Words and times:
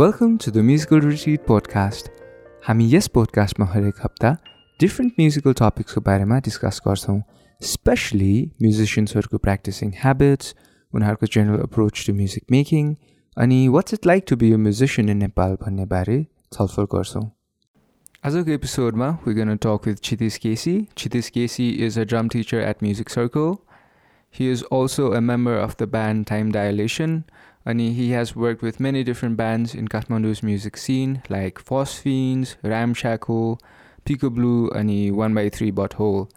Welcome 0.00 0.36
to 0.36 0.50
the 0.50 0.58
musical 0.66 1.00
retreat 1.00 1.40
podcast 1.46 2.08
हामी 2.66 2.84
यस 2.92 3.08
पोडकास्टमा 3.16 3.66
हरेक 3.72 3.94
हप्ता 4.04 4.30
डिफ्रेन्ट 4.80 5.12
म्युजिकल 5.18 5.52
टपिक्सको 5.58 6.00
बारेमा 6.06 6.38
डिस्कस 6.46 6.80
गर्छौँ 6.86 7.16
स्पेसली 7.60 8.30
म्युजिसियन्सहरूको 8.62 9.38
प्र्याक्टिसिङ 9.46 9.90
ह्याबिट्स 9.98 10.54
उनीहरूको 10.92 11.30
general 11.36 11.66
approach 11.66 12.06
to 12.06 12.14
music 12.20 12.56
making 12.56 12.94
अनि 13.36 13.60
what's 13.76 13.94
it 13.94 14.06
like 14.06 14.24
to 14.28 14.36
be 14.44 14.52
a 14.52 14.62
musician 14.68 15.08
in 15.08 15.22
Nepal 15.24 15.56
भन्ने 15.64 15.86
बारे 15.94 16.18
छलफल 16.52 16.88
गर्छौँ। 16.94 17.24
आजको 18.24 18.56
एपिसोडमा 18.56 19.10
we 19.26 19.34
gonna 19.34 19.56
talk 19.66 19.90
with 19.90 20.00
Kshitiz 20.08 20.38
KC 20.46 20.76
Kshitiz 20.96 21.28
KC 21.36 21.68
is 21.88 21.98
a 21.98 22.04
drum 22.14 22.28
teacher 22.36 22.68
at 22.70 22.82
Music 22.82 23.18
Circle 23.18 23.54
He 24.34 24.48
is 24.48 24.62
also 24.70 25.12
a 25.12 25.20
member 25.20 25.54
of 25.58 25.76
the 25.78 25.86
band 25.86 26.26
Time 26.26 26.50
Dilation, 26.52 27.24
अनि 27.66 27.94
he 27.94 28.12
has 28.12 28.32
work 28.36 28.64
with 28.64 28.72
many 28.80 29.02
different 29.04 29.36
bands 29.36 29.76
in 29.76 29.86
Kathmandu 29.86 30.34
music 30.44 30.76
scene 30.76 31.18
like 31.30 31.58
first 31.58 32.08
RAM 32.66 32.92
स्याको 32.92 33.54
पिको 34.06 34.30
blue 34.30 34.66
अनि 34.66 35.10
one 35.10 35.34
by 35.34 35.50
three 35.50 35.72
but 35.72 35.94
हो 35.94 36.28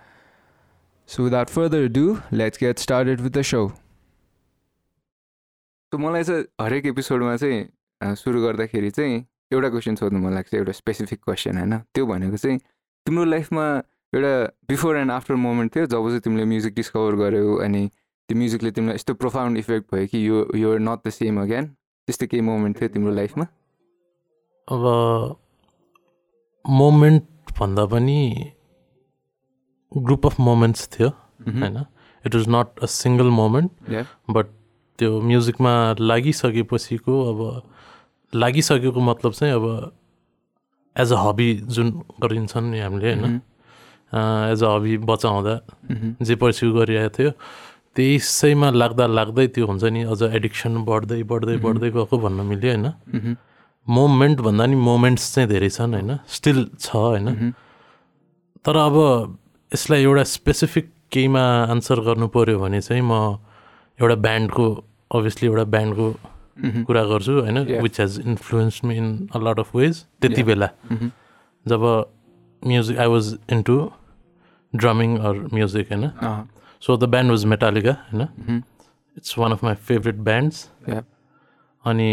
so 1.07 1.23
without 1.23 1.47
further 1.47 1.87
do 1.87 2.17
let's 2.33 2.57
get 2.59 2.79
started 2.79 3.21
with 3.21 3.31
the 3.31 3.41
so 3.41 3.69
so 5.91 5.97
मलाई 5.97 6.23
चाहिँ 6.23 6.45
हरेक 6.61 6.85
एपिसोडमा 6.85 7.35
चाहिँ 7.37 7.69
सुरु 8.15 8.41
गर्दाखेरि 8.41 8.89
चाहिँ 8.89 9.25
एउटा 9.51 9.69
क्वेसन 9.69 9.95
सोध्नु 9.95 10.19
मन 10.19 10.33
लाग्छ 10.33 10.53
एउटा 10.53 10.71
स्पेसिफिक 10.71 11.19
क्वेसन 11.23 11.57
होइन? 11.57 11.77
त्यो 11.77 12.05
भनेको 12.05 12.37
चाहिँ 12.37 12.59
तिम्रो 13.05 13.23
लाइफमा 13.23 13.83
एउटा 14.15 14.51
बिफोर 14.69 14.97
एन्ड 14.97 15.11
आफ्टर 15.11 15.35
मोमेन्ट 15.35 15.75
थियो 15.75 15.85
जब 15.85 16.07
चाहिँ 16.07 16.19
तिमीले 16.19 16.45
म्युजिक 16.45 16.73
डिस्कभर 16.73 17.15
गऱ्यो 17.15 17.55
अनि 17.55 17.91
त्यो 18.29 18.37
म्युजिकले 18.37 18.71
तिमीलाई 18.71 18.95
यस्तो 18.95 19.13
प्रोफाउन्ड 19.21 19.57
इफेक्ट 19.57 19.93
भयो 19.93 20.07
कि 20.07 20.27
यो 20.27 20.45
यो 20.57 20.77
नट 20.77 21.07
द 21.07 21.09
सेम 21.11 21.41
अगेन 21.41 21.65
त्यस्तो 22.07 22.27
केही 22.27 22.41
मोमेन्ट 22.41 22.79
थियो 22.79 22.89
तिम्रो 22.89 23.13
लाइफमा 23.13 23.45
अब 24.67 24.83
मोमेन्ट 26.65 27.23
भन्दा 27.59 27.85
पनि 27.85 28.19
ग्रुप 29.91 30.25
अफ 30.25 30.39
मोमेन्ट्स 30.39 30.87
थियो 30.93 31.09
होइन? 31.09 31.77
It 32.25 32.35
was 32.35 32.45
not 32.49 32.79
a 32.79 32.85
single 32.89 33.29
moment 33.39 33.71
but 34.29 34.45
त्यो 34.99 35.19
म्युजिकमा 35.21 35.73
लागिसकेपछिको 35.99 37.13
अब 37.31 37.39
लागिसकेको 38.33 38.99
मतलब 39.01 39.31
चाहिँ 39.33 39.53
अब 39.53 39.65
एज 40.95 41.11
अ 41.11 41.17
हबी 41.19 41.53
जुन 41.75 41.91
गरिन्छ 42.21 42.57
नि 42.57 42.79
हामीले 42.79 43.13
होइन? 43.13 43.41
एज 44.51 44.63
अ 44.63 44.69
हबी 44.75 44.97
बचाउँदा 45.11 45.55
जे 46.21 46.35
पर्स्यु 46.41 46.73
गरिरहेको 46.73 47.17
थियो। 47.17 47.31
त्यसैमा 47.95 48.69
लाग्दा 48.81 49.05
लाग्दै 49.07 49.47
त्यो 49.53 49.65
हुन्छ 49.67 49.83
नि 49.93 50.01
अझ 50.09 50.21
एडिक्सन 50.37 50.73
बढ्दै 50.85 51.21
बढ्दै 51.31 51.57
बढ्दै 51.65 51.89
गएको 51.93 52.15
भन्न 52.25 52.39
मिल्यो 52.51 52.69
होइन? 52.73 52.87
मोमेन्ट 53.87 54.37
भन्दा 54.41 54.65
नि 54.65 54.75
मोमेन्ट्स 54.75 55.33
चाहिँ 55.33 55.49
धेरै 55.49 55.69
छन् 55.69 55.93
होइन? 55.93 56.11
स्टिल 56.27 56.59
छ 56.79 56.95
होइन? 56.95 57.53
तर 58.65 58.75
अब 58.77 58.95
यसलाई 59.71 60.01
एउटा 60.03 60.23
स्पेसिफिक 60.37 60.85
केहीमा 61.11 61.43
आन्सर 61.73 61.99
गर्नु 62.07 62.27
पऱ्यो 62.33 62.59
भने 62.59 62.81
चाहिँ 62.81 63.03
म 63.03 63.13
एउटा 63.99 64.15
ब्यान्डको 64.25 64.65
अभियसली 65.13 65.45
एउटा 65.49 65.63
ब्यान्डको 65.75 66.07
कुरा 66.87 67.03
गर्छु 67.11 67.33
होइन. 67.41 67.57
Which 67.83 67.99
has 68.01 68.19
influence 68.25 68.83
me 68.83 68.97
in 68.97 69.07
a 69.35 69.37
lot 69.37 69.59
of 69.59 69.75
ways 69.75 69.93
त्यति. 70.21 70.43
बेला। 70.43 70.69
जब 71.65 71.81
music 72.63 72.97
I 72.97 73.07
was 73.07 73.25
into 73.51 73.75
drumming 74.73 75.17
or 75.19 75.33
music 75.53 75.91
होइन? 75.91 76.05
So 76.83 76.97
the 76.97 77.09
band 77.09 77.31
was 77.31 77.45
Metallica 77.53 77.91
होइन 78.11 78.61
it's 79.17 79.37
one 79.37 79.51
of 79.51 79.63
my 79.63 79.75
favourite 79.89 80.15
bands 80.29 80.69
अनि 81.83 82.09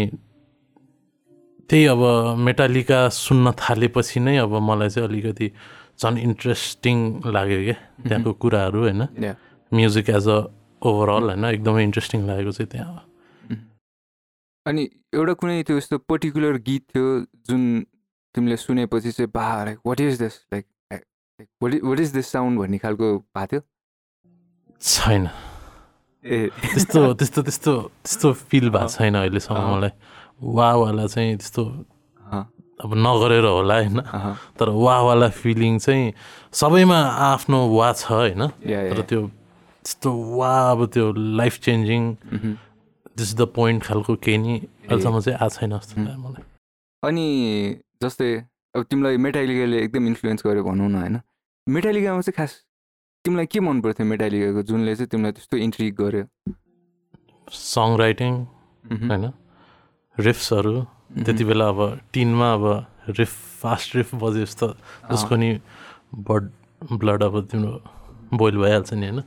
त्यही 1.69 1.85
अब 1.87 2.01
मेटालिका 2.47 2.97
सुन्न 3.17 3.51
थालेपछि 3.59 4.19
नै 4.19 4.35
अब 4.37 4.53
मलाई 4.69 4.89
चाहिँ 4.89 5.07
अलिकति 5.09 5.51
झन् 6.01 6.17
इन्ट्रेस्टिङ 6.19 6.97
लाग्यो 7.35 7.59
क्या 7.63 7.77
त्यहाँको 8.07 8.33
कुराहरू 8.43 8.79
होइन? 8.81 9.01
म्युजिक 9.71 10.09
एज 10.09 10.27
अ 10.27 10.37
ओभरअल 10.81 11.23
होइन? 11.29 11.45
एकदमै 11.45 11.83
इन्ट्रेस्टिङ 11.83 12.27
लागेको 12.27 12.51
चाहिँ 12.51 12.69
त्यहाँ 12.71 13.07
अनि 14.65 14.83
एउटा 15.13 15.33
कुनै 15.41 15.63
त्यो 15.67 15.77
यस्तो 15.77 15.97
पर्टिकुलर 16.11 16.57
गीत 16.67 16.83
थियो 16.89 17.07
जुन 17.49 17.61
तिमीले 18.35 18.57
सुनेपछि 18.57 19.11
चाहिँ 19.11 19.31
बा 19.33 19.45
like 19.65 19.79
what 19.85 20.01
is 20.01 20.21
this 20.21 20.35
like 20.53 20.65
like 20.93 21.83
what 21.83 21.99
is 21.99 22.13
this 22.13 22.27
sound 22.31 22.59
भन्ने 22.59 22.77
खालको 22.77 23.17
भएको 23.17 23.47
थियो? 23.51 23.61
छैन। 24.81 25.29
ए। 26.25 26.49
त्यस्तो 26.49 27.13
त्यस्तो 27.13 27.41
त्यस्तो 27.41 27.73
त्यस्तो 28.03 28.33
फिल 28.49 28.69
भएको 28.69 28.87
छैन 28.87 29.15
अहिलेसम्म। 29.15 29.61
मलाई। 29.73 29.91
वावाला 30.41 31.05
चाहिँ 31.07 31.37
त्यस्तो 31.37 31.63
अब 32.81 32.93
नगरेर 32.97 33.45
होला 33.45 33.75
होइन? 33.77 33.99
तर 34.57 34.69
वावाला 34.69 35.29
फिलिङ 35.29 35.77
चाहिँ 35.77 36.13
सबैमा 36.53 36.99
आफ्नो 37.29 37.59
वा 37.77 37.91
छ 37.93 38.11
होइन? 38.11 38.47
तर 38.65 39.01
त्यो 39.05 39.21
त्यस्तो 39.85 40.09
वा 40.37 40.53
अब 40.71 40.85
त्यो 40.93 41.05
life 41.37 41.59
changing. 41.61 42.01
This 43.17 43.35
the 43.37 43.41
point 43.53 43.83
खालको 43.83 44.15
केही 44.17 44.37
नि 44.37 44.53
अहिलेसम्म 44.89 45.19
चाहिँ 45.19 45.37
आएको 45.37 45.55
छैन 45.55 45.77
जस्तो 45.77 46.01
लाग्यो 46.01 46.19
मलाई। 46.25 46.43
अनि 47.03 47.25
जस्तै 48.03 48.31
अब 48.75 48.81
तिमीलाई 48.89 49.17
मेटालिकाले 49.17 49.77
एकदम 49.77 50.07
इन्फ्लुएन्स 50.07 50.41
गर्यो 50.45 50.63
भनौँ 50.63 50.89
न 50.89 50.95
होइन? 50.95 51.15
मेटालिकामा 51.67 52.21
चाहिँ 52.21 52.35
खास 52.37 52.51
तिमीलाई 53.25 53.45
के 53.45 53.59
मन 53.59 53.81
पर्थ्यो 53.81 54.05
मेटालिकाको 54.07 54.61
जुनले 54.69 54.95
चाहिँ 54.95 55.07
तिमीलाई 55.09 55.31
त्यस्तो 55.37 55.57
इन्ट्रिग 55.57 55.95
गर्यो। 55.95 56.23
सङ 57.47 57.95
राइटिङ 58.01 58.33
मह्म, 58.33 59.09
होइन 59.11 59.25
रिफ्सहरू 60.17 60.73
त्यति 61.25 61.43
बेला 61.45 61.67
अब 61.69 61.79
टिनमा 62.13 62.51
अब 62.53 62.65
रिफ 63.19 63.33
फास्ट 63.61 63.95
रिफ 63.95 64.15
बजे 64.23 64.41
जस्तो 64.45 64.67
जसको 65.11 65.35
नि 65.35 65.49
बड 66.29 66.49
ब्लड 66.97 67.23
अब 67.23 67.39
तिम्रो 67.51 67.73
बोइल 68.41 68.57
भइहाल्छ 68.57 68.93
नि 68.93 69.05
होइन? 69.07 69.21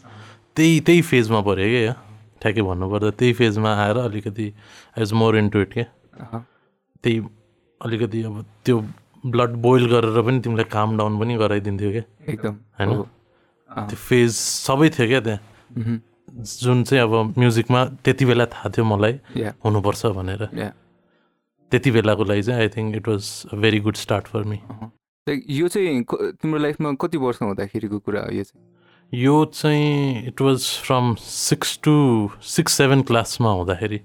त्यही 0.57 0.81
त्यही 0.87 1.03
फेजमा 1.13 1.41
पऱ्यो 1.47 1.69
क्या 1.71 1.95
ठ्याक्कै 2.43 2.63
भन्नुपर्दा 2.63 3.11
त्यही 3.19 3.33
फेजमा 3.41 3.71
आएर 3.85 3.97
अलिकति 3.99 4.53
एज 4.99 5.13
मोर 5.23 5.37
इन्टु 5.39 5.61
इट 5.61 5.73
के 5.73 5.83
अँ, 5.83 6.45
त्यही 7.05 7.19
अलिकति 7.81 8.23
अब 8.23 8.45
त्यो 8.65 8.77
ब्लड 9.25 9.53
बोइल 9.67 9.87
गरेर 9.91 10.23
पनि 10.23 10.41
तिमीलाई 10.41 10.65
काम 10.73 10.97
डाउन 10.99 11.19
पनि 11.21 11.37
गराइदिन्थ्यो 11.39 11.91
क्या? 11.93 12.03
एकदम। 12.33 12.55
होइन? 12.81 13.05
त्यो 13.75 13.97
फेज 13.97 14.31
सबै 14.35 14.89
थियो 14.97 15.07
क्या 15.09 15.21
त्यहाँ। 15.21 15.41
जुन 16.63 16.83
चाहिँ 16.85 17.03
अब 17.03 17.13
म्युजिकमा 17.39 17.85
त्यति 18.05 18.25
बेला 18.25 18.47
थाहा 18.55 18.69
थियो 18.71 18.85
मलाई 18.85 19.15
हुनुपर्छ 19.65 20.07
भनेर। 20.19 20.43
त्यति 21.73 21.91
बेलाको 21.91 22.25
लागि 22.25 22.43
चाहिँ 22.43 22.61
I 22.61 22.69
think 22.77 22.97
it 22.97 23.09
was 23.09 23.23
a 23.53 23.57
very 23.57 23.81
good 23.81 23.97
start 23.97 24.25
for 24.27 24.43
me. 24.45 24.59
Like 25.27 25.45
यो 25.51 25.69
चाहिँ 25.69 26.03
तिम्रो 26.43 26.59
लाइफमा 26.59 26.93
कति 27.01 27.19
वर्ष 27.19 27.43
हुँदाखेरिको 27.43 27.99
कुरा 27.99 28.21
हो 28.21 28.31
यो 28.31 28.43
चाहिँ? 28.45 28.65
यो 29.13 29.45
चाहिँ 29.55 30.27
it 30.29 30.41
was 30.41 30.61
from 30.85 31.15
six 31.21 31.79
to 31.85 31.95
six 32.43 32.73
seven 32.73 33.03
क्लासमा 33.09 33.51
हुँदाखेरि। 33.51 34.01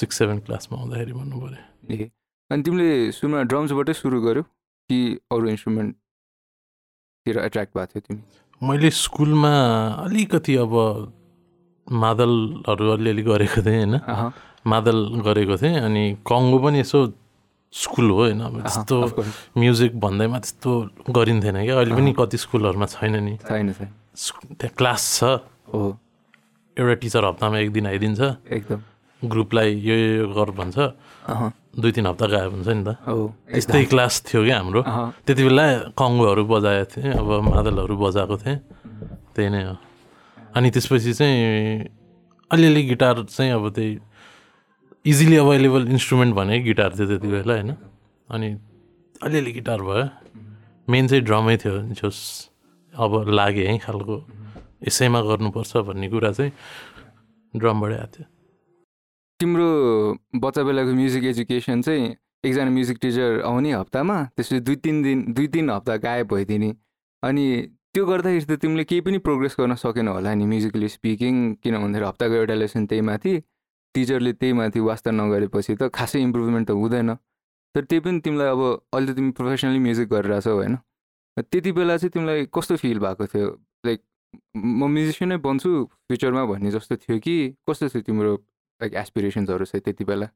सिक्स 0.00 0.18
सेभेन 0.18 0.38
क्लासमा 0.46 0.78
हुँदाखेरि 0.78 1.12
भन्नु 1.12 1.36
पऱ्यो। 1.40 1.94
ए। 1.94 2.10
अनि 2.50 2.62
तिमीले 2.62 3.12
सुरुमा 3.12 3.42
ड्रम्सबाटै 3.42 3.92
सुरु 3.92 4.20
गर्यो 4.22 4.42
कि 4.42 4.98
अरू 5.32 5.48
इन्स्ट्रुमेन्टतिर 5.48 7.38
एट्र्याक्ट 7.38 7.70
भएको 7.76 7.86
थियो 7.86 8.00
तिमी? 8.06 8.22
मैले 8.62 8.90
स्कुलमा 8.90 9.52
अलिकति 10.04 10.56
अब 10.56 10.72
मादलहरू 11.86 12.86
अलिअलि 12.92 13.22
गरेको 13.22 13.60
थिएँ 13.62 13.84
होइन? 13.84 14.32
मादल 14.66 14.98
गरेको 15.22 15.56
थिएँ 15.56 15.76
अनि 15.80 16.04
कङ्गो 16.26 16.58
पनि 16.58 16.80
यसो 16.80 16.98
स्कुल 17.72 18.10
हो 18.10 18.16
होइन? 18.16 18.40
अब 18.40 18.54
त्यस्तो 18.62 18.96
म्युजिक 19.60 19.92
भन्दैमा 20.00 20.38
त्यस्तो 20.40 20.70
गरिन्थेन 21.12 21.56
क्या। 21.64 21.76
अहिले 21.76 21.94
पनि 21.94 22.12
कति 22.16 22.36
स्कुलहरूमा 22.36 22.86
छैन 22.86 23.14
नि। 23.22 23.34
छैन 23.44 23.72
त्यहाँ 23.76 24.72
क्लास 24.72 25.02
छ। 25.20 25.24
हो। 25.72 25.98
एउटा 26.76 26.94
टिचर 27.02 27.24
हप्तामा 27.24 27.58
एक 27.58 27.70
दिन 27.72 27.86
आइदिन्छ। 27.86 28.20
एकदम। 28.50 28.80
ग्रुपलाई 29.22 29.68
यो 29.84 29.94
यो 29.94 30.28
गर 30.32 30.50
भन्छ। 30.56 30.76
दुई 31.76 31.92
तिन 31.92 32.06
हप्ता 32.06 32.26
गायब 32.26 32.52
हुन्छ 32.56 32.68
नि 32.68 32.84
त। 32.84 32.88
हो 33.04 33.36
त्यस्तै 33.52 33.84
क्लास 33.92 34.14
थियो 34.26 34.40
क्या 34.44 34.56
हाम्रो। 34.56 34.80
त्यति 35.28 35.42
बेला 35.44 35.64
कङ्गोहरू 35.92 36.42
बजाएको 36.48 36.88
थिएँ 36.92 37.12
अब 37.20 37.28
मादलहरू 37.52 37.94
बजाएको 38.00 38.36
थिएँ। 38.40 38.58
त्यही 39.36 39.48
नै 39.52 39.62
हो। 39.68 39.76
अनि 40.56 40.68
त्यसपछि 40.72 41.12
चाहिँ 41.12 41.36
अलिअलि 42.50 42.82
गिटार 42.96 43.16
चाहिँ 43.28 43.52
अब 43.52 43.64
त्यही 43.76 43.90
इजिली 45.04 45.36
अभाइलेबल 45.36 45.82
इन्स्ट्रुमेन्ट 45.92 46.32
भने 46.34 46.54
गिटार 46.64 46.90
थियो 46.96 47.06
त्यति 47.06 47.28
बेला 47.28 47.54
होइन। 47.54 47.70
अनि 48.32 48.48
अलिअलि 49.22 49.52
गिटार 49.52 49.80
भयो। 49.84 50.06
मेन 50.88 51.04
चाहिँ 51.08 51.22
ड्रमै 51.24 51.56
थियो 51.60 51.76
जस 51.92 52.18
अब 52.94 53.28
लाग्यो 53.28 53.64
है 53.68 53.78
खालको। 53.84 54.16
यसैमा 54.88 55.20
गर्नुपर्छ 55.20 55.76
भन्ने 55.88 56.08
कुरा 56.08 56.30
चाहिँ 56.32 56.52
ड्रमबाटै 57.54 57.96
आएको 57.96 58.12
थियो। 58.16 58.26
तिम्रो 59.40 59.68
बच्चा 60.40 60.62
बेलाको 60.62 60.92
म्युजिक 60.94 61.24
एजुकेसन 61.24 61.82
चाहिँ 61.82 62.04
एकजना 62.44 62.70
म्युजिक 62.70 62.98
टिचर 63.02 63.40
आउने 63.44 63.72
हप्तामा 63.72 64.16
त्यसपछि 64.36 64.60
दुई 64.60 64.76
तिन 64.84 65.02
दिन 65.02 65.18
दुई 65.32 65.46
तिन 65.54 65.70
हप्ता 65.70 65.96
गायब 66.04 66.26
भइदिने। 66.32 66.70
अनि 67.22 67.44
त्यो 67.92 68.04
गर्दाखेरि 68.06 68.44
त 68.46 68.58
तिमीले 68.62 68.84
केही 68.84 69.00
पनि 69.00 69.18
प्रोग्रेस 69.26 69.56
गर्न 69.60 69.74
सकेन 69.84 70.08
होला 70.08 70.34
नि 70.34 70.46
म्युजिकली 70.46 70.88
स्पिकिङ 70.88 71.34
किन 71.62 71.74
भन्दाखेरि 71.76 72.06
हप्ताको 72.06 72.34
एउटा 72.40 72.54
लेसन 72.54 72.86
त्यही 72.86 73.02
माथि 73.08 73.32
टिचरले 73.94 74.32
त्यही 74.40 74.52
माथि 74.52 74.80
वास्ता 74.88 75.10
नगरेपछि 75.10 75.76
त 75.80 75.92
खासै 75.92 76.20
इम्प्रुभमेन्ट 76.22 76.68
त 76.68 76.70
हुँदैन। 76.80 77.14
तर 77.74 77.84
त्यही 77.84 78.00
पनि 78.00 78.20
तिमीलाई 78.24 78.48
अब 78.56 78.62
अहिले 78.94 79.12
तिमी 79.14 79.30
प्रोफेसनली 79.36 79.78
म्युजिक 79.78 80.08
गरिरहेछौ 80.08 80.54
होइन? 80.56 80.74
त्यति 81.36 81.72
बेला 81.76 81.96
चाहिँ 81.96 82.10
तिमीलाई 82.10 82.46
कस्तो 82.54 82.76
फिल 82.80 82.98
भएको 83.04 83.26
थियो? 83.26 83.48
लाइक 83.86 84.00
म 84.56 84.88
म्युजिसियनै 84.96 85.36
बन्छु 85.44 85.70
फ्युचरमा 86.08 86.44
भन्ने 86.44 86.70
जस्तो 86.72 86.96
थियो 87.04 87.18
कि 87.20 87.36
कस्तो 87.68 87.88
थियो 87.92 88.02
तिम्रो 88.08 88.36
लाइक 88.80 88.94
एसपिरेसन्सहरू 88.94 89.64
चाहिँ 89.64 89.82
त्यति 89.84 90.04
बेला 90.04 90.26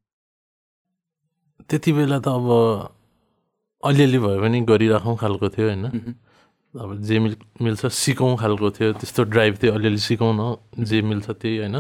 त्यति 1.69 1.93
बेला 1.93 2.19
त 2.19 2.29
अब 2.29 2.47
अलिअलि 3.83 4.19
भए 4.19 4.37
पनि 4.41 4.61
गरिराखौँ 4.65 5.17
खालको 5.17 5.49
थियो 5.49 5.67
होइन? 5.69 5.85
अब 6.75 6.91
जे 7.03 7.19
मिल 7.19 7.37
मिल्छ 7.63 7.87
सिकौँ 7.87 8.37
खालको 8.37 8.71
थियो। 8.71 8.93
त्यस्तो 8.97 9.23
ड्राइभ 9.33 9.55
थियो 9.63 9.73
अलिअलि 9.75 9.99
सिकौँ 9.99 10.33
न 10.33 10.85
जे 10.85 11.01
मिल्छ 11.03 11.31
त्यही 11.31 11.57
होइन? 11.59 11.77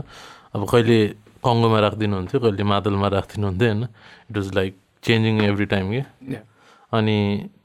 अब 0.54 0.60
कहिले 0.68 0.98
कङ्गोमा 1.44 1.78
राखिदिनुहुन्थ्यो 1.80 2.38
कहिले 2.40 2.64
मादलमा 2.64 3.08
राखिदिनुहुन्थ्यो 3.08 3.68
होइन? 3.68 3.82
It 4.30 4.36
was 4.36 4.48
like 4.54 4.72
changing 5.04 5.34
every 5.44 5.66
time 5.66 5.86
के? 5.92 6.02
अनि 6.92 7.16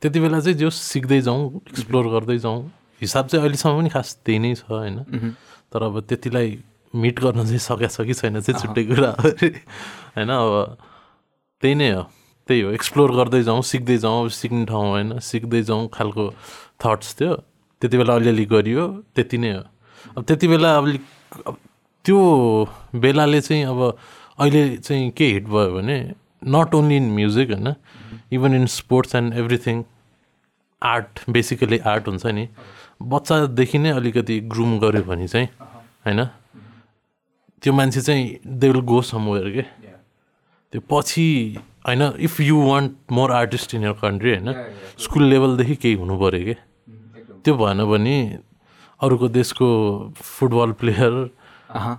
त्यति 0.01 0.19
बेला 0.19 0.39
चाहिँ 0.39 0.57
जो 0.57 0.69
सिक्दै 0.69 1.19
जाउँ 1.21 1.41
एक्सप्लोर 1.69 2.05
गर्दै 2.15 2.37
जाउँ 2.39 2.59
हिसाब 3.01 3.27
चाहिँ 3.27 3.41
अहिलेसम्म 3.43 3.75
पनि 3.79 3.89
खास 3.89 4.07
त्यही 4.25 4.39
नै 4.39 4.53
छ 4.55 4.63
होइन? 4.69 5.35
तर 5.71 5.83
अब 5.83 5.99
त्यतिलाई 6.07 6.49
मिट 6.95 7.19
गर्न 7.19 7.43
चाहिँ 7.45 7.59
सकेको 7.59 7.93
छ 7.93 8.07
कि 8.07 8.13
छैन 8.13 8.39
चाहिँ 8.39 8.59
छुट्टै 8.61 8.83
कुरा 8.89 9.11
होइन 10.15 10.29
अब 10.29 10.77
त्यही 11.61 11.75
नै 11.75 11.89
हो। 11.91 12.03
त्यही 12.49 12.61
हो 12.61 12.69
एक्सप्लोर 12.71 13.11
गर्दै 13.15 13.41
जाउँ 13.43 13.61
सिक्दै 13.63 13.97
जाउँ 13.97 14.29
सिक्ने 14.29 14.65
ठाउँ 14.65 14.89
होइन 14.89 15.19
सिक्दै 15.19 15.61
जाउँ 15.63 15.87
खालको 15.93 16.25
थट्स 16.81 17.15
थियो। 17.19 17.33
त्यति 17.81 17.97
बेला 17.97 18.13
अलिअलि 18.15 18.45
गरियो 18.45 18.83
त्यति 19.15 19.37
नै 19.37 19.51
हो। 19.53 19.63
अब 20.17 20.23
त्यति 20.23 20.47
बेला 20.47 20.69
अलिक 20.77 21.01
त्यो 22.05 22.19
बेलाले 22.95 23.41
चाहिँ 23.41 23.63
अब 23.65 23.79
अहिले 24.39 24.63
चाहिँ 24.77 25.09
के 25.17 25.25
हिट 25.25 25.45
भयो 25.47 25.71
भने 25.75 25.97
नट 26.45 26.75
ओन्ली 26.75 26.97
इन 26.97 27.09
म्युजिक 27.15 27.51
होइन 27.51 27.73
even 28.31 28.55
in 28.55 28.65
sports 28.69 29.15
and 29.15 29.33
everything 29.33 29.83
art 30.81 31.29
basically 31.29 31.77
art 31.81 32.07
हुन्छ 32.07 32.25
नि। 32.27 32.47
बच्चादेखि 33.01 33.77
नै 33.77 33.91
अलिकति 33.91 34.39
ग्रुम 34.53 34.77
गऱ्यो 34.79 35.03
भने 35.03 35.27
चाहिँ 35.27 35.47
होइन। 36.05 36.21
त्यो 37.65 37.73
मान्छे 37.73 38.01
चाहिँ 38.01 38.23
दे 38.61 38.67
विल 38.69 38.81
गो 38.85 39.01
समवेयर 39.01 39.49
के 39.55 39.61
त्यो 40.73 40.81
पछि 40.89 41.25
होइन 41.87 42.01
if 42.27 42.39
you 42.41 42.57
want 42.61 42.91
more 43.11 43.31
artist 43.31 43.73
in 43.75 43.83
your 43.83 43.93
country 44.01 44.29
होइन 44.31 44.53
स्कुल 45.01 45.23
लेभलदेखि 45.33 45.75
केही 45.81 45.95
हुनु 45.97 46.17
पऱ्यो 46.21 46.43
कि 46.45 46.55
त्यो 47.45 47.53
भएन 47.57 47.83
भने 47.89 48.15
अरूको 48.99 49.27
देशको 49.39 49.67
फुटबल 50.13 50.71
प्लेयर 50.79 51.13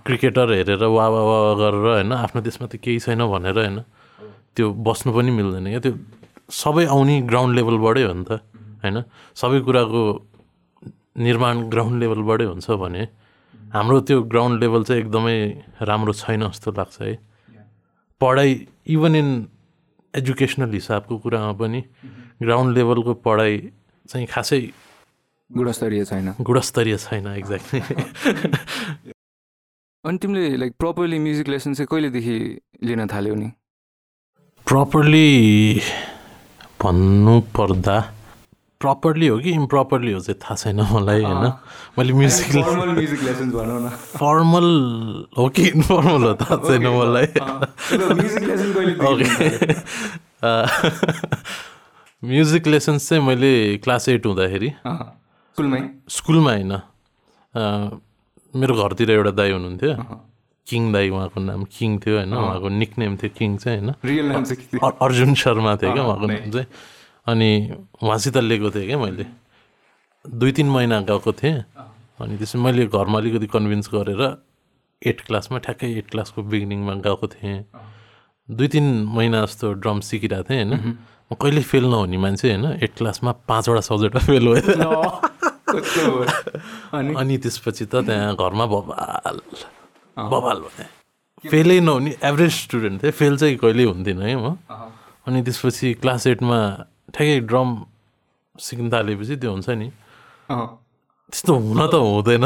क्रिकेटर 0.07 0.53
हेरेर 0.53 0.83
वा 0.87 1.07
वा 1.09 1.21
वा 1.29 1.37
गरेर 1.59 1.85
होइन 1.91 2.11
आफ्नो 2.13 2.41
देशमा 2.47 2.67
त 2.71 2.79
केही 2.79 2.99
छैन 3.03 3.27
भनेर 3.27 3.57
होइन 3.59 3.79
त्यो 4.55 4.71
बस्नु 4.87 5.13
पनि 5.13 5.31
मिल्दैन 5.31 5.67
क्या? 5.67 5.79
त्यो 5.83 5.93
सबै 6.63 6.85
आउने 6.95 7.21
ग्राउन्ड 7.27 7.55
लेभलबाटै 7.59 8.03
हो 8.07 8.13
नि 8.13 8.23
त 8.23 8.39
होइन? 8.83 9.03
सबै 9.35 9.59
कुराको 9.67 10.01
निर्माण 11.27 11.55
ग्राउन्ड 11.69 11.95
लेभलबाटै 12.03 12.45
हुन्छ 12.55 12.67
भने 12.83 13.03
हाम्रो 13.73 13.99
त्यो 13.99 14.23
ग्राउन्ड 14.23 14.63
लेभल 14.63 14.83
चाहिँ 14.83 15.01
एकदमै 15.01 15.63
राम्रो 15.81 16.13
छैन 16.13 16.47
जस्तो 16.47 16.71
लाग्छ 16.71 17.01
है। 17.01 17.19
पढाइ 18.21 18.67
इभन 18.87 19.15
इन 19.15 19.47
एजुकेसनल 20.15 20.73
हिसाबको 20.73 21.17
कुरामा 21.17 21.51
पनि 21.51 21.83
ग्राउन्ड 22.41 22.77
लेभलको 22.77 23.13
पढाइ 23.13 23.71
चाहिँ 24.09 24.27
खासै 24.27 24.71
गुणस्तरीय 25.51 26.05
छैन। 26.05 26.33
गुणस्तरीय 26.41 26.97
छैन 26.97 27.27
एक्ज्याक्टली 27.27 27.79
अनि 30.05 30.17
तिमीले 30.17 30.57
लाइक 30.57 30.73
प्रपरली 30.79 31.19
म्युजिक 31.19 31.47
लेसन 31.47 31.73
चाहिँ 31.73 31.87
कहिलेदेखि 31.91 32.59
लिन 32.83 33.07
थाल्यौ 33.07 33.35
नि? 33.35 33.51
प्रपरली 34.67 35.81
भन्नुपर्दा 36.83 38.16
प्रपरली 38.81 39.27
हो 39.27 39.37
कि 39.39 39.51
इम्प्रपरली 39.51 40.11
हो 40.11 40.19
चाहिँ 40.19 40.39
थाहा 40.39 40.55
छैन 40.55 40.81
मलाई 40.93 41.21
होइन? 41.23 41.45
मैले 41.97 42.13
म्युजिक 42.13 42.47
फर्मल 42.65 42.89
म्युजिक 42.89 43.21
लेसन 43.23 43.51
भनौँ 43.51 43.79
न। 43.81 43.89
फर्मल 43.89 44.67
हो 45.37 45.49
कि 45.49 45.63
इन्फर्मल 45.67 46.21
हो 46.23 46.33
थाहा 46.41 46.55
छैन 46.67 46.85
मलाई। 46.97 47.27
Music 52.23 52.63
okay. 52.67 52.69
लेसन्स 52.69 53.09
चाहिँ 53.09 53.23
मैले 53.23 53.77
क्लास 53.77 54.09
एट 54.09 54.25
हुँदाखेरि। 54.25 54.69
स्कुलमै? 54.69 55.81
स्कुलमा 56.09 56.51
होइन। 56.51 56.73
मेरो 58.55 58.73
घरतिर 58.83 59.11
एउटा 59.11 59.31
दाई 59.31 59.51
हुनुहुन्थ्यो। 59.51 59.93
किङ 60.67 60.91
दाई 60.93 61.09
उहाँको 61.09 61.39
नाम 61.39 61.63
किङ 61.63 61.97
थियो 61.99 62.15
होइन? 62.17 62.33
उहाँको 62.33 62.69
निक 62.69 62.97
नेम 62.97 63.15
थियो 63.17 63.31
किङ 63.37 63.57
चाहिँ 63.57 63.79
होइन? 63.79 63.93
अर्जुन 65.01 65.33
शर्मा 65.33 65.75
थियो 65.81 65.93
क्या 65.93 66.03
उहाँको 66.03 66.25
नाम 66.27 66.51
चाहिँ। 66.51 66.67
अनि 67.27 67.51
उहाँसित 68.03 68.37
लिएको 68.37 68.69
थिएँ 68.71 68.87
क्या 68.87 68.97
मैले। 68.97 69.25
दुई 70.25 70.51
तिन 70.51 70.69
महिना 70.69 70.99
गएको 71.01 71.31
थिएँ। 71.33 71.63
अनि 72.19 72.37
त्यसपछि 72.37 72.57
मैले 72.57 72.85
घरमा 72.87 73.17
अलिकति 73.19 73.47
कन्भिन्स 73.47 73.89
गरेर 73.93 74.21
एट 75.01 75.21
क्लासमा 75.21 75.57
ठ्याक्कै 75.65 75.87
एट 75.97 76.09
क्लासको 76.11 76.43
बिगिनिङमा 76.43 76.93
गएको 77.05 77.27
थिएँ। 77.27 77.63
दुई 78.49 78.67
तिन 78.67 78.85
महिना 79.05 79.45
जस्तो 79.45 79.73
ड्रम 79.83 79.99
सिकिरहेको 79.99 80.49
थिएँ 80.49 80.63
होइन। 80.63 80.97
म 81.27 81.35
कहिले 81.35 81.61
फेल 81.61 81.85
नहुने 81.85 82.17
मान्छे 82.17 82.47
होइन। 82.47 82.65
एट 82.83 82.91
क्लासमा 82.97 83.31
पाँचवटा 83.45 83.81
सब्जेक्टमा 83.83 84.21
फेल 84.23 84.45
भयो। 84.47 84.61
अनि? 86.95 87.37
त्यसपछि 87.37 87.85
त 87.85 88.07
त्यहाँ 88.07 88.35
घरमा 88.35 88.65
बबाल 88.65 89.37
बबाल 90.17 90.59
भने 90.63 90.85
फेलै 91.43 91.79
नहुने 91.79 92.11
एभरेज 92.23 92.51
स्टुडेन्ट 92.51 93.03
थिएँ। 93.03 93.11
फेल 93.11 93.37
चाहिँ 93.37 93.55
कहिल्यै 93.61 93.85
हुन्थेन 93.85 94.21
है 94.21 94.35
म। 94.35 94.57
अनि 95.27 95.41
त्यसपछि 95.43 95.93
क्लास 96.01 96.27
एटमा 96.27 96.59
ठ्याक्कै 97.13 97.39
ड्रम 97.49 97.69
सिक्न 98.55 98.85
थालेपछि 98.93 99.35
त्यो 99.41 99.51
हुन्छ 99.51 99.69
नि। 99.69 99.87
त्यस्तो 101.31 101.53
हुन 101.53 101.79
त 101.87 101.95
हुँदैन 102.07 102.45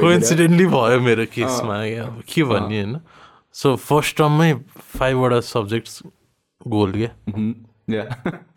कोइन्सिडेन्टली 0.00 0.66
भयो 0.66 0.98
मेरो 1.00 1.24
केसमा 1.32 1.76
क्या 1.84 2.04
अब 2.04 2.22
के 2.24 2.42
भन्ने 2.50 2.76
होइन 2.80 2.94
सो 3.54 3.76
फर्स्ट 3.76 4.16
टर्ममै 4.18 4.50
फाइभवटा 4.98 5.40
सब्जेक्ट्स 5.52 5.94
गोल 6.60 6.90
क्या 6.96 7.10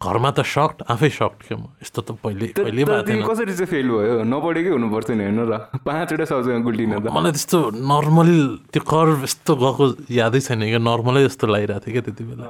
घरमा 0.01 0.29
त 0.32 0.41
सक्ट 0.48 0.77
आफै 0.89 1.10
सक्ट 1.20 1.39
क्या 1.48 1.58
म 1.60 1.75
यस्तो 1.84 2.01
त 2.01 2.10
पहिले 2.24 2.48
थिएन 2.56 3.22
कसरी 3.27 3.53
चाहिँ 3.53 3.70
फेल 3.70 3.88
भयो 3.91 4.24
नपढेकै 4.25 4.72
हुनुपर्छ 4.74 5.10
नि 5.12 5.24
होइन 5.27 5.39
र 5.51 5.53
पाँचवटा 5.86 6.25
सब्जेक्टमा 6.32 6.63
गुल्टिन 6.65 6.91
त 6.98 7.13
मलाई 7.13 7.32
त्यस्तो 7.36 7.60
नर्मली 7.91 8.39
त्यो 8.74 8.82
कर्भ 8.88 9.20
यस्तो 9.27 9.51
गएको 9.63 9.86
यादै 10.18 10.39
छैन 10.48 10.63
क्या 10.72 10.82
नर्मलै 10.88 11.22
जस्तो 11.27 11.46
लागिरहेको 11.53 11.86
थियो 11.86 11.94
क्या 11.94 12.03
त्यति 12.08 12.24
बेला 12.32 12.46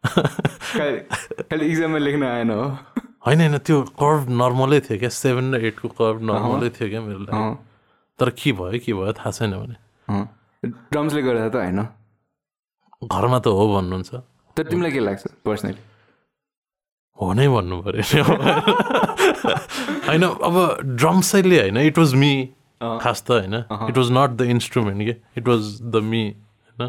इक्जाममा 1.70 1.98
लेख्न 1.98 2.22
आएन 2.24 2.50
हो? 2.50 2.62
होइन 3.26 3.40
होइन 3.40 3.56
त्यो 3.68 3.76
कर्भ 4.00 4.22
नर्मलै 4.32 4.80
थियो 4.80 4.98
क्या 4.98 5.12
सेभेन 5.12 5.54
र 5.54 5.56
एटको 5.70 5.88
कर्भ 5.98 6.18
नर्मलै 6.24 6.68
थियो 6.76 6.88
क्या 6.88 7.00
मेरो 7.04 7.20
लागि। 7.28 7.40
तर 8.18 8.28
के 8.40 8.52
भयो 8.60 8.78
के 8.84 8.92
भयो 8.96 9.12
थाहा 9.18 9.30
छैन 9.38 9.52
भने। 9.60 9.76
ड्रम्सले 10.92 11.22
गर्दा 11.22 11.48
त 11.48 11.56
होइन। 11.56 11.80
घरमा 13.04 13.38
त 13.44 13.46
हो 13.52 13.64
भन्नुहुन्छ। 13.74 14.10
तर 14.56 14.62
तिमीलाई 14.70 14.92
के 14.92 15.00
लाग्छ 15.00 15.22
पर्सनली 15.44 15.82
हो 17.18 17.32
नै 17.36 17.46
भन्नु 17.52 17.76
पऱ्यो 17.84 18.24
होइन 20.08 20.24
अब 20.24 20.56
ड्रम्सैले 20.96 21.56
होइन 21.60 21.76
इट 21.92 21.98
वाज 21.98 22.14
मी 22.16 22.32
खास 22.80 23.18
त 23.28 23.30
होइन। 23.30 23.54
It 23.88 23.96
was 24.00 24.08
not 24.16 24.30
the 24.36 24.40
instrument 24.56 24.98
के? 25.04 25.14
इट 25.36 25.44
वाज 25.48 25.62
द 25.92 25.94
मी 26.08 26.22
होइन। 26.24 26.82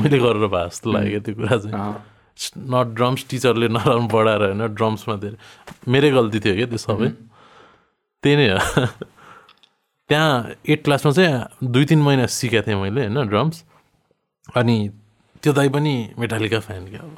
मैले 0.00 0.18
गरेर 0.20 0.46
भए 0.52 0.64
जस्तो 0.68 0.92
लाग्यो 0.92 1.20
त्यो 1.24 1.34
कुरा 1.40 1.56
चाहिँ। 1.64 1.74
नट 2.72 2.86
ड्रम्स 2.96 3.20
टिचरले 3.30 3.68
नराम्रो 3.68 4.08
पढाएर 4.08 4.42
होइन 4.42 4.62
ड्रम्समा 4.74 5.14
धेरै। 5.22 5.36
मेरै 5.92 6.10
गल्ती 6.10 6.38
थियो 6.40 6.54
क्या 6.54 6.66
त्यो 6.72 6.78
सबै? 6.78 7.08
त्यही 8.22 8.34
नै 8.36 8.46
हो। 8.48 8.58
त्यहाँ 10.10 10.30
एट 10.64 10.80
क्लासमा 10.84 11.12
चाहिँ 11.12 11.68
दुई 11.72 11.84
तिन 11.84 12.00
महिना 12.02 12.26
सिकेको 12.26 12.66
थिएँ 12.66 12.78
मैले 12.80 13.00
होइन 13.06 13.18
ड्रम्स 13.28 13.56
अनि 14.56 14.76
त्यो 15.42 15.52
दाइ 15.52 15.68
पनि 15.68 15.94
मेटालिका 16.18 16.60
फ्यान 16.60 16.86
क्या 16.88 17.00
अब। 17.00 17.16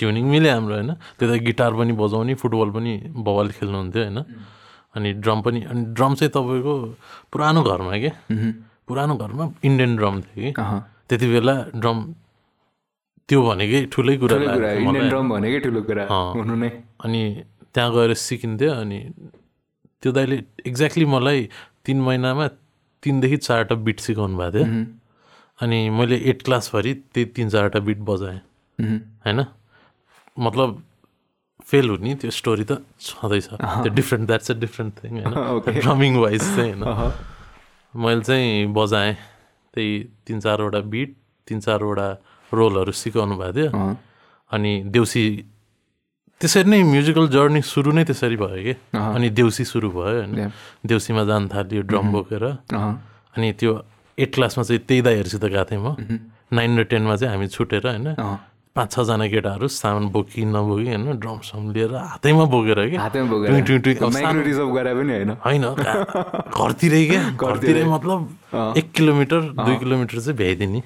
ट्युनिङ 0.00 0.24
मिल्यो 0.30 0.52
हाम्रो 0.52 0.74
होइन। 0.74 0.90
त्यो 1.18 1.26
दाइ 1.28 1.38
गिटार 1.48 1.72
पनि 1.78 1.92
बजाउने 1.92 2.34
फुटबल 2.34 2.70
पनि 2.76 2.92
बवाल 3.16 3.48
खेल्नुहुन्थ्यो 3.56 4.02
होइन। 4.02 4.18
अनि 4.96 5.08
ड्रम 5.22 5.38
पनि 5.42 5.60
अनि 5.70 5.82
ड्रम 5.94 6.14
चाहिँ 6.18 6.32
तपाईँको 6.34 6.74
पुरानो 7.32 7.60
घरमा 7.62 7.94
के? 8.02 8.10
पुरानो 8.88 9.14
घरमा 9.16 9.44
इन्डियन 9.62 9.96
ड्रम 9.96 10.14
थियो 10.22 10.40
कि? 10.44 10.52
त्यति 11.08 11.26
बेला 11.32 11.54
ड्रम 11.76 11.98
त्यो 13.28 13.38
भनेकै 13.44 13.80
ठुलै 13.92 14.16
कुरा 14.16 14.36
इन्डियन। 14.36 15.08
ड्रम 15.08 15.26
भनेकै 15.28 15.58
ठुलो 15.60 15.80
कुरा। 15.88 16.04
हुनु 16.08 16.54
नै। 16.62 16.70
अनि 17.04 17.22
त्यहाँ 17.74 17.90
गएर 17.92 18.12
सिकिन्थ्यो 18.16 18.70
अनि 18.72 18.98
त्यो 20.02 20.10
दाइले 20.12 20.36
एक्ज्याक्टली 20.66 21.04
मलाई 21.04 21.48
तिन 21.84 22.00
महिनामा 22.00 22.46
तिनदेखि 23.02 23.36
चारवटा 23.36 23.74
बिट 23.86 23.98
सिकाउनु 24.00 24.36
भएको 24.38 24.64
थियो। 24.64 24.84
अनि 25.58 25.78
मैले 25.90 26.16
एट 26.30 26.42
क्लासभरि 26.42 26.92
त्यही 27.12 27.24
तिन 27.36 27.48
चारवटा 27.48 27.80
बिट 27.88 27.98
बजाएँ। 28.08 28.40
होइन? 29.24 29.40
मतलब 30.38 30.82
फेल 31.68 31.88
हुने 31.90 32.14
त्यो 32.14 32.30
स्टोरी 32.30 32.64
त 32.64 32.80
छँदैछ। 33.00 33.48
त्यो 33.60 33.90
different 33.92 34.26
that's 34.26 34.50
a 34.50 34.54
different 34.54 34.92
thing 35.04 35.12
होइन. 35.20 35.34
ड्रमिङ 35.84 36.16
वाइज 36.16 36.42
चाहिँ 36.56 36.72
होइन? 36.74 37.12
मैले 37.94 38.22
चाहिँ 38.22 38.66
बजाएँ 38.72 39.14
त्यही 39.74 39.92
तिन 40.26 40.40
चारवटा 40.40 40.80
बिट 40.80 41.16
तिन 41.48 41.60
चारवटा 41.60 42.08
रोलहरू 42.52 42.92
सिकाउनु 42.92 43.34
भएको 43.36 43.52
थियो। 43.52 43.70
अनि 44.52 44.72
देउसी 44.86 45.22
त्यसरी 46.40 46.70
नै 46.70 46.82
म्युजिकल 46.82 47.28
जर्नी 47.28 47.60
सुरु 47.62 47.92
नै 47.92 48.04
त्यसरी 48.04 48.36
भयो 48.36 48.62
कि। 48.64 48.74
अनि 49.14 49.28
देउसी 49.30 49.64
सुरु 49.64 49.88
भयो 49.90 50.22
होइन. 50.22 50.34
देउसीमा 50.86 51.22
जान 51.24 51.48
थाल्यो 51.48 51.82
ड्रम 51.82 52.06
बोकेर। 52.12 52.44
अँ, 52.44 52.92
अनि 53.36 53.52
त्यो 53.52 53.72
एट 54.18 54.34
क्लासमा 54.34 54.62
चाहिँ 54.64 54.80
त्यही 54.88 55.02
दाईहरूसित 55.02 55.44
गएको 55.44 55.64
थिएँ 55.64 55.80
म। 55.82 55.96
नाइन 56.52 56.78
र 56.78 56.82
टेनमा 56.84 57.16
चाहिँ 57.16 57.34
हामी 57.34 57.46
छुटेर 57.48 57.86
होइन। 57.86 58.14
पाँच 58.76 58.92
छजना 58.94 59.26
केटाहरू 59.28 59.66
सामान 59.68 60.04
बोकी 60.14 60.44
नबोकी 60.44 60.86
होइन 60.86 61.18
ड्रम 61.18 61.38
सम 61.42 61.72
लिएर 61.74 61.94
हातैमा 61.94 62.44
बोकेर 62.46 62.78
कि। 62.90 62.96
बोकेर। 63.26 63.50
होइन। 65.44 65.64
घरतिरै 66.54 67.02
क्या। 67.06 67.22
घरतिरै। 67.42 67.84
मतलब। 67.84 68.20
एक 68.78 68.86
किलोमिटर 68.92 69.40
दुई 69.58 69.76
किलोमिटर 69.76 70.18
चाहिँ 70.20 70.36
भ्याइदिने। 70.38 70.80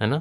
होइन? 0.00 0.12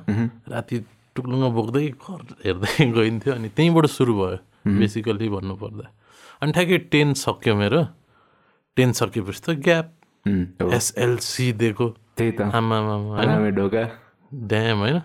राति 0.48 0.78
टुक्लुङ्ग 1.16 1.46
बोक्दै 1.56 1.88
घर 1.90 2.22
हेर्दै 2.46 2.86
गइन्थ्यो 2.98 3.34
अनि 3.34 3.50
त्यहीँबाट 3.56 3.86
सुरु 3.88 4.14
भयो 4.20 4.38
बेसिकली 4.80 5.28
भन्नुपर्दा। 5.30 5.86
अनि 6.42 6.52
ठ्याक्कै 6.52 6.78
टेन 6.92 7.14
सक्यो 7.14 7.56
मेरो। 7.56 7.82
टेन 8.78 8.90
सकेपछि 9.00 9.42
त 9.46 9.50
ग्याप। 9.60 9.88
एसएलसी 10.74 11.48
दिएको। 11.60 11.88
त्यही 12.16 12.32
त। 12.32 12.42
आमामे 12.54 13.52
ढोका। 13.52 13.84
ड्याम 14.32 14.78
होइन। 14.80 15.00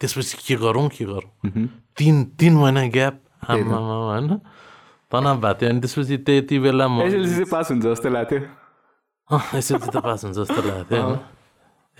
त्यसपछि 0.00 0.36
के 0.46 0.54
गरौँ 0.56 0.88
के 0.88 1.04
गरौँ। 1.04 1.30
तिन 1.96 2.14
तिन 2.38 2.54
महिना 2.56 2.82
ग्याप 2.88 3.16
आमामा 3.48 3.96
होइन। 4.12 4.28
तनाव 5.12 5.36
भएको 5.40 5.54
थियो। 5.60 5.70
अनि 5.70 5.80
त्यसपछि 5.80 6.16
त्यति 6.26 6.56
बेला 6.58 6.86
म 6.88 7.00
एसएलसी 7.08 7.44
पास 7.48 7.70
हुन्छ 7.70 7.84
जस्तो 7.84 8.08
लाग्थ्यो। 8.08 8.40
एसएलसी 9.58 9.88
त 9.88 9.96
पास 9.96 10.24
हुन्छ 10.24 10.36
जस्तो 10.36 10.60
लागेको 10.60 10.84
थियो 10.90 11.02
होइन। 11.02 11.37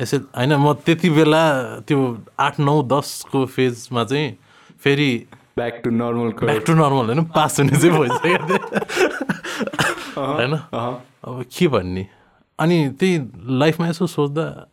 एसएल 0.01 0.21
होइन 0.37 0.53
म 0.55 0.73
त्यति 0.73 1.11
बेला 1.11 1.43
त्यो 1.89 1.99
आठ 2.41 2.61
नौ 2.61 2.83
दसको 2.83 3.47
फेजमा 3.47 4.05
चाहिँ 4.05 4.39
फेरि 4.81 5.27
back 5.59 5.81
to 5.85 5.91
normal 5.91 6.29
back 6.47 6.65
to 6.67 6.73
normal 6.73 7.07
होइन 7.07 7.25
पास 7.25 7.61
हुने 7.61 7.77
चाहिँ 7.77 7.99
भइसकेको 7.99 8.47
थियो। 8.49 8.59
होइन? 10.35 10.55
अब 11.25 11.45
के 11.59 11.69
भन्ने? 11.69 12.07
अनि 12.59 12.89
त्यही 13.01 13.31
लाइफमा 13.59 13.89
यसो 13.89 14.07
सोच्दा 14.07 14.67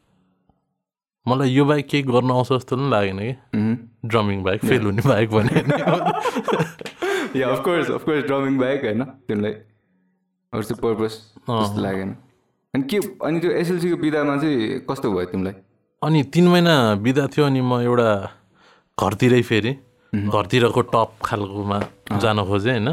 मलाई 1.27 1.50
यो 1.50 1.65
बाहेक 1.65 1.88
केही 1.88 2.03
गर्न 2.03 2.32
आउँछ 2.32 2.53
जस्तो 2.53 2.75
पनि 2.75 2.89
लागेन 2.89 3.20
कि। 3.20 3.34
ड्रमिङ 4.05 4.44
बाहेक 4.44 4.65
फेल 4.65 4.82
हुने 4.82 5.01
बाहेक 5.05 5.29
भने। 5.29 5.60
या 7.39 7.50
अफकोर्स 7.50 7.91
अफकोर्स 7.91 8.25
ड्रमिङ 8.25 8.58
बाहेक 8.58 8.84
होइन 8.84 9.03
चाहिँ 10.63 10.79
पर्पस 10.82 11.34
लागेन। 11.77 12.15
अनि 12.75 12.84
के 12.91 12.98
अनि 13.24 13.39
त्यो 13.39 13.51
एसएलसीको 13.55 13.98
बिदामा 14.03 14.36
चाहिँ 14.44 14.84
कस्तो 14.84 15.08
भयो 15.15 15.25
तिमीलाई? 15.32 15.55
अनि 16.03 16.20
तिन 16.27 16.46
महिना 16.51 16.75
बिदा 17.00 17.25
थियो 17.32 17.44
अनि 17.48 17.62
म 17.63 17.79
एउटा 17.88 18.10
घरतिरै 19.00 19.41
फेरि 19.48 19.72
घरतिरको 20.12 20.82
टप 20.91 21.12
खालकोमा 21.24 21.77
जान 22.20 22.38
खोजेँ 22.44 22.75
होइन। 22.75 22.89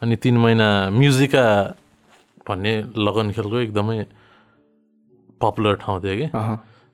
अनि 0.00 0.14
तिन 0.16 0.36
महिना 0.40 0.68
म्युजिका 0.96 1.44
भन्ने 2.40 2.72
लगन 2.96 3.36
खेलको 3.36 3.56
एकदमै 3.68 3.96
पपुलर 5.36 5.74
ठाउँ 5.84 6.00
थियो 6.00 6.14
कि। 6.16 6.26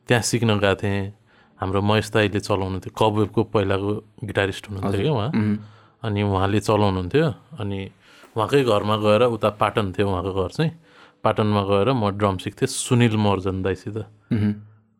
त्यहाँ 0.09 0.23
सिक्न 0.27 0.59
गएको 0.59 0.75
थिएँ। 0.83 1.15
हाम्रो 1.61 1.81
महेश 1.87 2.11
दाईले 2.11 2.41
चलाउनु 2.43 2.79
थियो। 2.83 2.93
कबवेबको 2.99 3.41
पहिलाको 3.55 3.91
गिटारिस्ट 4.27 4.65
हुनुहुन्थ्यो 4.69 5.03
क्या 5.07 5.15
उहाँ। 5.15 5.31
अनि 6.03 6.21
उहाँले 6.27 6.61
चलाउनुहुन्थ्यो। 6.67 7.27
अनि 7.63 7.79
उहाँकै 8.35 8.63
घरमा 8.67 8.97
गएर 9.07 9.23
उता 9.39 9.49
पाटन 9.55 9.87
थियो 9.95 10.07
उहाँको 10.11 10.33
घर 10.35 10.51
चाहिँ। 10.59 10.73
पाटनमा 11.25 11.63
गएर 11.71 11.89
म 11.93 12.11
ड्रम 12.19 12.37
सिक्थेँ 12.45 12.69
सुनिल 12.69 13.17
महर्जन 13.17 13.63
दाईसित। 13.63 13.97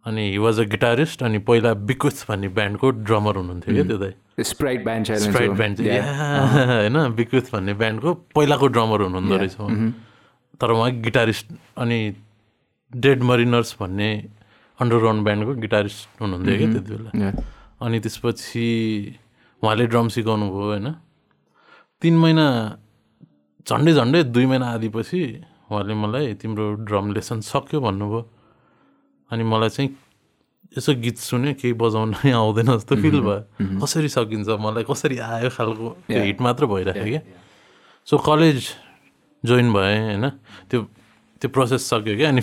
अनि 0.07 0.23
हि 0.31 0.39
वाज 0.39 0.61
अ 0.61 0.65
गिटारिस्ट 0.69 1.23
अनि 1.23 1.39
पहिला 1.49 1.73
बिकुथ 1.89 2.25
भन्ने 2.29 2.49
ब्यान्डको 2.57 2.91
ड्रमर 3.09 3.37
हुनुहुन्थ्यो 3.37 3.75
क्या 3.75 3.85
त्यो 3.85 3.99
दाई 3.99 4.45
स्प्राइट 4.45 4.85
ब्यान्ड 4.85 5.13
स्प्राइट 5.25 5.51
ब्यान्ड 5.61 5.81
होइन 5.81 6.97
बिकुथ 7.17 7.53
भन्ने 7.53 7.75
ब्यान्डको 7.81 8.15
पहिलाको 8.35 8.67
ड्रमर 8.75 9.01
हुनुहुँदो 9.03 9.37
रहेछ। 9.37 9.57
तर 10.61 10.71
उहाँ 10.71 10.91
गिटारिस्ट 11.03 11.47
अनि 11.79 11.99
डेड 12.93 13.23
मरिनर्स 13.23 13.77
भन्ने 13.81 14.11
अन्डरग्राउन्ड 14.79 15.25
ब्यान्डको 15.25 15.55
गिटारिस्ट 15.65 16.21
हुनुहुन्थ्यो 16.21 16.57
क्या 16.59 16.69
त्यति 16.73 16.91
बेला। 16.93 17.31
अनि 17.85 18.01
त्यसपछि 18.01 18.69
उहाँले 19.63 19.87
ड्रम 19.87 20.09
सिकाउनु 20.15 20.47
भयो 20.51 20.69
होइन। 20.69 20.89
तिन 22.03 22.15
महिना 22.19 22.47
झन्डै 23.67 23.93
झन्डै 23.93 24.23
दुई 24.35 24.47
महिना 24.47 24.67
आदिपछि 24.75 25.23
उहाँले 25.71 25.95
मलाई 25.95 26.35
तिम्रो 26.41 26.65
ड्रम 26.85 27.13
लेसन 27.13 27.41
सक्यो 27.41 27.81
भन्नुभयो। 27.81 28.21
अनि 29.31 29.43
मलाई 29.43 29.69
चाहिँ 29.69 29.91
यसो 30.77 30.93
गीत 31.01 31.17
सुन्यो 31.19 31.53
केही 31.55 31.73
बजाउन 31.79 32.09
नै 32.19 32.31
आउँदैन 32.35 32.69
जस्तो 32.77 32.95
फिल 32.99 33.21
भयो। 33.21 33.41
कसरी 33.81 34.09
सकिन्छ? 34.11 34.49
मलाई 34.59 34.85
कसरी 34.85 35.17
आयो 35.19 35.51
खालको 35.51 35.89
त्यो 36.09 36.23
हिट 36.23 36.39
मात्र 36.41 36.67
भइरहेको 36.67 37.09
क्या 37.09 37.23
सो 38.09 38.15
कलेज 38.19 38.59
जोइन 39.45 39.73
भएँ 39.73 39.99
होइन। 40.05 40.29
त्यो 40.71 40.81
त्यो 41.41 41.49
प्रोसेस 41.51 41.83
सक्यो 41.89 42.15
क्या। 42.17 42.29
अनि 42.29 42.43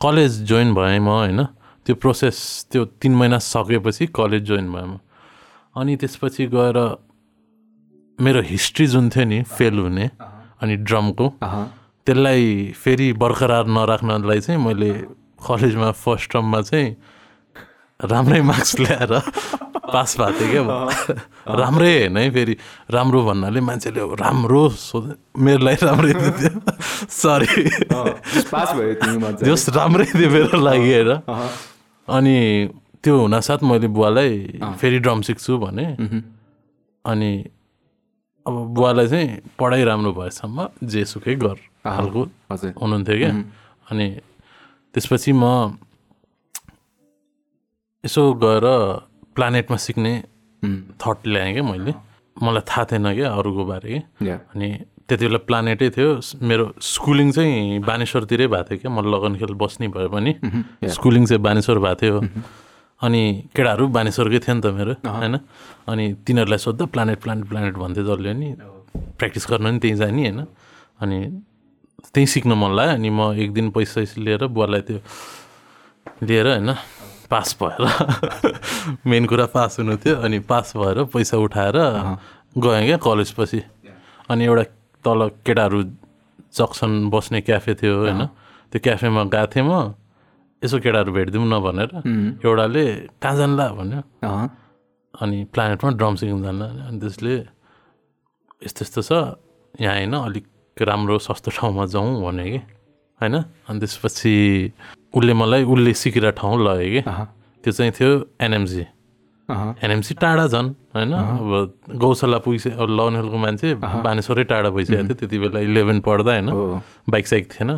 कलेज 0.00 0.32
जोइन 0.48 0.74
भएँ 0.74 0.98
म 0.98 1.08
होइन। 1.08 1.40
त्यो 1.86 1.94
प्रोसेस 1.94 2.66
त्यो 2.72 2.84
तिन 3.00 3.12
महिना 3.14 3.38
सकेपछि 3.38 4.06
कलेज 4.10 4.42
जोइन 4.48 4.66
भएँ 4.72 4.86
म। 4.86 4.98
अनि 5.76 5.96
त्यसपछि 5.96 6.46
गएर 6.50 6.78
मेरो 8.18 8.40
हिस्ट्री 8.42 8.86
जुन 8.86 9.08
थियो 9.10 9.24
नि 9.24 9.42
फेल 9.46 9.78
हुने 9.78 10.10
अनि 10.58 10.74
ड्रमको 10.82 11.26
त्यसलाई 12.08 12.72
फेरि 12.72 13.12
बरकरार 13.20 13.66
नराख्नलाई 13.68 14.40
चाहिँ 14.40 14.60
मैले 14.64 14.90
कलेजमा 15.44 15.90
फर्स्ट 15.92 16.32
टर्ममा 16.32 16.60
चाहिँ 16.64 16.96
राम्रै 18.00 18.40
मार्क्स 18.48 18.72
ल्याएर 18.80 19.12
पास 19.92 20.16
भएको 20.20 20.32
थिएँ 20.40 20.50
क्या 20.52 21.54
राम्रै 21.60 21.92
होइन 21.98 22.16
है 22.16 22.30
फेरि। 22.32 22.54
राम्रो 22.90 23.20
भन्नाले 23.28 23.60
मान्छेले 23.60 24.00
राम्रो 24.20 24.62
सोध 24.72 25.04
मेरो 25.36 25.60
लागि 25.64 25.86
राम्रै 25.86 26.12
दिन्थ्यो। 26.16 26.52
सरी 27.12 27.68
पास 28.52 28.68
भयो 28.72 29.32
जस 29.44 29.68
राम्रै 29.76 30.04
थियो 30.08 30.30
मेरो 30.30 30.60
लागि 30.64 30.90
हेर। 30.92 31.10
अनि 32.08 32.36
त्यो 33.04 33.14
हुनासाथ 33.20 33.60
मैले 33.68 33.88
बुवालाई 33.92 34.32
फेरि 34.80 34.98
ड्रम 35.04 35.20
सिक्छु 35.28 35.58
भने 35.58 35.86
अनि 37.04 37.32
अब 38.46 38.54
बुवालाई 38.76 39.06
चाहिँ 39.08 39.28
पढाइ 39.60 39.84
राम्रो 39.84 40.12
भएसम्म 40.12 40.68
जेसुकै 40.88 41.34
गर। 41.44 41.58
खालको। 41.84 42.22
हुनुहुन्थ्यो 42.82 43.16
क्या? 43.18 43.32
अनि 43.90 44.06
त्यसपछि 44.94 45.32
म 45.32 45.44
यसो 48.04 48.22
गएर 48.42 48.66
प्लानेटमा 49.34 49.76
सिक्ने 49.76 50.12
थट 50.98 51.18
ल्याएँ 51.26 51.52
क्या 51.54 51.62
मैले। 51.62 51.92
मलाई 52.38 52.62
थाहा 52.70 52.84
थिएन 52.90 53.06
क्या 53.14 53.28
अरूको 53.34 53.64
बारे। 53.64 53.98
कि 54.22 54.30
अनि 54.30 54.68
त्यति 55.08 55.24
बेला 55.26 55.38
प्लानेटै 55.48 55.88
थियो। 55.90 56.10
मेरो 56.42 56.64
स्कुलिङ 56.78 57.28
चाहिँ 57.32 57.80
बानेश्वरतिरै 57.80 58.46
भएको 58.46 58.64
थियो 58.68 58.78
क्या। 58.78 58.90
म 58.92 58.98
लगनखेल 59.02 59.54
बस्ने 59.56 59.88
भए 59.88 60.08
पनि 60.14 60.32
स्कुलिङ 60.86 61.26
चाहिँ 61.26 61.42
बानेश्वर 61.42 61.78
भएको 61.78 61.98
थियो। 62.00 62.16
अनि 63.02 63.22
केटाहरू 63.54 63.84
बानेश्वरकै 63.94 64.38
थियो 64.44 64.54
नि 64.54 64.62
त 64.62 64.66
मेरो 64.78 64.92
होइन? 65.06 65.34
अनि 65.88 66.04
तिनीहरूलाई 66.26 66.58
सोद्धा 66.58 66.84
प्लानेट 66.94 67.18
प्लानेट 67.22 67.46
प्लानेट 67.48 67.74
भन्थ्यो 67.78 68.04
जसले 68.04 68.32
नि 68.34 68.48
प्र्याक्टिस 69.18 69.44
गर्न 69.50 69.66
नि 69.74 69.78
त्यहीँ 69.78 69.96
जाने 69.96 70.22
होइन? 70.22 70.40
अनि 71.02 71.18
त्यहीँ 71.98 72.26
सिक्न 72.26 72.52
मन 72.52 72.70
लाग्यो 72.78 72.94
अनि 72.94 73.10
म 73.10 73.20
एक 73.42 73.52
दिन 73.52 73.70
पैसा 73.74 74.00
लिएर 74.18 74.46
बुवालाई 74.46 74.80
त्यो 74.86 74.98
लिएर 76.22 76.46
होइन 76.46 76.70
पास 77.30 77.56
भएर 77.60 77.82
मेन 79.06 79.26
कुरा 79.26 79.46
पास 79.52 79.78
हुनु 79.78 79.96
थियो 80.00 80.16
अनि 80.24 80.38
पास 80.48 80.72
भएर 80.76 81.04
पैसा 81.12 81.36
उठाएर 81.36 81.76
गएँ 82.58 82.86
क्या 82.86 82.96
कलेज 82.96 83.30
पछि। 83.36 83.60
अनि 84.30 84.44
एउटा 84.44 84.62
तल 85.04 85.20
केटाहरू 85.46 85.82
जक्सन 86.56 86.90
बस्ने 87.10 87.40
क्याफे 87.44 87.74
थियो 87.74 87.94
होइन 87.98 88.26
त्यो 88.72 88.80
क्याफेमा 88.80 89.22
गएको 89.34 89.46
थिएँ 89.52 89.64
म। 89.66 89.94
यसो 90.62 90.78
केटाहरू 90.80 91.12
भेटिदिउँ 91.12 91.46
न 91.46 91.58
भनेर 91.60 91.90
एउटाले 92.44 92.84
कहाँ 93.22 93.36
जान्ला 93.36 93.66
भन्यो। 93.78 94.00
अनि 95.14 95.38
प्लानेटमा 95.52 95.90
ड्रम 95.98 96.14
सिक्नु 96.16 96.42
जान्ला 96.42 96.66
अनि 96.88 96.98
त्यसले 97.00 97.34
यस्तो 98.64 98.80
यस्तो 98.84 99.00
छ 99.02 99.10
यहाँ 99.82 99.94
होइन 99.98 100.14
अलिक 100.14 100.46
राम्रो 100.84 101.18
सस्तो 101.18 101.50
ठाउँमा 101.50 101.86
जाउँ 101.86 102.22
भने 102.24 102.44
कि? 102.50 102.58
होइन? 103.20 103.34
अनि 103.68 103.78
त्यसपछि 103.80 104.34
उसले 105.14 105.32
मलाई 105.34 105.62
उसले 105.64 105.92
सिकेर 105.94 106.30
ठाउँ 106.38 106.56
लग्यो 106.62 106.88
कि? 106.94 107.00
त्यो 107.64 107.72
चाहिँ 107.72 107.92
थियो 107.92 108.10
एनएमजी। 108.40 108.84
अहँ, 109.48 109.74
एनएमसी 109.84 110.14
टाढा 110.20 110.46
झन् 110.46 110.68
होइन? 110.94 111.12
अब 111.12 111.96
गौशाला 111.96 112.38
पुगिसके 112.44 112.70
अब 112.76 112.88
लौनहेलको 112.88 113.36
मान्छे 113.38 113.74
बानेश्वरै 113.80 114.44
टाढा 114.44 114.70
भइसकेको 114.70 115.04
थियो 115.08 115.14
त्यति 115.18 115.38
बेला 115.38 115.60
इलेभेन 115.64 116.00
पढ्दा 116.04 116.32
होइन? 116.32 116.48
बाइक 117.08 117.26
साइक 117.26 117.44
थिएन। 117.52 117.70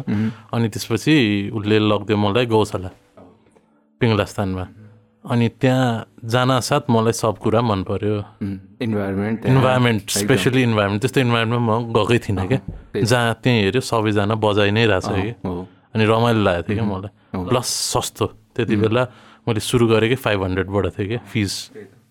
अनि 0.52 0.68
त्यसपछि 0.68 1.14
उसले 1.54 1.78
लगिदियो 1.78 2.16
मलाई 2.18 2.46
गौशाला 2.46 2.90
पिङ्गलास्थानमा 4.00 4.64
अनि 5.24 5.48
त्यहाँ 5.60 6.06
जान 6.24 6.60
साथ 6.60 6.88
मलाई 6.90 7.12
सब 7.12 7.38
कुरा 7.38 7.60
मन 7.60 7.82
पर्यो। 7.84 8.16
इन्भाइरोमेन्ट 8.80 9.46
इन्भाइरोमेन्ट 9.46 10.10
स्पेसली 10.10 10.62
इन्भाइरोमेन्ट 10.62 11.00
त्यस्तो 11.02 11.20
इन्भाइरोमेन्टमा 11.20 11.78
म 11.78 11.92
गएकै 11.92 12.18
थिइनँ 12.24 12.46
क्या। 12.48 12.60
जहाँ 13.04 13.34
त्यहीँ 13.42 13.60
हेऱ्यो 13.64 13.80
सबैजना 13.84 14.34
बजाइ 14.40 14.70
नै 14.72 14.84
रहेछ 14.88 15.08
कि। 15.12 15.32
अनि 15.92 16.04
रमाइलो 16.08 16.40
लागेको 16.40 16.68
थियो 16.68 16.76
क्या 16.80 16.86
मलाई। 16.88 17.10
प्लस 17.36 17.68
सस्तो। 17.92 18.26
त्यति 18.56 18.76
बेला 18.80 19.02
मैले 19.44 19.60
सुरु 19.60 19.84
गरेकै 19.92 20.16
फाइभ 20.24 20.40
हन्ड्रेडबाट 20.44 20.86
थियो 20.96 21.06
क्या। 21.08 21.20
फिस 21.28 21.52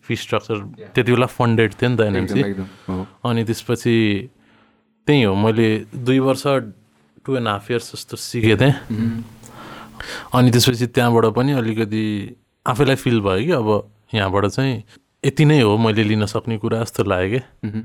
फिस 0.06 0.20
स्ट्रक्चर 0.22 0.58
त्यति 0.94 1.12
बेला 1.12 1.26
फन्डेड 1.26 1.70
थियो 1.82 1.90
नि 1.90 1.98
त 1.98 2.02
एनएमसी। 2.14 2.42
अनि 3.26 3.42
त्यसपछि 3.50 3.96
त्यही 5.08 5.22
हो 5.24 5.34
मैले 5.34 5.68
दुई 5.98 6.20
वर्ष 6.22 6.44
टु 7.26 7.30
एन्ड 7.38 7.48
हाफ 7.48 7.66
इयर्स 7.72 7.88
जस्तो 7.94 8.16
सिकेको 8.18 8.58
थिएँ। 8.62 8.74
अनि 10.34 10.50
त्यसपछि 10.54 10.86
त्यहाँबाट 10.94 11.26
पनि 11.34 11.52
अलिकति 11.58 12.06
आफैलाई 12.66 12.96
फिल 12.96 13.22
भयो 13.22 13.46
कि 13.46 13.52
अब 13.52 13.70
यहाँबाट 14.14 14.46
चाहिँ 14.46 14.84
यति 15.26 15.46
नै 15.46 15.62
हो 15.62 15.78
मैले 15.78 16.04
लिन 16.04 16.26
सक्ने 16.26 16.58
कुरा 16.58 16.80
जस्तो 16.80 17.04
लाग्यो 17.04 17.40
कि? 17.40 17.80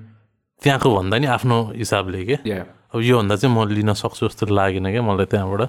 त्यहाँको 0.62 0.88
भन्दा 0.96 1.18
नि 1.18 1.26
आफ्नो 1.26 1.56
हिसाबले 1.76 2.24
के? 2.24 2.36
या 2.46 2.64
अब 2.94 3.00
योभन्दा 3.00 3.36
चाहिँ 3.36 3.54
म 3.54 3.68
लिन 3.68 3.92
सक्छु 3.92 4.28
जस्तो 4.28 4.46
लागेन 4.46 4.90
क्या 4.90 5.02
मलाई 5.02 5.26
त्यहाँबाट। 5.26 5.62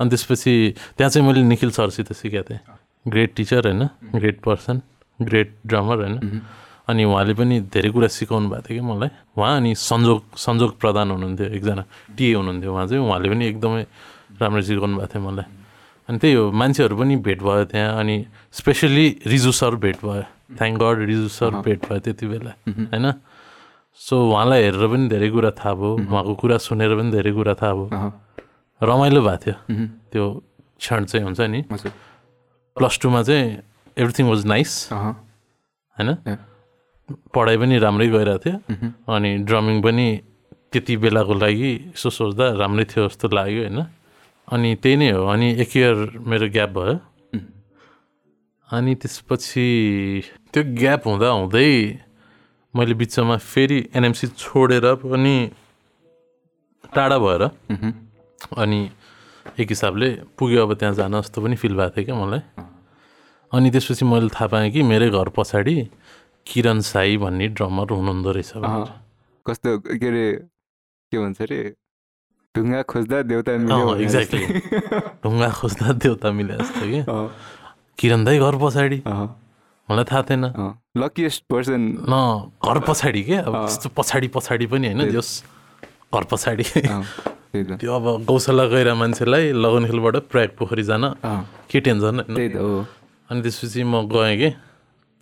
अनि 0.00 0.08
त्यसपछि 0.10 0.52
त्यहाँ 0.96 1.10
चाहिँ 1.10 1.26
मैले 1.26 1.42
निखिल 1.42 1.70
सरसित 1.70 2.12
सिकेको 2.12 2.44
थिएँ। 2.44 2.60
ग्रेट 3.08 3.34
टिचर 3.34 3.66
होइन 3.66 3.82
ग्रेट 4.16 4.40
पर्सन 4.40 4.80
ग्रेट 5.22 5.48
ड्रमर 5.66 5.96
होइन। 5.96 6.42
अनि 6.88 7.04
उहाँले 7.04 7.34
पनि 7.34 7.60
धेरै 7.72 7.90
कुरा 7.90 8.08
सिकाउनु 8.08 8.48
भएको 8.48 8.68
थियो 8.68 8.80
कि 8.80 8.86
मलाई। 8.86 9.10
उहाँ 9.36 9.56
अनि 9.56 9.74
संजोग 9.74 10.36
संजोग 10.36 10.78
प्रधान 10.80 11.10
हुनुहुन्थ्यो 11.10 11.46
एकजना 11.56 11.84
टिए 12.16 12.34
हुनुहुन्थ्यो 12.34 12.72
उहाँ 12.72 12.86
चाहिँ। 12.86 13.02
उहाँले 13.04 13.28
पनि 13.28 13.44
एकदमै 13.48 13.82
राम्रो 14.40 14.62
सिकाउनु 14.62 14.96
भएको 14.96 15.12
थियो 15.12 15.22
मलाई। 15.24 15.46
अनि 16.08 16.18
त्यही 16.18 16.34
हो 16.34 16.44
मान्छेहरू 16.50 16.96
पनि 16.96 17.16
भेट 17.20 17.40
भयो 17.42 17.64
त्यहाँ 17.68 18.00
अनि 18.00 18.16
स्पेसली 18.52 19.06
रिजु 19.26 19.52
सर 19.52 19.74
भेट 19.76 19.96
भयो। 20.04 20.24
थ्याङ्क 20.56 20.74
गड 20.80 20.98
रिजु 21.04 21.28
सर 21.28 21.50
भेट 21.60 21.80
भयो 21.84 22.00
त्यति 22.00 22.26
बेला 22.26 22.52
होइन? 22.64 23.06
सो 24.00 24.14
उहाँलाई 24.30 24.62
हेरेर 24.62 24.86
पनि 24.88 25.08
धेरै 25.08 25.28
कुरा 25.30 25.50
थाहा 25.60 25.72
भयो 25.74 25.92
उहाँको 26.08 26.34
कुरा 26.40 26.56
सुनेर 26.64 26.92
पनि 26.96 27.10
धेरै 27.12 27.32
कुरा 27.36 27.54
थाहा 27.60 27.72
भयो। 27.74 27.88
रमाइलो 28.80 29.20
भएको 29.20 29.38
थियो। 29.44 29.56
त्यो 30.12 30.24
क्षण 30.80 31.04
चाहिँ 31.04 31.24
हुन्छ 31.26 31.40
नि। 31.52 31.60
प्लस 32.76 32.94
टूमा 33.02 33.22
चाहिँ 33.28 33.44
एभ्रिथिङ 33.98 34.26
वाज 34.30 34.46
नाइस 34.46 34.72
होइन. 34.92 36.08
पढाइ 37.34 37.56
पनि 37.58 37.74
राम्रै 37.84 38.08
गइरहेको 38.08 38.38
थियो। 38.44 38.56
अनि 39.12 39.30
ड्रमिङ 39.44 39.76
पनि 39.82 40.06
त्यति 40.72 40.94
बेलाको 41.02 41.34
लागि 41.34 41.70
यसो 41.92 42.08
सोच्दा 42.10 42.46
राम्रै 42.56 42.84
थियो 42.86 43.08
जस्तो 43.08 43.26
लाग्यो 43.28 43.62
होइन? 43.66 43.78
अनि 44.52 44.74
त्यही 44.82 44.96
नै 44.96 45.10
हो। 45.12 45.22
अनि 45.28 45.48
एक 45.62 45.76
इयर 45.76 45.96
मेरो 46.24 46.46
ग्याप 46.56 46.70
भयो। 46.76 46.94
अनि 48.68 48.92
त्यसपछि 49.00 49.66
त्यो 50.52 50.62
ग्याप 50.76 51.02
हुँदा 51.08 51.28
हुँदै 51.28 51.70
मैले 52.74 52.94
बिचमा 53.00 53.36
फेरि 53.36 53.78
एनएमसी 53.96 54.26
छोडेर 54.36 54.84
पनि 55.04 55.36
टाढा 56.94 57.18
भएर 57.18 57.42
अनि 58.56 58.80
एक 59.60 59.68
हिसाबले 59.68 60.08
पुग्यो 60.38 60.60
अब 60.66 60.70
त्यहाँ 60.80 60.94
जान 60.94 61.20
जस्तो 61.20 61.38
पनि 61.42 61.56
फिल 61.56 61.74
भएको 61.76 61.96
थियो 61.96 62.04
क्या 62.04 62.16
मलाई। 62.16 62.40
अनि 63.52 63.68
त्यसपछि 63.72 64.04
मैले 64.04 64.28
थाहा 64.28 64.46
पाएँ 64.52 64.70
कि 64.72 64.82
मेरै 64.82 65.08
घर 65.10 65.28
पछाडि 65.36 65.76
किरण 66.46 66.80
साई 66.84 67.16
भन्ने 67.16 67.48
ड्रमर 67.56 67.88
हुनुहुँदो 67.92 68.30
रहेछ। 68.32 68.52
कस्तो 69.46 69.70
के 69.88 70.06
अरे 70.08 70.26
के 71.12 71.16
भन्छ 71.18 71.40
अरे? 71.42 71.60
ढुङ्गा 72.58 72.82
खोज्दा 72.90 73.22
देउता 73.30 73.52
मिल्यो. 73.62 73.94
जस्तै। 74.10 74.42
ढुङ्गा 75.22 75.48
खोज्दा 75.58 75.86
देउता 76.02 76.28
मिले 76.34 76.54
जस्तो 76.58 76.84
कि 76.90 77.00
किरण 77.98 78.24
दाई 78.26 78.38
घर 78.42 78.54
पछाडि 78.58 78.98
मलाई 79.88 80.04
थाहा 80.10 80.22
थिएन। 80.28 80.44
लकिएस्ट 80.98 81.42
पर्सन 81.50 81.82
न 82.10 82.14
घर 82.58 82.78
पछाडि 82.88 83.22
के 83.22 83.36
अब। 83.46 83.54
त्यस्तो 83.54 83.88
पछाडि 83.96 84.28
पछाडि 84.34 84.66
पनि 84.66 84.86
होइन 84.90 85.10
जस 85.14 85.30
घर 86.14 86.24
पछाडि 86.30 86.64
त्यो 87.54 87.92
अब 87.94 88.06
गौशाला 88.28 88.64
गएर 88.68 88.92
मान्छेलाई 88.94 89.52
लगन 89.56 89.86
खेलबाट 89.88 90.16
प्रयाग 90.28 90.50
पोखरी 90.58 90.82
जान 90.84 91.04
अँ, 91.16 91.40
के 91.70 91.80
टेन्सन 91.80 92.20
होइन। 92.28 92.84
अनि 93.30 93.40
त्यसपछि 93.42 93.82
म 93.84 94.04
गएँ 94.12 94.36
कि 94.36 94.48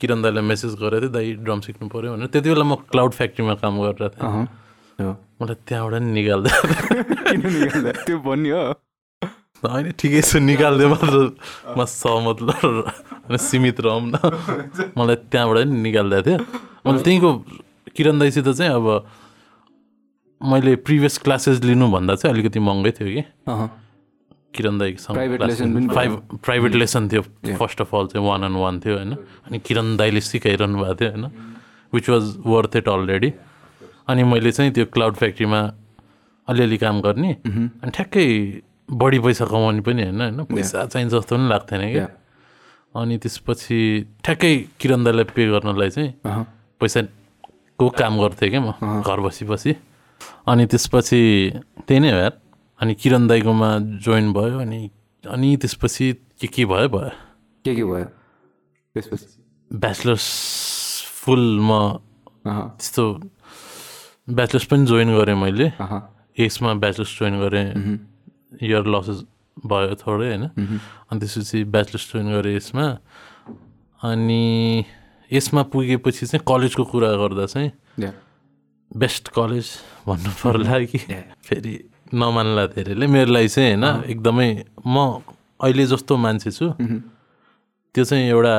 किरण 0.00 0.22
दाईलाई 0.22 0.42
मेसेज 0.42 0.74
गरेको 0.82 1.00
थिएँ 1.06 1.12
दाई 1.14 1.32
ड्रम 1.46 1.61
सिक्नु 1.66 1.88
पऱ्यो 1.88 2.12
भनेर। 2.12 2.26
त्यति 2.34 2.48
बेला 2.50 2.64
म 2.66 2.74
क्लाउड 2.90 3.12
फ्याक्ट्रीमा 3.14 3.54
काम 3.62 3.74
गरेर 3.82 4.08
थिएँ। 4.11 4.26
हो। 4.26 4.40
मलाई 4.98 5.56
त्यहाँबाट 5.68 6.00
नि 6.02 6.11
निकाल्दै 6.16 6.50
किन 7.28 7.40
निकाल्दा? 7.46 7.90
त्यो 8.06 8.16
भन्ने 8.24 8.50
हो 8.50 8.62
होइन 9.62 9.87
ठिकै 9.92 10.20
छ 10.24 10.40
निकालिदियो 10.40 10.88
मात्र 10.88 11.16
म 11.76 11.85
सहमत 11.85 12.38
सीमित 13.40 13.80
रहौँ 13.85 14.00
न। 14.09 14.16
मलाई 14.96 15.16
त्यहाँबाट 15.28 15.59
नि 15.68 15.76
निकालिदिएको 15.85 16.24
थियो। 16.24 16.38
मैले 16.87 17.00
त्यहीँको 17.04 17.30
किरण 17.96 18.16
दाईसित 18.20 18.48
चाहिँ 18.48 18.72
अब 18.72 18.87
मैले 20.40 20.76
प्रिभियस 20.85 21.18
क्लासेस 21.24 21.64
लिनुभन्दा 21.64 22.14
चाहिँ 22.20 22.32
अलिकति 22.35 22.61
महँगै 22.61 22.92
थियो 22.96 23.09
कि। 23.09 23.22
अहँ, 23.48 23.68
किरण 24.54 24.78
दाईसँग 24.78 25.92
प्राइभेट 26.44 26.74
लेसन 26.76 27.09
थियो. 27.09 27.22
फर्स्ट 27.56 27.80
अफ 27.80 27.94
अल 27.94 28.06
चाहिँ 28.12 28.24
वान 28.28 28.44
एन्ड 28.44 28.56
वान 28.56 28.80
थियो 28.80 28.94
होइन। 28.96 29.12
अनि 29.48 29.59
किरण 29.61 29.96
दाईले 29.96 30.20
सिकाइरहनु 30.20 30.76
भएको 30.80 30.94
थियो 31.00 31.11
होइन। 31.11 31.24
Which 31.92 32.06
was 32.09 32.24
worth 32.46 32.76
it 32.76 32.88
already 32.88 33.30
अनि 34.08 34.22
मैले 34.22 34.52
चाहिँ 34.52 34.72
त्यो 34.72 34.84
क्लाउड 34.94 35.14
फ्याक्ट्रीमा 35.16 35.60
अलिअलि 36.48 36.76
काम 36.78 37.00
गर्ने 37.00 37.32
अनि 37.46 37.90
ठ्याक्कै 37.90 38.26
बढी 38.90 39.18
पैसा 39.18 39.44
कमाउने 39.50 39.80
पनि 39.82 40.02
होइन 40.02 40.20
होइन? 40.20 40.44
पैसा 40.44 40.86
चाहिन्छ 40.86 41.12
जस्तो 41.14 41.36
पनि 41.36 41.48
लाग्थेन 41.48 41.80
कि। 41.80 41.98
Yeah. 41.98 42.10
अनि 42.94 43.16
त्यसपछि 43.18 43.78
ठ्याक्कै 44.24 44.52
किरण 44.80 45.04
दाईलाई 45.04 45.24
पे 45.34 45.42
गर्नलाई 45.52 45.90
चाहिँ 45.90 46.10
पैसाको 46.80 47.88
काम 47.98 48.12
गर्थेँ 48.22 48.50
क्या 48.50 48.60
म 48.60 49.02
घर 49.02 49.20
बसी 49.20 49.44
बसी 49.44 49.72
अनि 50.48 50.64
त्यसपछि 50.66 51.20
त्यही 51.84 52.00
नै 52.00 52.10
हो 52.10 52.18
यार 52.18 52.34
अनि 52.80 52.94
किरण 52.94 53.26
दाईकोमा 53.26 53.68
जोइन 54.00 54.32
भयो 54.32 54.58
अनि 54.64 54.80
अनि 55.24 55.56
त्यसपछि 55.60 56.06
के 56.40 56.46
के 56.46 56.64
भयो 56.64 56.88
भयो? 56.88 57.10
के 57.64 57.74
के 57.74 57.84
भयो? 57.84 58.04
त्यसपछि? 58.94 59.26
ब्याचलर्स 59.70 60.26
फुल 61.20 61.44
म 61.60 61.70
त्यस्तो 62.46 63.04
ब्याचलर्स 64.28 64.66
पनि 64.66 64.86
जोइन 64.86 65.08
गरेँ 65.16 65.36
मैले। 65.36 65.66
यसमा 66.38 66.74
ब्याचलर्स 66.82 67.12
जोइन 67.18 67.34
गरेँ। 67.40 67.66
इयर 68.62 68.84
लसेस 68.86 69.18
भयो 69.66 69.94
थोरै 70.02 70.28
होइन? 70.28 70.44
अनि 71.10 71.18
त्यसपछि 71.20 71.64
ब्याचलर्स 71.64 72.04
जोइन 72.12 72.26
गरेँ 72.34 72.56
यसमा 72.56 72.86
अनि 74.00 74.42
यसमा 75.32 75.62
पुगेपछि 75.72 76.26
चाहिँ 76.26 76.44
कलेजको 76.46 76.84
कुरा 76.84 77.10
गर्दा 77.22 77.46
चाहिँ. 77.46 77.70
बेस्ट 78.90 79.28
कलेज 79.34 79.66
भन्नु 80.06 80.30
पर्ला 80.42 80.78
कि। 80.90 80.98
फेरि 81.46 81.72
नमान्ला 82.14 82.66
धेरैले। 82.74 83.06
मेरो 83.06 83.30
लागि 83.32 83.48
चाहिँ 83.48 83.74
होइन 83.74 84.10
एकदमै 84.10 84.48
म 84.86 85.22
अहिले 85.58 85.86
जस्तो 85.86 86.16
मान्छे 86.16 86.50
छु। 86.50 86.66
त्यो 87.94 88.04
चाहिँ 88.04 88.26
एउटा 88.30 88.54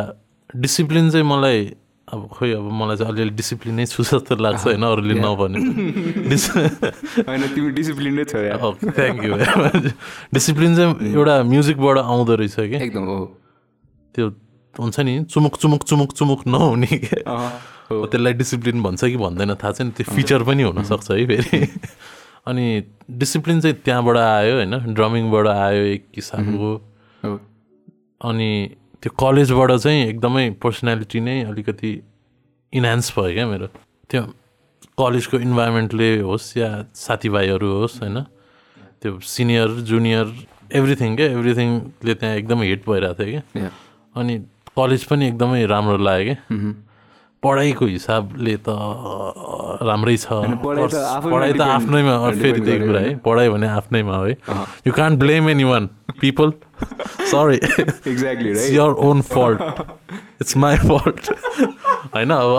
डिसिप्लिन 0.55 1.09
चाहिँ 1.11 1.25
मलाई 1.27 1.59
अब 2.07 2.27
खोइ 2.31 2.51
अब 2.53 2.71
मलाई 2.71 2.97
चाहिँ 2.97 3.11
अलिअलि 3.13 3.29
डिसिप्लिनै 3.35 3.85
छु 3.85 4.03
जस्तो 4.03 4.35
लाग्छ 4.35 4.63
होइन 4.63 4.83
अरूले 4.83 5.13
नभने। 5.19 5.59
होइन 7.27 7.41
तिमी 7.51 7.69
डिसिप्लिनै 7.71 8.23
छ 8.23 8.35
यार। 8.35 8.59
थ्याङ्क 8.95 9.23
यू 9.23 9.35
डिसिप्लिन 10.33 10.75
चाहिँ 10.75 11.13
एउटा 11.13 11.43
म्युजिकबाट 11.43 11.97
आउँदो 11.97 12.35
रहेछ 12.35 12.55
कि? 12.55 12.75
एकदम 12.75 13.03
हो। 13.11 13.19
त्यो 14.15 14.25
हुन्छ 14.79 14.99
नि 14.99 15.23
चुमुक 15.23 15.57
चुमुक 15.57 15.83
चुमुक 15.83 16.13
चुमुक 16.13 16.47
नहुने 16.47 16.87
के? 16.87 17.21
अहँ, 17.27 17.51
हो। 17.91 18.01
अब 18.01 18.09
त्यसलाई 18.09 18.33
डिसिप्लिन 18.33 18.83
भन्छ 18.83 19.03
कि 19.05 19.17
भन्दैन 19.17 19.53
थाहा 19.55 19.71
छैन 19.71 19.91
त्यो 19.91 20.13
फिचर 20.15 20.43
पनि 20.43 20.63
हुनसक्छ 20.63 21.11
है 21.11 21.25
फेरि। 21.27 21.67
अनि 22.47 22.65
डिसिप्लिन 23.11 23.61
चाहिँ 23.61 23.75
त्यहाँबाट 23.85 24.17
आयो 24.17 24.55
होइन 24.55 24.93
ड्रमिङबाट 24.93 25.47
आयो 25.47 25.83
एक 25.83 26.07
किसिमको। 26.15 26.71
हो। 27.23 27.39
अनि 28.21 28.49
त्यो 29.07 29.15
कलेजबाट 29.15 29.71
चाहिँ 29.71 30.19
एकदमै 30.19 30.59
पर्सनालिटी 30.59 31.19
नै 31.23 31.35
अलिकति 31.47 31.91
इन्हान्स 32.73 33.07
भयो 33.15 33.33
क्या 33.33 33.45
मेरो। 33.47 33.67
त्यो 34.11 34.21
कलेजको 34.99 35.37
इन्भाइरोमेन्टले 35.47 36.09
होस् 36.27 36.47
या 36.57 36.91
साथीभाइहरू 36.91 37.67
होस् 37.71 38.03
होइन? 38.03 38.17
त्यो 38.99 39.19
सिनियर 39.23 39.69
जुनियर 39.87 40.25
एभ्रिथिङ 40.75 41.15
क्या? 41.15 41.27
एभ्रिथिङले 41.39 42.13
त्यहाँ 42.19 42.35
एकदमै 42.35 42.65
हिट 42.67 42.83
भइरहेको 42.83 43.23
थियो 43.23 43.41
क्या. 43.55 43.71
अनि 44.15 44.33
कलेज 44.75 45.03
पनि 45.07 45.27
एकदमै 45.27 45.65
राम्रो 45.71 45.97
लाग्यो 46.03 46.25
क्या। 46.27 46.37
मह्म। 46.51 46.71
पढाइको 47.47 47.85
हिसाबले 47.87 48.55
त 48.67 48.75
राम्रै 49.87 50.17
छ। 50.17 50.27
पढाइ 50.63 51.53
त 51.53 51.61
आफ्नैमा 51.61 52.15
फेरि 52.31 52.61
त्यही 52.61 52.79
कुरा 52.79 52.99
है। 52.99 53.15
पढाइ 53.23 53.49
भने 53.49 53.67
आफ्नैमा 53.79 54.15
हो। 54.17 54.27
You 54.27 54.91
can't 54.93 55.19
blame 55.19 55.49
anyone 55.63 55.89
people 56.21 56.51
sorry 57.31 57.55
exactly 57.55 58.51
your 58.75 58.91
own 59.07 59.21
fault 59.31 59.61
it's 60.41 60.57
my 60.57 60.75
fault 60.77 61.31
होइन 62.15 62.31
अब 62.31 62.51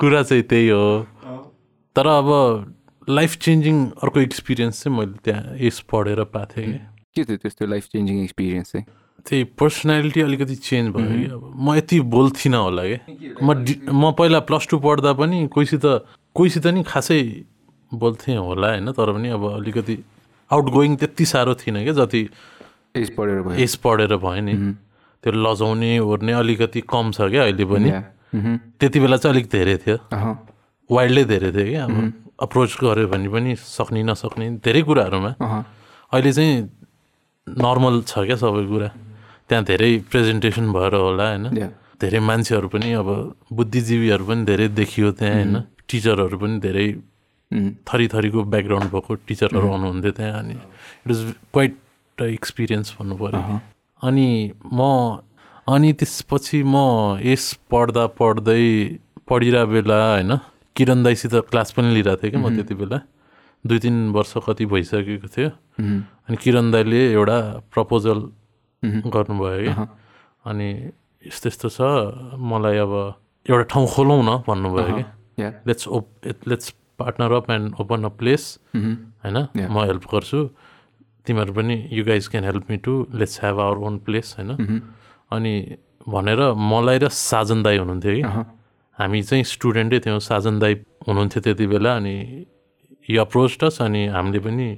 कुरा 0.00 0.22
चाहिँ 0.22 0.42
त्यही 0.42 0.68
हो। 0.68 0.84
तर 1.96 2.06
अब 2.06 2.28
लाइफ 3.08 3.36
चेन्जिङ 3.42 3.76
अर्को 4.02 4.20
एक्सपिरियन्स 4.20 4.82
चाहिँ 4.82 4.98
मैले 4.98 5.18
त्यहाँ 5.24 5.56
यस 5.60 5.80
पढेर 5.92 6.22
पाएको 6.34 6.52
थिएँ। 6.56 6.72
कि 6.72 6.80
के 7.14 7.24
थियो 7.24 7.36
त्यस्तो 7.36 7.66
लाइफ 7.66 7.84
चेन्जिङ 7.92 8.22
एक्सपिरियन्स 8.22 8.72
चाहिँ? 8.72 8.86
त्यही 9.26 9.44
पर्सनालिटी 9.56 10.20
अलिकति 10.20 10.54
चेन्ज 10.54 10.86
भयो 10.94 11.08
कि 11.08 11.24
अब। 11.32 11.42
म 11.56 11.74
यति 11.74 12.00
बोल्थिनँ 12.12 12.58
होला 12.58 12.82
कि? 12.84 12.96
म 13.42 13.52
डि 13.64 13.74
म 13.88 14.12
पहिला 14.12 14.40
प्लस 14.44 14.68
टू 14.70 14.78
पढ्दा 14.78 15.12
पनि 15.16 15.46
कोहीसित 15.48 15.84
कोहीसित 16.36 16.66
नि 16.66 16.82
खासै 16.82 17.20
बोल्थेँ 17.92 18.36
होला 18.36 18.68
होइन 18.68 18.92
तर 18.92 19.12
पनि 19.12 19.28
अब 19.32 19.44
अलिकति 19.52 19.96
आउट 20.50 20.66
गोइङ 20.70 20.96
त्यति 21.00 21.24
साह्रो 21.24 21.54
थिइनँ 21.56 21.82
क्या 21.84 21.94
जति 22.04 22.22
एज 22.96 23.08
पढेर 23.16 23.40
भयो। 23.42 23.56
एज 23.56 23.74
पढेर 23.80 24.16
भयो 24.16 24.42
नि। 24.44 24.54
त्यो 25.24 25.32
लजाउने 25.32 25.98
ओर्ने 25.98 26.32
अलिकति 26.32 26.80
कम 26.84 27.10
छ 27.16 27.32
क्या 27.32 27.42
अहिले 27.48 27.64
पनि. 27.64 27.90
त्यति 28.76 28.98
बेला 29.00 29.16
चाहिँ 29.16 29.34
अलिक 29.34 29.46
धेरै 29.50 29.76
थियो. 29.80 29.96
वाइल्डै 30.90 31.24
धेरै 31.24 31.50
थियो 31.52 31.66
क्या 31.70 31.84
अब 31.84 31.96
अप्रोच 32.44 32.76
गऱ्यो 32.82 33.08
भने 33.08 33.28
पनि 33.32 33.56
सक्ने 33.56 34.02
नसक्ने 34.04 34.50
धेरै 34.60 34.82
कुराहरूमा. 34.84 35.32
अहिले 36.12 36.32
चाहिँ 36.32 36.52
नर्मल 37.46 38.02
छ 38.04 38.12
क्या 38.28 38.36
सबै 38.36 38.64
कुरा। 38.68 38.88
त्यहाँ 39.48 39.64
धेरै 39.64 39.90
प्रेजेन्टेसन 40.10 40.66
भएर 40.72 40.94
होला 40.94 41.26
होइन. 41.28 41.44
धेरै 42.00 42.20
मान्छेहरू 42.28 42.68
पनि 42.68 42.92
अब 43.00 43.08
बुद्धिजीवीहरू 43.52 44.24
पनि 44.24 44.44
धेरै 44.44 44.66
देखियो 44.80 45.10
त्यहाँ 45.18 45.34
होइन 45.34 45.56
टिचरहरू 45.88 46.36
पनि 46.38 46.58
धेरै. 46.60 46.88
थरी 47.86 48.06
थरीको 48.08 48.40
ब्याकग्राउन्ड 48.50 48.88
भएको 48.90 49.14
टिचरहरू 49.28 49.66
आउनुहुन्थ्यो 49.72 50.12
त्यहाँ 50.18 50.38
अनि 50.42 50.54
इट 50.54 51.08
वाज 51.10 51.20
क्वाइट 51.54 51.74
एक्सपिरियन्स 52.18 52.88
भन्नु 52.98 53.14
पऱ्यो 53.16 53.38
Uh-huh. 53.38 53.60
अनि 54.02 54.28
म 54.72 54.80
अनि 55.66 55.92
त्यसपछि 56.00 56.62
म 56.66 56.76
यस 57.22 57.44
पढ्दा 57.70 58.04
पढ्दै 58.18 58.64
पढिरहेको 59.28 59.70
बेला 59.72 59.98
होइन 60.10 60.32
किरण 60.76 61.02
दाईसित 61.02 61.34
क्लास 61.50 61.72
पनि 61.76 61.94
लिइरहेको 61.94 62.22
थिएँ 62.22 62.32
कि 62.32 62.38
म 62.38 62.54
त्यति 62.56 62.74
बेला 62.74 62.98
दुई 63.64 63.78
तिन 63.78 63.96
वर्ष 64.12 64.32
कति 64.46 64.64
भइसकेको 64.66 65.28
थियो. 65.30 65.50
अनि 65.78 66.36
किरण 66.42 66.70
दाईले 66.70 67.00
एउटा 67.12 67.38
प्रपोजल. 67.72 68.18
गर्नुभयो 69.14 69.58
कि. 69.64 69.86
अनि 70.44 70.68
यस्तो 71.24 71.48
यस्तो 71.48 71.68
छ 71.68 71.80
मलाई 72.36 72.76
अब 72.84 72.92
एउटा 73.46 73.64
ठाउँ 73.72 73.86
खोलौँ 73.94 74.20
न 74.22 74.30
भन्नुभयो 74.48 74.92
कि. 74.96 75.04
Let's 75.68 75.88
op 75.88 76.06
let's 76.48 76.66
partner 76.98 77.32
up 77.32 77.50
and 77.50 77.74
open 77.80 78.04
a 78.04 78.08
place. 78.20 78.42
होइन. 78.76 79.36
म 79.56 79.76
हेल्प 79.88 80.04
गर्छु 80.12 80.40
तिमीहरू 81.26 81.52
पनि 81.56 81.76
you 81.92 82.04
guys 82.04 82.28
can 82.28 82.44
help 82.44 82.64
me 82.70 82.76
to 82.84 82.92
let's 83.14 83.40
have 83.40 83.60
our 83.60 83.76
own 83.88 83.98
place 84.04 84.34
होइन. 84.38 84.50
अनि 85.32 85.54
भनेर 86.04 86.40
मलाई 86.52 86.98
र 86.98 87.08
साजन 87.08 87.62
दाई 87.62 87.76
हुनुहुन्थ्यो 87.80 88.12
कि. 88.14 88.22
हामी 88.98 89.22
चाहिँ 89.22 89.44
स्टुडेन्टै 89.44 89.98
थियौँ 90.04 90.20
साजन 90.20 90.58
दाई 90.60 90.74
हुनुहुन्थ्यो 91.08 91.40
त्यति 91.42 91.66
बेला 91.66 91.96
अनि 91.96 92.14
यो 93.10 93.20
अप्रोच 93.24 93.80
अनि 93.80 94.06
हामीले 94.14 94.38
पनि 94.44 94.68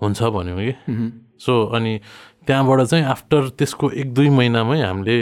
हुन्छ 0.00 0.22
भन्यौँ 0.22 0.58
कि. 0.62 0.74
सो 1.38 1.52
अनि 1.76 1.92
त्यहाँबाट 2.48 2.80
चाहिँ 2.88 3.04
आफ्टर 3.04 3.48
त्यसको 3.60 3.90
एक 4.00 4.08
दुई 4.16 4.28
महिनामै 4.32 4.80
हामीले 4.80 5.16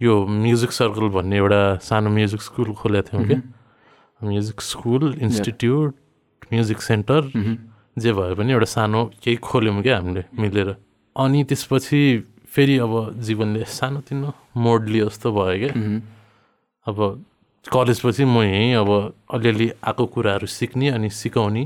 यो 0.00 0.14
म्युजिक 0.28 0.72
सर्कल 0.72 1.08
भन्ने 1.16 1.36
एउटा 1.36 1.60
सानो 1.80 2.08
म्युजिक 2.12 2.40
स्कुल 2.44 2.68
खोलेको 2.76 3.08
थियौँ 3.08 3.24
क्या। 3.24 3.40
Music 4.20 4.60
school 4.60 5.02
institute 5.24 5.90
music 6.52 6.78
centre. 6.82 7.22
जे 7.98 8.12
भए 8.12 8.34
पनि 8.38 8.52
एउटा 8.52 8.68
सानो 8.68 9.00
केही 9.24 9.36
खोल्यौँ 9.40 9.82
क्या 9.82 9.96
हामीले 9.96 10.22
मिलेर। 10.36 10.68
अनि 11.16 11.38
त्यसपछि 11.48 12.00
फेरि 12.46 12.76
अब 12.84 12.92
जीवनले 13.26 13.64
सानोतिनो 13.64 14.28
मोड 14.56 14.88
लियो 14.92 15.08
जस्तो 15.08 15.28
भयो 15.32 15.56
क्या. 15.58 15.72
अब 16.86 16.98
कलेजपछि 17.64 18.24
म 18.24 18.44
यहीँ 18.44 18.74
अब 18.76 18.90
अलिअलि 19.34 19.68
आएको 19.88 20.04
कुराहरू 20.14 20.46
सिक्ने 20.46 20.88
अनि 20.94 21.08
सिकाउने 21.10 21.62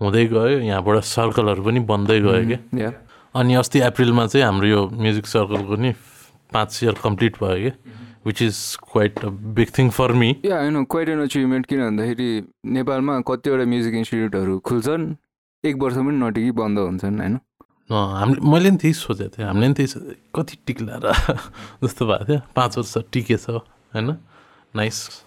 हुँदै 0.00 0.24
गयो। 0.32 0.58
यहाँबाट 0.64 0.96
सर्कलहरू 1.04 1.62
पनि 1.62 1.80
बन्दै 1.86 2.18
गयो 2.20 2.44
क्या. 2.48 2.90
अनि 3.34 3.54
अस्ति 3.54 3.80
अप्रिलमा 3.80 4.26
चाहिँ 4.26 4.44
हाम्रो 4.46 4.66
यो 4.66 4.88
म्युजिक 4.92 5.26
सर्कलको 5.26 5.76
नि 5.76 5.92
पाँच 6.52 6.80
इयर 6.82 6.94
कम्प्लिट 7.02 7.36
भयो 7.42 7.56
क्या 7.60 7.72
which 8.26 8.42
is 8.42 8.56
quite 8.92 9.24
a 9.24 9.28
big 9.28 9.68
thing 9.78 9.90
for 9.90 10.12
me 10.12 10.36
yeah 10.44 10.60
होइन 10.60 10.84
क्वाइट 10.84 11.08
एन 11.08 11.20
अचिभमेन्ट 11.22 11.66
किन 11.66 11.80
भन्दाखेरि 11.80 12.30
नेपालमा 12.66 13.20
कतिवटा 13.20 13.64
म्युजिक 13.64 13.94
इन्स्टिट्युटहरू 13.94 14.58
खुल्छन् 14.58 15.14
एक 15.64 15.76
वर्ष 15.76 15.96
पनि 15.96 16.16
नटिकी 16.16 16.50
बन्द 16.50 16.78
हुन्छन् 16.78 17.20
होइन? 17.20 17.38
हामीले 17.90 18.50
मैले 18.50 18.68
पनि 18.70 18.76
त्यही 18.76 18.94
सोचेको 18.94 19.28
थिएँ 19.28 19.46
हामीले 19.46 19.66
पनि 19.66 19.74
त्यही 19.74 20.14
कति 20.34 20.56
टिक्ला 20.66 20.96
र 21.04 21.12
जस्तो 21.84 22.06
भएको 22.06 22.24
थियो 22.24 22.40
पाँच 22.56 22.78
वर्ष 22.78 22.94
टिकेछ 23.12 23.46
होइन? 23.50 24.16
नाइस 24.76 25.24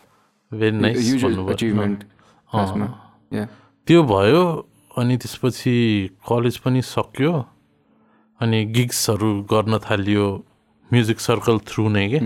भेरी 0.51 0.77
नाइस 0.77 1.23
अचिभमेन्ट 1.23 2.03
त्यो 3.87 4.03
भयो 4.03 4.43
अनि 4.97 5.17
त्यसपछि 5.17 5.75
कलेज 6.29 6.57
पनि 6.57 6.81
सक्यो 6.81 7.31
अनि 8.43 8.60
गिग्सहरू 8.75 9.29
गर्न 9.51 9.77
थालियो 9.88 10.25
म्युजिक 10.91 11.19
सर्कल 11.19 11.58
थ्रु 11.67 11.89
नै 11.89 12.08
के? 12.10 12.19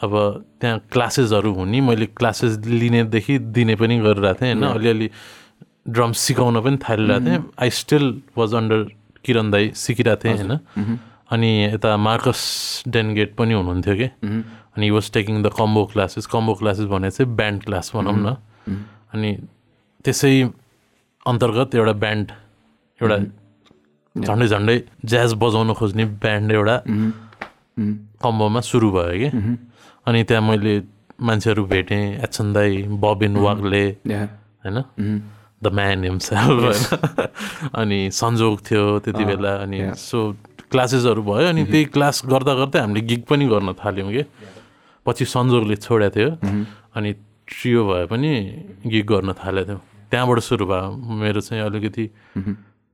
अब 0.00 0.12
त्यहाँ 0.60 0.78
क्लासेसहरू 0.92 1.52
हुने 1.54 1.80
मैले 1.80 2.06
क्लासेस 2.18 2.58
लिनेदेखि 2.64 3.38
दिने 3.54 3.74
पनि 3.76 3.98
गरिरहेको 3.98 4.40
थिएँ 4.40 4.54
होइन? 4.54 4.64
अलिअलि 4.64 5.08
ड्रम 5.88 6.12
सिकाउन 6.12 6.60
पनि 6.64 6.76
थालिरहेको 6.78 7.26
थिएँ। 7.26 7.42
I 7.62 7.70
still 7.70 8.04
was 8.38 8.54
under 8.54 8.80
Kiran 9.24 9.50
दाई 9.50 9.70
सिकिरहेको 9.74 10.22
थिएँ 10.24 10.36
होइन? 10.38 10.98
अनि 11.30 11.50
यता 11.74 11.96
मार्कस 11.96 12.40
डेनगेट 12.88 13.34
पनि 13.36 13.54
हुनुहुन्थ्यो 13.54 13.94
कि? 14.00 14.08
अनि 14.76 14.90
was 14.90 15.10
taking 15.12 15.42
the 15.42 15.50
combo 15.58 15.84
classes 15.92 16.26
combo 16.26 16.54
classes 16.60 16.86
भने 16.88 17.10
चाहिँ 17.10 17.34
ब्यान्ड 17.36 17.64
क्लास 17.64 17.92
भनौँ 17.94 18.16
न। 18.16 18.36
अनि 19.14 19.30
त्यसै 20.04 20.32
अन्तर्गत 21.26 21.74
एउटा 21.74 21.92
ब्यान्ड 22.04 22.26
एउटा 23.00 23.16
झन्डै 24.26 24.46
झन्डै 24.48 24.76
ज्याज 25.04 25.34
बजाउन 25.42 25.72
खोज्ने 25.78 26.04
ब्यान्ड 26.22 26.52
एउटा 26.52 26.76
कम्बोमा 28.22 28.60
सुरु 28.60 28.90
भयो 28.90 29.16
कि। 29.20 29.28
अनि 30.06 30.22
त्यहाँ 30.28 30.42
मैले 30.42 30.74
मान्छेहरू 31.20 31.64
भेटेँ 31.66 32.04
एचन 32.24 32.52
दाई 32.52 32.82
बबिन 33.02 33.36
वाग्ले 33.36 33.84
होइन? 34.06 34.78
द 35.62 35.66
म्यान 35.74 36.04
हिमसेल्फ 36.04 36.62
होइन? 36.64 36.84
अनि 37.74 37.98
संजोग 38.12 38.60
थियो 38.66 38.84
त्यति 39.04 39.24
बेला 39.24 39.52
अनि. 39.64 39.78
सो 39.98 40.18
क्लासेसहरू 40.70 41.22
भयो 41.22 41.48
अनि 41.48 41.64
त्यही 41.64 41.84
क्लास 41.94 42.22
गर्दा 42.26 42.54
गर्दै 42.54 42.78
हामीले 42.80 43.00
गिग 43.10 43.22
पनि 43.30 43.46
गर्न 43.48 43.72
थाल्यौँ 43.82 44.10
कि। 44.12 44.22
पछि 45.06 45.24
संजोगले 45.24 45.76
छोडेको 45.76 46.14
थियो। 46.14 46.30
अनि 46.96 47.12
ट्रियो 47.48 47.80
भए 47.88 48.04
पनि 48.06 48.30
गिग 48.86 49.06
गर्न 49.06 49.32
थालेको 49.32 49.66
थियौँ। 49.68 49.82
त्यहाँबाट 50.10 50.38
सुरु 50.40 50.64
भयो। 50.66 50.88
मेरो 51.20 51.40
चाहिँ 51.40 51.62
अलिकति 51.64 52.04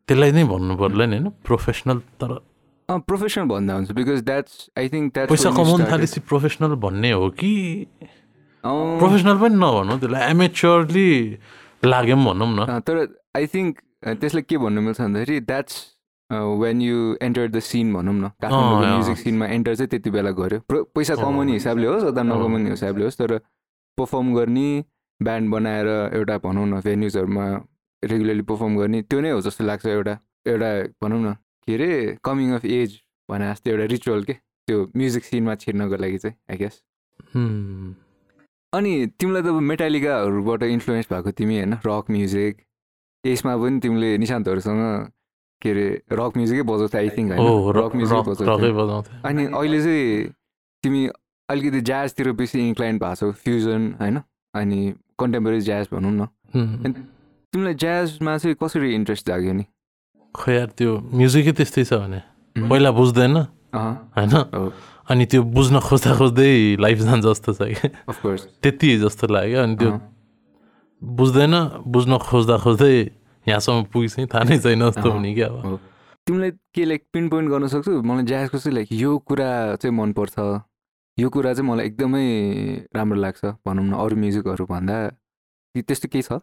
त्यसलाई 0.09 0.33
नै 0.33 0.45
भन्नु 0.45 0.75
पर्ला 0.77 1.05
नि 1.07 1.17
होइन? 1.17 1.29
प्रोफेसनल 1.47 1.99
तर। 2.21 2.31
प्रोफेसनल 3.09 3.47
भन्दा 3.49 3.73
हुन्छ 3.75 3.91
because 3.93 4.21
that's 4.25 4.55
I 4.79 4.89
think 4.89 5.07
that's 5.15 5.31
पैसा 5.33 5.51
कमाउनु 5.51 5.85
थालेपछि 5.91 6.21
प्रोफेसनल 6.29 6.75
भन्ने 6.85 7.11
हो 7.13 7.29
कि? 7.41 7.53
प्रोफेसनल 8.65 9.37
पनि 9.41 9.55
नभनौँ 9.57 9.99
त्यसलाई 10.01 10.23
एमेच्योरली 10.31 11.09
लाग्यो 11.85 12.17
पनि 12.17 12.25
भनौँ 12.25 12.49
न। 12.59 12.81
तर 12.81 12.97
आई 13.37 13.47
थिङ्क 13.47 13.75
त्यसलाई 14.21 14.43
के 14.49 14.57
भन्नु 14.59 14.81
मिल्छ 14.81 15.01
भन्दाखेरि 15.01 15.41
that's 15.41 15.75
when 16.61 16.81
you 16.83 16.97
enter 17.23 17.49
the 17.49 17.59
scene 17.61 17.93
भनौँ 17.95 18.15
न। 18.15 18.29
काठमाडौँको 18.41 18.87
म्युजिक 18.87 19.17
सिनमा 19.19 19.47
एन्टर 19.57 19.75
चाहिँ 19.75 19.89
त्यति 19.89 20.11
बेला 20.11 20.31
प्रो- 20.69 20.85
पैसा 20.95 21.15
कमाउने 21.17 21.53
हिसाबले 21.53 21.87
होस् 21.87 22.05
अथवा 22.05 22.23
नकमाउने 22.23 22.71
हिसाबले 22.71 23.05
होस् 23.05 23.19
तर 23.19 23.39
पर्फर्म 23.99 24.35
गर्ने 24.35 24.69
ब्यान्ड 25.21 25.51
बनाएर 25.51 25.89
एउटा 26.15 26.37
भनौँ 26.45 26.67
न 26.69 26.81
भेन्युजहरूमा 26.85 27.47
रेगुलरली 28.07 28.43
पर्फर्म 28.51 28.77
गर्ने 28.79 29.03
त्यो 29.03 29.21
नै 29.21 29.31
हो 29.31 29.41
जस्तो 29.41 29.65
लाग्छ 29.65 29.87
एउटा 29.89 30.19
एउटा 30.47 30.71
भनौँ 31.03 31.21
न 31.23 31.33
के 31.69 31.75
अरे 31.75 31.91
कमिङ 32.25 32.53
अफ 32.55 32.65
एज 32.67 32.99
भने 33.29 33.51
जस्तो 33.53 33.71
एउटा 33.71 33.85
रिचुअल 33.93 34.23
के? 34.25 34.33
त्यो 34.69 34.79
म्युजिक 34.97 35.25
सिनमा 35.25 35.55
छिर्नको 35.63 35.97
लागि 35.97 36.19
चाहिँ 36.19 36.37
आई 36.51 36.57
गेस 36.59 36.83
Hmm. 37.35 37.95
अनि 38.73 38.93
तिमीलाई 39.21 39.43
त 39.43 39.47
अब 39.47 39.59
मेटालिकाहरूबाट 39.63 40.63
इन्फ्लुएन्स 40.67 41.07
भएको 41.11 41.31
तिमी 41.31 41.57
होइन 41.57 41.73
रक 41.87 42.11
म्युजिक 42.11 42.55
यसमा 43.25 43.57
पनि 43.57 43.79
तिमीले 43.81 44.11
निशान्तहरूसँग 44.19 44.83
के 45.63 45.71
अरे 45.71 45.87
रक 46.13 46.37
म्युजिकै 46.37 46.63
बजाउँथ्यो 46.63 47.01
आई 47.01 47.09
थिङ्क 47.09 47.33
होइन? 47.33 47.77
रक 47.79 47.95
म्युजिक 47.95 48.19
बजाउँथ्यो। 48.29 48.73
बजाउँथेँ 48.75 49.21
अनि 49.25 49.45
अहिले 49.53 49.81
चाहिँ 49.83 50.33
तिमी 50.85 51.03
अलिकति 51.49 51.81
ज्याजतिर 51.81 52.33
बेसी 52.35 52.59
इन्क्लाइन 52.69 52.99
भएको 52.99 53.15
छौ 53.15 53.31
फ्युजन 53.45 53.83
होइन? 54.01 54.17
अनि 54.55 54.81
कन्टेम्पोरेरी 55.19 55.61
ज्याज 55.63 55.89
भनौँ 55.93 56.13
न। 56.13 56.27
Hmm. 56.55 56.95
तिमीलाई 57.55 57.75
ज्याजमा 57.79 58.33
चाहिँ 58.43 58.57
कसरी 58.59 58.89
इन्ट्रेस्ट 58.99 59.27
जाग्यो 59.31 59.53
नि? 59.55 59.65
खै 60.35 60.53
यार 60.59 60.71
त्यो 60.75 60.91
म्युजिकै 61.15 61.53
त्यस्तै 61.55 61.85
छ 61.87 62.03
भने। 62.03 62.21
पहिला 62.59 62.91
बुझ्दैन। 62.91 63.37
होइन? 64.19 64.35
अनि 65.07 65.25
त्यो 65.31 65.41
बुझ्न 65.55 65.79
खोज्दा 65.87 66.11
खोज्दै 66.19 66.51
लाइफ 66.83 66.99
जान्छ 67.07 67.25
जस्तो 67.25 67.51
छ 67.55 67.61
कि। 67.71 67.89
त्यति 68.63 68.89
जस्तो 69.07 69.25
लाग्यो। 69.31 69.59
अनि 69.63 69.75
त्यो 69.79 69.91
बुझ्दैन 71.03 71.55
बुझ्न 71.87 72.13
खोज्दा 72.27 72.57
खोज्दै 72.65 72.95
यहाँसम्म 73.47 73.83
पुगिसकेँ 73.93 74.27
थाहा 74.27 74.45
नै 74.51 74.59
छैन 74.59 74.83
जस्तो। 74.91 75.09
हुने 75.15 75.31
क्या 75.39 75.49
अब। 75.55 75.79
तिमीलाई 76.27 76.51
के 76.75 76.83
लाइक 76.91 77.03
पिन 77.13 77.29
पोइन्ट 77.29 77.49
गर्न 77.55 77.67
सक्छौ? 77.71 78.03
मलाई 78.03 78.25
ज्याजको 78.25 78.59
चाहिँ 78.59 78.75
लाइक 78.75 78.89
यो 78.91 79.11
कुरा 79.29 79.51
चाहिँ 79.79 79.95
मनपर्छ। 79.95 80.35
यो 81.19 81.29
कुरा 81.31 81.53
चाहिँ 81.55 81.69
मलाई 81.71 81.87
एकदमै 81.87 82.27
राम्रो 82.91 83.19
लाग्छ 83.21 83.45
भनौँ 83.63 83.85
न 83.85 83.93
अरू 83.95 84.17
म्युजिकहरू 84.17 84.65
भन्दा। 84.67 84.97
त्यस्तो 85.79 86.09
केही 86.11 86.23
छ? 86.27 86.43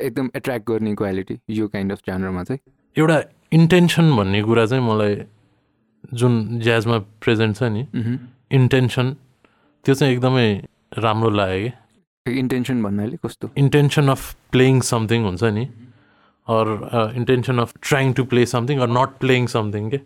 एकदम 0.00 0.30
एट्र्याक्ट 0.36 0.66
गर्ने 0.68 0.94
क्वालिटी 0.94 1.38
यो 1.50 1.68
काइन्ड 1.68 1.92
अफ 1.92 2.00
जानरमा 2.06 2.42
चाहिँ। 2.44 2.60
एउटा 2.96 3.22
इन्टेन्सन 3.52 4.16
भन्ने 4.16 4.42
कुरा 4.42 4.64
चाहिँ 4.66 4.84
मलाई 4.84 5.14
जुन 6.14 6.60
ज्याजमा 6.60 6.98
प्रेजेन्ट 7.22 7.56
छ 7.56 7.62
नि 7.72 7.82
इन्टेन्सन 8.58 9.14
त्यो 9.84 9.94
चाहिँ 9.94 10.14
एकदमै 10.14 10.48
राम्रो 10.98 11.30
लाग्यो 11.30 11.70
कि। 12.26 12.38
इन्टेन्सन 12.38 12.82
भन्नाले 12.82 13.16
कस्तो? 13.24 13.50
इन्टेन्सन 13.58 14.08
अफ 14.08 14.34
प्लेइङ 14.52 14.80
समथिङ 14.90 15.24
हुन्छ 15.24 15.44
नि 15.56 15.64
or 16.48 16.66
intention 17.16 17.58
of 17.58 17.72
trying 17.82 18.12
to 18.12 18.24
play 18.24 18.46
something 18.46 18.78
or 18.80 18.88
not 18.98 19.10
playing 19.20 19.46
something 19.54 19.90
के। 19.90 19.98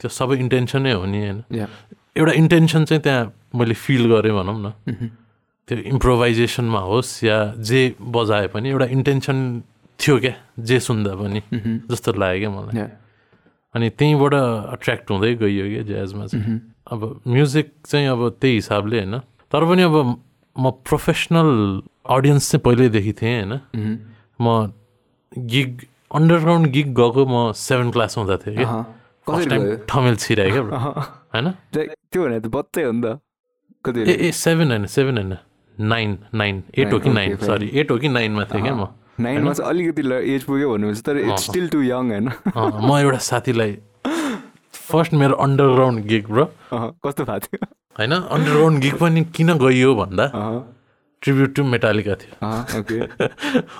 त्यो 0.00 0.08
सबै 0.08 0.36
इन्टेन्सनै 0.44 0.92
हो 0.92 1.04
नि 1.06 1.20
होइन। 1.20 1.42
एउटा 2.16 2.32
इन्टेन्सन 2.42 2.84
चाहिँ 2.84 3.02
त्यहाँ 3.02 3.32
मैले 3.54 3.74
फिल 3.74 4.06
गरेँ 4.12 4.32
भनौँ 4.32 4.58
न। 4.58 5.10
त्यो 5.68 5.78
इम्प्रोभाइजेसनमा 5.92 6.80
होस् 6.80 7.12
या 7.24 7.36
जे 7.58 7.80
बजाए 8.00 8.46
पनि 8.54 8.68
एउटा 8.70 8.86
इन्टेन्सन 8.96 9.38
थियो 9.98 10.18
क्या 10.18 10.34
जे 10.58 10.80
सुन्दा 10.80 11.12
पनि 11.14 11.40
जस्तो 11.90 12.12
लाग्यो 12.12 12.38
क्या 12.40 12.50
मलाई. 12.50 12.74
अनि 13.74 13.86
त्यहीँबाट 13.98 14.34
एट्र्याक्ट 14.74 15.06
हुँदै 15.10 15.34
गइयो 15.34 15.64
क्या 15.72 15.82
ज्याजमा 15.82 16.26
चाहिँ। 16.26 16.60
अब 16.92 17.00
म्युजिक 17.26 17.66
चाहिँ 17.86 18.06
अब 18.08 18.20
त्यही 18.40 18.54
हिसाबले 18.54 18.96
होइन। 18.98 19.18
तर 19.52 19.62
पनि 19.64 19.82
अब 19.82 19.96
म 20.56 20.70
प्रोफेसनल 20.84 21.48
अडियन्स 22.10 22.50
चाहिँ 22.50 22.62
पहिल्यैदेखि 22.64 23.12
थिएँ 23.12 23.36
होइन। 23.38 23.52
Mhm. 23.76 23.94
म 24.42 24.46
गिग 25.32 25.70
अन्डरग्राउन्ड 26.10 26.66
गिग 26.66 26.88
गएको 26.92 27.22
म 27.24 27.52
सेभेन 27.56 27.90
क्लास 27.90 28.18
हुँदा 28.18 28.36
थिएँ 28.36 28.56
कि 28.56 28.62
अहँ। 28.62 28.82
फर्स्ट 29.26 29.48
टाइम 29.48 29.62
ठमेल 29.88 30.16
छिरायो 30.16 30.62
क्या। 30.68 30.78
होइन? 31.32 31.46
त्यो 31.72 32.20
भने 32.24 32.40
त 32.40 32.46
बत्तै 32.50 32.82
हो 32.82 32.92
नि 32.92 33.00
त। 33.00 33.96
ए 33.96 34.30
सेभेन 34.34 34.68
होइन 34.70 34.86
सेभेन 34.86 35.16
होइन। 35.18 35.36
नाइन 35.80 36.18
नाइन 36.34 36.62
एट 36.78 36.92
हो 36.92 36.98
कि 36.98 37.10
नाइन 37.10 37.36
सरी 37.36 37.70
एट 37.74 37.90
हो 37.90 37.98
कि 37.98 38.08
नाइनमा 38.08 38.44
थिएँ 38.44 38.62
क्या 38.62 38.74
म? 38.74 38.86
नाइनमा 39.20 39.52
चाहिँ 39.52 39.70
अलिकति 39.70 40.02
एज 40.34 40.42
पुग्यो 40.44 40.70
भन्नुहुन्छ 40.72 41.02
तर 41.02 41.18
इट्स 41.18 41.44
स्टिल 41.44 41.68
टु 41.68 41.82
यङ 41.82 42.10
होइन 42.10 42.28
म 42.56 42.98
एउटा 42.98 43.18
साथीलाई 43.18 43.76
फर्स्ट 44.74 45.12
मेरो 45.14 45.34
अन्डरग्राउन्ड 45.36 46.04
गिग 46.06 46.26
ब्रो 46.26 46.44
कस्तो 46.74 47.24
भएको 47.24 47.46
थियो 47.46 47.66
होइन 47.98 48.12
अन्डरग्राउन्ड 48.12 48.80
गिग 48.82 48.94
पनि 48.96 49.24
किन 49.24 49.52
गइयो 49.58 49.94
भन्दा? 49.94 50.26
ट्रिब्युट 51.22 51.54
टु 51.54 51.64
मेटालिका 51.64 52.14
थियो। 52.14 53.06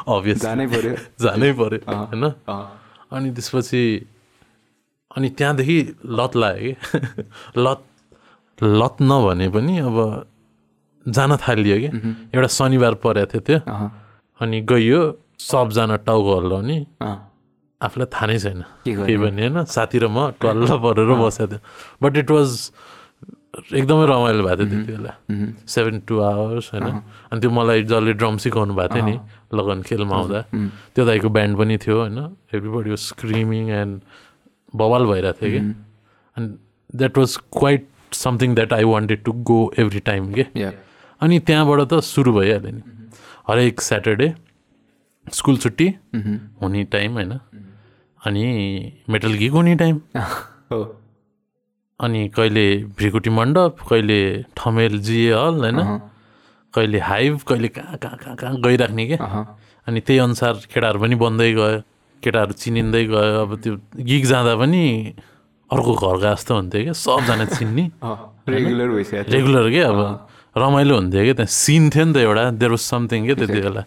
अभियस 0.09 0.43
जानै 0.43 0.67
पर्यो। 0.67 0.95
जानै 1.21 1.53
पऱ्यो 1.53 1.79
होइन 1.89 2.25
अनि 3.13 3.31
त्यसपछि 3.31 3.83
अनि 5.11 5.29
त्यहाँदेखि 5.29 5.79
लत 6.07 6.37
लाग्यो 6.37 6.75
कि? 6.75 7.23
लत 7.65 7.83
लत 8.63 8.97
नभने 9.03 9.49
पनि 9.49 9.79
अब 9.79 9.99
जान 11.07 11.37
थालियो 11.37 11.77
कि? 11.83 11.89
एउटा 12.35 12.49
शनिबार 12.49 12.95
परेको 13.03 13.27
थियो 13.33 13.41
त्यो। 13.43 13.59
अनि 14.41 14.61
गइयो 14.63 15.01
सबजना 15.39 15.97
टाउको 16.07 16.31
हल्लाउने 16.39 16.79
आफूलाई 17.81 18.09
थाहा 18.15 18.27
नै 18.27 18.39
छैन? 18.39 18.63
केही 18.87 19.17
पनि 19.19 19.41
होइन 19.43 19.65
साथी 19.67 19.99
र 19.99 20.07
म 20.07 20.31
टल्ल 20.39 20.71
परेर 20.79 21.11
बसेको 21.19 21.47
थियो। 21.51 21.61
बट 22.03 22.13
इट 22.23 22.31
वाज 22.31 22.51
एकदमै 23.53 24.05
रमाइलो 24.07 24.43
भएको 24.47 24.65
थियो 24.65 24.69
त्यति 24.71 24.93
बेला। 24.93 25.13
सेभेन 25.67 25.97
टु 26.07 26.15
आवर्स 26.23 26.67
होइन। 26.73 26.87
अनि 27.31 27.39
त्यो 27.43 27.51
मलाई 27.51 27.83
जसले 27.85 28.13
ड्रम 28.15 28.37
सिकाउनु 28.39 28.75
भएको 28.75 28.95
थियो 28.95 29.05
नि 29.05 29.17
लगन 29.53 29.83
खेलमा 29.83 30.15
आउँदा 30.17 30.41
त्यो 30.95 31.03
दाइको 31.05 31.29
ब्यान्ड 31.29 31.59
पनि 31.59 31.77
थियो 31.83 31.97
होइन। 32.01 32.19
एभ्रिबडी 32.55 32.91
वाज 32.91 33.03
स्क्रिमिङ 33.13 33.71
एन्ड 33.71 34.01
बवाल 34.73 35.03
भइरहेको 35.07 35.39
थियो 35.43 35.51
कि। 35.51 35.61
And 36.37 36.49
that 36.97 37.19
was 37.19 37.37
quite 37.59 37.89
something 38.15 38.55
that 38.55 38.73
I 38.73 38.85
wanted 38.85 39.23
to 39.25 39.33
go 39.51 39.61
every 39.79 40.01
time 40.01 40.33
के। 40.33 40.45
अनि 41.23 41.39
त्यहाँबाट 41.39 41.81
त 41.91 42.01
सुरु 42.03 42.33
भइहाल्यो 42.35 42.71
नि। 42.71 42.83
हरेक 43.49 43.81
स्याटरडे 43.81 44.29
स्कुल 45.27 45.57
छुट्टी 45.57 45.87
हुने 46.61 46.83
टाइम 46.93 47.13
होइन? 47.13 47.33
अनि 48.21 48.45
मेटल 49.11 49.33
गिग 49.39 49.53
हुने 49.53 49.75
टाइम 49.79 50.01
हो। 50.73 50.81
अनि 52.01 52.21
कहिले 52.35 52.67
भ्रिकुटी 52.99 53.31
मण्डप 53.31 53.77
कहिले 53.91 54.21
ठमेल 54.57 54.99
जिए 54.99 55.33
हल 55.33 55.63
होइन? 55.63 55.79
कहिले 56.75 56.99
हाइभ 57.01 57.41
कहिले 57.49 57.69
कहाँ 57.69 57.97
कहाँ 58.03 58.17
कहाँ 58.19 58.37
कहाँ 58.37 58.61
गइराख्ने 58.61 59.07
क्या 59.07 59.19
अनि 59.87 60.01
त्यही 60.01 60.19
अनुसार 60.19 60.55
केटाहरू 60.73 60.99
पनि 61.01 61.15
बन्दै 61.23 61.53
गयो। 61.53 61.81
केटाहरू 62.23 62.53
चिनिँदै 62.55 63.05
गयो। 63.07 63.41
अब 63.43 63.51
त्यो 63.63 63.73
गिग 63.99 64.25
जाँदा 64.27 64.55
पनि 64.57 64.83
अर्को 65.71 65.93
घरका 65.95 66.35
जस्तो 66.35 66.55
हुन्थ्यो 66.55 66.83
क्या 66.83 66.95
सबजना 66.99 67.45
चिन्ने। 67.55 67.85
रेगुलर 68.49 68.89
भइसकेको 68.95 69.23
थियो। 69.23 69.35
रेगुलर 69.35 69.67
क्या 69.71 69.87
अब? 69.89 70.01
रमाइलो 70.57 70.95
हुन्थ्यो 70.95 71.23
क्या 71.23 71.35
त्यहाँ? 71.35 71.49
सिन 71.49 71.91
थियो 71.91 72.05
नि 72.05 72.13
त 72.13 72.17
एउटा 72.17 72.43
देयर 72.61 72.71
वाज 72.71 72.83
समथिङ 72.93 73.21
क्या 73.25 73.35
त्यति 73.41 73.61
बेला। 73.61 73.83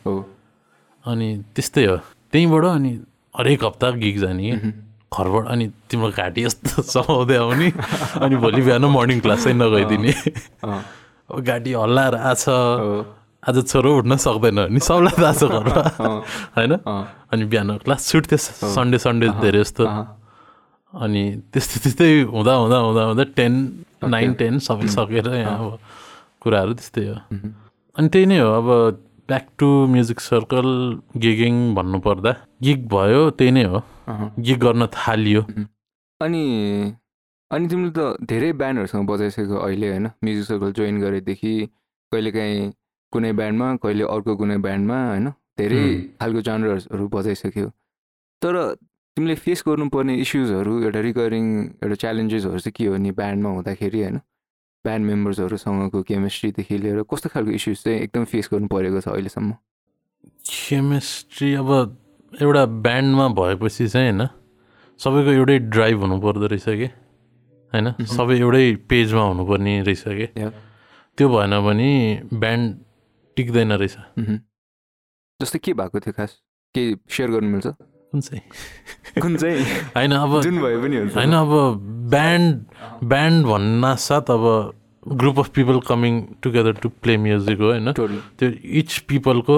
अनि 1.06 1.28
त्यस्तै 1.56 1.86
हो। 1.86 1.98
त्यहीँबाट 2.32 2.64
अनि 2.66 2.92
हरेक 3.38 3.64
हप्ता 3.64 3.88
गिग 4.02 4.18
जाने 4.20 4.44
कि 4.50 4.70
घरबाट 5.14 5.46
अनि 5.54 5.66
तिम्रो 5.90 6.10
घाँटी 6.10 6.42
यस्तो 6.46 6.82
समाउँदै 6.96 7.38
आउने। 7.38 7.70
अनि 8.26 8.36
भोलि 8.42 8.62
बिहान 8.66 8.86
मर्निङ 8.90 9.20
क्लास 9.22 9.44
चाहिँ 9.44 9.58
नगइदिने। 9.62 10.12
घाँटी 11.30 11.72
हल्लाएर 11.74 12.16
आछ। 12.16 12.44
आज 13.46 13.58
छोरो 13.70 13.90
उठ्न 14.02 14.18
सक्दैन 14.18 14.60
नि 14.74 14.80
सबलाई 14.82 15.16
थाहा 15.22 15.34
छ 15.38 15.44
घरमा। 15.46 15.82
होइन? 16.58 16.74
अनि 17.30 17.44
बिहान 17.46 17.78
क्लास 17.86 18.02
छुट्थ्यो 18.10 18.38
सन्डे 18.74 18.98
सन्डे 19.06 19.28
धेरै 19.38 19.62
जस्तो 19.62 19.84
अनि 20.94 21.24
त्यस्तै 21.54 21.78
त्यस्तै 21.84 22.10
हुँदा 22.34 22.54
हुँदा 22.58 22.78
हुँदा 22.90 23.04
हुँदा 23.06 23.24
टेन 23.38 23.54
नाइन 24.02 24.34
टेन 24.40 24.54
सबै 24.66 24.88
सकेर 24.90 25.28
यहाँ 25.46 25.60
अब 25.62 25.78
कुराहरू 26.46 26.74
त्यस्तै 26.80 27.06
हो। 27.08 27.18
अनि 27.96 28.08
त्यही 28.14 28.26
नै 28.32 28.40
हो 28.40 28.50
अब 28.60 28.68
ब्याक 29.30 29.46
टु 29.60 29.68
म्युजिक 29.92 30.20
सर्कल 30.22 30.68
गिगिङ 31.22 31.56
भन्नुपर्दा 31.76 32.32
गिग 32.64 32.82
भयो 32.90 33.22
त्यही 33.40 33.52
नै 33.58 33.64
हो। 33.72 33.82
गिग 34.40 34.60
गर्न 34.66 34.88
थालियो। 34.94 35.42
अनि 36.22 36.44
अनि 37.52 37.68
तिमीले 37.68 37.92
त 37.98 38.28
धेरै 38.30 38.52
ब्यान्डहरूसँग 38.60 39.08
बजाइसक्यो 39.10 39.58
अहिले 39.58 39.88
होइन? 39.90 40.06
म्युजिक 40.24 40.46
सर्कल 40.46 40.72
जोइन 40.78 40.96
गरेदेखि 41.02 41.54
कहिलेकाहीँ 42.12 42.62
कुनै 43.14 43.32
ब्यान्डमा 43.40 43.68
कहिले 43.84 44.04
अर्को 44.16 44.36
कुनै 44.42 44.58
ब्यान्डमा 44.66 44.98
होइन? 45.08 45.28
धेरै। 45.60 45.82
खालको 46.20 46.42
जानरहरू 46.48 47.08
बजाइसक्यो। 47.16 47.68
तर 48.42 48.54
तिमीले 49.18 49.36
फेस 49.44 49.64
गर्नुपर्ने 49.68 50.14
इस्युजहरू 50.24 50.74
एउटा 50.84 51.02
रिकरिङ 51.08 51.46
एउटा 51.84 51.96
च्यालेन्जेसहरू 52.04 52.60
चाहिँ 52.60 52.74
के 52.78 52.86
हो 52.86 52.98
नि 52.98 53.12
ब्यान्डमा 53.20 53.50
हुँदाखेरि 53.50 54.00
होइन? 54.02 54.18
ब्यान्ड 54.86 55.06
मेम्बर्सहरूसँगको 55.06 56.02
केमिस्ट्रीदेखि 56.10 56.78
लिएर 56.78 57.02
कस्तो 57.12 57.30
खालको 57.34 57.52
इस्युज 57.58 57.78
चाहिँ 57.84 58.00
एकदम 58.00 58.24
फेस 58.32 58.50
गर्नु 58.54 58.68
परेको 58.68 59.02
छ 59.02 59.08
अहिलेसम्म? 59.10 59.52
केमिस्ट्री 60.46 61.54
अब 61.62 61.70
एउटा 62.42 62.66
ब्यान्डमा 62.86 63.28
भएपछि 63.40 63.88
चाहिँ 63.88 64.12
होइन 64.12 64.28
सबैको 65.00 65.32
एउटै 65.32 65.58
ड्राइभ 65.74 66.00
हुनुपर्दो 66.02 66.48
रहेछ 66.48 66.68
कि? 66.70 66.88
होइन? 67.74 67.88
सबै 68.16 68.36
एउटै 68.40 68.66
पेजमा 68.90 69.24
हुनुपर्ने 69.28 69.74
रहेछ 69.84 70.04
कि. 70.20 70.28
त्यो 71.18 71.28
भएन 71.30 71.54
भने 71.66 71.90
ब्यान्ड 72.34 72.66
टिक्दैन 73.38 73.72
रहेछ। 73.74 73.96
जस्तै 75.40 75.60
के 75.60 75.74
भएको 75.74 76.00
थियो 76.00 76.14
खास? 76.14 76.32
केही 76.76 76.96
सेयर 77.10 77.30
गर्नु 77.32 77.50
मिल्छ? 77.50 77.68
कुन 78.16 78.22
चाहिँ? 78.22 78.42
कुन 79.22 79.36
चाहिँ? 79.36 79.64
होइन 79.92 80.12
अब 80.16 80.42
जुन 80.42 80.58
भए 80.64 80.76
पनि 80.80 80.96
हुन्छ। 80.98 81.16
होइन 81.16 81.34
अब 81.36 81.52
ब्यान्ड 82.10 83.04
ब्यान्ड 83.04 83.46
भन्न 83.46 83.96
साथ 84.00 84.32
अब 84.32 84.44
group 85.04 85.40
of 85.40 85.50
people 85.52 85.80
coming 85.84 86.22
together 86.42 86.74
to 86.80 86.90
play 87.04 87.18
music 87.18 87.60
हो 87.60 87.68
होइन? 87.72 87.92
त्यो 87.92 88.48
इच 88.80 88.98
पिपलको 89.12 89.58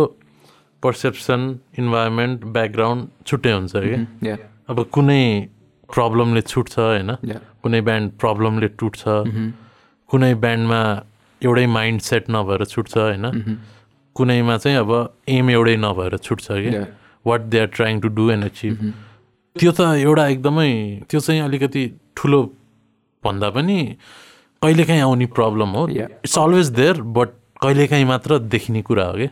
पर्सेप्सन 0.84 1.42
इन्भाइरोमेन्ट 1.80 2.46
ब्याकग्राउन्ड 2.58 3.08
छुट्टै 3.28 3.52
हुन्छ 3.52 3.74
कि 3.78 4.30
या 4.30 4.36
अब 4.70 4.84
कुनै 4.90 5.24
प्रब्लमले 5.94 6.42
छुट्छ 6.42 6.74
होइन? 6.80 7.16
कुनै 7.62 7.82
ब्यान्ड 7.82 8.12
प्रब्लमले 8.18 8.68
टुट्छ। 8.82 9.04
कुनै 10.10 10.34
ब्यान्डमा 10.34 10.82
एउटै 11.42 11.66
माइन्ड 11.70 12.02
सेट 12.02 12.30
नभएर 12.30 12.66
छुट्छ 12.66 12.98
होइन? 12.98 13.26
कुनैमा 14.16 14.58
चाहिँ 14.58 14.78
अब 14.78 14.92
एम 15.30 15.50
एउटै 15.50 15.76
नभएर 15.78 16.18
छुट्छ 16.18 16.48
कि? 16.52 16.76
Yeah 16.76 16.86
what 17.30 17.42
they 17.54 17.60
are 17.60 17.68
trying 17.78 18.00
to 18.02 18.08
do 18.20 18.30
and 18.32 18.44
achieve 18.46 18.76
त्यो 19.56 19.72
त 19.72 19.82
एउटा 20.06 20.28
एकदमै 20.28 20.70
त्यो 21.10 21.20
चाहिँ 21.20 21.42
अलिकति 21.42 21.84
ठुलो 22.18 22.42
भन्दा 23.24 23.50
पनि 23.50 23.78
कहिलेकाहीँ 24.62 25.02
आउने 25.02 25.26
प्रब्लम 25.40 25.70
हो. 25.78 25.88
इट्स 25.90 26.38
अलवेज 26.40 26.68
देयर 26.80 27.02
बट 27.18 27.30
कहिलेकाहीँ 27.62 28.06
मात्र 28.06 28.38
देखिने 28.54 28.82
कुरा 28.90 29.06
हो 29.06 29.14
कि 29.18 29.30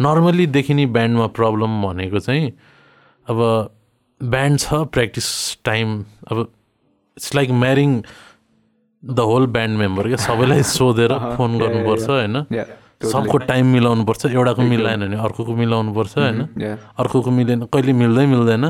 नर्मल्ली 0.00 0.46
देखिने 0.58 0.86
ब्यान्डमा 0.96 1.26
प्रब्लम 1.40 1.82
भनेको 1.82 2.18
चाहिँ 2.18 2.50
अब 3.26 3.38
ब्यान्ड 4.20 4.58
छ 4.60 4.74
प्र्याक्टिस 4.94 5.28
टाइम 5.64 5.98
अब 6.30 6.40
it's 6.40 7.34
like 7.34 7.50
marrying 7.62 8.00
the 9.02 9.20
whole 9.30 9.46
band 9.56 9.78
member 9.78 10.06
क्या। 10.06 10.16
सबैलाई 10.26 10.62
सोधेर 10.72 11.12
फोन 11.36 11.50
yeah, 11.56 11.60
गर्नुपर्छ 11.62 12.08
होइन? 12.10 12.36
सबको 13.02 13.36
टाइम 13.44 13.66
मिलाउनुपर्छ 13.76 14.22
एउटाको 14.32 14.62
मिलाएन 14.62 15.00
भने 15.06 15.16
अर्कोको 15.20 15.52
मिलाउनुपर्छ 15.52 16.14
होइन? 16.18 16.40
या 16.56 16.72
अर्कोको 16.96 17.30
मिलेन 17.30 17.60
कहिले 17.68 17.92
मिल्दै 17.92 18.26
मिल्दैन। 18.26 18.64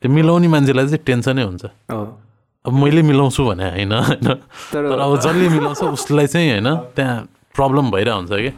त्यो 0.00 0.08
मिलाउने 0.10 0.48
मान्छेलाई 0.48 0.86
चाहिँ 0.86 1.04
टेन्सनै 1.04 1.42
हुन्छ। 1.42 1.64
अब 1.90 2.72
मैले 2.72 3.02
मिलाउँछु 3.02 3.42
भने 3.42 3.66
होइन? 3.74 3.92
होइन? 3.92 4.26
तर 4.70 4.82
तर 4.86 5.00
अब 5.00 5.12
जसले 5.18 5.48
मिलाउँछ 5.48 5.82
उसलाई 5.98 6.26
चाहिँ 6.30 6.50
होइन 6.50 6.68
त्यहाँ 6.94 7.16
प्रब्लम 7.56 7.90
भइरहेको 7.90 8.18
हुन्छ 8.20 8.32
कि। 8.32 8.50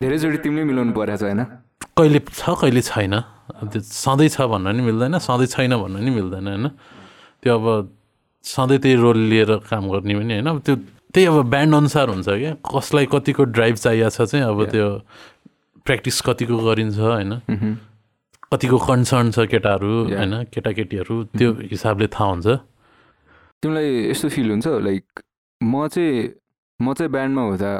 धेरैचोटि 0.00 0.38
तिमीले 0.40 0.64
मिलाउनु 0.64 0.92
परेको 0.96 1.16
छ 1.16 1.22
होइन? 1.28 1.40
कहिले 1.96 2.20
छ 2.24 2.42
कहिले 2.60 2.82
छैन। 2.82 3.14
अब 3.60 3.66
त्यो 3.68 3.80
सधैँ 3.84 4.28
छ 4.32 4.48
भन्न 4.48 4.66
नि 4.76 4.82
मिल्दैन 4.82 5.18
सधैँ 5.20 5.46
छैन 5.52 5.72
भन्न 5.76 5.96
नि 6.00 6.10
मिल्दैन 6.10 6.46
होइन? 6.48 6.66
त्यो 7.42 7.52
अब 7.52 7.64
सधैँ 8.44 8.78
त्यही 8.78 8.96
रोल 8.96 9.18
लिएर 9.30 9.50
काम 9.68 9.84
गर्ने 9.92 10.14
पनि 10.14 10.34
होइन? 10.34 10.46
अब 10.46 10.58
त्यो 10.64 10.74
त्यही 11.14 11.26
अब 11.26 11.50
ब्यान्ड 11.50 11.74
अनुसार 11.74 12.08
हुन्छ 12.08 12.28
क्या। 12.28 12.52
कसलाई 12.66 13.06
कतिको 13.12 13.44
ड्राइभ 13.56 13.74
चाहिएको 13.74 14.10
छ 14.10 14.28
चाहिँ 14.30 14.44
अब 14.44 14.64
त्यो 14.70 14.88
प्र्याक्टिस 15.86 16.20
कतिको 16.20 16.56
गरिन्छ 16.66 16.98
होइन? 16.98 17.32
मह्म। 17.50 17.74
कतिको 18.52 18.78
कन्सर्न 18.78 19.30
छ 19.30 19.38
केटाहरू. 19.50 19.92
होइन? 20.12 20.34
केटाकेटीहरू 20.54 21.14
त्यो 21.38 21.52
हिसाबले 21.72 22.06
थाहा 22.14 22.30
हुन्छ। 22.30 22.46
तिमीलाई 23.62 23.88
यस्तो 24.10 24.28
फिल 24.28 24.50
हुन्छ 24.50 24.66
लाइक 24.66 25.04
म 25.60 25.86
चाहिँ 25.88 26.28
म 26.80 26.92
चाहिँ 26.92 27.10
ब्यान्डमा 27.12 27.42
हुँदा 27.42 27.70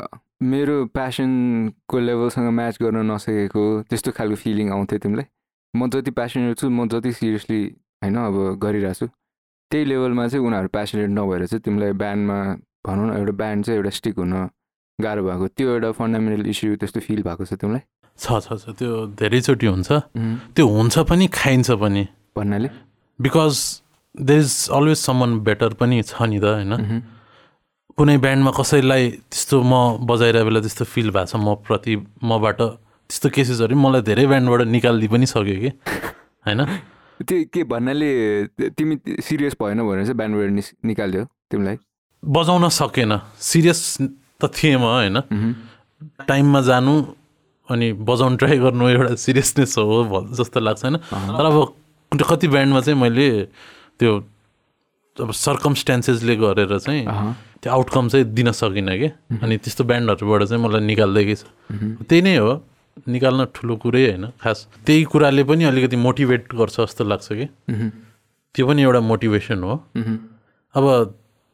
मेरो 0.43 0.77
प्यासनको 0.97 1.99
लेभलसँग 1.99 2.49
म्याच 2.53 2.77
गर्न 2.83 2.99
नसकेको 3.11 3.65
त्यस्तो 3.89 4.11
खालको 4.17 4.37
फिलिङ 4.37 4.71
आउँथ्यो 4.73 4.99
तिमीलाई। 4.99 5.27
म 5.75 5.89
जति 5.91 6.11
प्यासनेट 6.11 6.59
छु 6.59 6.71
म 6.71 6.89
जति 6.89 7.13
सिरियसली 7.13 7.61
होइन 8.03 8.17
अब 8.17 8.37
गरिरहेको 8.63 8.95
छु 8.95 9.07
त्यही 9.71 9.85
लेभलमा 9.85 10.27
चाहिँ 10.29 10.47
उनीहरू 10.47 10.69
प्यासनेट 10.69 11.11
नभएर 11.11 11.47
चाहिँ 11.47 11.61
तिमीलाई 11.61 11.93
ब्यान्डमा 11.93 12.39
भनौँ 12.87 13.07
न 13.07 13.17
एउटा 13.19 13.33
ब्यान्ड 13.43 13.65
चाहिँ 13.65 13.79
एउटा 13.79 13.91
स्टिक 13.99 14.17
हुन 14.19 14.33
गाह्रो 14.99 15.23
भएको। 15.29 15.47
त्यो 15.57 15.69
एउटा 15.75 15.91
फन्डामेन्टल 15.93 16.47
इस्यु 16.51 16.77
त्यस्तो 16.81 17.01
फिल 17.07 17.23
भएको 17.23 17.45
छ 17.45 17.53
तिमीलाई? 17.61 17.83
छ 18.19 18.27
छ 18.45 18.49
छ। 18.63 18.65
त्यो 18.79 18.93
धेरैचोटि 19.21 19.67
हुन्छ। 19.67 19.89
त्यो 20.55 20.65
हुन्छ 20.67 20.95
पनि 21.11 21.27
खाइन्छ 21.29 21.71
पनि। 21.83 22.05
भन्नाले? 22.37 22.69
Because 23.19 23.55
there 24.15 24.41
is 24.41 24.55
always 24.73 24.99
someone 24.99 25.31
better 25.45 25.75
पनि 25.81 26.03
छ 26.03 26.23
नि 26.31 26.39
त 26.41 26.45
होइन? 26.45 27.03
कुनै 27.97 28.17
ब्यान्डमा 28.25 28.51
कसैलाई 28.57 29.05
त्यस्तो 29.33 29.57
म 29.63 30.05
बजाइरहेको 30.05 30.47
बेला 30.49 30.61
त्यस्तो 30.61 30.85
फिल 30.85 31.11
भएको 31.11 31.29
छ 31.33 31.37
म 31.37 31.55
प्रति 31.65 31.93
मबाट 32.25 32.61
त्यस्तो 33.11 33.29
केसेसहरू 33.37 33.77
मलाई 33.77 34.03
धेरै 34.05 34.27
ब्यान्डबाट 34.33 34.61
निकालिदिइ 34.69 35.09
पनि 35.09 35.27
सक्यो 35.27 35.57
कि? 35.61 35.71
होइन? 36.45 36.61
त्यो 37.21 37.37
के 37.53 37.61
भन्नाले 37.65 38.09
तिमी 38.77 38.95
सिरियस 39.21 39.57
भएन 39.61 39.81
भनेर 39.81 40.05
चाहिँ 40.05 40.17
ब्यान्डबाट 40.17 40.51
निस 40.57 40.69
निकाल्यो 40.85 41.25
तिमीलाई? 41.51 41.77
बजाउन 42.27 42.69
सकेन। 42.69 43.13
सिरियस 43.41 43.81
त 44.41 44.51
थिएँ 44.51 44.77
म 44.77 44.85
होइन 44.85 45.17
टाइममा 46.29 46.61
जानु 46.61 46.93
अनि 47.69 47.87
बजाउनु 48.03 48.37
ट्राई 48.37 48.59
गर्नु 48.59 48.85
एउटा 48.89 49.15
सिरियसनेस 49.17 49.75
हो 49.79 50.27
जस्तो 50.35 50.61
लाग्छ 50.61 50.83
होइन? 50.85 50.97
तर 51.07 51.45
अब 51.47 51.57
कति 52.23 52.49
ब्यान्डमा 52.49 52.81
चाहिँ 52.81 52.99
मैले 53.01 53.29
त्यो 53.99 54.13
अब 55.17 55.31
सर्कमस्टान्सेसले 55.33 56.35
गरेर 56.37 56.79
चाहिँ 56.79 57.03
त्यो 57.63 57.73
आउटकम 57.73 58.09
चाहिँ 58.09 58.25
दिन 58.37 58.51
सकिनँ 58.53 58.97
कि? 58.99 59.09
अनि 59.43 59.57
त्यस्तो 59.59 59.85
ब्यान्डहरूबाट 59.85 60.43
चाहिँ 60.45 60.63
मलाई 60.63 60.81
निकाल्दैकै 60.87 61.35
छ 61.35 61.45
त्यही 62.05 62.23
नै 62.23 62.37
हो। 62.37 62.53
निकाल्न 62.97 63.45
ठुलो 63.55 63.75
कुरै 63.77 64.03
होइन 64.07 64.25
खास। 64.41 64.59
त्यही 64.87 65.05
कुराले 65.11 65.43
पनि 65.45 65.65
अलिकति 65.65 65.97
मोटिभेट 65.97 66.55
गर्छ 66.55 66.77
जस्तो 66.81 67.05
लाग्छ 67.05 67.29
कि? 67.33 67.47
त्यो 68.55 68.65
पनि 68.67 68.83
एउटा 68.83 69.01
मोटिभेसन 69.01 69.59
हो। 69.65 69.75
अब 70.75 70.85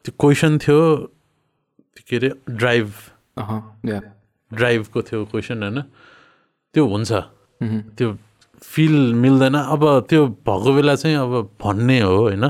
त्यो 0.05 0.13
क्वेसन 0.19 0.57
थियो 0.59 0.79
के 2.07 2.15
अरे 2.15 2.29
ड्राइभ 2.49 2.87
ड्राइभको 4.51 5.01
थियो 5.01 5.25
क्वेसन 5.31 5.63
होइन? 5.63 5.81
त्यो 6.73 6.83
हुन्छ। 6.85 7.11
त्यो 7.97 8.07
फिल 8.61 9.13
मिल्दैन। 9.13 9.55
अब 9.55 9.83
त्यो 10.09 10.21
भएको 10.43 10.73
बेला 10.73 10.95
चाहिँ 10.95 11.15
अब 11.17 11.33
भन्ने 11.63 11.99
हो 12.01 12.15
होइन? 12.17 12.43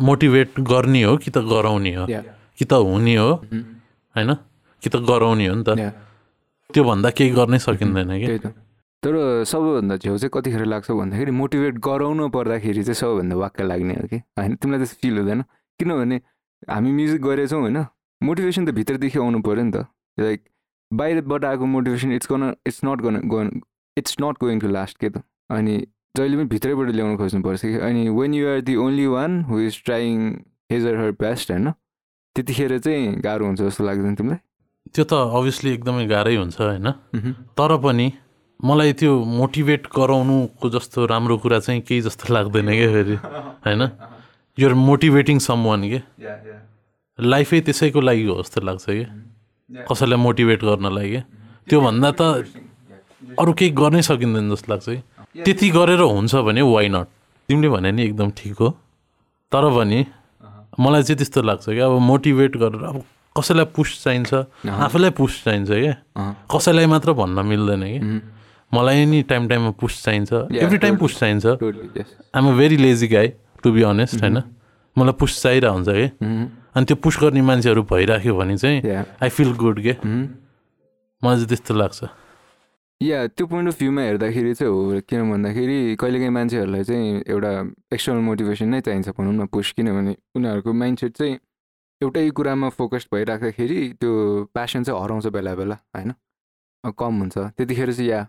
मोटिभेट 0.00 0.60
गर्ने 0.60 1.02
हो 1.02 1.16
कि 1.16 1.30
त 1.30 1.38
गराउने 1.38 1.94
हो? 1.96 2.06
कि 2.58 2.64
त 2.64 2.72
हुने 2.72 3.16
हो? 3.16 3.30
होइन? 4.16 4.34
कि 4.82 4.88
त 4.88 4.96
गराउने 4.96 5.46
हो 5.48 5.54
नि 5.54 5.64
त? 5.64 5.94
त्योभन्दा 6.74 7.10
केही 7.10 7.30
गर्नै 7.30 7.58
सकिँदैन 7.58 8.10
कि? 8.20 8.38
तर 9.02 9.44
सबैभन्दा 9.44 9.96
छेउ 9.96 10.16
चाहिँ 10.18 10.30
कतिखेर 10.34 10.64
लाग्छ 10.64 10.90
भन्दाखेरि 10.90 11.30
मोटिभेट 11.30 11.74
गराउनु 11.80 12.28
पर्दाखेरि 12.28 12.82
चाहिँ 12.84 12.94
सबैभन्दा 12.94 13.36
वाक्क 13.36 13.60
लाग्ने 13.60 13.94
हो 13.94 14.06
कि? 14.06 14.18
होइन? 14.38 14.54
तिमीलाई 14.60 14.78
त्यस्तो 14.80 14.98
फिल 15.02 15.18
हुँदैन। 15.18 15.42
किनभने 15.80 16.16
हामी 16.70 16.92
म्युजिक 16.92 17.22
गरेछौँ 17.22 17.60
होइन। 17.60 17.84
मोटिभेसन 18.20 18.66
त 18.66 18.70
भित्रदेखि 18.74 19.18
आउनु 19.18 19.40
पऱ्यो 19.42 19.62
नि 19.62 19.72
त। 19.72 19.86
लाइक 20.18 20.40
बाहिरबाट 20.90 21.44
आएको 21.44 21.66
motivation 21.66 22.12
it's 22.12 22.28
gonna 22.32 22.42
it's 22.66 22.80
not 22.84 23.00
gonna 23.02 23.16
gonna 23.28 23.50
it's 23.96 24.16
not 24.22 24.38
going 24.40 24.60
to 24.60 24.68
last 24.68 24.98
के 24.98 25.08
त? 25.10 25.22
अनि 25.50 25.74
जहिले 26.16 26.36
पनि 26.36 26.44
भित्रैबाट 26.52 26.88
ल्याउनु 26.92 27.16
खोज्नुपर्छ 27.16 27.60
कि 27.62 27.78
अनि 27.88 28.08
when 28.08 28.34
you 28.34 28.48
are 28.48 28.60
the 28.60 28.74
only 28.76 29.06
one 29.06 29.42
who 29.50 29.60
is 29.60 29.82
trying 29.84 30.16
his 30.72 30.86
or 30.86 30.96
her 30.96 31.10
best 31.20 31.50
होइन? 31.50 31.70
त्यतिखेर 32.36 32.78
चाहिँ 32.78 33.20
गाह्रो 33.20 33.46
हुन्छ 33.46 33.60
जस्तो 33.60 33.84
लाग्दैन 33.84 34.14
तिमीलाई? 34.14 34.38
त्यो 34.94 35.04
त 35.04 35.12
अभियसली 35.12 35.70
एकदमै 35.72 36.06
गाह्रै 36.06 36.36
हुन्छ 36.36 36.60
होइन? 36.60 36.90
तर 37.58 37.76
पनि 37.80 38.12
मलाई 38.60 38.92
त्यो 39.00 39.12
मोटिभेट 39.24 39.86
गराउनुको 39.96 40.70
जस्तो 40.70 41.06
राम्रो 41.06 41.36
कुरा 41.42 41.58
चाहिँ 41.58 41.80
केही 41.82 42.00
जस्तो 42.06 42.34
लाग्दैन 42.34 42.68
क्या 42.70 42.88
फेरि 42.92 43.16
होइन? 43.66 43.82
युआर 44.58 44.74
मोटिभेटिङ 44.74 45.38
सम 45.38 45.64
वान 45.64 45.82
के 45.90 46.00
लाइफै 47.18 47.60
त्यसैको 47.60 48.00
लागि 48.00 48.24
हो 48.26 48.34
जस्तो 48.42 48.60
लाग्छ 48.60 48.84
कि 48.88 49.04
कसैलाई 49.90 50.18
मोटिभेट 50.18 50.64
गर्नलाई 50.64 51.10
के 51.10 51.20
त्योभन्दा 51.68 52.10
त 52.20 52.22
अरू 53.40 53.52
केही 53.58 53.70
गर्नै 53.80 54.02
सकिँदैन 54.02 54.50
जस्तो 54.52 54.72
लाग्छ 54.72 54.86
कि 54.88 55.42
त्यति 55.44 55.68
गरेर 55.76 56.00
हुन्छ 56.00 56.34
भने 56.48 56.62
वाइ 56.68 56.88
नट 56.92 57.06
तिमीले 57.48 57.68
भने 57.68 57.92
नि 57.92 58.02
एकदम 58.02 58.30
ठिक 58.36 58.58
हो। 58.60 58.68
तर 59.52 59.64
पनि 59.76 60.04
मलाई 60.80 61.02
चाहिँ 61.02 61.16
त्यस्तो 61.16 61.42
लाग्छ 61.42 61.64
कि 61.64 61.78
अब 61.80 61.98
मोटिभेट 62.10 62.56
गरेर 62.56 62.84
अब 62.92 63.02
कसैलाई 63.36 63.64
पुस 63.76 63.88
चाहिन्छ 64.04 64.34
आफैलाई 64.68 65.10
पुस 65.16 65.32
चाहिन्छ 65.44 65.70
क्या 65.70 65.94
अँ। 66.16 66.32
कसैलाई 66.52 66.86
मात्र 66.92 67.12
भन्न 67.16 67.46
मिल्दैन 67.46 67.82
कि 67.88 68.00
मलाई 68.72 69.04
नि 69.06 69.22
टाइम 69.30 69.48
टाइममा 69.48 69.70
पुस 69.80 70.02
चाहिन्छ 70.04 70.32
एभ्री 70.60 70.78
टाइम 70.84 70.96
पुस 70.96 71.18
चाहिन्छ। 71.18 71.46
I'm 71.46 72.48
a 72.48 72.52
very 72.58 72.76
lazy 72.76 73.08
guy 73.08 73.32
to 73.62 73.72
be 73.72 73.82
honest 73.82 74.22
होइन? 74.22 74.38
मलाई 74.96 75.14
पुस 75.20 75.42
चाहिरहेको 75.42 75.74
हुन्छ 75.74 75.88
कि? 75.88 76.06
अनि 76.76 76.84
त्यो 76.86 76.96
पुस 77.04 77.18
गर्ने 77.20 77.42
मान्छेहरू 77.42 77.82
भइराख्यो 77.90 78.32
भने 78.36 78.56
चाहिँ 78.56 78.78
आई 79.22 79.28
फिल 79.28 79.52
गुड 79.56 79.80
के? 79.82 79.94
मलाई 81.22 81.36
चाहिँ 81.36 81.48
त्यस्तो 81.48 81.74
लाग्छ। 81.74 82.00
या 83.00 83.26
त्यो 83.26 83.46
पोइन्ट 83.46 83.68
अफ 83.68 83.78
भ्यूमा 83.78 84.02
हेर्दाखेरि 84.02 84.54
चाहिँ 84.54 84.72
हो 84.72 85.00
किन 85.08 85.30
भन्दाखेरि 85.30 85.96
कहिलेकाहीँ 86.00 86.30
मान्छेहरूलाई 86.30 86.84
चाहिँ 86.84 87.22
एउटा 87.26 87.50
एक्सटर्नल 87.94 88.22
मोटिभेसन 88.22 88.68
नै 88.68 88.80
चाहिन्छ 88.80 89.08
भनौँ 89.18 89.32
न 89.34 89.46
पुस 89.50 89.72
किनभने 89.76 90.14
उनीहरूको 90.36 90.72
माइन्डसेट 90.72 91.12
चाहिँ 91.18 91.34
एउटै 92.00 92.30
कुरामा 92.30 92.68
फोकस्ड 92.78 93.08
भइराख्दाखेरि 93.14 93.80
त्यो 94.00 94.12
प्यासन 94.54 94.82
चाहिँ 94.82 95.00
हराउँछ 95.02 95.26
बेला 95.34 95.54
बेला 95.54 95.76
होइन 95.96 96.12
कम 96.98 97.18
हुन्छ। 97.20 97.38
त्यतिखेर 97.58 97.92
चाहिँ 97.92 98.10
या 98.10 98.20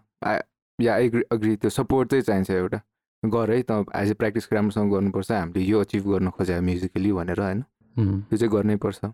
या 0.80 0.98
एग्री 0.98 1.22
अग्री 1.32 1.56
त्यो 1.62 1.70
सपोर्ट 1.70 2.10
चाहिँ 2.10 2.24
चाहिन्छ 2.24 2.50
एउटा। 2.52 2.80
गर 3.24 3.52
है 3.52 3.62
त 3.64 3.86
एज 3.96 4.10
ए 4.12 4.14
प्र्याक्टिस 4.20 4.48
राम्रोसँग 4.54 4.92
गर्नुपर्छ 4.94 5.32
हामीले 5.32 5.66
यो 5.66 5.80
अचिभ 5.80 6.04
गर्न 6.12 6.30
खोज्यो 6.38 6.62
म्युजिकली 6.62 7.12
भनेर 7.12 7.40
होइन? 7.40 7.62
त्यो 7.96 8.38
चाहिँ 8.38 8.52
गर्नै 8.54 8.76
पर्छ। 8.84 9.06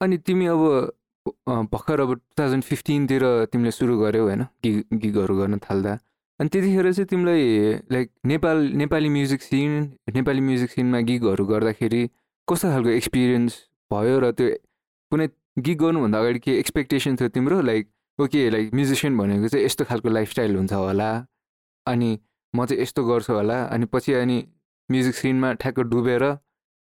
अनि 0.00 0.16
तिमी 0.26 0.46
अब 0.46 0.62
भर्खर 1.72 2.00
अब 2.00 2.14
टु 2.14 2.20
थाउजन्ड 2.38 2.64
फिफ्टिनतिर 2.64 3.22
तिमीले 3.52 3.70
सुरु 3.70 3.98
गर्यौ 4.00 4.24
होइन? 4.24 4.42
गिग 4.64 4.98
गिगहरू 5.02 5.36
गर्न 5.38 5.58
थाल्दा। 5.66 5.92
अनि 6.40 6.48
त्यतिखेर 6.48 6.92
चाहिँ 6.92 7.06
तिमीलाई 7.10 7.42
like 7.92 8.10
Nepal 8.32 8.56
Nepali 8.80 9.08
music 9.08 9.42
scene 9.42 9.70
Nepali 10.14 10.40
music 10.40 10.70
cinema 10.70 11.00
गिगहरू 11.10 11.44
गर्दाखेरि 11.46 12.02
कस्तो 12.48 12.68
खालको 12.70 12.90
एक्सपिरियन्स 12.90 13.52
भयो 13.92 14.18
र 14.20 14.30
त्यो 14.38 14.48
कुनै 15.12 15.26
गिग 15.58 15.78
गर्नुभन्दा 15.78 16.18
अगाडि 16.18 16.38
के 16.38 16.52
एक्सपेक्टेसन 16.58 17.16
थियो 17.16 17.28
तिम्रो? 17.34 17.60
लाइक 17.60 17.88
ओके 18.18 18.48
लाइक 18.50 18.74
म्युजिसियन 18.74 19.18
भनेको 19.18 19.48
चाहिँ 19.48 19.64
यस्तो 19.64 19.84
खालको 19.84 20.08
लाइफस्टाइल 20.08 20.56
हुन्छ 20.56 20.72
होला। 20.72 21.10
अनि 21.86 22.10
म 22.54 22.64
चाहिँ 22.64 22.82
यस्तो 22.82 23.04
गर्छु 23.04 23.32
होला। 23.32 23.58
अनि 23.74 23.86
पछि 23.92 24.12
अनि 24.14 24.36
म्युजिक 24.88 25.14
सिनमा 25.14 25.52
ठ्याक्क 25.60 25.80
डुबेर 25.92 26.24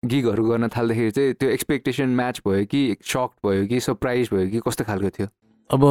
गिगहरू 0.03 0.43
गर्न 0.45 0.67
थाल्दाखेरि 0.69 1.11
चाहिँ 1.11 1.33
त्यो 1.39 1.49
एक्सपेक्टेसन 1.49 2.09
म्याच 2.15 2.41
भयो 2.47 2.65
कि 2.71 2.81
सक 3.01 3.29
भयो 3.45 3.65
कि 3.67 3.79
सरप्राइज 3.79 4.29
भयो 4.33 4.49
कि 4.51 4.59
कस्तो 4.67 4.83
खालको 4.83 5.09
थियो? 5.09 5.27
अब 5.69 5.83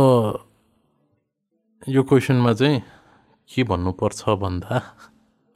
यो 1.88 2.02
क्वेसनमा 2.02 2.52
चाहिँ 2.52 2.82
के 3.50 3.62
भन्नुपर्छ 3.64 4.20
भन्दा 4.42 4.74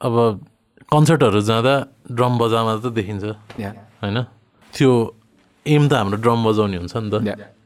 अब 0.01 0.15
कन्सर्टहरू 0.91 1.41
जाँदा 1.41 1.73
ड्रम 2.11 2.33
बजामा 2.37 2.75
त 2.83 2.85
देखिन्छ। 2.97 3.23
होइन? 4.01 4.17
त्यो 4.73 4.91
एम 5.65 5.83
त 5.87 5.93
हाम्रो 5.93 6.17
ड्रम 6.17 6.39
बजाउने 6.49 6.77
हुन्छ 6.77 6.95
नि 6.97 7.09
त। 7.09 7.15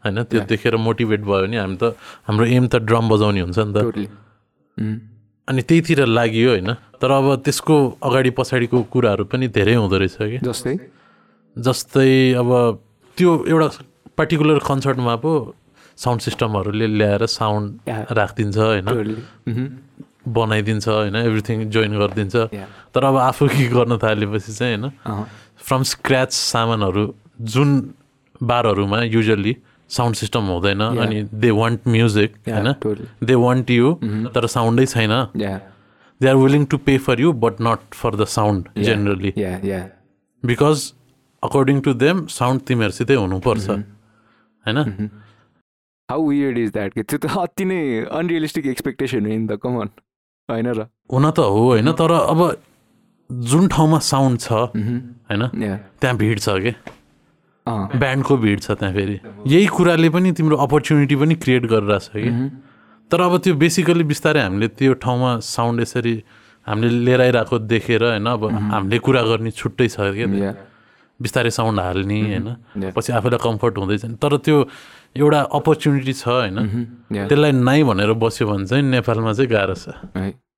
होइन? 0.04 0.24
त्यो 0.28 0.40
देखेर 0.52 0.76
मोटिभेट 0.78 1.22
भयो 1.24 1.42
भने 1.48 1.58
हामी 1.58 1.78
त 1.82 1.96
हाम्रो 2.28 2.46
एम 2.46 2.68
त 2.68 2.76
ड्रम 2.84 3.10
बजाउने 3.10 3.42
हुन्छ 3.42 3.60
नि 3.60 3.74
त। 3.74 3.78
टोटली 3.82 4.08
अनि 5.48 5.62
त्यहीतिर 5.62 6.06
लाग्यो 6.08 6.50
होइन 6.50 6.74
तर 7.02 7.12
अब 7.12 7.26
त्यसको 7.46 7.76
अगाडि 8.04 8.30
पछाडिको 8.38 8.78
कुराहरू 8.94 9.24
पनि 9.32 9.48
धेरै 9.48 9.74
हुँदो 9.76 9.98
रहेछ 9.98 10.16
कि 10.18 10.38
जस्तै? 10.40 10.76
जस्तै 11.56 12.12
अब 12.40 12.50
त्यो 13.18 13.32
एउटा 13.52 13.68
पर्टिकुलर 14.18 14.60
कन्सर्टमा 14.64 15.16
पो 15.20 15.32
साउन्ड 15.98 16.22
सिस्टमहरूले 16.22 16.88
ल्याएर 16.88 17.26
साउन्ड. 17.28 17.68
राखिदिन्छ 17.90 18.58
होइन। 18.58 18.88
टोटली 18.88 19.16
बनाइदिन्छ 20.24 20.88
होइन 20.88 21.16
एभ्रिथिङ 21.16 21.58
जोइन 21.70 21.94
गरिदिन्छ. 22.00 22.36
तर 22.94 23.04
अब 23.04 23.16
आफू 23.18 23.48
के 23.48 23.68
गर्न 23.68 23.98
थालेपछि 24.00 24.54
चाहिँ 24.54 24.78
होइन 24.78 25.26
फ्रम 25.60 25.84
स्क्रच 25.84 26.32
सामानहरू 26.32 27.04
जुन 27.54 27.70
बारहरूमा 28.44 29.02
युजल्ली 29.04 29.54
साउन्ड 29.90 30.16
सिस्टम 30.16 30.44
हुँदैन 30.48 30.82
अनि 30.82 31.24
दे 31.34 31.52
वान्ट 31.52 31.88
म्युजिक 31.88 32.36
होइन 32.48 32.74
दे 33.26 33.36
वान्ट 33.36 33.72
यु 33.72 33.94
तर 34.36 34.48
साउन्डै 34.48 34.86
छैन। 34.86 35.14
They 35.36 36.28
are 36.30 36.36
willing 36.36 36.66
to 36.66 36.78
pay 36.78 36.98
for 36.98 37.20
you 37.22 37.34
but 37.44 37.62
not 37.62 37.94
for 37.94 38.16
the 38.16 38.26
sound 38.36 38.84
generally 38.84 39.34
yeah 39.38 39.60
yeah 39.64 39.82
because 40.44 40.92
according 41.44 41.82
to 41.82 41.94
them 41.94 42.26
sound 42.30 42.62
तिमीहरूसितै 42.68 43.16
हुनुपर्छ 43.16 43.70
होइन 43.70 45.10
हाउ 46.10 46.28
वियर्ड 46.28 46.58
इज 46.58 46.72
द्याट 46.72 47.00
त्यो 47.00 47.18
त 47.18 47.38
अति 47.38 47.66
नै 47.66 47.80
अनरियलिस्टिक 48.12 48.66
एक्सपेक्टेसन 48.68 49.26
हो 49.26 49.38
नि 49.38 49.48
त 49.48 49.60
कमन 49.64 49.88
होइन 50.50 50.68
र? 50.68 50.86
हुन 51.12 51.30
त 51.32 51.40
हो 51.40 51.62
होइन? 51.68 51.92
तर 51.94 52.12
अब 52.12 52.40
जुन 53.30 53.68
ठाउँमा 53.68 54.00
साउन्ड 54.00 54.40
छ 54.40 54.52
होइन? 54.52 55.44
या 55.64 55.78
त्यहाँ 56.02 56.18
भिड 56.18 56.40
छ 56.40 56.50
कि? 56.64 56.72
अँ 56.72 57.03
ब्यान्डको 57.68 58.38
भिड 58.38 58.60
छ 58.60 58.72
त्यहाँ 58.72 58.94
फेरि 58.94 59.20
यही 59.48 59.66
कुराले 59.68 60.10
पनि 60.10 60.32
तिम्रो 60.32 60.56
अपर्च्युनिटी 60.58 61.16
पनि 61.16 61.36
क्रिएट 61.36 61.66
गरिरहेछ 61.66 62.10
कि? 62.16 62.32
तर 63.12 63.22
अब 63.22 63.38
त्यो 63.40 63.54
बेसिकली 63.56 64.04
बिस्तारै 64.04 64.42
हामीले 64.42 64.68
त्यो 64.68 64.94
ठाउँमा 65.00 65.40
साउन्ड 65.40 65.82
यसरी 65.82 66.24
हामीले 66.68 67.00
लिएर 67.06 67.22
आइरहेको 67.22 67.60
देखेर 67.60 68.04
होइन 68.04 68.26
अब 68.26 68.46
हामीले 68.52 69.00
कुरा 69.00 69.22
गर्ने 69.22 69.52
छुट्टै 69.52 69.88
छ 69.88 70.12
क्या 70.12 70.28
बिस्तारै 71.20 71.50
साउन्ड 71.50 71.80
हाल्ने 71.80 72.20
होइन. 72.22 72.48
पछि 72.92 73.14
आफूलाई 73.14 73.40
कम्फर्ट 73.44 73.78
हुँदैछ 73.78 74.06
तर 74.20 74.38
त्यो 74.44 74.58
एउटा 75.16 75.40
अपर्च्युनिटी 75.56 76.14
छ 76.14 76.28
होइन। 76.28 76.58
त्यसलाई 77.12 77.52
नाइ 77.52 77.84
भनेर 77.84 78.14
बस्यो 78.18 78.48
भने 78.48 78.66
चाहिँ 78.66 78.84
नेपालमा 78.84 79.34
चाहिँ 79.34 79.50
गाह्रो 79.52 79.76
छ। 79.76 79.88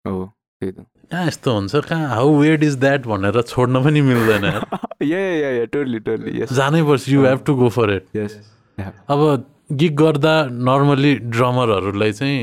हो। 0.08 0.35
त्यही 0.62 0.72
त। 0.72 0.86
कहाँ 1.12 1.26
यस्तो 1.28 1.54
हुन्छ 1.54 1.76
कहाँ? 1.76 2.08
हाउ 2.10 2.30
वेड 2.40 2.64
इज 2.64 2.76
द्याट 2.80 3.02
भनेर 3.08 3.42
छोड्न 3.42 3.84
पनि 3.84 4.02
मिल्दैन 4.02 4.44
यार। 4.46 4.64
या 5.04 5.20
या 5.20 5.50
या 5.52 5.66
टोटली 5.74 6.00
टोटली 6.08 6.42
यस 6.42 6.54
जानै 6.54 6.84
पर्छ 6.84 7.10
you 7.10 7.26
have 7.26 7.40
to 7.46 7.56
go 7.56 7.70
for 7.78 7.92
it 7.96 8.04
अब 9.10 9.20
गिग 9.82 9.96
गर्दा 9.98 10.34
नर्मली 10.70 11.14
ड्रमरहरूलाई 11.36 12.12
चाहिँ 12.12 12.40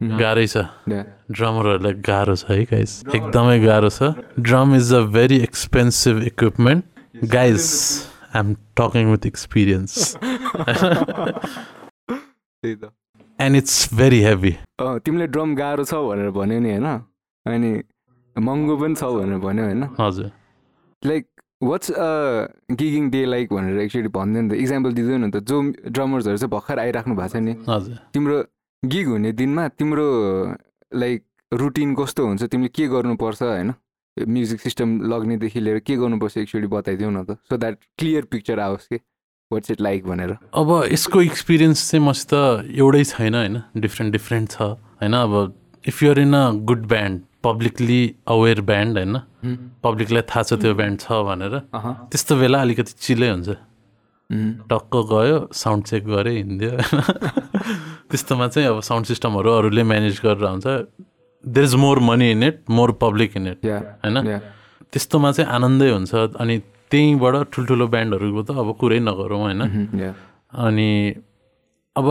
गाह्रै 0.00 0.46
छ। 0.46 0.56
ड्रमरहरूलाई 1.32 1.94
गाह्रो 2.06 2.36
छ 2.36 2.50
है 2.50 2.64
गाइस 2.70 2.92
एकदमै 3.14 3.58
गाह्रो 3.64 3.90
छ। 3.90 4.14
Drum 4.38 4.74
is 4.76 4.92
a 4.94 5.02
very 5.18 5.38
expensive 5.48 6.22
equipment 6.30 6.82
guys 7.34 7.66
I 8.34 8.40
am 8.40 8.54
talking 8.80 9.10
with 9.10 9.26
experience 9.26 10.16
and 12.64 13.56
it's 13.56 13.76
very 13.94 14.20
heavy 14.22 14.56
तिमीले 14.80 15.26
ड्रम 15.36 15.54
गाह्रो 15.56 15.84
छ 15.84 15.94
भनेर 16.08 16.30
भन्यो 16.40 16.60
नि 16.60 16.70
होइन? 16.70 16.88
अनि 17.50 17.72
महँगो 18.36 18.76
पनि 18.76 18.94
छ 18.94 19.02
भनेर 19.18 19.38
भन्यो 19.38 19.64
होइन। 19.64 19.82
हजुर। 19.98 20.30
लाइक 21.02 21.26
वाट्स 21.62 21.90
अ 21.90 22.08
गिगिङ 22.72 23.10
डे 23.10 23.24
लाइक 23.26 23.52
भनेर 23.52 23.78
एक्चुली 23.80 24.08
भन्दैन 24.08 24.44
नि 24.44 24.50
त 24.50 24.60
इक्जाम्पल 24.60 24.92
दिँदैन 24.92 25.24
नि 25.24 25.30
त 25.30 25.44
जो 25.44 25.60
ड्रमर्सहरू 25.90 26.36
चाहिँ 26.36 26.50
भर्खर 26.50 26.78
आइराख्नु 26.78 27.14
भएको 27.16 27.28
छ 27.28 27.36
नि 27.36 27.54
हजुर। 27.68 27.98
तिम्रो 28.14 28.36
गिग 28.82 29.06
हुने 29.08 29.32
दिनमा 29.32 29.68
तिम्रो 29.76 30.06
लाइक 30.92 31.22
रुटिन 31.52 31.94
कस्तो 31.94 32.26
हुन्छ? 32.26 32.42
तिमीले 32.44 32.68
के 32.68 32.86
गर्नुपर्छ 32.88 33.42
होइन? 33.42 33.72
म्युजिक 34.16 34.60
सिस्टम 34.60 34.88
लग्नेदेखि 35.10 35.60
लिएर 35.60 35.78
के 35.80 35.96
गर्नुपर्छ 35.96 36.36
एक्चुली 36.38 36.66
बताइदिउ 36.66 37.10
न 37.10 37.24
त। 37.24 37.36
सो 37.48 37.56
द्याट 37.56 37.76
क्लियर 37.98 38.24
पिक्चर 38.30 38.60
आओस् 38.60 38.86
कि? 38.86 38.96
वाट्स 39.50 39.70
इट 39.70 39.80
लाइक 39.80 40.06
भनेर। 40.06 40.36
अब 40.54 40.68
यसको 40.92 41.22
एक्सपिरियन्स 41.22 41.90
चाहिँ 41.90 42.04
मसित 42.06 42.32
एउटै 42.78 43.04
छैन 43.04 43.34
होइन। 43.34 43.62
डिफ्रेन्ट 43.76 44.12
डिफ्रेन्ट 44.12 44.50
छ। 44.50 44.62
होइन 45.02 45.12
अब 45.12 45.54
if 45.84 46.02
you're 46.02 46.18
in 46.20 46.34
a 46.34 46.50
good 46.64 46.86
band 46.86 47.22
publicly 47.44 48.00
aware 48.28 48.60
band 48.60 48.96
होइन? 48.98 49.14
पब्लिकलाई 49.84 50.22
थाहा 50.30 50.42
छ 50.42 50.52
त्यो 50.60 50.74
ब्यान्ड 50.74 51.00
छ 51.00 51.12
भनेर। 51.28 51.54
त्यस्तो 52.10 52.36
बेला 52.36 52.58
अलिकति 52.60 52.92
चिलै 53.00 53.28
हुन्छ। 53.30 53.48
उम्, 54.30 54.52
टक्क 54.70 54.94
गयो 55.10 55.38
साउन्ड 55.52 55.82
चेक 55.90 56.02
गऱ्यो 56.06 56.32
हिँड्यो। 56.32 56.72
त्यस्तोमा 58.10 58.46
चाहिँ 58.48 58.68
अब 58.68 58.80
साउन्ड 58.80 59.06
सिस्टमहरू 59.06 59.50
अरूले 59.50 59.82
म्यानेज 59.82 60.20
गरेर 60.24 60.44
हुन्छ 60.44 60.66
there 61.44 61.64
is 61.64 61.74
more 61.74 61.98
money 61.98 62.30
in 62.30 62.42
it 62.42 62.56
more 62.70 62.92
public 63.00 63.36
in 63.36 63.46
it 63.46 63.58
होइन? 64.04 64.16
त्यस्तोमा 64.92 65.32
चाहिँ 65.32 65.50
आनन्दै 65.50 65.90
हुन्छ। 65.90 66.14
अनि 66.36 66.58
त्यहीँबाट 66.90 67.34
ठुल्ठुलो 67.52 67.86
ब्यान्डहरूको 67.88 68.42
त 68.42 68.50
अब 68.60 68.68
कुरै 68.76 68.98
नगरौँ 69.00 69.40
होइन? 69.40 69.60
अनि 70.52 70.90
अब 71.96 72.08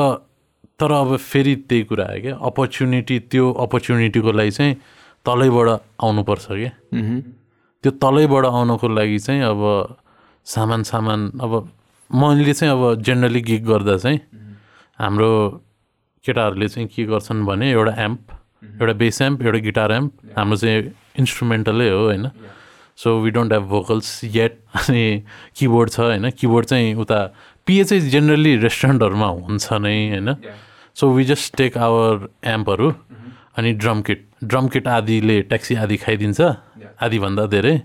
तर 0.80 0.92
अब 0.92 1.16
फेरि 1.20 1.56
त्यही 1.70 1.84
कुरा 1.84 2.06
आयो 2.10 2.22
क्या। 2.22 2.36
अपर्च्युनिटी 2.40 3.20
त्यो 3.32 3.46
अपर्च्युनिटीको 3.64 4.32
लागि 4.32 4.52
चाहिँ 4.52 4.74
तलैबाट 5.26 5.68
आउनुपर्छ 6.04 6.46
क्या 6.52 6.72
त्यो 7.84 7.92
तलैबाट 8.04 8.46
आउनको 8.46 8.88
लागि 8.88 9.20
चाहिँ 9.20 9.42
अब 9.44 9.62
सामान 10.46 10.84
सामान 10.84 11.32
अब 11.42 11.54
मैले 12.12 12.54
चाहिँ 12.54 12.74
अब 12.74 13.02
जेनरली 13.02 13.42
गिग 13.42 13.66
गर्दा 13.66 13.98
चाहिँ 13.98 14.20
हाम्रो 15.00 15.32
केटाहरूले 16.26 16.68
चाहिँ 16.68 16.88
के 16.88 17.04
गर्छन् 17.06 17.46
भने 17.46 17.72
एउटा 17.72 17.94
एम्प 18.04 18.22
एउटा 18.82 18.94
बेस 18.94 19.22
एम्प 19.22 19.42
एउटा 19.42 19.60
गिटार 19.68 19.92
एम्प 19.92 20.12
हाम्रो 20.38 20.58
चाहिँ 20.58 20.78
इन्स्ट्रुमेन्टलै 21.20 21.90
हो 21.90 22.00
होइन? 22.04 22.30
So 23.00 23.20
we 23.22 23.30
don't 23.32 23.54
have 23.54 23.64
vocals 23.70 24.24
yet 24.24 24.60
अनि 24.76 25.04
किबोर्ड 25.58 25.90
छ 25.90 26.00
होइन? 26.00 26.30
किबोर्ड 26.40 26.66
चाहिँ 26.66 26.94
उता 27.04 27.20
पिए 27.68 27.84
चाहिँ 27.84 28.10
जेनरली 28.10 28.56
रेस्टुरेन्टहरूमा 28.66 29.28
हुन्छ 29.28 29.74
नै 29.74 29.96
होइन? 30.10 30.36
So 30.96 31.12
we 31.14 31.24
just 31.32 31.56
take 31.58 31.78
our 31.78 32.28
एम्पहरू 32.56 32.92
अनि 33.58 33.74
ड्रम 33.74 34.02
किट 34.02 34.26
ड्रम 34.42 34.68
किट 34.68 34.88
आदिले 34.88 35.38
ट्याक्सी 35.50 35.76
आदि 35.76 35.98
खाइदिन्छ। 35.98 36.40
आधीभन्दा 36.98 37.46
धेरै। 37.46 37.76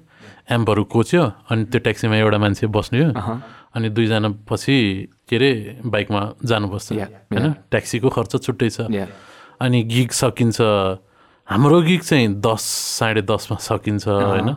एम्पहरू 0.45 0.83
कोच्यो 0.85 1.23
अनि 1.51 1.65
त्यो 1.73 1.81
ट्याक्सीमा 1.81 2.17
एउटा 2.17 2.39
मान्छे 2.39 2.67
बस्ने 2.69 2.99
हो 3.01 3.11
अहँ, 3.17 3.37
अनि 3.75 3.89
दुईजना 3.97 4.29
पछि 4.45 4.77
के 5.29 5.37
अरे 5.37 5.51
बाइकमा 5.83 6.21
जानुपर्छ 6.45 6.93
होइन? 6.93 7.47
ट्याक्सीको 7.73 8.09
खर्च 8.13 8.33
छुट्टै 8.45 8.69
छ। 8.69 8.79
अनि 9.57 9.79
गिग 9.89 10.11
सकिन्छ। 10.13 10.61
हाम्रो 11.49 11.81
गिग 11.81 12.01
चाहिँ 12.01 12.29
दस 12.45 12.63
साढे 13.01 13.23
दसमा 13.25 13.57
सकिन्छ 13.57 14.05
होइन? 14.09 14.57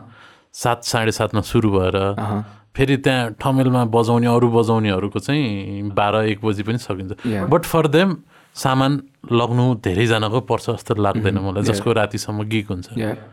सात 0.52 0.84
साढे 0.84 1.12
सातमा 1.12 1.40
सुरु 1.40 1.70
भएर। 1.72 1.96
अहँ, 1.96 2.40
फेरि 2.76 2.96
त्यहाँ 3.00 3.34
ठमेलमा 3.40 3.84
बजाउने 3.88 4.28
अरू 4.28 4.48
बजाउनेहरूको 4.48 5.18
चाहिँ 5.18 5.88
बाह्र 5.88 6.16
एक 6.28 6.38
बजी 6.44 6.62
पनि 6.62 6.78
सकिन्छ. 6.78 7.12
बट 7.48 7.62
फर 7.64 7.86
देम 7.88 8.08
सामान 8.58 8.92
लग्नु 9.30 9.64
धेरैजनाको 9.86 10.40
पर्छ 10.50 10.66
जस्तो 10.70 10.94
लाग्दैन 10.98 11.38
मलाई 11.38 11.62
Yeah. 11.62 11.70
जसको 11.70 11.92
रातिसम्म 11.94 12.42
गिग 12.50 12.66
हुन्छ। 12.68 12.86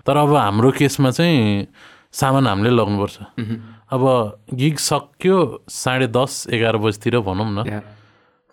तर 0.05 0.15
अब 0.17 0.35
हाम्रो 0.35 0.71
केसमा 0.77 1.09
चाहिँ 1.11 1.67
सामान 2.13 2.47
हामीले 2.47 2.69
लग्नुपर्छ। 2.69 3.17
उम्, 3.41 3.57
अब 3.89 4.03
गिग 4.53 4.77
सक्यो 4.77 5.37
साढे 5.65 6.07
दस 6.13 6.47
एघार 6.53 6.77
बजीतिर 6.77 7.19
भनौँ 7.25 7.49
न। 7.57 7.81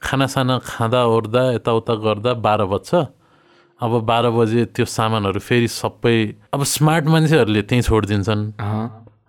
खानासाना 0.03 0.59
खाँदा 0.59 1.01
ओर्दा 1.07 1.43
यताउता 1.53 1.95
गर्दा 1.95 2.33
बाह्र 2.41 2.65
बज्छ। 2.67 2.91
अब 3.83 3.93
बाह्र 4.07 4.31
बजे 4.31 4.65
त्यो 4.75 4.85
सामानहरू 4.87 5.41
फेरि 5.41 5.69
सबै 5.69 6.17
अब 6.55 6.63
स्मार्ट 6.65 7.05
मान्छेहरूले 7.07 7.63
त्यहीँ 7.63 7.83
छोडिदिन्छन्। 7.83 8.43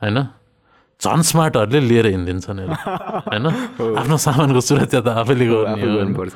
होइन? 0.01 0.17
झन् 1.03 1.23
स्मार्टहरूले 1.27 1.79
लिएर 1.79 2.05
हिँडिदिन्छन् 2.07 2.59
होइन? 2.59 3.45
आफ्नो 3.99 4.17
सामानको 4.17 4.61
सुरक्षा 4.63 4.99
त 5.03 5.07
आफैले 5.19 5.45
गर्नुपर्छ 5.45 6.35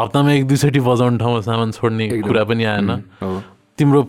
हप्तामा 0.00 0.30
एक 0.32 0.44
दुईचोटि 0.50 0.80
बजाउने 0.82 1.18
ठाउँमा 1.22 1.40
सामान 1.46 1.70
छोड्ने। 1.78 2.06
कुरा 2.26 2.42
पनि 2.50 2.64
आएन। 2.66 2.90
तिम्रो 3.78 4.00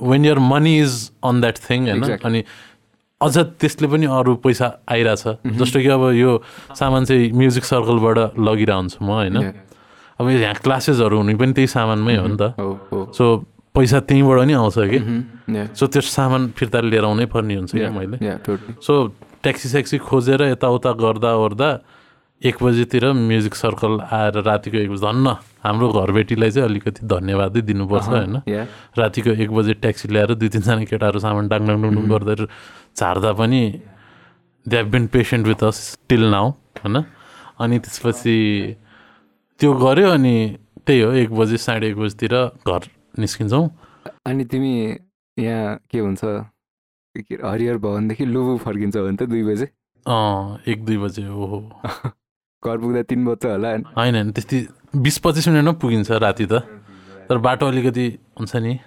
when 0.00 0.24
your 0.24 0.38
money 0.40 0.74
is 0.80 0.94
on 1.20 1.40
that 1.40 1.56
thing 1.68 1.80
होइन. 1.88 2.18
अनि 2.24 2.40
अझ 3.20 3.36
त्यसले 3.60 3.86
पनि 3.92 4.06
अरू 4.08 4.34
पैसा 4.40 4.66
आइरहेछ। 4.88 5.24
जस्तो 5.60 5.78
कि 5.84 5.88
अब 5.92 6.02
यो 6.16 6.30
सामान 6.72 7.04
चाहिँ 7.04 7.32
म्युजिक 7.36 7.64
सर्कलबाट 7.64 8.40
लगिरहन्छु 8.40 9.04
म 9.04 9.08
होइन? 9.12 9.36
अब 10.20 10.28
यहाँ 10.28 10.54
क्लासेसहरू 10.64 11.16
हुने 11.16 11.34
पनि 11.36 11.52
त्यही 11.52 11.68
सामानमै 11.68 12.16
हो 12.16 12.26
नि 12.32 12.36
त। 12.40 12.56
सो 13.12 13.24
पैसा 13.74 14.00
त्यहीँबाट 14.00 14.40
नि 14.46 14.52
आउँछ 14.52 14.78
कि? 14.90 15.00
सो 15.78 15.86
त्यो 15.86 16.02
सामान 16.02 16.50
फिर्ता 16.58 16.80
लिएर 16.80 17.04
आउनै 17.04 17.26
पर्ने 17.30 17.54
हुन्छ 17.54 17.70
क्या 17.70 17.90
मैले। 17.90 18.18
सो 18.82 18.92
ट्याक्सी 19.42 19.68
स्याक्सी 19.68 19.98
खोजेर 19.98 20.42
यताउता 20.52 20.92
गर्दा 20.98 21.30
ओर्दा 21.38 21.68
एक 22.40 22.56
बजीतिर 22.56 23.04
म्युजिक 23.12 23.54
सर्कल 23.54 24.00
आएर 24.00 24.36
रातिको 24.42 24.78
एक 24.78 24.90
बजी 24.90 25.02
धन्न 25.06 25.26
हाम्रो 25.64 25.88
घरबेटीलाई 25.92 26.50
चाहिँ 26.50 26.68
अलिकति 26.68 27.06
धन्यवादै 27.06 27.60
दिनुपर्छ 27.60 28.08
होइन। 28.08 28.36
रातिको 28.98 29.30
एक 29.30 29.50
बजे 29.52 29.72
ट्याक्सी 29.84 30.08
ल्याएर 30.08 30.34
दुई 30.34 30.48
तिनजना 30.48 30.84
केटाहरू 30.90 31.18
सामान 31.20 31.48
डाङडाङ 31.48 31.76
डुङडुङ 31.82 32.06
गर्दै 32.10 32.36
झार्दा 32.96 33.32
पनि 33.38 33.62
they 34.66 34.76
have 34.76 34.88
been 34.90 35.06
patient 35.14 35.46
with 35.46 35.64
us 35.64 35.78
till 36.08 36.24
now 36.32 36.50
होइन? 36.80 36.96
अनि 37.60 37.76
त्यसपछि 37.78 38.36
त्यो 39.60 39.72
गऱ्यो 39.84 40.08
अनि 40.10 40.36
त्यही 40.86 41.00
हो 41.00 41.12
एक 41.22 41.30
बजी 41.30 41.56
साढे 41.60 41.88
एक 41.92 41.96
बजीतिर 41.96 42.34
घर 42.66 42.82
निस्किन्छौँ। 43.20 43.68
अनि 44.26 44.44
तिमी 44.44 44.72
यहाँ 45.36 45.78
के 45.90 45.98
अरे, 45.98 47.48
हरिहर 47.48 47.76
भवनदेखि 47.76 48.24
लुबु 48.24 48.56
फर्किन्छ 48.64 48.96
भने 48.96 49.16
त 49.16 49.22
दुई 49.22 49.42
बजे। 49.42 49.66
अँ 50.06 50.62
एक 50.68 50.84
दुई 50.84 50.96
बजे 50.96 51.26
ओहो। 51.28 51.58
घर 52.64 52.76
पुग्दा 52.78 53.02
तिन 53.02 53.24
बज्छ 53.24 53.44
होला 53.46 53.68
होइन 53.68 53.84
होइन 53.96 54.30
त्यति 54.32 54.58
बिस 54.96 55.18
पच्चिस 55.18 55.48
मिनटमा 55.48 55.72
पुगिन्छ 55.72 56.10
राति 56.10 56.46
त। 56.46 56.52
तर 57.28 57.38
बाटो 57.38 57.66
अलिकति 57.66 58.06
हुन्छ 58.38 58.56
नि। 58.56 58.78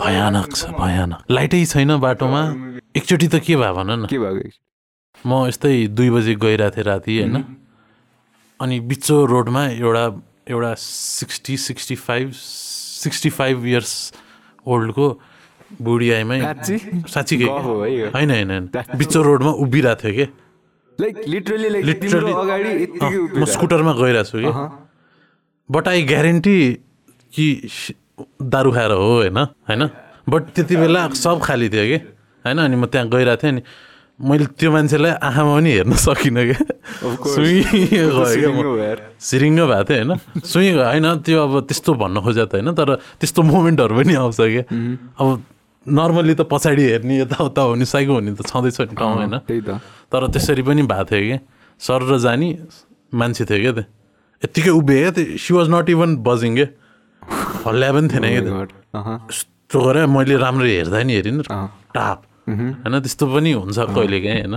भयानक 0.00 0.54
छ 0.54 0.70
भयानक। 0.74 1.20
लाइटै 1.30 1.64
छैन 1.64 1.96
बाटोमा। 1.98 2.42
एकचोटि 2.96 3.28
त 3.28 3.34
के 3.40 3.56
भयो 3.56 3.74
भन 3.74 3.90
न? 3.90 4.06
के 4.06 4.18
भएको 4.18 4.48
म 5.26 5.46
यस्तै 5.48 5.86
दुई 5.86 6.10
बजी 6.10 6.34
गइरहेको 6.34 6.76
थिएँ 6.76 6.84
राति 6.84 7.12
होइन। 7.18 7.36
अनि 8.60 8.80
बिचो 8.80 9.16
रोडमा 9.26 9.62
एउटा 9.68 10.04
एउटा 10.48 10.74
sixty 10.78 11.56
sixty 11.56 11.94
five 11.94 12.32
sixty 13.00 13.30
five 13.30 13.66
years 13.66 13.92
ओल्डको 14.66 15.06
बुढी 15.82 16.10
आइमै 16.10 16.38
साँच्ची 16.40 16.76
साँच्चीकै। 17.08 17.48
होइन 18.14 18.30
होइन 18.30 18.50
होइन। 18.50 18.64
बिचो 18.98 19.22
रोडमा 19.22 19.50
उभिरहेको 19.64 20.00
थियो 20.02 20.12
कि? 20.18 20.26
लाइक 20.98 21.16
लिटरली 21.28 22.32
म। 23.38 23.44
स्कुटरमा 23.46 23.92
गइरहेको 24.00 24.28
छु 24.30 24.38
कि? 24.38 24.50
बट 25.70 25.84
आई 25.88 26.02
ग्यारेन्टी 26.02 26.56
कि 27.32 27.46
दारू 28.42 28.70
खाएर 28.72 28.92
हो 28.92 29.10
होइन? 29.16 29.38
होइन? 29.38 29.82
बट 30.28 30.42
त्यति 30.54 30.76
बेला 30.76 31.08
सब 31.16 31.40
खाली 31.40 31.68
थियो 31.70 31.84
कि? 31.90 31.98
होइन? 32.44 32.58
अनि 32.58 32.76
म 32.76 32.86
त्यहाँ 32.86 33.08
गइरहेको 33.08 33.42
थिएँ 33.42 33.52
अनि 33.52 33.62
मैले 34.20 34.46
त्यो 34.52 34.70
मान्छेलाई 34.70 35.12
आँखामा 35.16 35.54
पनि 35.56 35.70
हेर्न 35.72 35.92
सकिनँ 35.96 36.44
क्या। 36.44 36.60
गयो 38.20 38.76
क्या 38.76 38.94
सिरिङ्ग 39.16 39.60
भएको 39.64 39.84
थियो 39.88 40.04
होइन। 40.04 40.12
सुई 40.44 40.66
होइन 40.76 41.06
त्यो 41.24 41.38
अब 41.40 41.52
त्यस्तो 41.64 41.90
भन्न 41.96 42.16
खोजेको 42.20 42.46
त 42.46 42.54
होइन 42.60 42.68
तर 42.76 42.88
त्यस्तो 43.16 43.40
मोमेन्टहरू 43.42 43.94
पनि 43.96 44.14
आउँछ 44.20 44.40
क्या। 44.40 44.64
अब 45.16 45.28
नर्मली 45.86 46.34
त 46.36 46.42
पछाडि 46.44 46.84
हेर्ने 46.84 47.14
यताउता 47.24 47.62
हुने 47.62 47.84
साइको 47.88 48.12
हुने 48.12 48.32
त 48.36 48.44
छँदैछ 48.44 48.80
नि 48.80 48.94
ठाउँ 49.00 49.14
होइन। 49.16 49.34
तर 50.12 50.20
त्यसरी 50.28 50.62
पनि 50.68 50.82
भएको 50.84 51.04
थियो 51.08 51.24
कि। 51.24 51.38
सर 51.80 52.00
र 52.04 52.18
जानी 52.20 52.48
मान्छे 53.12 53.44
थियो 53.48 53.60
क्या 53.60 53.72
त्यो। 53.72 53.84
यत्तिकै 54.42 54.70
उभिए 54.70 55.00
क्या 55.00 55.10
त्यो। 55.16 55.36
She 55.40 55.50
was 55.54 55.66
not 55.72 55.88
even 55.90 56.10
budging 56.20 56.52
क्या। 56.54 56.68
हल्ल्या 57.64 57.92
पनि 57.92 58.08
थिएन 58.12 58.24
क्या 58.28 58.40
त्यो। 58.40 58.52
God. 58.52 58.70
अहँ, 58.94 59.16
यस्तो 59.32 59.76
गरेर 59.80 60.06
मैले 60.06 60.36
राम्ररी 60.36 60.72
हेर्दा 60.76 61.02
नि 61.02 61.12
हेरिनँ। 61.14 61.42
टाप। 61.96 62.29
होइन 62.50 63.00
त्यस्तो 63.00 63.26
पनि 63.26 63.52
हुन्छ 63.52 63.78
कहिले 63.78 64.20
काहीँ 64.20 64.42
होइन। 64.42 64.54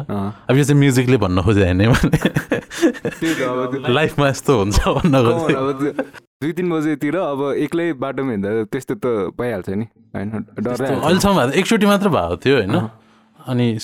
अब 0.50 0.58
यो 0.58 0.64
चाहिँ 0.64 0.80
म्युजिकले 0.80 1.18
भन्न 1.18 1.42
खोजेँ 1.42 1.64
होइन 1.64 1.82
लाइफमा 3.98 4.28
यस्तो 4.28 4.58
हुन्छ 4.60 4.88
भन्न 4.88 5.24
खोजेँ। 5.24 5.94
दुई 6.44 6.52
तिन 6.54 6.70
बजेतिर 6.70 7.16
अब 7.16 7.42
एक्लै 7.64 7.94
बाटोमा 8.04 8.32
हिँड्दा 8.32 8.50
त्यस्तो 8.72 8.96
त 8.96 9.06
भइहाल्छ 9.40 9.70
नि। 9.70 9.86
होइन 10.16 10.30
डर 10.60 10.84
अहिलेसम्म 10.84 11.40
भएको 11.40 11.60
एकचोटि 11.60 11.86
मात्र 11.86 12.10
भएको 12.10 12.36
थियो 12.44 12.56
होइन। 12.58 12.76
अनि 13.40 13.78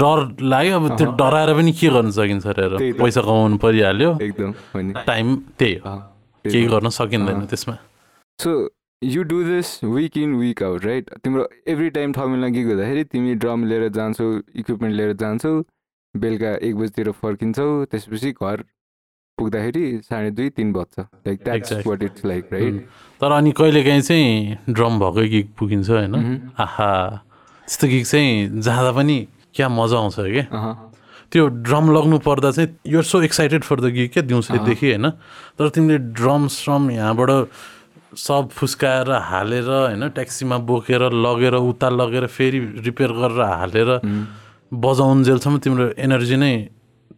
डर 0.00 0.18
लाग्यो 0.42 0.80
अब 0.80 0.96
त्यो 0.96 1.06
डराएर 1.16 1.54
पनि 1.54 1.72
के 1.72 1.88
गर्न 1.88 2.10
सकिन्छ 2.10 2.46
अरे। 2.46 2.92
पैसा 3.00 3.20
कमाउनु 3.20 3.56
परिहाल्यो। 3.56 4.18
एकदम 4.22 4.52
टाइम 5.06 5.36
त्यही 5.58 5.74
हो। 5.84 5.96
केही 6.44 6.66
गर्न 6.72 6.88
सकिँदैन 6.88 7.46
त्यसमा। 7.46 7.74
So 8.38 8.50
you 9.02 9.22
do 9.22 9.42
this 9.44 9.68
week 9.84 10.16
in 10.18 10.34
week 10.34 10.62
out 10.62 10.84
right 10.84 11.10
तिम्रो 11.24 11.48
एभ्री 11.68 11.90
टाइम 11.90 12.12
ठमेलमा 12.12 12.48
गीत 12.48 12.66
हुँदाखेरि 12.66 13.04
तिमी 13.04 13.34
ड्रम 13.34 13.64
लिएर 13.64 13.88
जान्छौ 13.94 14.24
इक्विपमेन्ट 14.34 14.96
लिएर 14.96 15.12
जान्छौ 15.14 15.52
बेलुका 16.14 16.54
एक 16.66 16.76
बजीतिर 16.76 17.10
फर्किन्छौ 17.14 17.84
त्यसपछि 17.84 18.30
घर 18.32 18.64
पुग्दाखेरि 19.38 20.00
साढे 20.04 20.30
दुई 20.30 20.48
तिन 20.50 20.72
बज्छ। 20.72 20.98
Like 20.98 21.38
that's. 21.44 21.86
What 21.86 22.02
it's 22.02 22.24
like 22.26 22.48
right 22.52 22.86
तर 23.20 23.32
अनि 23.32 23.52
कहिले 23.54 23.82
काहीँ 23.84 24.00
चाहिँ 24.02 24.58
ड्रम 24.70 24.98
भएकै 25.00 25.28
गीत 25.28 25.54
पुगिन्छ 25.58 25.90
होइन? 25.90 26.14
आहा। 26.58 26.90
त्यस्तो 27.68 27.86
गीत 27.88 28.06
चाहिँ 28.06 28.60
जाँदा 28.60 28.92
पनि 28.98 29.26
क्या 29.54 29.68
मजा 29.68 29.98
आउँछ 29.98 30.16
क्या 30.18 30.74
त्यो 31.32 31.46
ड्रम 31.46 31.94
लग्नु 31.94 32.18
पर्दा 32.26 32.50
चाहिँ 32.50 32.76
you're 32.86 33.04
so 33.04 33.22
excited 33.22 33.62
for 33.62 33.80
the 33.80 33.94
gig 33.94 34.10
क्या 34.12 34.22
दिउँसोदेखि 34.26 34.86
होइन? 34.90 35.10
तर 35.54 35.68
तिमीले 35.70 35.98
ड्रम 36.18 36.46
स्रम 36.50 36.90
यहाँबाट 36.90 37.30
सब 38.12 38.48
फुस्काएर 38.52 39.10
हालेर 39.10 39.68
होइन 39.68 40.08
ट्याक्सीमा 40.08 40.56
बोकेर 40.68 41.02
लगेर 41.12 41.54
उता 41.54 41.88
लगेर 41.90 42.26
फेरि 42.26 42.60
रिपेयर 42.86 43.10
गरेर 43.12 43.40
हालेर 43.42 43.90
बजाउन्जेलसम्म 44.72 45.58
तिम्रो 45.58 45.84
एनर्जी 45.98 46.36
नै 46.36 46.52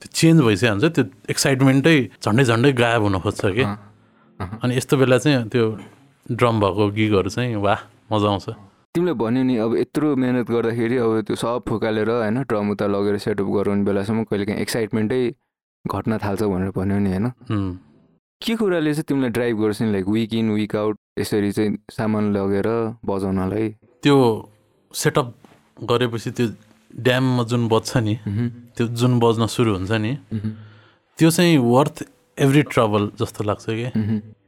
त्यो 0.00 0.08
चेन्ज 0.12 0.40
भइसक्यो 0.42 0.70
हुन्छ। 0.70 0.84
त्यो 0.96 1.04
एक्साइटमेन्टै 1.30 1.96
झन्डै 2.24 2.44
झन्डै 2.44 2.72
गायब 2.72 3.02
हुन 3.02 3.18
खोज्छ 3.20 3.40
कि? 3.56 3.64
अनि 4.40 4.76
यस्तो 4.76 4.96
बेला 4.96 5.18
चाहिँ 5.18 5.48
त्यो 5.52 5.64
ड्रम 6.26 6.60
भएको 6.60 6.88
गिगहरू 6.96 7.30
चाहिँ 7.30 7.56
वाह 7.56 7.80
मजा 8.12 8.28
आउँछ। 8.30 8.48
तिमीले 8.94 9.12
भन्यो 9.14 9.42
नि 9.42 9.54
अब 9.62 9.76
यत्रो 9.76 10.08
मिहिनेत 10.16 10.48
गर्दाखेरि 10.50 10.96
अब 10.98 11.10
त्यो 11.26 11.36
सब 11.36 11.62
फुकालेर 11.68 12.10
होइन 12.10 12.42
ड्रम 12.48 12.70
उता 12.70 12.86
लगेर 12.86 13.18
सेटअप 13.18 13.46
गराउने 13.46 13.84
बेलासम्म 13.84 14.24
कहिले 14.26 14.44
काहीँ 14.46 14.60
एक्साइटमेन्टै 14.60 15.22
घट्न 15.84 16.18
थाल्छ 16.18 16.42
भनेर 16.42 16.70
भन्यो 16.74 16.98
नि 16.98 17.10
होइन? 17.10 17.26
के 18.42 18.54
कुराले 18.56 18.92
चाहिँ 18.92 19.04
तिमीलाई 19.04 19.30
ड्राइभ 19.36 19.56
गर्छ 19.60 19.80
नि? 19.82 19.92
Like 19.92 20.06
week 20.08 20.34
in 20.34 20.50
week 20.50 20.76
out 20.76 20.96
यसरी 21.18 21.50
चाहिँ 21.52 21.76
सामान 21.92 22.32
लगेर 22.32 22.68
बजाउनलाई? 23.04 23.68
त्यो 24.00 24.16
सेटअप 24.94 25.34
गरेपछि 25.90 26.30
त्यो 26.30 26.46
ड्याममा 27.04 27.42
जुन 27.44 27.68
बज्छ 27.68 27.96
नि 28.00 28.14
त्यो 28.76 28.86
जुन 28.96 29.18
बज्न 29.20 29.46
सुरु 29.46 29.74
हुन्छ 29.76 29.92
नि 29.92 30.16
त्यो 31.18 31.30
चाहिँ 31.30 31.58
वर्थ 31.58 32.04
एभ्री 32.38 32.62
ट्रबल 32.72 33.10
जस्तो 33.20 33.44
लाग्छ 33.44 33.64
कि? 33.68 33.84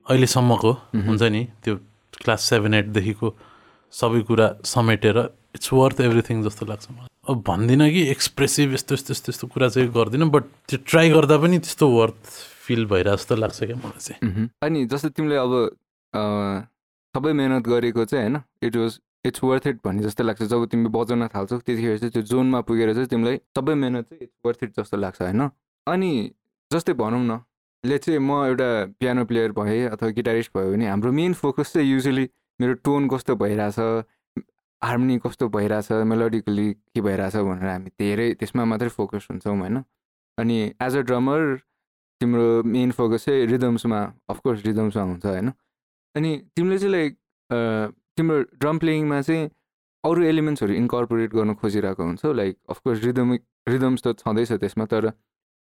अहिलेसम्मको 0.08 0.72
हुन्छ 0.96 1.22
नि 1.22 1.42
त्यो 1.64 1.76
क्लास 2.24 2.40
सेभेन 2.48 2.74
एटदेखिको 2.74 3.34
सबै 3.92 4.20
कुरा 4.24 4.46
समेटेर 4.64 5.18
इट्स 5.54 5.72
वर्थ 5.72 6.00
एभ्रिथिङ 6.00 6.42
जस्तो 6.42 6.66
लाग्छ 6.66 6.86
मलाई। 6.90 7.08
अब 7.28 7.44
भन्दिनँ 7.46 7.90
कि 7.92 8.08
एक्सप्रेसिभ 8.10 8.72
यस्तो 8.74 8.94
यस्तो 8.94 9.12
यस्तो 9.12 9.32
यस्तो 9.32 9.46
कुरा 9.52 9.68
चाहिँ 9.68 9.88
गर्दिनँ 9.92 10.30
बट 10.32 10.44
त्यो 10.68 10.78
ट्राई 10.88 11.10
गर्दा 11.10 11.36
पनि 11.44 11.58
त्यस्तो 11.58 11.88
वर्थ 11.88 12.16
फिल 12.62 12.86
भइरहेको 12.86 13.16
जस्तो 13.16 13.36
लाग्छ 13.36 13.58
क्या 13.62 13.76
मलाई 13.76 14.00
चाहिँ। 14.00 14.48
अनि 14.62 14.84
जस्तो 14.86 15.08
तिमीले 15.16 15.36
अब 15.36 15.52
सबै 17.14 17.32
मेहनत 17.32 17.66
गरेको 17.68 18.04
चाहिँ 18.04 18.24
होइन 18.24 18.42
it 18.62 18.76
was 18.76 18.98
it's 19.26 19.44
worth 19.44 19.66
it 19.66 19.78
भन्ने 19.84 20.02
जस्तो 20.02 20.24
लाग्छ। 20.24 20.42
जब 20.42 20.66
तिमी 20.70 20.88
बजाउन 20.94 21.26
थाल्छौ 21.34 21.58
त्यतिखेर 21.58 21.98
चाहिँ 21.98 22.12
त्यो 22.12 22.22
जोनमा 22.30 22.60
पुगेर 22.68 22.92
चाहिँ 22.94 23.08
तिमीलाई 23.08 23.36
सबै 23.56 23.74
मेहनत 23.74 24.04
चाहिँ 24.08 24.22
इट्स 24.22 24.46
वर्थ 24.46 24.64
इट 24.64 24.70
जस्तो 24.80 24.96
लाग्छ 24.96 25.22
होइन। 25.22 25.48
अनि 25.86 26.12
जस्तै 26.70 26.92
भनौँ 26.94 27.22
न 27.22 27.40
ले 27.84 27.98
चाहिँ 27.98 28.18
म 28.20 28.30
एउटा 28.46 28.68
पियानो 29.00 29.24
प्लेयर 29.24 29.52
भएँ 29.52 29.86
अथवा 29.88 30.08
गिटारिस्ट 30.16 30.50
भयो 30.56 30.72
भने 30.72 30.86
हाम्रो 30.88 31.12
मेन 31.12 31.32
फोकस 31.34 31.72
चाहिँ 31.72 31.88
युजली 31.90 32.28
मेरो 32.60 32.74
टोन 32.86 33.08
कस्तो 33.08 33.36
भइरहेछ 33.36 33.78
हार्मोनी 34.82 35.18
कस्तो 35.24 35.48
भइरहेछ 35.48 35.92
मेलोडिकली 36.10 36.66
के 36.72 37.00
भइरहेछ 37.00 37.36
भनेर 37.36 37.68
हामी 37.68 37.90
धेरै 37.98 38.28
त्यसमा 38.34 38.64
मात्रै 38.64 38.88
फोकस 38.88 39.26
हुन्छौँ 39.30 39.58
होइन। 39.58 39.82
अनि 40.38 40.58
एज 40.82 40.96
अ 40.96 41.00
ड्रमर 41.10 41.40
तिम्रो 42.22 42.46
मेन 42.74 42.90
फोकस 42.98 43.24
चाहिँ 43.26 43.46
रिदम्समा 43.52 44.00
अफकोर्स 44.30 44.64
रिदम्समा 44.66 45.02
हुन्छ 45.10 45.26
होइन? 45.26 45.52
अनि 46.14 46.30
तिमीले 46.56 46.78
चाहिँ 46.78 46.92
लाइक 46.94 47.18
तिम्रो 48.16 48.40
ड्रम 48.60 48.78
प्लेइङमा 48.78 49.20
चाहिँ 49.28 49.50
अरू 50.04 50.22
एलिमेन्ट्सहरू 50.24 50.72
इन्कर्पोरेट 50.74 51.34
गर्न 51.34 51.54
खोजिरहेको 51.60 52.02
हुन्छौ? 52.04 52.32
लाइक 52.32 52.56
अफकोर्स 52.70 53.04
रिदमिक 53.04 53.42
रिदम्स 53.68 54.02
त 54.06 54.16
छँदैछ 54.20 54.52
त्यसमा 54.62 54.84
तर 54.92 55.12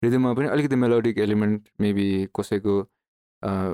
रिदममा 0.02 0.32
पनि 0.38 0.48
अलिकति 0.54 0.76
मेलोडिक 0.76 1.18
एलिमेन्ट 1.18 1.68
मेबी 1.80 2.08
कसैको 2.38 2.74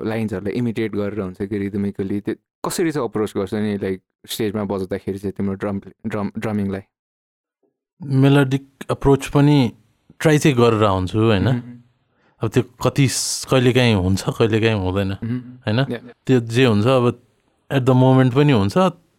लाइन्सहरूलाई 0.09 0.53
इमिटेट 0.57 0.95
गरेर 0.95 1.19
हुन्छ 1.21 1.41
कि 1.49 1.57
रिदमिकली 1.57 2.19
त्यो 2.25 2.35
कसरी 2.65 2.91
चाहिँ 2.91 3.07
अप्रोच 3.09 3.33
गर्छ 3.37 3.53
नि 3.53 3.77
लाइक 3.77 4.01
स्टेजमा 4.33 4.63
बजाउँदाखेरि 4.71 5.19
चाहिँ 5.19 5.33
तिम्रो 5.37 5.55
ड्रम 5.61 5.79
ड्रम 6.07 6.31
ड्रमिङलाई 6.37 6.81
मेलोडिक 8.25 8.91
अप्रोच 8.91 9.27
पनि 9.37 9.57
ट्राई 10.19 10.37
चाहिँ 10.37 10.57
गरेर 10.57 10.83
आउँछु 10.83 11.19
होइन? 11.19 11.47
अब 12.41 12.49
त्यो 12.49 12.63
कति 12.83 13.07
कहिलेकाहीँ 13.49 13.95
हुन्छ 13.95 14.23
कहिलेकाहीँ 14.29 14.79
हुँदैन 14.79 15.11
होइन? 15.65 15.79
Yeah. 15.87 16.01
त्यो 16.25 16.39
जे 16.39 16.65
हुन्छ 16.65 16.87
अब 16.87 17.05
एट 17.71 17.83
द 17.83 17.89
मोमेन्ट 17.89 18.33
पनि 18.33 18.51
हुन्छ 18.51 18.77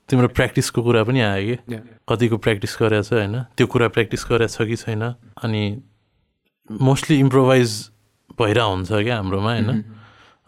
तिम्रो 0.08 0.28
प्र्याक्टिसको 0.28 0.82
कुरा 0.82 1.02
पनि 1.04 1.20
आयो 1.20 1.56
कि? 1.66 1.76
कतिको 2.08 2.36
प्र्याक्टिस 2.36 2.76
गरेको 2.80 3.02
छ 3.02 3.12
होइन? 3.12 3.34
त्यो 3.56 3.66
कुरा 3.66 3.88
प्र्याक्टिस 3.88 4.22
गरेको 4.30 4.52
छ 4.52 4.68
कि 4.68 4.76
छैन? 4.76 5.02
अनि 5.42 5.62
मोस्टली 6.70 7.18
इम्प्रोभाइज 7.18 7.70
भइरहेको 8.38 8.70
हुन्छ 8.70 8.92
क्या 8.92 9.16
हाम्रोमा 9.16 9.50
होइन? 9.52 9.70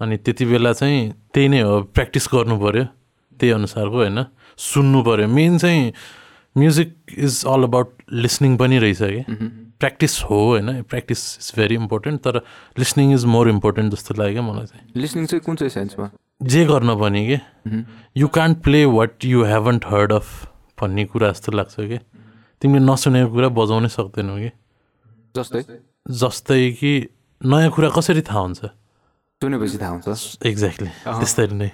अनि 0.01 0.17
त्यति 0.23 0.45
बेला 0.47 0.73
चाहिँ 0.73 1.01
त्यही 1.35 1.49
नै 1.49 1.61
हो 1.65 1.83
प्र्याक्टिस 1.91 2.29
गर्नु 2.33 2.57
पऱ्यो 2.61 2.85
त्यही 3.41 3.53
अनुसारको 3.59 3.97
होइन? 3.97 4.19
सुन्नु 4.59 5.03
पऱ्यो 5.03 5.27
मेन 5.27 5.59
चाहिँ 5.59 5.93
music 6.59 6.95
is 7.19 7.43
all 7.47 7.63
about 7.65 7.97
listening 8.25 8.57
पनि 8.57 8.79
रहेछ 8.79 8.99
कि 9.03 9.49
प्र्याक्टिस 9.81 10.23
हो 10.31 10.39
होइन 10.45 10.83
प्र्याक्टिस 10.85 11.25
इज 11.39 11.53
भेरी 11.57 11.75
इम्पोर्टेन्ट 11.75 12.21
तर 12.23 12.41
लिसनिङ 12.79 13.13
इज 13.15 13.25
मोर 13.35 13.49
इम्पोर्टेन्ट 13.49 13.95
जस्तो 13.95 14.15
लाग्यो 14.19 14.33
क्या 14.35 14.53
मलाई 14.53 14.67
चाहिँ 14.67 15.03
लिसनिङ 15.03 15.27
चाहिँ 15.27 15.45
कुन 15.45 15.57
चाहिँ 15.57 15.71
सेन्समा 15.71 16.11
जे 16.47 16.65
गर्न 16.65 16.95
पनि 17.01 17.27
कि 17.27 17.85
you 18.17 18.29
can't 18.35 18.63
play 18.63 18.85
what 18.95 19.25
you 19.25 19.45
haven't 19.45 19.87
heard 19.87 20.13
of 20.13 20.33
भन्ने 20.79 21.05
कुरा 21.13 21.31
जस्तो 21.31 21.53
लाग्छ 21.53 21.75
कि 21.83 21.99
तिमीले 22.63 22.85
नसुनेको 22.87 23.33
कुरा 23.33 23.49
बजाउनै 23.57 23.89
सक्दैनौ 23.91 24.37
कि 24.39 24.51
जस्तै 25.35 25.63
जस्तै 26.17 26.61
कि 26.81 26.93
नयाँ 27.41 27.71
कुरा 27.71 27.89
कसरी 27.97 28.23
थाहा 28.29 28.41
हुन्छ 28.41 28.71
सुनेपछि 29.43 29.79
थाहा 29.79 29.91
हुन्छ 29.91 30.47
एक्ज्याक्टली 30.47 30.91
त्यस्तरी 31.07 31.55
नै 31.55 31.71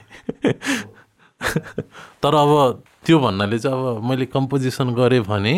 तर 2.20 2.35
अब 2.37 2.82
त्यो 3.05 3.19
भन्नाले 3.21 3.59
चाहिँ 3.59 3.77
अब 3.77 4.03
मैले 4.09 4.27
कम्पोजिसन 4.33 4.89
गरेँ 4.97 5.23
भने 5.29 5.55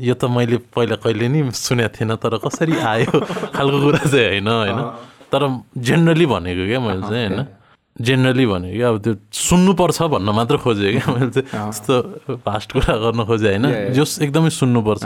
यो 0.00 0.14
त 0.14 0.24
मैले 0.26 0.56
पहिला 0.72 0.96
कहिले 0.96 1.28
नि 1.28 1.40
सुनेको 1.52 1.92
थिएन 1.92 2.16
तर 2.16 2.40
कसरी 2.40 2.72
आयो 2.72 3.12
खालको 3.52 3.78
कुरा 3.84 4.02
चाहिँ 4.08 4.40
होइन 4.40 4.48
होइन। 4.48 4.80
तर 5.28 5.42
जेनरली 5.76 6.26
भनेको 6.26 6.64
क्या 6.66 6.80
मैले 6.80 7.02
चाहिँ 7.04 7.28
होइन। 7.28 7.46
जेनरली 7.94 8.46
भनेको 8.46 8.76
क्या 8.76 8.88
अब 8.88 8.98
त्यो 9.04 9.12
सुन्नुपर्छ 9.30 9.98
भन्न 10.10 10.28
मात्र 10.34 10.56
खोजेँ 10.64 10.92
क्या 10.98 11.06
मैले 11.14 11.30
चाहिँ। 11.30 11.46
त्यस्तो 11.46 11.94
फास्ट 12.42 12.68
कुरा 12.72 12.94
गर्न 13.04 13.20
खोजेँ 13.28 13.50
होइन. 13.54 13.66
जस 13.94 14.18
एकदमै 14.24 14.50
सुन्नुपर्छ। 14.50 15.04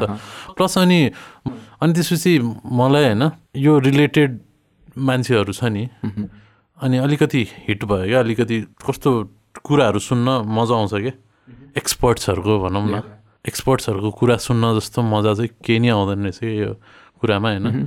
प्लस 0.57 0.79
अनि 0.79 1.01
अनि 1.83 1.93
त्यसपछि 1.93 2.33
मलाई 2.65 3.05
होइन 3.05 3.25
यो 3.57 3.73
रिलेटेड 3.79 4.31
मान्छेहरू 4.97 5.53
छ 5.53 5.65
नि 5.69 5.85
अनि 6.79 6.97
अलिकति 6.99 7.43
हिट 7.69 7.85
भयो 7.85 8.07
क्या 8.09 8.21
अलिकति 8.21 8.57
कस्तो 8.87 9.11
कुराहरू 9.65 9.99
सुन्न 9.99 10.29
मजा 10.49 10.75
आउँछ 10.75 10.95
क्या। 10.95 11.15
एक्सपर्ट्सहरूको 11.79 12.55
भनौँ 12.59 12.85
न। 12.85 13.03
एक्सपर्ट्सहरूको 13.47 14.11
कुरा 14.11 14.37
सुन्न 14.37 14.75
जस्तो 14.79 15.03
मजा 15.03 15.33
चाहिँ 15.35 15.51
केही 15.65 15.79
नै 15.79 15.89
आउँदैन 15.95 16.19
रहेछ 16.27 16.39
कि 16.39 16.51
यो 16.63 16.75
कुरामा 17.23 17.49
होइन? 17.49 17.87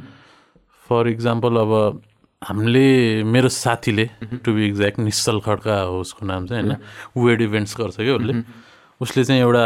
फर 0.87 1.07
इक्जाम्पल 1.07 1.53
अब 1.61 2.01
हामीले 2.41 2.87
मेरो 3.23 3.49
साथीले 3.53 4.05
to 4.41 4.49
be 4.53 4.61
exact 4.67 4.99
Nishchal 4.99 5.39
Khadka 5.45 5.75
हो 5.91 5.99
उसको 6.01 6.25
नाम 6.25 6.47
चाहिँ 6.47 6.63
होइन? 6.63 6.77
वेड 7.17 7.41
इभेन्ट्स 7.41 7.75
गर्छ 7.77 7.95
क्या 8.01 8.15
उसले। 8.15 8.33
उसले 9.01 9.23
चाहिँ 9.23 9.41
एउटा 9.41 9.65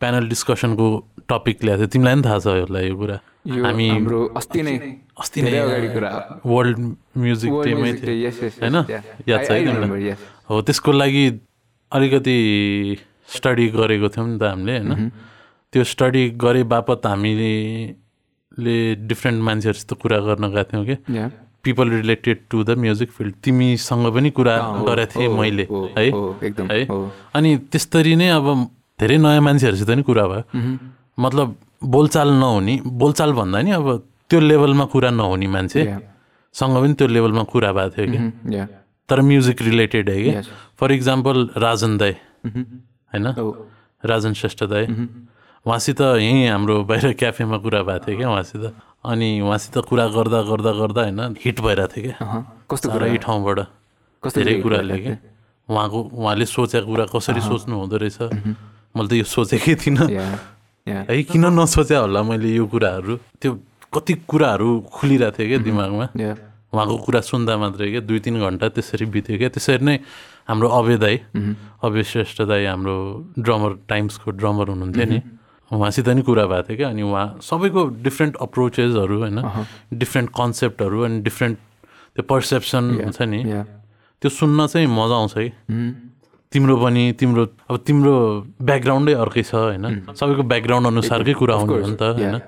प्यानल 0.00 0.28
डिस्कसनको 0.28 0.86
टपिक 1.28 1.64
ल्याएको 1.64 1.80
थियो। 1.80 1.92
तिमीलाई 1.92 2.14
पनि 2.14 2.24
थाहा 2.24 2.38
छ 2.38 2.46
यसलाई 2.60 2.88
यो 2.88 2.96
कुरा। 2.96 3.16
हामी 3.64 3.88
हाम्रो 3.88 4.20
अस्ति 4.36 4.62
नै 4.62 4.74
अस्ति 5.20 5.42
नै। 5.42 5.50
धेरै 5.50 5.62
अगाडि 5.62 5.88
कुरा। 5.94 6.10
वर्ल्ड 6.46 6.78
म्युजिक 7.16 7.52
डेमै 7.64 7.92
थियो। 8.00 8.30
होइन? 8.60 8.76
याद 9.28 9.40
छ 9.46 9.50
है. 9.50 10.16
हो 10.50 10.60
त्यसको 10.62 10.92
लागि 10.92 11.24
अलिकति 11.92 12.36
स्टडी 13.32 13.66
गरेको 13.68 14.08
थियौँ 14.08 14.28
नि 14.28 14.38
त 14.38 14.42
हामीले 14.42 14.72
होइन. 14.78 15.10
त्यो 15.72 15.82
स्टडी 15.84 16.22
गरे 16.36 16.62
बापत 16.68 17.06
हामीले 17.06 17.52
डिफ्रेन्ट 19.08 19.38
मान्छेहरूसित 19.42 19.92
कुरा 20.02 20.18
गर्न 20.28 20.44
गएको 20.52 20.68
थियौँ 20.72 20.84
कि. 20.86 20.96
People 21.64 21.90
related 21.90 22.38
to 22.50 22.62
the 22.64 22.70
music 22.74 23.10
field 23.10 23.34
तिमीसँग 23.44 24.06
पनि 24.14 24.30
कुरा 24.30 24.56
हो, 24.58 24.84
गरेको 24.84 25.12
थिएँ 25.14 25.28
हो, 25.28 25.36
मैले 25.38 25.66
हो, 25.70 25.80
है 25.98 26.10
हो। 26.90 26.98
अनि 27.34 27.50
त्यसरी 27.70 28.14
नै 28.18 28.28
अब 28.28 28.46
धेरै 29.00 29.16
नयाँ 29.18 29.40
मान्छेहरूसित 29.40 29.90
नि 29.90 30.02
कुरा 30.02 30.26
भयो. 30.26 30.42
मतलब 31.18 31.56
बोलचाल 31.84 32.28
नहुने 32.34 32.74
बोलचाल 32.84 33.32
भन्दा 33.32 33.58
नि 33.62 33.70
अब 33.78 33.86
त्यो 34.28 34.40
लेभलमा 34.40 34.84
कुरा 34.90 35.10
नहुने. 35.10 35.46
मान्छेसँग 35.46 36.76
पनि 36.82 36.94
त्यो 36.98 37.06
लेभलमा 37.08 37.42
कुरा 37.46 37.70
भएको 37.72 37.90
थियो 37.96 38.06
कि. 38.10 38.18
तर 39.08 39.20
म्युजिक 39.22 39.62
रिलेटेड 39.62 40.10
है 40.10 40.18
कि. 40.22 40.32
फर 40.78 40.92
इक्जाम्पल 40.92 41.36
राजन 41.56 41.96
दाई. 41.98 42.14
होइन। 43.12 43.26
राजन 44.02 44.32
श्रेष्ठ 44.32 44.64
दाई. 44.64 44.86
उहाँसित 45.66 46.00
यहीँ 46.00 46.48
हाम्रो 46.48 46.82
बाहिर 46.84 47.12
क्याफेमा 47.14 47.56
कुरा 47.62 47.82
भएको 47.86 48.04
थियो 48.06 48.16
क्या 48.18 48.28
उहाँसित। 48.30 48.64
अनि 49.04 49.28
उहाँसित 49.40 49.76
कुरा 49.88 50.06
गर्दा 50.16 50.40
गर्दा 50.42 50.72
गर्दा 50.72 51.02
होइन 51.02 51.20
हिट 51.38 51.60
भइरहेको 51.60 51.92
थियो 51.92 52.02
क्या। 52.10 52.16
कस्तो 52.70 52.86
कुरा? 52.90 53.06
ठाउँबाट 53.22 53.58
कस्तो 54.22 54.38
धेरै 54.40 54.54
कुरा 54.62 54.78
कुराले 54.78 54.98
क्या 54.98 55.16
उहाँको 55.68 55.98
उहाँले 56.18 56.46
सोचेको 56.46 56.86
कुरा 56.86 57.04
कसरी 57.14 57.40
सोच्नु 57.40 57.74
हुँदो 57.78 57.96
रहेछ? 58.02 58.18
मैले 58.94 59.08
त 59.08 59.12
यो 59.22 59.26
सोचेकै 59.26 59.74
थिइनँ. 59.78 60.06
है 60.86 61.22
किन 61.22 61.44
नसोचे 61.54 61.94
होला 61.94 62.20
मैले 62.26 62.48
यो 62.58 62.66
कुराहरू? 62.66 63.14
त्यो 63.38 63.50
कति 63.94 64.12
कुराहरू 64.26 64.68
खुलिरहेको 64.90 65.38
थियो 65.38 65.46
क्या 65.48 65.58
दिमागमा. 65.62 66.06
उहाँको 66.74 66.96
कुरा 67.06 67.20
सुन्दा 67.22 67.52
मात्रै 67.54 67.90
क्या 67.90 68.02
दुई 68.02 68.18
तिन 68.18 68.40
घन्टा 68.42 68.66
त्यसरी 68.74 69.06
बित्यो 69.06 69.38
क्या। 69.38 69.48
त्यसरी 69.54 69.84
नै 69.84 69.96
हाम्रो 70.48 70.68
अभय 70.68 70.96
दाई. 70.96 71.16
अभय 71.82 72.02
श्रेष्ठ 72.02 72.42
दाई 72.42 72.64
हाम्रो 72.64 72.96
ड्रमर 73.38 73.72
टाइम्सको 73.88 74.30
ड्रमर 74.30 74.68
हुनुहुन्थ्यो 74.68 75.04
नि। 75.04 75.20
उहाँसित 75.72 76.08
नि 76.08 76.22
कुरा 76.22 76.44
भएको 76.46 76.62
थियो 76.68 76.76
क्या। 76.76 76.88
अनि 76.88 77.02
उहाँ 77.02 77.38
सबैको 77.42 77.82
डिफ्रेन्ट 78.02 78.36
अप्रोचेसहरू 78.36 79.18
होइन। 79.18 79.38
डिफ्रेन्ट 79.94 80.30
कन्सेप्टहरू 80.30 80.98
अनि 81.02 81.20
डिफ्रेन्ट 81.20 81.58
त्यो 82.14 82.22
पर्सेप्सन 82.22 82.84
हुन्छ 83.04 83.22
नि. 83.22 83.40
त्यो 84.22 84.28
सुन्न 84.28 84.66
चाहिँ 84.66 84.86
मजा 84.86 85.16
आउँछ 85.16 85.34
Mhm. 85.36 85.90
तिम्रो 86.52 86.76
पनि 86.76 87.12
तिम्रो 87.18 87.42
अब 87.70 87.76
तिम्रो 87.86 88.14
ब्याकग्राउन्डै 88.62 89.14
अर्कै 89.14 89.42
छ 89.42 89.54
होइन। 89.54 90.12
सबैको 90.12 90.42
ब्याकग्राउन्ड 90.42 90.86
अनुसारकै 90.86 91.32
कुरा 91.32 91.54
हो 91.54 91.64
नि 91.64 91.96
त 91.96 92.02
होइन। 92.02 92.38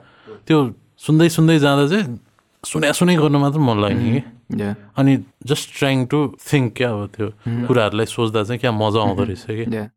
त्यो 0.46 0.58
सुन्दै 0.98 1.28
सुन्दै 1.28 1.58
जाँदा 1.58 1.84
चाहिँ 1.88 2.20
सुने 2.64 2.92
सुनै 2.92 3.16
गर्न 3.16 3.36
मात्र 3.44 3.58
मन 3.58 3.80
लाग्ने 3.80 4.10
कि? 4.12 4.22
Yeah. 4.60 4.74
अनि 4.96 5.16
जस्ट 5.46 5.78
ट्राइङ 5.78 6.06
टु 6.06 6.20
थिङ्क 6.52 6.76
क्या 6.76 6.90
अब 6.90 7.06
त्यो 7.16 7.28
कुराहरूलाई 7.68 8.06
सोच्दा 8.06 8.42
चाहिँ 8.44 8.60
क्या 8.60 8.72
मजा 8.72 9.00
आउँदो 9.00 9.24
रहेछ 9.24 9.44
कि. 9.50 9.88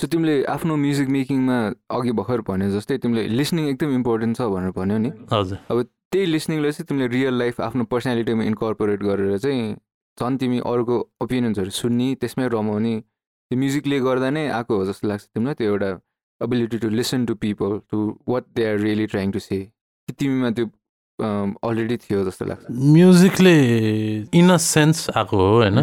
सो 0.00 0.06
तिमीले 0.12 0.34
आफ्नो 0.54 0.76
म्युजिक 0.76 1.08
मेकिङमा 1.16 1.58
अघि 1.96 2.12
भर्खर 2.18 2.40
भने 2.48 2.70
जस्तै 2.70 2.98
तिमीले 2.98 3.26
लिसनिङ 3.38 3.68
एकदम 3.68 3.94
इम्पोर्टेन्ट 3.94 4.36
छ 4.36 4.48
भनेर 4.54 4.70
भन्यो 4.78 4.98
नि। 4.98 5.10
हजुर। 5.32 5.58
अब 5.70 5.82
त्यही 6.12 6.26
लिसनिङलाई 6.26 6.72
चाहिँ 6.72 6.86
तिमीले 6.88 7.06
रियल 7.16 7.34
लाइफ 7.38 7.60
आफ्नो 7.68 7.84
पर्सनालिटीमा 7.92 8.44
इन्कर्पोरेट 8.44 9.02
गरेर 9.08 9.38
चाहिँ 9.38 9.62
झन् 10.18 10.36
तिमी 10.38 10.58
अरूको 10.72 10.96
ओपिनियन्सहरू 11.24 11.70
सुन्ने 11.80 12.08
त्यसमै 12.20 12.48
रमाउने 12.52 12.94
त्यो 13.00 13.58
म्युजिकले 13.58 13.98
गर्दा 14.06 14.28
नै 14.36 14.44
आएको 14.58 14.76
हो 14.76 14.84
जस्तो 14.88 15.08
लाग्छ 15.08 15.24
तिमीलाई 15.24 15.54
त्यो 15.60 15.70
एउटा 15.70 15.90
ability 16.40 16.78
to 16.84 16.88
listen 16.98 17.24
to 17.26 17.34
people 17.44 17.78
to 17.90 17.98
what 18.28 18.44
they 18.56 18.62
are 18.70 18.76
really 18.84 19.06
trying 19.14 19.32
to 19.32 19.40
say 19.48 19.58
तिमीमा 20.18 20.50
त्यो 20.58 20.66
अलरेडी 21.22 21.96
थियो 21.96 22.24
जस्तो 22.24 22.44
लाग्छ 22.46 22.64
म्युजिकले 22.70 23.54
इन 24.34 24.50
अ 24.50 24.56
सेन्स 24.56 25.10
आएको 25.16 25.36
हो 25.36 25.48
होइन. 25.56 25.78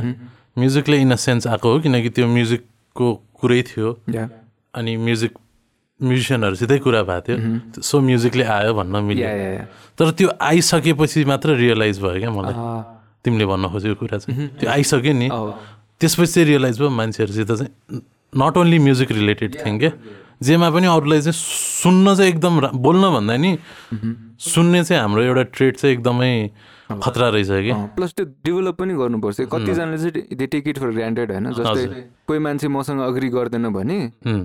म्युजिकले 0.58 0.98
इन 1.02 1.12
अ 1.12 1.16
सेन्स 1.16 1.48
आएको 1.48 1.68
हो 1.72 1.80
किनकि 1.80 2.10
त्यो 2.10 2.28
म्युजिकको 2.28 3.08
कुरै 3.42 3.62
थियो. 3.70 3.88
अनि 4.76 4.96
म्युजिक 4.98 5.32
म्युजिसियनहरूसितै 6.00 6.78
कुरा 6.80 7.02
भएको 7.04 7.22
थियो. 7.28 7.82
सो 7.82 8.00
म्युजिकले 8.00 8.44
आयो 8.44 8.74
भन्न 8.74 9.04
मिल्यो. 9.04 9.28
तर 10.00 10.12
त्यो 10.12 10.30
आइसकेपछि 10.42 11.26
मात्र 11.26 11.56
रियलाइज 11.56 12.00
भयो 12.02 12.20
क्या 12.20 12.32
मलाई. 12.32 12.56
तिमीले 13.24 13.46
भन्न 13.46 13.68
खोजेको 13.72 13.96
कुरा 14.00 14.18
चाहिँ 14.18 14.48
त्यो 14.60 14.70
आइसक्यो 14.70 15.14
नि. 15.14 15.28
त्यसपछि 16.00 16.32
चाहिँ 16.32 16.48
रियलाइज 16.48 16.80
भयो 16.80 16.90
मान्छेहरूसित 16.90 17.52
चाहिँ 17.52 17.72
not 18.34 18.58
only 18.58 18.80
music 18.80 19.12
related 19.12 19.56
thing 19.66 19.80
क्या 19.80 19.92
जेमा 20.42 20.70
पनि 20.72 20.88
अरूलाई 20.88 21.22
चाहिँ 21.22 21.34
सुन्न 21.36 22.16
चाहिँ 22.16 22.32
एकदम 22.32 22.60
बोल्न 22.80 23.04
भन्दा 23.14 23.36
नि 23.38 23.58
सुन्ने 24.40 24.84
चाहिँ 24.84 25.02
हाम्रो 25.02 25.22
एउटा 25.24 25.44
ट्रेड 25.56 25.76
चाहिँ 25.78 25.96
एकदमै 25.96 26.32
खतरा 26.90 27.28
रहेछ 27.30 27.50
कि। 27.66 27.74
प्लस 27.96 28.14
त्यो 28.18 28.26
डेभलप 28.26 28.76
पनि 28.76 28.94
गर्नुपर्छ। 28.98 29.42
कतिजनाले 29.52 29.98
चाहिँ 29.98 30.38
they 30.38 30.46
take 30.48 30.68
it 30.68 30.78
for 30.80 30.90
granted 30.92 31.32
होइन? 31.32 31.52
जस्तै 31.54 31.86
कोही 32.28 32.40
मान्छे 32.40 32.68
मसँग 32.68 33.00
अग्री 33.00 33.30
गर्दैन 33.30 33.70
भने। 33.70 33.98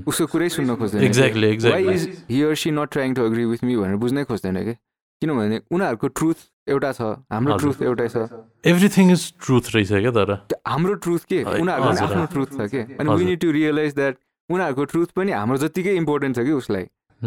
उसको 0.05 0.27
कुरै 0.29 0.49
सुन्न 0.53 0.75
खोज्दैन 0.77 1.01
exactly. 1.09 1.53
Why 1.65 1.85
is 1.95 2.03
here 2.31 2.55
she 2.55 2.71
not 2.71 2.91
trying 2.93 3.15
to 3.15 3.25
agree 3.25 3.45
with 3.45 3.65
me 3.65 3.77
भनेर 3.77 3.97
बुझ्नै 3.97 4.25
खोज्दैन 4.29 4.57
कि? 4.65 4.75
किनभने 5.23 5.61
उनीहरूको 5.73 6.09
ट्रुथ 6.11 6.39
एउटा 6.69 6.91
छ 6.93 7.01
हाम्रो। 7.33 7.57
ट्रुथ 7.57 7.83
एउटै 7.83 8.09
छ। 8.09 8.29
एभ्रिथिङ 8.67 9.13
इज 9.13 9.23
ट्रुथ 9.41 9.65
रहेछ 9.75 9.93
क्या 10.05 10.11
तर? 10.11 10.31
हाम्रो 10.69 10.95
ट्रुथ 11.01 11.25
के? 11.31 11.43
उनीहरूको 11.45 12.05
आफ्नो 12.05 12.27
ट्रुथ 12.35 12.51
छ 12.59 12.69
कि? 12.69 12.81
अनि। 13.01 13.09
We 13.15 13.25
need 13.25 13.41
to 13.41 13.51
realise 13.57 13.95
that 13.95 14.17
उनीहरूको 14.49 14.85
ट्रुथ 14.85 15.13
पनि 15.17 15.33
हाम्रो 15.33 15.57
जतिकै 15.59 15.95
इम्पोर्टेन्ट 15.97 16.37
छ 16.37 16.45
कि 16.45 16.53
उसलाई। 16.53 16.85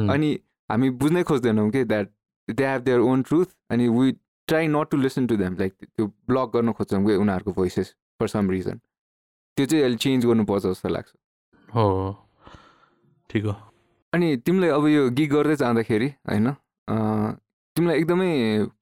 अनि 0.10 0.30
हामी 0.70 0.90
बुझ्नै 1.02 1.24
खोज्दैनौँ 1.24 1.70
कि 1.72 1.84
that 1.86 2.12
they 2.48 2.66
have 2.68 2.82
their 2.84 3.00
own 3.12 3.22
truth 3.24 3.56
अनि 3.72 3.88
we 3.90 4.12
try 4.48 4.68
not 4.68 4.90
to 4.92 4.98
listen 4.98 5.28
to 5.28 5.38
them 5.38 5.56
like 5.60 5.74
त्यो 5.84 6.06
ब्लक 6.28 6.52
गर्न 6.54 6.72
खोज्छौँ 6.74 7.06
कि 7.06 7.16
उनीहरूको 7.16 7.52
भोइसेस 7.54 7.96
फर 8.20 8.28
सम 8.28 8.50
रिजन 8.52 8.80
त्यो 9.58 9.66
चाहिँ 9.66 9.84
अहिले 9.84 9.98
चेन्ज 9.98 10.26
गर्नुपर्छ 10.26 10.64
जस्तो 10.66 10.90
लाग्छ। 10.90 11.10
हो 11.70 11.86
ठिक 13.30 13.46
हो। 13.46 13.56
अनि 14.14 14.36
तिमीलाई 14.46 14.70
अब 14.70 14.88
यो 14.88 15.10
गिग 15.12 15.32
गर्दै 15.32 15.56
जाँदाखेरि 15.56 16.08
होइन 16.30 16.52
तिमीलाई 16.88 18.00
एकदमै 18.00 18.30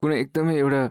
कुनै 0.01 0.19
एकदमै 0.19 0.55
एउटा 0.57 0.81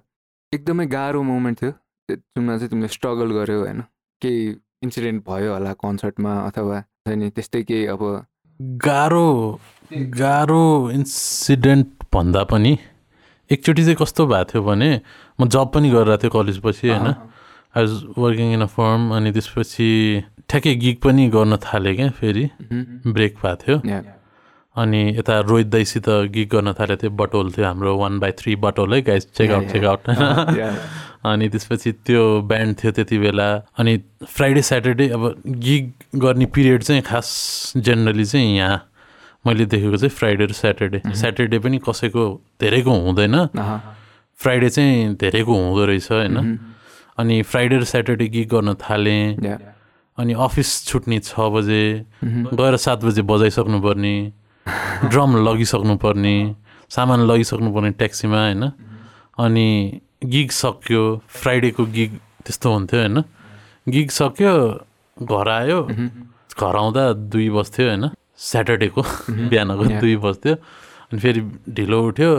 एकदमै 0.53 0.87
गाह्रो 0.87 1.23
मोमेन्ट 1.23 1.63
थियो 1.63 1.73
जुनमा 2.09 2.57
चाहिँ 2.57 2.71
तिमीले 2.71 2.89
स्ट्रगल 2.89 3.33
गर्यो 3.33 3.61
होइन। 3.61 3.81
केही 4.23 4.43
इन्सिडेन्ट 4.85 5.25
भयो 5.29 5.53
होला 5.53 5.73
कन्सर्टमा 5.85 6.33
अथवा 6.49 6.83
नि 7.07 7.29
त्यस्तै 7.37 7.61
केही 7.69 7.87
अब 7.93 8.03
गाह्रो 8.81 9.29
गाह्रो 10.17 10.61
इन्सिडेन्ट 10.91 11.89
भन्दा 12.15 12.43
पनि 12.49 12.73
एकचोटि 13.51 13.83
चाहिँ 13.85 13.97
कस्तो 14.01 14.27
भएको 14.27 14.45
थियो 14.53 14.63
भने 14.65 14.89
म 15.37 15.49
जब 15.53 15.69
पनि 15.75 15.91
गरिरहेको 15.91 16.23
थिएँ 16.23 16.33
कलेजपछि 16.33 16.89
होइन 16.89 17.07
I 17.07 17.85
was 17.85 17.93
working 18.17 18.53
in 18.57 18.63
a 18.65 18.71
firm 18.73 19.03
अनि 19.17 19.33
त्यसपछि 19.37 19.89
ठ्याक्कै 20.49 20.75
गिग 20.81 20.97
पनि 21.05 21.29
गर्न 21.29 21.57
थालेँ 21.61 21.95
क्या 21.97 22.09
फेरि. 22.17 22.45
ब्रेक 23.13 23.37
भएको 23.37 23.57
थियो. 23.61 23.77
अनि 24.77 25.01
यता 25.19 25.41
रोहित 25.45 25.67
दाईसित 25.77 26.09
गिग 26.33 26.49
गर्न 26.57 26.73
थालेको 26.73 27.03
थियो 27.03 27.11
बटोल 27.21 27.53
थियो 27.53 27.67
हाम्रो 27.67 27.97
वान 28.01 28.19
बाई 28.25 28.33
थ्री 28.41 28.57
बटोल 28.65 28.95
है 28.95 29.03
guys 29.05 29.29
check 29.37 29.51
out 29.51 29.65
check 29.73 29.85
out. 29.85 30.03
अनि 31.25 31.49
त्यसपछि 31.49 31.93
त्यो 32.05 32.23
ब्यान्ड 32.43 32.77
थियो 32.79 32.93
त्यति 32.93 33.19
बेला। 33.19 33.49
अनि 33.79 33.93
फ्राइडे 34.29 34.63
स्याटरडे 34.63 35.09
अब 35.09 35.43
गिग 35.47 35.93
गर्ने 36.21 36.47
पिरियड 36.47 36.83
चाहिँ 36.83 37.03
खास 37.03 37.29
जेनरली 37.77 38.25
चाहिँ 38.25 38.57
यहाँ 38.57 38.91
मैले 39.47 39.65
देखेको 39.67 39.97
चाहिँ 39.97 40.11
फ्राइडे 40.11 40.45
र 40.45 40.53
स्याटरडे 40.53 41.01
स्याटरडे 41.05 41.59
पनि 41.59 41.79
कसैको 41.79 42.25
धेरैको 42.61 42.93
हुँदैन. 42.93 43.37
फ्राइडे 44.41 44.69
चाहिँ 44.69 45.15
धेरैको 45.15 45.53
हुँदो 45.53 45.85
रहेछ 45.85 46.11
होइन। 46.13 46.37
अनि 47.19 47.43
फ्राइडे 47.43 47.77
र 47.79 47.85
स्याटरडे 47.85 48.27
गिग 48.29 48.49
गर्न 48.49 48.75
थालेँ. 48.75 49.37
अनि 50.19 50.33
अफिस 50.33 50.71
छुट्ने 50.87 51.19
छ 51.19 51.41
बजे. 51.41 52.05
गएर 52.25 52.77
सात 52.77 53.05
बजे 53.05 53.23
बजाइसक्नु 53.23 53.81
पर्ने 53.81 54.15
ड्रम 55.09 55.31
लगिसक्नु 55.49 55.97
पर्ने 55.97 56.37
सामान 56.89 57.21
लगिसक्नु 57.27 57.73
पर्ने 57.75 57.91
ट्याक्सीमा 57.91 58.41
होइन। 58.45 58.63
अनि 59.39 59.69
गिग 60.33 60.51
सक्यो 60.51 61.03
फ्राइडेको 61.29 61.85
गिग 61.97 62.11
त्यस्तो 62.45 62.73
हुन्थ्यो 62.73 63.01
होइन। 63.01 63.23
गिग 63.95 64.09
सक्यो 64.11 64.53
घर 65.17 65.49
आयो 65.49 65.81
घर 66.61 66.77
आउँदा 66.77 67.05
दुई 67.33 67.49
बज्थ्यो 67.51 67.87
होइन 67.89 68.05
स्याटरडेको 68.39 69.03
बिहानको. 69.51 69.85
दुई 70.01 70.17
बज्थ्यो 70.25 70.55
अनि 71.13 71.21
फेरि 71.21 71.41
ढिलो 71.77 71.99
उठ्यो 72.09 72.31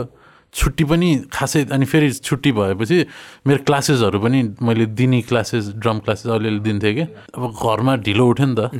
छुट्टी 0.54 0.84
पनि 0.88 1.08
खासै 1.32 1.64
अनि 1.74 1.84
फेरि 1.84 2.08
छुट्टी 2.26 2.50
भएपछि 2.56 2.98
मेरो 3.46 3.60
क्लासेसहरू 3.68 4.18
पनि 4.20 4.40
मैले 4.62 4.86
दिने 4.98 5.20
क्लासेस 5.28 5.68
ड्रम 5.76 5.98
क्लासेस 6.04 6.32
अलिअलि 6.32 6.60
दिन्थेँ 6.64 6.94
कि। 6.96 7.04
अब 7.36 7.42
घरमा 7.52 7.96
ढिलो 8.06 8.24
उठ्यो 8.30 8.46
नि 8.46 8.54
त। 8.56 8.70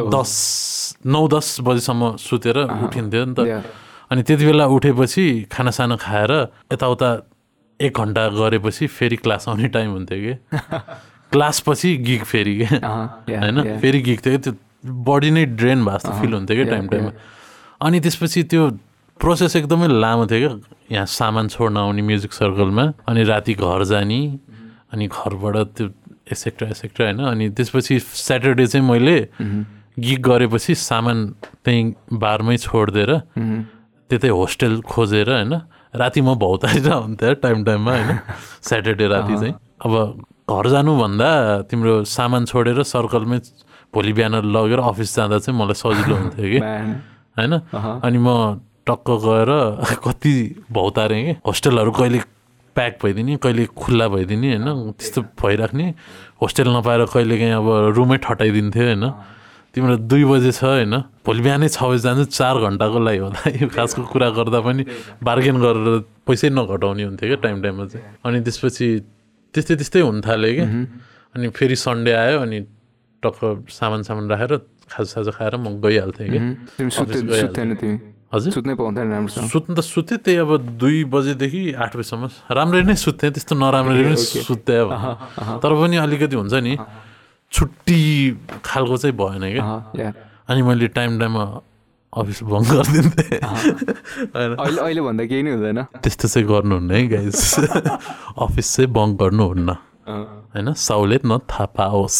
दस 0.14 0.32
नौ 1.06 1.26
दस 1.28 1.46
बजीसम्म 1.66 2.16
सुतेर 2.16 2.58
उठिन्थ्यो 2.86 3.24
नि 3.24 3.34
त. 3.34 3.64
अनि 4.10 4.22
त्यति 4.22 4.44
बेला 4.46 4.66
उठेपछि 4.66 5.24
खानासाना 5.50 5.96
खाएर 5.98 6.32
यताउता 6.72 7.10
एक 7.80 7.98
घन्टा 7.98 8.28
गरेपछि 8.28 8.86
फेरि 8.86 9.16
क्लास 9.16 9.48
आउने 9.48 9.68
टाइम 9.68 9.90
हुन्थ्यो 9.90 10.18
कि? 10.18 10.58
क्लास 11.32 11.60
पछि 11.60 11.96
गिग 11.96 12.22
फेरि 12.22 12.56
के. 12.58 12.64
होइन. 12.64 13.78
फेरि 13.78 14.00
गिग 14.02 14.18
थियो। 14.26 14.38
कि 14.38 14.38
त्यो 14.38 14.52
बडी 14.84 15.30
नै 15.30 15.44
ड्रेन 15.44 15.84
भएको 15.84 15.98
जस्तो 15.98 16.20
फिल 16.20 16.32
हुन्थ्यो 16.34 16.56
क्या 16.56 16.64
yeah, 16.64 16.76
टाइम 16.76 16.88
टाइममा 16.88 17.12
अनि 17.80 18.00
त्यसपछि 18.00 18.42
त्यो 18.42 18.70
प्रोसेस 19.20 19.56
एकदमै 19.56 19.88
लामो 19.88 20.26
थियो 20.26 20.48
क्या। 20.48 20.76
यहाँ 20.92 21.06
सामान 21.06 21.48
छोड्न 21.48 21.76
आउने 21.76 22.02
म्युजिक 22.02 22.32
सर्कलमा 22.32 22.92
अनि 23.08 23.24
राति 23.24 23.54
घर 23.54 23.84
जाने 23.84 24.38
अनि 24.92 25.06
घरबाट 25.06 25.56
त्यो 25.56 25.88
एसेक्ट्रा 26.32 26.68
एसेक्ट्रा 26.68 27.06
होइन? 27.06 27.18
अनि 27.20 27.50
त्यसपछि 27.50 27.98
स्याटरडे 27.98 28.66
चाहिँ 28.66 28.88
मैले 28.88 29.28
गिग 29.98 30.20
गरेपछि 30.20 30.74
सामान 30.74 31.34
त्यहीँ 31.64 31.94
बारमै 32.12 32.56
छोडिदिएर 32.56 33.18
त्यतै 34.10 34.28
होस्टेल 34.28 34.80
खोजेर 34.80 35.30
होइन? 35.30 35.54
राति 35.94 36.20
म 36.20 36.34
हुन्थेँ 36.34 37.34
टाइम 37.34 37.64
टाइममा 37.64 37.92
होइन। 37.92 38.18
स्याटरडे 38.62 39.06
राति 39.08 39.34
चाहिँ। 39.34 39.54
अब 39.84 40.24
घर 40.50 40.68
जानुभन्दा 40.70 41.30
तिम्रो 41.70 42.04
सामान 42.04 42.44
छोडेर 42.44 42.82
सर्कलमै 42.82 43.38
भोलि 43.94 44.12
बिहान 44.12 44.34
लगेर 44.54 44.78
अफिस 44.78 45.16
जाँदा 45.16 45.38
चाहिँ 45.38 45.58
मलाई 45.60 45.74
सजिलो 45.74 46.14
हुन्थ्यो 46.16 46.46
कि. 46.46 46.58
होइन। 47.38 47.52
अनि 48.02 48.18
म 48.18 48.28
टक्क 48.86 49.08
गएर 49.10 49.50
कति 50.04 50.34
भौतारेँ 50.72 51.24
कि। 51.24 51.32
होस्टेलहरू 51.46 51.90
कहिले 51.90 52.20
प्याक 52.76 52.98
भइदिने 53.02 53.36
कहिले 53.36 53.66
खुल्ला 53.66 54.08
भइदिने 54.08 54.48
होइन? 54.56 54.92
त्यस्तो 54.94 55.20
भइराख्ने। 55.42 55.86
होस्टेल 56.42 56.68
नपाएर 56.68 57.04
कहिले 57.10 57.36
काहीँ 57.38 57.52
अब 57.52 57.68
रुमै 57.98 58.16
ठटाइदिन्थ्यो 58.16 58.84
होइन? 58.84 59.04
तिम्रो 59.74 59.96
दुई 60.10 60.24
बजे 60.26 60.50
छ 60.50 60.62
होइन? 60.66 60.94
भोलि 61.22 61.40
बिहानै 61.46 61.68
छ 61.70 61.78
बजी 61.86 62.00
जान्छ 62.02 62.26
चार 62.34 62.54
घन्टाको 62.58 62.98
लागि 63.06 63.20
होला। 63.22 63.40
यो 63.54 63.66
खासको 63.70 64.02
कुरा 64.10 64.28
गर्दा 64.34 64.60
पनि 64.66 64.82
बार्गेन 65.22 65.56
गरेर 65.62 65.86
पैसै 66.26 66.48
नघटाउने 66.50 67.02
हुन्थ्यो 67.06 67.26
क्या 67.30 67.38
टाइम 67.38 67.56
टाइममा 67.62 67.84
चाहिँ। 67.86 68.04
अनि 68.26 68.38
त्यसपछि 68.46 68.86
त्यस्तै 69.54 69.74
त्यस्तै 69.78 70.00
हुन 70.02 70.18
थाल्यो 70.26 70.52
कि 70.58 70.64
अनि 71.34 71.46
फेरि 71.54 71.76
सन्डे 71.78 72.12
आयो 72.18 72.36
अनि 72.42 72.58
टक्क 73.22 73.70
सामान 73.70 74.02
सामान 74.02 74.24
राखेर 74.26 74.52
खाजासाजा 74.90 75.30
खाएर 75.38 75.54
म 75.62 75.78
गइहाल्थेँ 75.78 76.26
कि 76.26 76.38
हजुर। 78.30 78.52
सुत्नै 78.54 78.74
पाउँदैन 78.78 79.10
राम्रोसँग। 79.10 79.50
सुत्नु 79.50 79.74
त 79.74 79.82
सुत्थेँ 79.82 80.18
त्यही 80.22 80.38
अब 80.38 80.78
दुई 80.78 80.98
बजेदेखि 81.10 81.62
आठ 81.74 81.92
बजीसम्म। 81.98 82.54
राम्ररी 82.54 82.86
नै 82.86 82.94
सुत्थेँ 82.94 83.30
त्यस्तो 83.34 83.54
नराम्ररी 83.58 84.14
okay. 84.14 84.42
सुत्थेँ 84.46 84.78
अब। 84.86 84.90
तर 85.58 85.70
पनि 85.74 85.96
अलिकति 85.98 86.36
हुन्छ 86.38 86.54
नि। 86.62 86.74
छुट्टी 87.52 88.00
खालको 88.64 88.96
चाहिँ 88.96 89.16
भएन 89.16 89.42
क्या. 89.52 90.12
अनि 90.48 90.62
मैले 90.62 90.88
टाइम 90.88 91.18
टाइममा 91.20 91.44
अफिस 92.12 92.42
बन्द 92.42 92.66
गरिदिन्थेँ। 92.70 93.38
अहिले 93.38 94.80
अहिले 94.80 95.00
भन्दा 95.00 95.24
केही 95.24 95.42
नै 95.42 95.50
हुँदैन। 95.50 95.78
त्यस्तो 96.02 96.26
चाहिँ 96.28 96.46
गर्नुहुन्न 96.48 96.90
है 96.90 97.06
गाइज 97.06 97.38
अफिस 98.44 98.66
चाहिँ 98.76 98.90
बङ्क 98.90 99.12
गर्नुहुन्न। 99.20 99.70
होइन 100.50 100.72
साउलेत 100.74 101.22
न 101.26 101.38
थाहा 101.46 101.66
पाओस्। 101.78 102.18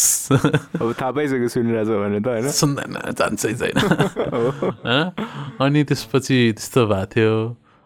अब 0.79 0.95
थाहा 0.95 1.11
पाइसक्यो 1.11 1.49
सुनिरहेछ 1.51 1.89
भने 1.91 2.21
त 2.23 2.27
होइन? 2.31 2.47
सुन्दैन 2.55 2.95
जान्छै 3.19 3.53
छैन। 3.55 3.79
होइन? 3.83 5.11
अनि 5.59 5.81
त्यसपछि 5.85 6.39
त्यस्तो 6.55 6.87
भएको 6.87 7.07
थियो। 7.11 7.35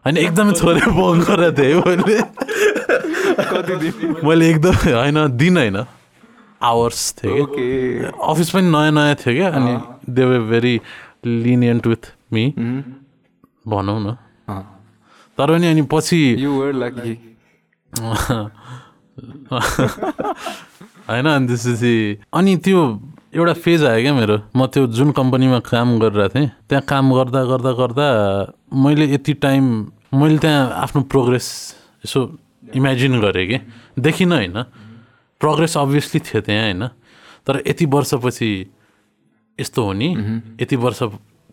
होइन 0.05 0.17
एकदमै 0.21 0.53
छोरे 0.61 0.85
बङ्क 0.93 1.25
गरेको 1.25 1.53
थिएँ 1.57 1.73
है 1.73 1.81
मैले। 1.89 2.17
कति 3.49 3.75
दिन? 3.81 4.17
मैले 4.29 4.45
एकदम 4.51 4.75
होइन 4.93 5.19
दिन 5.41 5.57
होइन। 5.57 5.79
आवर्स 6.65 7.01
थियो 7.19 7.45
कि 7.47 7.65
अफिस 8.23 8.51
पनि 8.51 8.69
नयाँ 8.71 8.93
नयाँ 8.93 9.15
थियो 9.17 9.35
क्या 9.35 9.49
अनि 9.51 9.75
they 10.11 10.25
were 10.25 10.39
very 10.51 10.75
lenient 11.27 11.87
with 11.87 12.13
me 12.33 12.45
भनौँ 13.69 13.99
न 14.01 14.17
तर 15.39 15.49
पनि 15.49 15.67
अनि 15.67 15.83
पछि 15.91 16.21
होइन 21.09 21.27
अनि 21.27 21.47
त्यसपछि 21.47 21.95
अनि 22.33 22.57
त्यो 22.57 22.81
एउटा 23.35 23.53
फेज 23.61 23.85
आयो 23.85 24.01
क्या 24.03 24.15
मेरो 24.15 24.37
म 24.57 24.67
त्यो 24.67 24.87
जुन 24.95 25.11
कम्पनीमा 25.13 25.59
काम 25.65 25.99
गरिरहेको 25.99 26.35
थिएँ 26.35 26.49
त्यहाँ 26.69 26.85
काम 26.89 27.13
गर्दा 27.15 27.43
गर्दा 27.45 27.73
गर्दा 27.73 28.07
मैले 28.77 29.07
यति 29.13 29.33
टाइम 29.43 29.65
मैले 30.15 30.39
त्यहाँ 30.39 30.71
आफ्नो 30.83 31.03
प्रोग्रेस 31.11 31.47
यसो 32.05 32.21
इमेजिन 32.75 33.21
गरेँ 33.21 33.47
कि 33.49 33.59
देखिनँ 33.99 34.37
होइन 34.37 34.57
प्रोग्रेस 35.45 35.77
अभियसली 35.77 36.21
थियो 36.25 36.41
त्यहाँ 36.41 36.65
होइन? 36.65 36.83
तर 37.47 37.63
यति 37.69 37.87
वर्षपछि 37.93 38.51
यस्तो 39.59 39.81
हो 39.85 39.93
नि 39.93 40.09
यति 40.61 40.77
वर्ष 40.77 41.03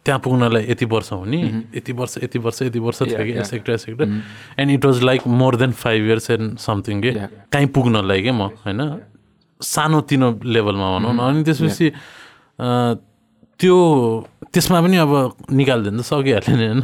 त्यहाँ 0.06 0.20
पुग्नलाई 0.20 0.66
यति 0.70 0.86
वर्ष 0.92 1.12
हुने 1.14 1.39
यति 1.76 1.94
वर्ष 1.94 2.18
यति 2.24 2.39
वर्ष 2.39 2.62
यति 2.62 2.80
वर्ष 2.80 3.02
थियो 3.02 3.24
कि. 3.26 3.34
एसेक्टर 3.38 3.72
एसेक्टर 3.74 4.06
and 4.60 4.72
it 4.72 4.86
was 4.86 5.02
like 5.04 5.28
more 5.28 5.56
than 5.62 5.72
five 5.78 6.06
years 6.06 6.30
and 6.32 6.58
something 6.58 7.02
के. 7.02 7.12
कहीँ 7.54 7.68
पुग्नलाई 7.76 8.22
क्या 8.22 8.34
म 8.34 8.50
होइन? 8.66 8.82
सानोतिनो 9.62 10.30
लेभलमा 10.42 10.88
भनौँ 10.98 11.14
न। 11.14 11.20
अनि 11.22 11.44
त्यसपछि 11.46 11.88
त्यो 13.60 13.78
त्यसमा 14.50 14.82
पनि 14.82 14.98
अब 14.98 15.14
निकालिदियो 15.54 15.92
भने 15.92 16.02
त 16.02 16.06
सकिहाल्यो 16.10 16.56
नि 16.58 16.66
होइन? 16.66 16.82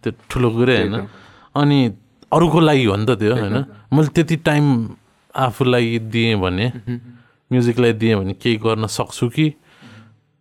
त्यो 0.00 0.10
ठुलो 0.30 0.48
कुरै 0.56 0.76
होइन? 0.78 0.94
अनि 1.52 1.78
अरूको 2.32 2.58
लागि 2.64 2.84
हो 2.88 2.96
नि 2.96 3.04
त 3.04 3.20
त्यो 3.20 3.34
होइन? 3.36 3.56
मैले 3.92 4.08
त्यति 4.08 4.36
टाइम 4.40 4.64
आफूलाई 5.36 5.98
दिएँ 5.98 6.36
भने 6.40 6.66
म्युजिकलाई 7.50 7.92
दिएँ 7.92 8.16
भने 8.16 8.32
केही 8.34 8.56
गर्न 8.56 8.86
सक्छु 8.86 9.28
कि? 9.28 9.46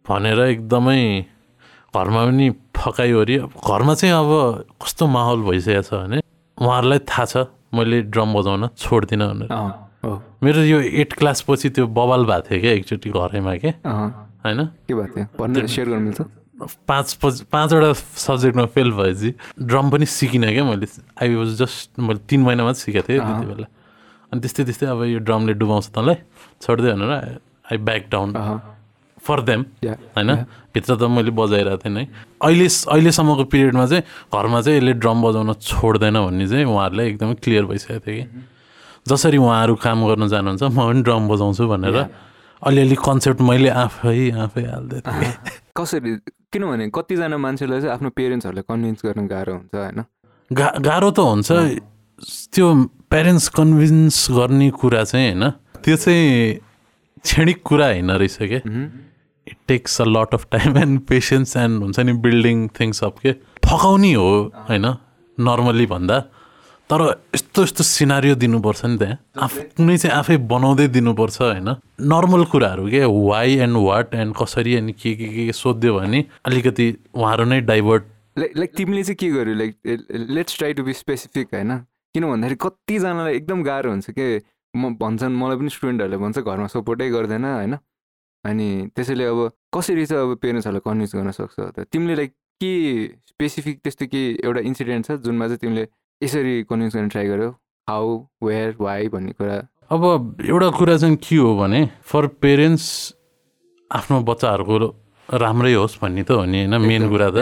भनेर 0.05 0.39
एकदमै 0.39 1.25
घरमा 1.95 2.25
पनि 2.25 2.49
फकाइवरी 2.77 3.37
घरमा 3.37 3.93
चाहिँ 3.93 4.13
अब 4.15 4.29
कस्तो 4.83 5.07
माहौल 5.07 5.41
भइसकेको 5.43 5.81
छ 5.81 5.93
भने 5.93 6.21
उहाँहरूलाई 6.57 6.99
थाहा 7.09 7.25
छ 7.25 7.47
मैले 7.73 8.01
ड्रम 8.13 8.33
बजाउन 8.33 8.67
छोड्दिनँ 8.77 9.27
भनेर। 9.33 9.49
मेरो 10.43 10.61
यो 10.63 10.79
एट 11.01 11.13
क्लास 11.13 11.41
पछि 11.47 11.69
त्यो 11.69 11.87
बवाल 11.87 12.25
भएको 12.25 12.49
थियो 12.49 12.59
क्या 12.61 12.71
एकचोटि 12.71 13.09
घरैमा 13.09 13.55
के? 13.57 13.69
होइन? 14.43 14.65
के 14.87 14.93
भएको 14.93 15.13
थियो? 15.15 15.67
सेयर 15.67 15.89
गर्नु 15.89 16.03
मिल्छ? 16.05 16.21
पाँच 16.87 17.13
पाँचवटा 17.51 17.93
सब्जेक्टमा 17.93 18.65
फेल 18.75 18.91
भएपछि 18.91 19.33
ड्रम 19.59 19.89
पनि 19.91 20.05
सिकिनँ 20.05 20.51
क्या 20.53 20.63
मैले। 20.63 20.87
आई 21.21 21.35
वाज 21.35 21.55
जस्ट 21.61 21.99
मैले 21.99 22.19
तिन 22.29 22.41
महिनामा 22.43 22.73
सिकेको 22.73 23.07
थिएँ 23.07 23.19
त्यति 23.19 23.45
बेला। 23.47 23.67
अनि 24.33 24.41
त्यस्तै 24.41 24.63
त्यस्तै 24.65 24.87
अब 24.89 25.01
यो 25.13 25.19
ड्रमले 25.21 25.53
डुबाउँछ 25.61 25.87
तँलाई 25.93 26.17
छोड्दै 26.57 26.89
भनेर 26.97 27.11
I 27.69 27.77
back 27.77 28.03
down 28.09 28.29
for 29.21 29.39
them 29.47 29.61
होइन? 29.85 30.31
भित्र 30.73 30.95
त 30.97 31.03
मैले 31.05 31.31
बजाइरहेको 31.31 31.77
थिएँ 31.85 31.95
है। 31.95 32.03
अहिले 32.41 32.65
अहिलेसम्मको 32.65 33.43
पिरियडमा 33.53 33.85
चाहिँ 33.85 34.03
घरमा 34.33 34.59
चाहिँ 34.65 34.77
यसले 34.77 34.93
ड्रम 34.99 35.17
बजाउन 35.21 35.53
छोड्दैन 35.61 36.17
भन्ने 36.17 36.47
चाहिँ 36.49 36.65
उहाँहरूलाई 36.65 37.07
एकदमै 37.13 37.35
क्लियर 37.45 37.63
भइसकेको 37.69 38.01
थियो 38.03 38.15
कि। 38.19 38.25
जसरी 39.05 39.37
उहाँहरू 39.37 39.75
काम 39.85 39.99
गर्न 40.09 40.27
जानुहुन्छ 40.33 40.63
म 40.63 40.75
पनि 40.75 41.01
ड्रम 41.05 41.23
बजाउँछु 41.29 41.63
भनेर 41.69 41.97
अलिअलि 42.61 42.97
कन्सेप्ट 42.99 43.39
मैले 43.45 43.69
आफै 43.69 44.31
आफै 44.43 44.63
हाल्दै 44.73 44.99
थिएँ। 45.07 45.31
कसरी 45.77 46.11
किनभने 46.51 46.89
कतिजना 46.91 47.37
मान्छेलाई 47.37 47.79
चाहिँ 47.79 47.93
आफ्नो 47.95 48.09
पेरेन्ट्सहरूलाई 48.17 48.65
कन्भिन्स 48.65 48.99
गर्न 49.05 49.21
गाह्रो 49.27 49.53
हुन्छ 49.53 49.75
होइन? 49.75 49.99
गा 50.51 50.67
गाह्रो 50.83 51.09
त 51.11 51.19
हुन्छ। 51.19 51.49
त्यो 52.53 52.73
प्यारेन्ट्स 53.09 53.47
कन्भिन्स 53.57 54.27
गर्ने 54.31 54.69
कुरा 54.81 55.03
चाहिँ 55.03 55.31
होइन 55.31 55.49
त्यो 55.83 55.95
चाहिँ 55.95 56.53
क्षणिक 57.23 57.61
कुरा 57.65 57.85
होइन 57.85 58.11
रहेछ 58.11 58.37
क्या 58.37 58.61
it 59.47 59.57
takes 59.67 60.01
a 60.01 60.05
lot 60.07 60.33
of 60.33 60.45
time 60.51 60.77
and 60.77 60.99
patience 61.07 61.55
and 61.57 61.83
हुन्छ 61.83 61.99
नि 61.99 62.13
बिल्डिङ 62.23 62.67
थिङ्स 62.79 63.03
अफ 63.03 63.19
के? 63.23 63.33
थकाउने 63.65 64.13
हो 64.13 64.29
होइन 64.69 64.85
नर्मली 65.37 65.85
भन्दा। 65.85 66.19
तर 66.89 67.01
यस्तो 67.35 67.63
यस्तो 67.63 67.83
सिनारियो 67.83 68.35
दिनुपर्छ 68.35 68.85
नि 68.85 68.97
त्यहाँ 68.97 69.17
आफ्नै 69.43 69.97
चाहिँ 69.97 70.15
आफै 70.17 70.37
बनाउँदै 70.47 70.87
दिनुपर्छ 70.87 71.41
होइन। 71.41 71.69
नर्मल 72.13 72.43
कुराहरू 72.51 72.87
के? 72.89 73.03
वाइ 73.03 73.55
एन्ड 73.67 73.77
वाट 73.87 74.15
एन्ड 74.15 74.35
कसरी 74.41 74.75
अनि 74.75 74.93
के 74.93 75.13
के 75.15 75.27
के 75.35 75.51
सोधिदियो 75.53 75.99
भने 75.99 76.25
अलिकति 76.45 76.87
उहाँहरू 77.15 77.45
नै 77.45 77.61
डाइभर्ट 77.61 78.03
लाइक 78.37 78.57
लाइक 78.57 78.71
तिमीले 78.77 79.03
चाहिँ 79.03 79.15
के 79.15 79.29
गर्यो? 79.31 79.55
Like 79.55 79.73
let's 80.29 80.57
try 80.57 80.73
to 80.73 80.83
be 80.83 80.93
specific 80.93 81.47
होइन? 81.53 81.71
किन 82.13 82.23
भन्दाखेरि 82.29 82.57
कतिजनालाई 82.61 83.33
एकदम 83.35 83.63
गाह्रो 83.63 83.89
हुन्छ 83.89 84.09
के 84.13 84.25
म 84.73 84.93
भन्छन् 85.01 85.33
मलाई 85.33 85.57
पनि 85.57 85.69
स्टुडेन्टहरूले 85.69 86.17
भन्छ 86.21 86.37
घरमा 86.45 86.67
सपोर्टै 86.69 87.09
गर्दैन 87.09 87.45
होइन? 87.45 87.73
अनि 88.45 88.67
त्यसैले 88.95 89.25
अब 89.25 89.39
कसरी 89.73 90.05
चाहिँ 90.05 90.23
अब 90.23 90.37
पेरेन्ट्सहरूलाई 90.37 90.83
कन्भिन्स 90.85 91.15
गर्न 91.15 91.31
सक्छ? 91.33 91.57
त 91.73 91.89
तिमीले 91.89 92.15
लाइक 92.15 92.31
के 92.61 92.73
स्पेसिफिक 93.33 93.75
त्यस्तो 93.81 94.05
के 94.13 94.21
एउटा 94.45 94.61
इन्सिडेन्ट 94.69 95.05
छ 95.05 95.11
जुनमा 95.25 95.45
चाहिँ 95.47 95.61
तिमीले 95.65 95.83
यसरी 96.21 96.53
कन्भिन्स 96.69 96.95
गर्न 96.95 97.09
ट्राई 97.09 97.27
गर्यो? 97.33 97.49
हाउ 97.89 98.05
वेयर 98.43 98.75
वाइ 98.79 99.07
भन्ने 99.09 99.31
कुरा। 99.33 99.57
अब 99.89 100.01
एउटा 100.45 100.69
कुरा 100.77 100.97
चाहिँ 100.97 101.17
के 101.17 101.35
हो 101.35 101.55
भने 101.57 101.81
फर 102.05 102.27
पेरेन्ट्स 102.45 102.85
आफ्नो 103.91 104.21
बच्चाहरूको 104.29 104.77
राम्रै 105.29 105.73
होस् 105.73 105.97
भन्ने 106.01 106.23
त 106.23 106.31
हो 106.31 106.45
नि 106.45 106.65
होइन 106.67 106.77
मेन 106.83 107.09
कुरा 107.09 107.29
त। 107.31 107.37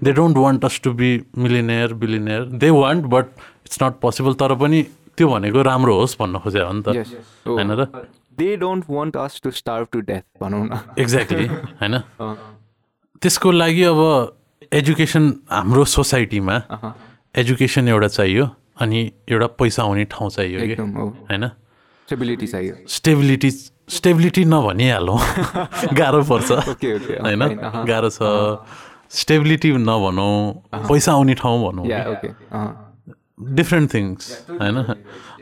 They 0.00 0.12
don't 0.12 0.36
want 0.38 0.64
us 0.64 0.80
to 0.84 0.92
be 0.94 1.10
millionaire 1.36 1.94
billionaire 2.02 2.44
they 2.62 2.70
want 2.70 3.04
but 3.14 3.26
it's 3.68 3.82
not 3.82 4.00
possible 4.00 4.34
तर 4.40 4.54
पनि 4.56 4.82
त्यो 5.16 5.28
भनेको 5.28 5.62
राम्रो 5.62 5.94
होस् 6.00 6.16
भन्न 6.20 6.38
खोजे 6.40 6.60
हो 6.64 6.72
नि 6.72 6.82
त। 6.82 6.96
यस 6.96 7.12
होइन 7.44 7.70
र 7.76 7.84
they 8.38 8.56
don't 8.56 8.84
want 8.88 9.16
us 9.16 9.40
to 9.44 9.50
starve 9.50 9.86
to 9.92 10.00
death 10.08 10.24
भनौँ 10.40 10.64
न। 10.64 10.80
एक्ज्याक्टली 10.98 11.46
होइन? 11.80 11.94
त्यसको 13.22 13.50
लागि 13.52 13.82
अब 13.92 14.00
एजुकेसन 14.72 15.24
हाम्रो 15.50 15.84
सोसाइटीमा 15.84 16.56
एजुकेसन 17.34 17.88
एउटा 17.88 18.08
चाहियो 18.08 18.44
अनि 18.80 19.00
एउटा 19.28 19.46
पैसा 19.58 19.82
आउने 19.82 20.04
ठाउँ 20.06 20.30
चाहियो 20.30 20.58
कि? 20.64 20.74
होइन? 21.28 21.44
स्टेबिलिटी 22.08 22.46
चाहियो। 22.46 22.74
Stability 22.88 23.50
stability 23.98 24.44
नभनिहालौँ। 24.44 25.18
गाह्रो 25.98 26.22
पर्छ। 26.30 26.50
होइन? 26.62 27.42
गाह्रो 27.90 28.10
छ। 28.16 28.20
स्टेबिलिटी 29.10 29.72
नभनौँ 29.82 30.32
पैसा 30.88 31.12
आउने 31.12 31.34
ठाउँ 31.34 31.58
भनौँ। 31.64 31.84
डिफ्रेन्ट 33.42 33.94
थिङ्स 33.94 34.46
होइन? 34.50 34.94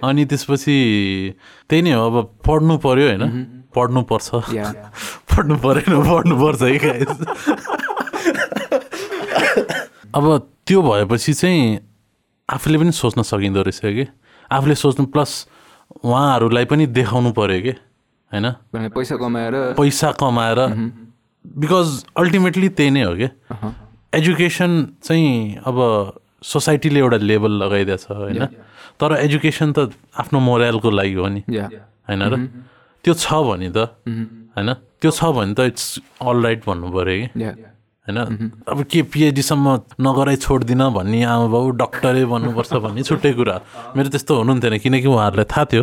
अनि 0.05 0.25
त्यसपछि 0.25 1.35
त्यही 1.69 1.83
नै 1.83 1.93
हो 1.93 2.07
अब 2.07 2.35
पढ्नु 2.47 2.79
पऱ्यो 2.79 3.09
होइन? 3.09 3.45
पढ्नु 3.75 4.03
पर्छ। 4.03 4.55
या 4.55 4.73
पढ्नु 5.31 5.57
परेन 5.57 6.11
पढ्नु 6.11 6.37
पर्छ 6.37 6.63
है। 6.63 7.01
अब 10.17 10.51
त्यो 10.67 10.83
भएपछि 10.83 11.33
चाहिँ 11.33 11.79
आफूले 12.51 12.79
पनि 12.79 12.93
सोच्न 12.93 13.23
सकिँदो 13.23 13.63
रहेछ 13.63 13.81
कि? 13.85 14.07
आफूले 14.53 14.75
सोच्नु 14.75 15.07
प्लस 15.07 15.49
उहाँहरूलाई 16.05 16.65
पनि 16.65 16.87
देखाउनु 16.87 17.33
पऱ्यो 17.33 17.63
कि? 17.63 17.75
होइन? 18.33 18.51
पैसा 18.75 19.17
कमाएर 19.17 19.75
पैसा 19.79 20.13
कमाएर। 20.13 20.59
बिकज 21.47 22.05
अल्टिमेटली 22.17 22.69
त्यही 22.69 22.91
नै 22.91 23.03
हो 23.03 23.17
कि? 23.17 23.29
एजुकेसन 24.15 24.97
चाहिँ 25.03 25.57
अब 25.67 25.77
सोसाइटीले 26.47 26.99
एउटा 27.01 27.17
लेभल 27.17 27.53
लगाइदिएछ 27.63 28.07
होइन? 28.11 28.45
तर 29.01 29.13
एजुकेसन 29.19 29.73
त 29.73 29.91
आफ्नो 30.15 30.39
मोरलको 30.41 30.91
लागि 30.91 31.15
हो 31.15 31.29
नि। 31.29 31.43
होइन 32.07 32.23
र? 32.23 32.35
त्यो 33.05 33.15
छ 33.15 33.27
भने 33.47 33.71
त 33.71 33.79
होइन? 34.55 34.71
त्यो 35.01 35.11
छ 35.11 35.25
भने 35.37 35.55
त 35.55 35.61
इट्स 35.71 35.87
अल 36.23 36.37
राइट 36.43 36.61
भन्नु 36.67 36.89
पऱ्यो 36.95 37.17
कि। 37.17 37.27
होइन? 38.07 38.19
अब 38.69 38.79
के 38.87 39.03
पिएचडीसम्म 39.11 39.67
नगराइ 40.01 40.37
छोड्दिनँ 40.37 40.91
भन्ने 40.95 41.23
आमा 41.27 41.47
बाउ 41.51 41.71
डक्टरै 41.83 42.25
बन्नुपर्छ 42.25 42.73
भन्ने 42.87 43.03
छुट्टै 43.03 43.33
कुरा। 43.35 43.57
मेरो 43.97 44.09
त्यस्तो 44.15 44.33
हुनुहुन्थेन 44.39 44.79
किनकि 44.79 45.09
उहाँहरूलाई 45.11 45.49
थाहा 45.51 45.65
थियो। 45.67 45.83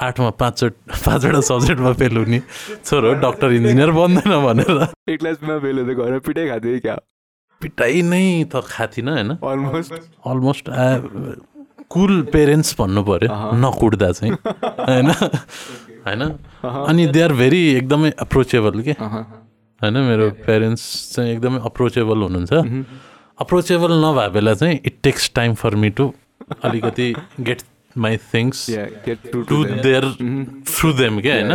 आठमा 0.00 0.30
पाँच 0.38 0.58
पाँचवटा 1.04 1.40
सब्जेक्टमा 1.50 1.92
फेल 1.98 2.16
हुने 2.16 2.38
छोरो 2.86 3.08
डक्टर 3.20 3.50
इन्जिनियर 3.52 3.90
बन्दैन 3.90 4.32
भनेर। 4.46 4.78
एक 5.10 5.18
क्लासमा 5.18 5.58
फेल 5.58 5.76
हुँदा 5.82 6.18
पिटाइ 6.24 6.46
खाँदै 6.48 6.78
क्या? 6.78 6.96
पिटाइ 7.60 8.02
नै 8.02 8.24
त 8.52 8.62
खाथिनँ 8.66 9.12
होइन? 9.14 9.30
अलमोस्ट 9.42 9.92
अलमोस्ट 10.26 10.64
कुल 11.90 12.12
पेरेन्ट्स 12.32 12.74
भन्नु 12.78 13.02
पऱ्यो 13.04 13.28
नकुट्दा 13.62 14.10
चाहिँ 14.12 14.32
होइन? 14.32 15.10
होइन? 16.06 16.22
अनि 16.64 17.06
दे 17.14 17.20
आर 17.22 17.32
भेरी 17.40 17.60
एकदमै 17.74 18.10
अप्रोचेबल 18.24 18.80
के? 18.88 18.92
होइन 19.80 19.96
मेरो 20.08 20.30
पेरेन्ट्स 20.46 20.84
चाहिँ 21.14 21.32
एकदमै 21.34 21.58
अप्रोचेबल 21.64 22.18
हुनुहुन्छ। 22.22 22.52
अप्रोचेबल 23.40 23.92
नभए 24.04 24.28
बेला 24.36 24.54
चाहिँ 24.54 24.78
it 24.86 24.96
takes 25.02 25.30
time 25.34 25.54
for 25.60 25.74
me 25.82 25.90
to 25.98 26.12
अलिकति 26.64 27.12
get 27.40 27.62
my 27.96 28.16
things 28.32 28.66
to 29.32 29.64
there 29.64 30.04
through 30.68 30.92
them 31.00 31.20
क्या 31.20 31.34
होइन? 31.34 31.52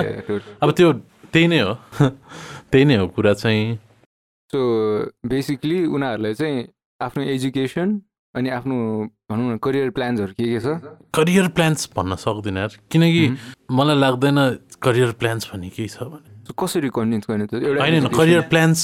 अब 0.61 0.71
त्यो 0.71 0.91
त्यही 1.33 1.47
नै 1.47 1.59
हो। 1.59 1.73
त्यही 2.71 2.85
नै 2.85 2.95
हो 2.97 3.07
कुरा 3.07 3.33
चाहिँ। 3.33 3.77
सो 4.55 4.63
बेसिकली 5.27 5.85
उनीहरूलाई 5.85 6.33
चाहिँ 6.33 6.63
आफ्नो 7.03 7.23
एजुकेसन 7.23 7.89
अनि 8.35 8.49
आफ्नो 8.49 8.75
भनौँ 9.31 9.53
न 9.53 9.57
करियर 9.59 9.89
प्लान्सहरू 9.91 10.33
के 10.39 10.45
के 10.47 10.59
छ? 10.59 10.79
करियर 11.11 11.47
प्लान्स 11.51 11.89
भन्न 11.91 12.15
सक्दिनँ 12.15 12.59
यार। 12.59 12.71
किनकि 12.91 13.23
मलाई 13.71 13.97
लाग्दैन 13.99 14.39
करियर 14.79 15.11
प्लान्स 15.19 15.51
भन्ने 15.51 15.69
केही 15.75 15.87
छ 15.91 16.07
भने। 16.07 16.55
कसरी 16.55 16.89
कन्भिन्स 16.95 17.25
गर्ने 17.29 17.45
त? 17.51 17.53
एउटा 17.59 17.81
होइन 17.83 17.93
होइन 17.99 18.15
करियर 18.15 18.41
प्लान्स 18.47 18.79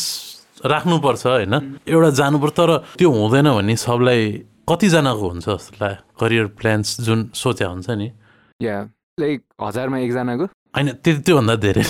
राख्नुपर्छ 0.66 1.24
होइन? 1.28 1.54
एउटा 1.88 2.10
जानुपर्छ 2.20 2.54
तर 2.60 2.72
त्यो 3.00 3.10
हुँदैन 3.12 3.48
भने 3.56 3.76
सबलाई 3.76 4.22
कतिजनाको 4.68 5.26
हुन्छ 5.30 5.46
जस्तो 5.50 5.78
लाग्यो। 5.80 6.04
करियर 6.20 6.46
प्लान्स 6.60 6.88
जुन 7.02 7.30
सोच्या 7.32 7.68
हुन्छ 7.68 7.90
नि। 7.96 8.12
या 8.62 8.76
लाइक 9.20 9.40
हजारमा 9.62 9.98
एकजनाको? 10.00 10.46
होइन 10.74 10.88
त्यो 11.04 11.14
त्योभन्दा 11.20 11.56
धेरै 11.58 11.84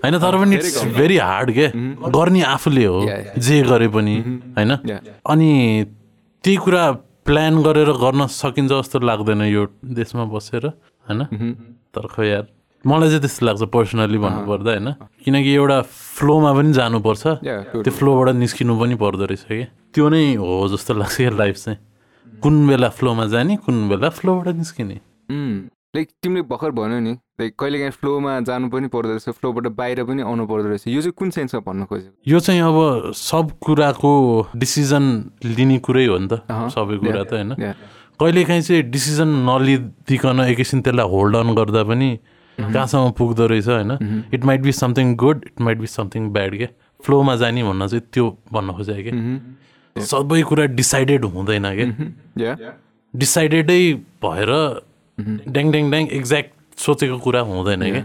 होइन 0.00 0.18
तर 0.18 0.36
पनि 0.36 0.54
इट्स 0.56 0.76
भेरी 0.94 1.16
हार्ड 1.18 1.50
के 1.52 1.66
गर्ने 2.10 2.42
आफूले 2.48 2.84
हो. 2.84 3.00
जे 3.38 3.60
गरे 3.64 3.88
पनि 3.90 4.16
होइन 4.56 4.70
अनि 5.26 5.50
त्यही 6.44 6.56
कुरा 6.58 6.84
प्लान 7.26 7.62
गरेर 7.62 7.90
गर्न 7.98 8.26
सकिन्छ 8.34 8.72
जस्तो 8.72 8.98
लाग्दैन 9.00 9.42
यो 9.46 9.66
देशमा 9.94 10.24
बसेर 10.30 10.66
होइन 10.66 11.20
तर 11.94 12.06
खै 12.08 12.26
यार 12.28 12.46
मलाई 12.84 13.08
चाहिँ 13.08 13.20
त्यस्तो 13.20 13.46
लाग्छ 13.46 13.62
पर्सनली 13.70 14.18
भन्नुपर्दा 14.18 14.70
होइन 14.72 14.88
किनकि 15.24 15.50
एउटा 15.54 15.78
फ्लोमा 16.16 16.52
पनि 16.54 16.72
जानुपर्छ 16.72 17.22
त्यो 17.76 17.92
फ्लोबाट 17.92 18.28
निस्किनु 18.36 18.78
पनि 18.80 18.94
पर्दो 18.96 19.24
रहेछ 19.26 19.44
कि 19.50 19.64
त्यो 19.94 20.08
नै 20.08 20.22
हो 20.36 20.48
जस्तो 20.70 20.94
लाग्छ 20.96 21.16
क्या 21.18 21.30
लाइफ 21.36 21.56
चाहिँ 21.58 21.78
कुन 22.26 22.54
बेला 22.66 22.88
फ्लोमा 22.96 23.24
जाने 23.28 23.56
कुन 23.60 23.76
बेला 23.88 24.08
फ्लोबाट 24.16 24.48
निस्किने 24.56 24.96
लाइक 25.30 26.08
तिमीले 26.22 26.42
भर्खर 26.46 26.70
भन्यो 26.70 26.98
नि 27.00 27.12
लाइक 27.40 27.54
कहिलेकाहीँ 27.58 27.90
फ्लोमा 27.90 28.32
जानु 28.46 28.68
पनि 28.70 28.88
पर्दो 28.88 29.10
रहेछ 29.10 29.28
फ्लोबाट 29.38 29.66
बाहिर 29.74 30.02
पनि 30.04 30.22
आउनु 30.22 30.46
पर्दो 30.46 30.68
रहेछ 30.68 30.86
यो 30.88 31.00
चाहिँ 31.02 31.12
कुन 31.18 31.30
सेन्समा 31.30 31.60
भन्न 31.66 31.84
खोजेको? 31.84 32.14
यो 32.26 32.38
चाहिँ 32.40 32.60
अब 32.60 33.12
सब 33.14 33.50
कुराको 33.58 34.12
डिसिजन 34.56 35.04
लिने 35.44 35.78
कुरै 35.78 36.06
हो 36.06 36.18
नि 36.18 36.28
त। 36.30 36.46
सबै 36.74 36.96
कुरा 36.98 37.24
त 37.24 37.32
होइन। 37.32 37.54
कहिलेकाहीँ 38.20 38.62
चाहिँ 38.62 38.82
डिसिजन 38.90 39.28
नलिदिकन 39.48 40.40
एकैछिन 40.46 40.80
त्यसलाई 40.82 41.08
होल्ड 41.08 41.36
अन 41.36 41.54
गर्दा 41.54 41.82
पनि 41.90 42.10
कहाँसम्म 42.58 43.10
पुग्दो 43.18 43.46
रहेछ 43.46 43.68
होइन। 43.68 43.92
It 44.34 44.44
might 44.44 44.60
be 44.60 44.72
something 44.72 45.14
good 45.16 45.44
it 45.46 45.60
might 45.60 45.78
be 45.78 45.86
something 45.86 46.28
bad 46.30 46.56
क्या 46.56 46.68
फ्लोमा 47.02 47.34
जाने 47.36 47.62
भन्न 47.64 47.86
चाहिँ 47.86 48.04
त्यो 48.12 48.26
भन्न 48.52 48.72
खोजेको 48.76 49.02
कि। 49.10 50.02
सबै 50.06 50.42
कुरा 50.42 50.64
डिसाइडेड 50.76 51.24
हुँदैन 51.24 51.66
क्या 51.74 52.54
डिसाइडेडै 53.14 53.82
भएर 54.22 54.52
ड्याङ 55.18 55.70
ड्याङ 55.72 55.90
ड्याङ 55.90 56.06
एक्ज्याक्ट 56.18 56.80
सोचेको 56.80 57.18
कुरा 57.26 57.40
हुँदैन 57.50 57.82
क्या। 57.92 58.02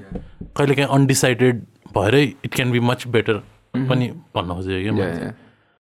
कहिलेकाहीँ 0.58 0.90
अनडिसाइडेड 0.98 1.56
भएरै 1.96 2.24
it 2.46 2.54
can 2.56 2.72
be 2.72 2.80
much 2.92 3.08
better 3.16 3.38
पनि 3.90 4.06
भन्न 4.36 4.50
खोजेको 4.56 4.96
क्या 4.96 5.32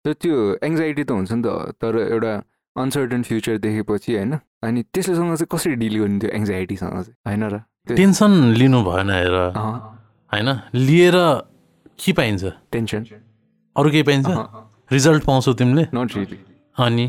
तर 0.06 0.14
त्यो 0.22 0.36
एङ्जाइटी 0.64 1.04
त 1.04 1.12
हुन्छ 1.12 1.32
नि 1.32 1.42
त 1.46 1.78
तर 1.82 1.98
एउटा 2.10 2.34
अनसर्टन 2.76 3.22
फ्युचर 3.24 3.58
देखेपछि 3.66 4.16
होइन 4.16 4.34
अनि 4.64 4.82
त्यससँग 4.94 5.36
चाहिँ 5.36 5.48
कसरी 5.52 5.76
डिल 5.82 5.96
गर्ने 6.00 6.20
त्यो 6.20 6.30
एङ्जाइटीसँग 6.38 6.92
चाहिँ? 6.92 7.16
होइन 7.28 7.44
र? 7.54 7.56
टेन्सन 7.98 8.32
लिनु 8.58 8.80
भएन 8.84 9.10
हेर। 9.10 9.36
होइन? 10.32 10.50
लिएर 10.74 11.18
के 12.00 12.12
पाइन्छ? 12.14 12.44
टेन्सन 12.72 13.02
अरू 13.76 13.90
केही 13.92 14.04
पाइन्छ? 14.10 14.28
रिजल्ट 14.92 15.24
पाउँछौ 15.26 15.54
तिमीले? 15.54 15.84
नट 15.94 16.10
रियली 16.18 16.38
अनि 16.78 17.06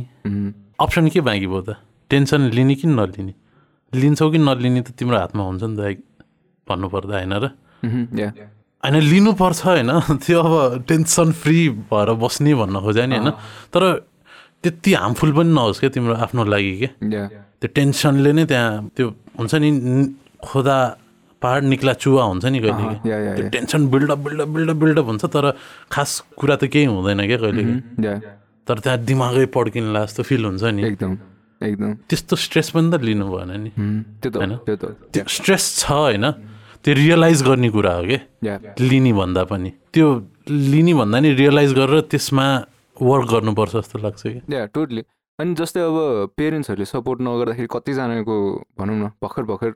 अप्सन 0.81 1.09
के 1.09 1.21
बाँकी 1.21 1.47
भयो 1.47 1.61
त? 1.63 1.77
टेन्सन 2.11 2.41
लिने 2.57 2.75
कि 2.75 2.87
नलिने? 2.89 3.35
लिन्छौ 3.93 4.31
कि 4.31 4.39
नलिने 4.39 4.81
त 4.83 4.91
तिम्रो 4.97 5.17
हातमा 5.19 5.43
हुन्छ 5.45 5.63
नि 5.63 5.77
त 5.77 6.03
भन्नुपर्दा 6.67 7.15
होइन 7.17 7.33
र? 7.33 7.47
होइन 8.83 8.97
लिनुपर्छ 9.03 9.61
होइन। 9.67 9.91
त्यो 10.25 10.39
अब 10.41 10.85
टेन्सन 10.89 11.33
फ्री 11.33 11.69
भएर 11.91 12.09
बस्ने 12.19 12.55
भन्न 12.55 12.77
खोज्यो 12.81 13.07
नि 13.07 13.17
होइन। 13.17 13.31
तर 13.75 13.83
त्यति 14.63 14.91
हार्मफुल 14.95 15.31
पनि 15.33 15.51
नहोस् 15.53 15.81
क्या 15.81 15.91
तिम्रो 15.91 16.15
आफ्नो 16.15 16.45
लागि 16.45 16.73
के? 16.79 16.89
या। 17.11 17.27
त्यो 17.61 17.69
टेन्सनले 17.75 18.33
नै 18.33 18.45
त्यहाँ 18.45 18.91
त्यो 18.97 19.07
हुन्छ 19.39 19.55
नि 19.55 19.71
खोदा 20.43 20.77
पहाड 21.43 21.63
निक्ला 21.65 21.93
चुवा 21.93 22.23
हुन्छ 22.23 22.45
नि 22.45 22.59
कहिले 22.61 22.95
त्यो 23.37 23.49
tension 23.51 23.81
buildup 23.89 24.19
buildup 24.19 24.49
buildup 24.49 24.77
buildup 24.77 25.07
हुन्छ 25.07 25.25
तर 25.27 25.45
खास 25.91 26.11
कुरा 26.39 26.57
त 26.57 26.65
केही 26.73 26.87
हुँदैन 26.87 27.21
क्या 27.27 27.39
कहिले 27.39 27.63
तर 28.67 28.79
त्यहाँ 28.79 28.99
दिमागै 29.05 29.47
पड्किन्ला 29.47 30.05
जस्तो 30.05 30.23
फिल 30.23 30.45
हुन्छ 30.45 30.63
नि। 30.65 30.83
एकदम। 30.87 31.32
एकदम। 31.63 31.93
त्यस्तो 32.11 32.37
स्ट्रेस 32.37 32.71
पनि 32.71 32.89
त 32.91 33.01
लिनु 33.03 33.27
भएन 33.27 33.51
नि। 33.61 33.71
त्यो 34.23 34.31
त 34.31 34.37
होइन? 34.37 34.53
त्यो। 34.67 34.77
त्यो 35.15 35.25
स्ट्रेस 35.29 35.65
छ 35.79 35.91
होइन? 35.91 36.27
त्यो 36.83 36.95
रियलाइज 36.95 37.43
गर्ने 37.43 37.69
कुरा 37.71 37.93
हो 37.95 38.03
कि? 38.03 38.19
लिने 38.81 39.13
भन्दा 39.13 39.43
पनि। 39.47 39.71
त्यो 39.95 40.07
लिने 40.51 40.95
भन्दा 40.95 41.19
नि 41.21 41.31
रियलाइज 41.39 41.73
गरेर 41.75 42.01
त्यसमा 42.11 42.47
वर्क 42.97 43.27
गर्नुपर्छ 43.31 43.73
जस्तो 43.77 43.99
लाग्छ 43.99 44.23
कि। 44.23 44.41
या 44.55 44.67
टोटली 44.75 45.03
अनि 45.39 45.55
जस्तै 45.55 45.81
अब 45.81 45.97
पेरेन्ट्सहरूले 46.37 46.85
सपोर्ट 46.85 47.19
नगर्दाखेरि 47.23 47.69
कतिजनाको 47.71 48.37
भनौँ 48.79 48.97
न 48.99 49.05
भर्खर 49.23 49.43
भर्खर 49.43 49.73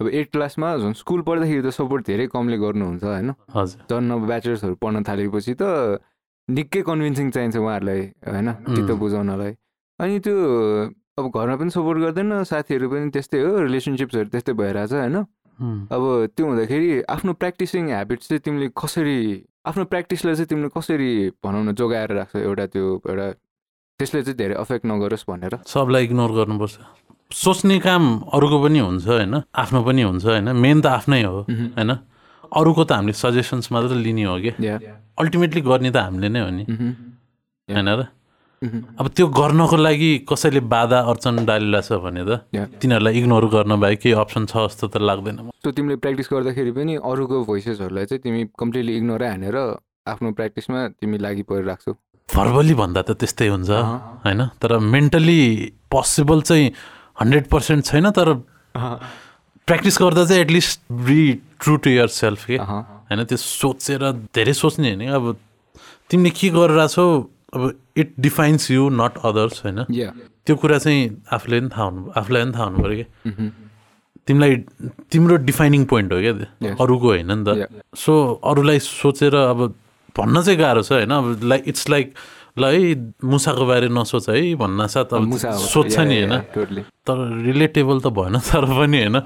अब 0.00 0.06
एट 0.08 0.30
क्लासमा 0.32 0.68
झन् 0.76 0.94
स्कुल 0.96 1.20
पढ्दाखेरि 1.22 1.62
त 1.62 1.70
सपोर्ट 1.76 2.06
धेरै 2.06 2.26
कमले 2.32 2.56
गर्नुहुन्छ 2.56 3.04
होइन? 3.04 3.30
हजुर। 3.56 3.80
झन् 3.90 4.12
अब 4.12 4.20
ब्याचलर्सहरू 4.26 4.74
पढ्न 4.80 5.02
थालेपछि 5.04 5.54
त 5.60 5.62
निकै 6.48 6.82
कन्भिन्सिङ 6.88 7.26
चाहिन्छ 7.30 7.56
उहाँहरूलाई 7.56 8.02
होइन? 8.24 8.48
चित्त 8.76 8.90
बुझाउनलाई। 8.96 9.52
अनि 10.00 10.14
त्यो 10.24 10.36
अब 11.20 11.26
घरमा 11.30 11.56
पनि 11.60 11.70
सपोर्ट 11.70 11.98
गर्दैन 12.00 12.42
साथीहरू 12.48 12.86
पनि 12.90 13.10
त्यस्तै 13.12 13.40
हो 13.44 13.50
रिलेसनसिप्सहरू 13.68 14.28
त्यस्तै 14.32 14.52
भइरहेछ 14.56 14.92
होइन? 14.92 15.16
अब 15.92 16.02
त्यो 16.32 16.44
हुँदाखेरि 16.46 16.90
आफ्नो 17.14 17.32
प्र्याक्टिसिङ 17.36 17.82
ह्याबिट्स 17.92 18.28
चाहिँ 18.28 18.42
तिमीले 18.44 18.68
कसरी 18.72 19.18
आफ्नो 19.68 19.84
प्र्याक्टिसलाई 19.92 20.34
चाहिँ 20.34 20.48
तिमीले 20.48 20.68
कसरी 20.72 21.10
भनौँ 21.44 21.62
न 21.64 21.76
जोगाएर 21.76 22.10
राख्छौ 22.16 22.38
एउटा 22.40 22.66
त्यो 22.72 22.84
एउटा 23.04 23.26
त्यसले 24.00 24.20
चाहिँ 24.24 24.36
धेरै 24.40 24.54
अफेक्ट 24.56 24.84
नगरोस् 24.88 25.28
भनेर? 25.28 25.54
सबलाई 25.68 26.04
इग्नोर 26.08 26.30
गर्नुपर्छ। 26.32 26.76
सोच्ने 27.30 27.76
काम 27.84 28.04
अरूको 28.32 28.58
पनि 28.64 28.78
हुन्छ 28.80 29.04
होइन? 29.06 29.34
आफ्नो 29.52 29.80
पनि 29.84 30.02
हुन्छ 30.02 30.24
होइन? 30.24 30.48
मेन 30.56 30.80
त 30.80 30.86
आफ्नै 30.86 31.22
हो 31.22 31.44
होइन? 31.44 31.90
अरूको 32.48 32.82
त 32.88 32.92
हामीले 32.96 33.12
सजेसन्स 33.12 33.68
मात्र 33.72 33.94
लिने 34.00 34.24
हो 34.24 34.36
कि? 34.40 34.52
या 34.64 34.80
अल्टिमेटली 35.20 35.60
गर्ने 35.60 35.90
त 35.92 35.96
हामीले 36.00 36.28
नै 36.32 36.40
हो 36.40 36.50
नि। 36.50 36.64
होइन 37.68 37.88
र? 38.00 38.08
अब 38.62 39.06
त्यो 39.16 39.26
गर्नको 39.32 39.76
लागि 39.76 40.10
कसैले 40.28 40.60
बाधा 40.68 40.98
अर्चन 41.10 41.44
डालिरहेछ 41.48 41.92
भने 42.04 42.24
त. 42.28 42.30
तिनीहरूलाई 42.76 43.14
इग्नोर 43.18 43.44
गर्न 43.48 43.72
बाहेक 43.80 43.98
केही 44.00 44.14
अप्सन 44.20 44.44
छ 44.46 44.68
जस्तो 44.68 44.86
त 44.92 44.96
लाग्दैन 45.00 45.48
सो 45.64 45.70
तिमीले 45.72 45.96
प्र्याक्टिस 45.96 46.28
गर्दाखेरि 46.32 46.72
पनि 46.76 46.94
अरूको 47.00 47.36
भोइसेसहरूलाई 47.48 48.04
चाहिँ 48.04 48.20
तिमी 48.20 48.40
कम्प्लिटली 48.60 48.96
इग्नोरै 49.00 49.28
हानेर 49.28 49.56
आफ्नो 50.12 50.32
प्र्याक्टिसमा 50.36 50.78
तिमी 51.00 51.18
लागि 51.24 51.42
परिराख्छौ 51.48 51.92
भर्बली 52.28 52.74
भन्दा 52.76 53.00
त 53.02 53.16
त्यस्तै 53.16 53.48
हुन्छ। 53.48 53.70
होइन? 54.28 54.40
तर 54.60 54.78
मेन्टली 54.78 55.40
पोसिबल 55.90 56.40
चाहिँ 56.44 56.66
हन्ड्रेड 57.20 57.44
पर्सेन्ट 57.48 57.84
छैन 57.84 58.10
तर 58.12 58.28
प्र्याक्टिस 58.76 59.96
गर्दा 60.02 60.24
चाहिँ 60.28 60.42
at least 60.44 60.80
be 61.08 61.20
true 61.56 61.76
to 61.80 61.90
your 61.90 62.08
self 62.12 62.44
के। 62.44 62.56
होइन? 62.60 63.24
त्यो 63.24 63.36
सोचेर 63.40 64.02
धेरै 64.36 64.52
सोच्ने 64.52 64.94
होइन? 64.94 65.10
अब 65.10 65.24
तिमीले 66.12 66.30
के 66.30 66.48
गरिरहेछौ? 66.54 67.06
अब 67.54 67.72
it 67.96 68.12
defines 68.20 68.70
you 68.70 68.88
not 68.90 69.18
others 69.24 69.64
होइन 69.64 69.84
त्यो 70.46 70.56
कुरा 70.56 70.78
चाहिँ 70.78 71.00
आफूले 71.32 71.60
पनि 71.60 71.68
थाहा 71.68 71.84
हुनु 71.84 72.10
आफूलाई 72.16 72.42
पनि 72.44 72.52
थाहा 72.52 72.64
हुनु 72.64 72.78
पऱ्यो 72.82 72.96
कि 72.96 73.30
Mhm. 73.30 73.50
तिमीलाई 74.28 74.56
तिम्रो 75.10 75.36
डिफाइनिङ 75.48 75.84
पोइन्ट 75.84 76.12
हो 76.12 76.18
क्या. 76.20 76.74
अरूको 76.80 77.08
होइन 77.08 77.32
नि 77.32 77.44
त. 77.46 77.68
सो 77.96 78.12
अरूलाई 78.44 78.78
सोचेर 78.78 79.34
अब 79.34 79.60
भन्न 80.16 80.42
चाहिँ 80.42 80.58
गाह्रो 80.58 80.82
छ 80.82 80.92
होइन 80.92 81.10
अब 81.10 81.40
लाइक 81.44 81.64
इट्स 81.68 81.88
लाइक 81.90 82.14
ल 82.58 82.64
है 82.74 82.94
मुसाको 83.24 83.66
बारे 83.66 83.88
नसोच 83.88 84.28
है 84.30 84.54
भन्न 84.54 84.86
साथ 84.86 85.14
अब। 85.14 85.36
सोध्छ 85.72 85.98
नि 85.98 86.16
होइन. 86.22 86.82
तर 87.06 87.16
रिलेटेबल 87.42 88.00
त 88.00 88.06
भएन 88.14 88.38
तर 88.38 88.64
पनि 88.78 88.98
होइन 89.00 89.16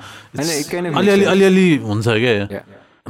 अलिअलि. 0.97 1.25
अलिअलि 1.25 1.67
हुन्छ 1.85 2.07
क्या. 2.09 2.61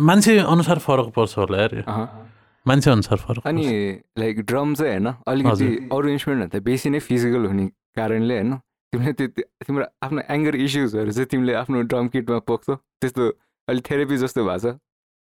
मान्छे 0.01 0.39
अनुसार 0.39 0.79
फरक 0.79 1.09
पर्छ 1.15 1.39
होला 1.39 1.59
यार। 1.61 1.75
अहँ। 1.87 2.24
मान्छे 2.67 2.91
अनुसार 2.91 3.19
फरक 3.19 3.47
अनि 3.47 3.65
लाइक 4.19 4.41
ड्रम 4.51 4.75
चाहिँ 4.75 4.93
होइन 4.93 5.15
अलिकति 5.29 5.67
अरू 5.93 6.09
इन्स्ट्रुमेन्टभन्दा 6.09 6.65
बेसी 6.65 6.91
नै 6.91 6.99
फिजिकल 7.09 7.47
हुने 7.47 7.67
कारणले 7.97 8.35
होइन 8.35 8.55
तिमीले 8.93 9.12
त्यो 9.12 9.27
तिम्रो 9.67 9.85
आफ्नो 10.03 10.23
एङ्गर 10.35 10.55
इस्युजहरू 10.67 11.11
चाहिँ 11.12 11.29
तिमीले 11.31 11.55
आफ्नो 11.61 11.81
ड्रम 11.91 12.09
किटमा 12.15 12.39
पोख्छौ। 12.49 12.75
त्यस्तो 12.75 13.25
अलिक 13.69 13.85
थेरापी 13.91 14.17
जस्तो 14.17 14.45
भएको 14.45 14.71
छ। 14.71 14.77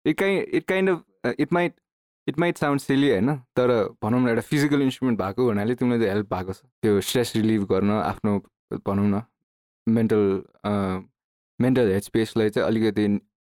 It 0.04 0.18
kind 0.18 0.54
it 0.54 0.64
kind 0.68 0.90
of 0.90 1.34
it 1.40 1.52
might 1.52 1.72
it 2.26 2.38
might 2.38 2.58
sound 2.58 2.80
silly 2.80 3.10
होइन 3.10 3.34
तर 3.56 3.70
भनौँ 4.02 4.20
न 4.20 4.28
एउटा 4.28 4.42
फिजिकल 4.50 4.82
इन्स्ट्रुमेन्ट 4.82 5.20
भएको 5.20 5.46
हुनाले 5.48 5.74
तिमीलाई 5.74 5.98
चाहिँ 5.98 6.12
हेल्प 6.14 6.34
भएको 6.34 6.52
छ। 6.52 6.62
त्यो 6.82 7.00
स्ट्रेस 7.00 7.32
रिलिभ 7.36 7.62
गर्न 7.72 7.90
आफ्नो 7.90 8.38
भनौँ 8.86 9.08
न 9.08 9.22
मेन्टल 9.86 10.24
मेन्टल 11.58 11.92
हेड 11.92 12.02
स्पेसलाई 12.02 12.50
चाहिँ 12.50 12.68
अलिकति 12.68 13.06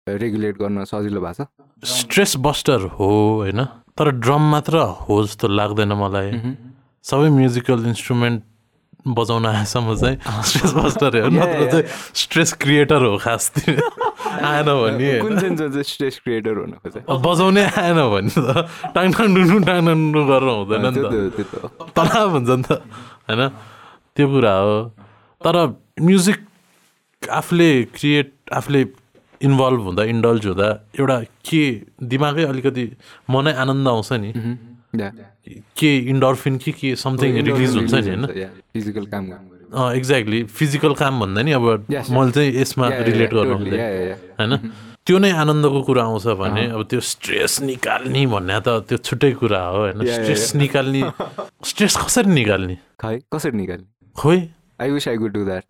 रेगुलेट 0.06 0.58
गर्न 0.58 0.84
सजिलो 0.84 1.20
भएको 1.20 1.44
छ। 1.44 1.88
स्ट्रेस 1.90 2.36
बस्टर 2.44 2.80
हो 2.98 3.08
होइन? 3.40 3.60
तर 4.00 4.10
ड्रम 4.16 4.42
मात्र 4.50 4.76
हो 5.04 5.14
जस्तो 5.28 5.48
लाग्दैन 5.52 5.92
मलाई। 5.92 6.56
सबै 7.04 7.28
म्युजिकल 7.36 7.84
इन्स्ट्रुमेन्ट 7.92 8.40
बजाउन 9.04 9.46
आएसम्म 9.46 9.94
चाहिँ 10.00 10.16
स्ट्रेस 10.48 10.72
बस्टर 10.72 11.20
हो। 11.20 11.28
नत्र. 11.28 11.60
चाहिँ 11.68 11.84
स्ट्रेस 12.16 12.52
क्रिएटर 12.64 13.00
हो 13.04 13.16
खास 13.20 13.52
आएन 13.60 14.68
भने। 14.80 15.12
स्ट्रेस 15.84 16.16
क्रिएटर 16.24 16.54
हुन 16.64 16.72
बजाउनै 17.12 17.64
आएन 17.76 18.00
भने 18.08 18.32
त 18.32 18.64
टाङ 18.96 19.12
टाङ 19.12 19.28
डुनु 19.36 19.56
टाङ 19.68 19.78
टाङ 19.84 19.96
डुनु 20.00 20.22
गरेर 20.32 20.48
हुँदैन 20.48 20.86
नि 20.96 21.00
त। 21.04 21.92
तनाव 21.92 22.28
हुन्छ 22.40 22.50
नि 22.56 22.64
त 22.64 22.80
होइन? 23.28 23.42
त्यो 24.16 24.26
कुरा 24.32 24.54
हो। 24.64 24.76
तर 25.44 25.56
म्युजिक 26.00 26.38
आफूले 27.28 27.70
क्रिएट 27.92 28.28
आफूले 28.48 28.80
इन्भल्भ 29.42 29.80
हुँदा 29.82 30.04
इन्डल्ज 30.12 30.46
हुँदा 30.46 30.68
एउटा 31.00 31.18
के 31.48 31.62
दिमागै 32.02 32.44
अलिकति 32.44 32.84
मनै 33.30 33.52
आनन्द 33.62 33.88
आउँछ 33.88 34.12
नि। 34.12 34.32
के 35.78 35.90
इन्डोर्फिन 36.12 36.56
कि 36.58 36.72
के 36.72 36.94
समथिङ 36.96 37.30
रिलिज 37.46 37.76
हुन्छ 37.76 37.94
नि 37.94 38.08
होइन? 38.10 38.26
फिजिकल 38.74 39.06
काम 39.06 39.24
एक्ज्याक्टली 39.70 40.42
फिजिकल 40.50 40.94
काम 41.00 41.20
भन्दा 41.20 41.42
नि 41.42 41.52
अब 41.52 41.66
मैले 41.90 42.30
चाहिँ 42.30 42.50
यसमा 42.60 42.88
रिलेट 43.08 43.34
गर्नु 43.34 43.56
होइन? 43.56 44.52
त्यो 45.06 45.18
नै 45.18 45.30
आनन्दको 45.32 45.80
कुरा 45.82 46.02
आउँछ 46.04 46.26
भने 46.38 46.64
अब 46.76 46.82
त्यो 46.90 47.00
स्ट्रेस 47.00 47.60
निकाल्ने 47.62 48.26
भन्ने 48.26 48.58
त 48.60 48.68
त्यो 48.88 48.98
छुट्टै 48.98 49.32
कुरा 49.40 49.62
हो 49.64 49.78
होइन? 49.78 50.04
स्ट्रेस 50.04 50.54
निकाल्ने 50.56 51.02
स्ट्रेस 51.64 51.96
कसरी 51.96 52.30
निकाल्ने? 52.34 52.76
खै 53.00 53.16
कसरी 53.32 53.56
निकाल्ने? 53.56 53.86
खोइ। 54.16 54.38
I 54.80 54.90
wish 54.90 55.08
I 55.08 55.16
could 55.16 55.32
do 55.32 55.44
that 55.44 55.66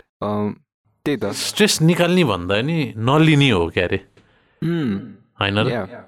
त्यही 1.04 1.16
त। 1.16 1.32
स्ट्रेस 1.32 1.80
निकाल्ने 1.82 2.24
भन्दा 2.24 2.60
नि 2.62 2.94
नलिने 2.96 3.50
हो 3.50 3.68
क्या 3.74 3.84
अरे 3.84 3.96
होइन 5.40 5.58
र. 5.58 6.04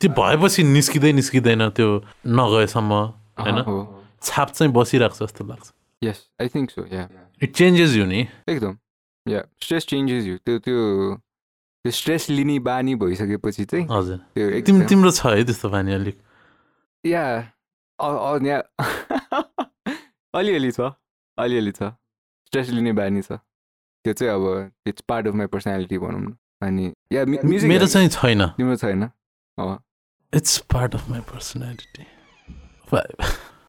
त्यो 0.00 0.10
भएपछि 0.14 0.62
निस्किँदै 0.62 1.12
निस्किँदैन 1.12 1.68
त्यो 1.74 1.88
नगएसम्म 2.26 2.92
होइन? 3.42 3.58
छाप 4.22 4.50
चाहिँ 4.50 4.72
बसिरहेको 4.72 5.14
छ 5.14 5.22
जस्तो 5.22 5.44
लाग्छ। 5.44 5.72
Yes 6.02 6.18
I 6.40 6.48
think 6.54 6.70
so 6.70 6.86
yeah 6.86 7.08
it 7.42 7.54
changes 7.54 7.96
you 7.96 8.04
नि। 8.06 8.28
एकदम। 8.48 8.78
या 9.26 9.42
स्ट्रेस 9.62 9.86
चेन्जेस 9.86 10.24
यु 10.26 10.36
त्यो 10.38 10.58
त्यो 10.58 10.78
त्यो 11.84 11.90
स्ट्रेस 11.90 12.30
लिने 12.30 12.58
बानी 12.62 12.94
भइसकेपछि 12.94 13.64
चाहिँ 13.64 13.86
हजुर। 13.90 14.16
त्यो 14.34 14.48
एकदम 14.58 14.86
तिम्रो 14.86 15.10
छ 15.10 15.26
है 15.34 15.44
त्यस्तो 15.44 15.68
बानी 15.68 15.92
अलिक? 15.94 16.16
या 17.04 17.24
अलिअलि 20.38 20.70
छ। 20.70 20.80
अलिअलि 21.38 21.72
छ। 21.72 21.82
स्ट्रेस 22.46 22.68
लिने 22.70 22.92
बानी 22.94 23.22
छ। 23.22 23.42
त्यो 24.04 24.12
चाहिँ 24.12 24.32
अब 24.34 24.70
it's 24.86 25.02
part 25.08 25.26
of 25.26 25.34
my 25.34 25.46
personality 25.46 25.98
भनौँ 25.98 26.20
न। 26.20 26.34
अनि 26.62 26.92
या 27.12 27.24
म्युजिक 27.24 27.68
मेरो 27.68 27.86
चाहिँ 27.86 28.08
छैन। 28.08 28.46
तिम्रो 28.46 28.76
छैन? 28.76 29.10
It's 30.32 30.58
part 30.72 30.94
of 30.94 31.10
my 31.10 31.20
personality 31.20 32.06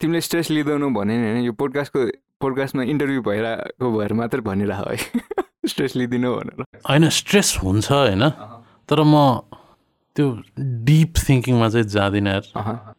तिमीले 0.01 0.21
स्ट्रेस 0.21 0.49
लिँदैनौ 0.51 0.89
भने 0.89 1.17
नि 1.17 1.25
होइन 1.31 1.45
यो 1.45 1.53
पोडकास्टको 1.53 2.05
पोडकास्टमा 2.41 2.83
इन्टरभ्यू 2.83 3.21
भइरहेको 3.21 3.97
भएर 3.97 4.13
मात्र 4.13 4.41
भनिरह 4.41 4.83
है। 4.89 4.97
स्ट्रेस 5.69 5.95
लिँदिनौ 5.95 6.35
भनेर। 6.35 6.65
होइन 6.89 7.09
स्ट्रेस 7.09 7.57
हुन्छ 7.63 7.91
होइन 7.91 8.29
तर 8.89 9.03
म 9.03 9.41
त्यो 10.15 10.25
डिप 10.59 11.13
थिङ्किङमा 11.29 11.69
चाहिँ 11.69 11.87
जाँदिनँ 11.87 12.41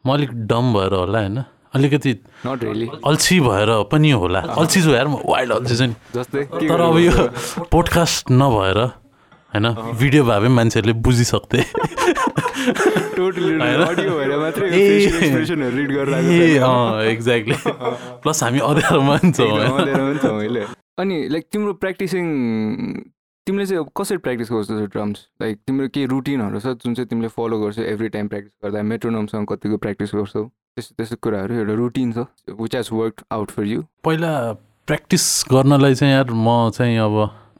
म 0.06 0.12
अलिक 0.14 0.30
डम 0.46 0.74
भएर 0.74 0.92
होला 0.92 1.18
होइन। 1.18 1.44
अलिकति 1.74 2.12
अल्छी 2.46 3.40
भएर 3.40 3.70
पनि 3.92 4.10
होला। 4.10 4.40
अल्छी 4.40 4.80
जो 4.80 4.90
यार 4.94 5.08
म 5.08 5.14
वाइल्ड 5.26 5.52
अल्छी 5.52 5.74
जस्तै 5.74 6.44
के 6.44 6.68
तर 6.68 6.80
अब 6.80 6.98
यो 6.98 7.12
पोडकास्ट 7.72 8.30
नभएर 8.32 8.78
होइन 9.52 9.66
भिडियो 9.98 10.22
भए 10.24 10.38
पनि 10.38 10.48
मान्छेहरूले 10.54 10.94
बुझिसक्थे। 11.06 11.60
एक्ज्याक्टली 17.10 17.56
प्लस 18.22 18.42
हामी 18.42 18.58
अँध्यारोमा 18.58 19.16
पनि 19.16 19.32
छौँ 19.32 20.66
अनि 20.98 21.16
लाइक 21.28 21.44
तिम्रो 21.52 21.72
प्र्याक्टिसिङ 21.74 22.24
तिमीले 23.46 23.66
चाहिँ 23.66 23.80
अब 23.82 23.90
कसरी 23.96 24.18
प्र्याक्टिस 24.18 24.48
गर्छौ 24.52 24.86
ड्रम्स 24.86 25.18
लाइक 25.42 25.58
तिम्रो 25.66 25.88
केही 25.88 26.06
रुटिनहरू 26.06 26.58
छ 26.60 26.66
जुन 26.84 26.94
चाहिँ 26.94 27.08
तिमीले 27.08 27.28
फलो 27.36 27.56
गर्छौ 27.60 27.82
एभ्री 27.82 28.08
टाइम 28.08 28.28
प्र्याक्टिस 28.28 28.52
गर्दा? 28.64 28.82
मेट्रोनमसँग 28.82 29.46
कतिको 29.52 29.76
प्र्याक्टिस 29.76 30.10
गर्छौ? 30.14 30.42
त्यस्तो 30.76 30.94
त्यस्तो 30.96 31.16
कुराहरू 31.22 31.54
एउटा 31.54 31.74
रुटिन 31.74 32.12
छ 32.12 32.18
which 32.60 32.74
has 32.76 32.88
work 32.92 33.24
out 33.32 33.50
for 33.50 33.64
you 33.66 33.82
पहिला 34.04 34.32
प्र्याक्टिस 34.88 35.24
गर्नलाई 35.52 35.94
चाहिँ 35.94 36.12
यार 36.14 36.30
म 36.30 36.70
चाहिँ 36.74 36.98
अब 36.98 37.16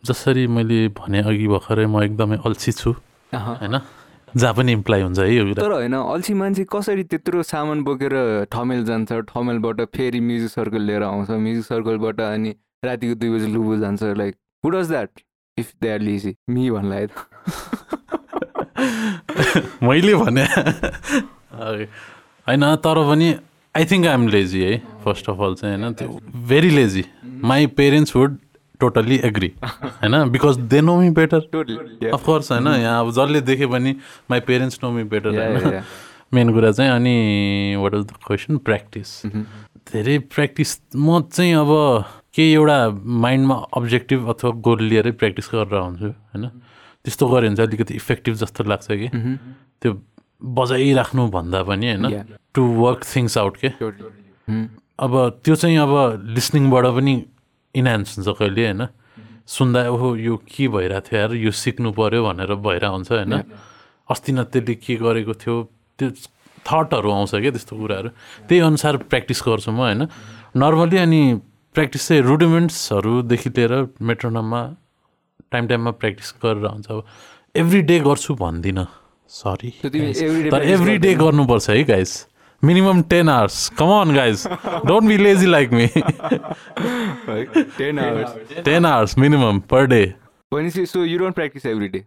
जसरी 0.07 0.47
मैले 0.47 0.81
भने 0.99 1.21
अघि 1.31 1.47
भर्खरै 1.49 1.87
म 1.87 2.03
एकदमै 2.03 2.37
अल्छी 2.47 2.73
छु 2.73 2.91
होइन? 3.33 3.81
जहाँ 4.37 4.55
पनि 4.55 4.73
इम्प्लाइ 4.73 5.03
हुन्छ 5.03 5.19
है 5.19 5.35
यो 5.35 5.45
कुरा। 5.45 5.63
तर 5.63 5.73
होइन 5.73 5.95
अल्छी 5.95 6.35
मान्छे 6.35 6.65
कसरी 6.73 7.05
त्यत्रो 7.11 7.43
सामान 7.43 7.83
बोकेर 7.85 8.15
ठमेल 8.53 8.85
जान्छ 8.85 9.13
ठमेलबाट 9.29 9.81
फेरि 9.97 10.21
म्युजिक 10.21 10.51
सर्कल 10.51 10.83
लिएर 10.91 11.03
आउँछ 11.03 11.31
म्युजिक 11.31 11.65
सर्कलबाट 11.65 12.21
अनि 12.21 12.55
रातिको 12.85 13.15
दुई 13.21 13.31
बजी 13.31 13.49
लुबु 13.53 13.77
जान्छ 13.81 14.03
like 14.23 14.35
who 14.65 14.71
does 14.71 14.89
that 14.89 15.11
if 15.59 15.73
they 15.83 15.93
are 15.93 16.01
lazy 16.01 16.33
me 16.51 16.71
भन्लाई 16.71 17.07
त। 17.07 17.13
मैले 19.89 20.15
भने? 20.15 20.47
होइन 22.51 22.75
तर 22.85 23.03
पनि 23.09 23.33
I 23.75 23.85
think 23.87 24.07
I 24.07 24.15
am 24.15 24.29
lazy 24.29 24.61
है 24.63 24.77
फर्स्ट 25.05 25.31
अफ 25.31 25.41
अल 25.41 25.55
चाहिँ 25.55 25.77
होइन 25.77 25.95
त्यो 25.95 26.21
very 26.49 26.71
lazy 26.71 27.05
my 27.25 27.67
parents 27.79 28.17
would 28.17 28.37
totally 28.81 29.17
agree 29.25 29.53
होइन 29.65 30.31
because 30.31 30.59
they 30.71 30.81
know 30.81 30.97
me 31.01 31.11
better 31.17 32.11
of course 32.13 32.53
होइन 32.53 32.69
यहाँ 32.69 33.01
अब 33.01 33.11
जसले 33.13 33.41
देख्यो 33.49 33.69
भने 33.69 33.95
my 34.31 34.41
parents 34.41 34.81
know 34.85 34.91
me 34.91 35.05
better 35.11 35.39
होइन. 35.39 35.83
मेन 36.35 36.53
कुरा 36.55 36.71
चाहिँ 36.73 36.91
अनि 36.91 37.77
what 37.79 37.95
is 37.95 38.05
the 38.05 38.13
question 38.27 38.57
practice 38.67 39.09
धेरै 39.93 40.19
प्र्याक्टिस 40.35 40.79
म 40.97 41.21
चाहिँ 41.33 41.55
अब 41.55 41.71
केही 42.35 42.53
एउटा 42.53 42.79
माइन्डमा 43.25 43.55
अब्जेक्टिभ 43.77 44.29
अथवा 44.29 44.51
गोल 44.67 44.83
लिएरै 44.83 45.11
प्र्याक्टिस 45.13 45.49
गरेर 45.55 45.75
हुन्छु 45.75 46.07
होइन। 46.07 46.47
त्यस्तो 47.05 47.27
गऱ्यो 47.27 47.41
भने 47.41 47.57
चाहिँ 47.57 47.69
अलिकति 47.69 47.95
इफेक्टिभ 47.95 48.35
जस्तो 48.35 48.65
लाग्छ 48.65 48.87
कि। 48.91 49.09
त्यो 49.83 49.93
बजाइराख्नु 50.43 51.29
भन्दा 51.31 51.63
पनि 51.63 51.87
होइन. 51.87 52.37
टु 52.55 52.63
वर्क 52.63 53.01
थिङ्स 53.05 53.39
आउट 53.39 53.57
के? 53.57 53.69
टोटली 53.81 54.69
अब 55.01 55.13
त्यो 55.45 55.55
चाहिँ 55.55 55.79
अब 55.79 55.93
लिसनिङबाट 56.37 56.87
पनि 56.97 57.15
इन्हान्स 57.75 58.19
हुन्छ 58.19 58.29
कहिले 58.39 58.65
होइन? 58.65 58.83
सुन्दा 59.47 59.81
ओहो 59.91 60.09
यो 60.17 60.37
के 60.37 60.69
भइरहेको 60.69 61.07
थियो 61.07 61.21
यार? 61.21 61.33
यो 61.35 61.51
सिक्नु 61.51 61.91
पऱ्यो 61.93 62.21
भनेर 62.25 62.55
भइरहेको 62.55 62.95
हुन्छ 62.95 63.11
होइन? 63.13 63.35
अस्ति 64.11 64.33
न 64.33 64.45
त्यसले 64.53 64.75
के 64.75 64.95
गरेको 64.97 65.35
थियो 65.35 65.55
त्यो 65.99 66.09
थटहरू 66.67 67.11
आउँछ 67.11 67.31
क्या 67.31 67.51
त्यस्तो 67.51 67.75
कुराहरू? 67.77 68.09
त्यही 68.47 68.61
अनुसार 68.61 68.97
प्र्याक्टिस 69.09 69.41
गर्छु 69.47 69.71
म 69.73 69.81
होइन? 69.81 70.03
नर्मली 70.57 70.97
अनि 70.99 71.21
प्र्याक्टिस 71.75 72.03
चाहिँ 72.09 72.23
रुडिमेन्ट्सहरूदेखि 72.23 73.51
लिएर 73.57 73.73
मेट्रोनममा 74.03 74.61
टाइम 75.51 75.65
टाइममा 75.67 75.91
प्र्याक्टिस 76.01 76.35
गरेर 76.43 76.67
हुन्छ 76.67 76.91
अब 76.91 77.05
एभ्री 77.57 77.81
डे 77.83 77.99
गर्छु 78.07 78.35
भन्दिनँ। 78.35 78.87
सरी 79.31 79.71
तर 80.51 80.63
एभ्री 80.63 80.97
डे 80.99 81.15
गर्नुपर्छ 81.15 81.69
है 81.71 81.83
guys 81.85 82.15
minimum 82.63 83.03
ten 83.11 83.29
hours 83.29 83.69
come 83.79 83.91
on 83.91 84.15
guys 84.15 84.47
don't 84.87 85.09
be 85.09 85.17
lazy 85.17 85.47
like 85.47 85.73
me 85.73 85.87
ten 87.79 87.99
hours 87.99 88.63
ten 88.65 88.87
hours 88.87 89.17
minimum 89.19 89.61
per 89.71 89.87
day 89.87 90.03
भनेपछि 90.53 90.87
so 90.87 91.05
you 91.05 91.19
don't 91.19 91.35
practice 91.35 91.67
every 91.67 91.89
day 91.89 92.05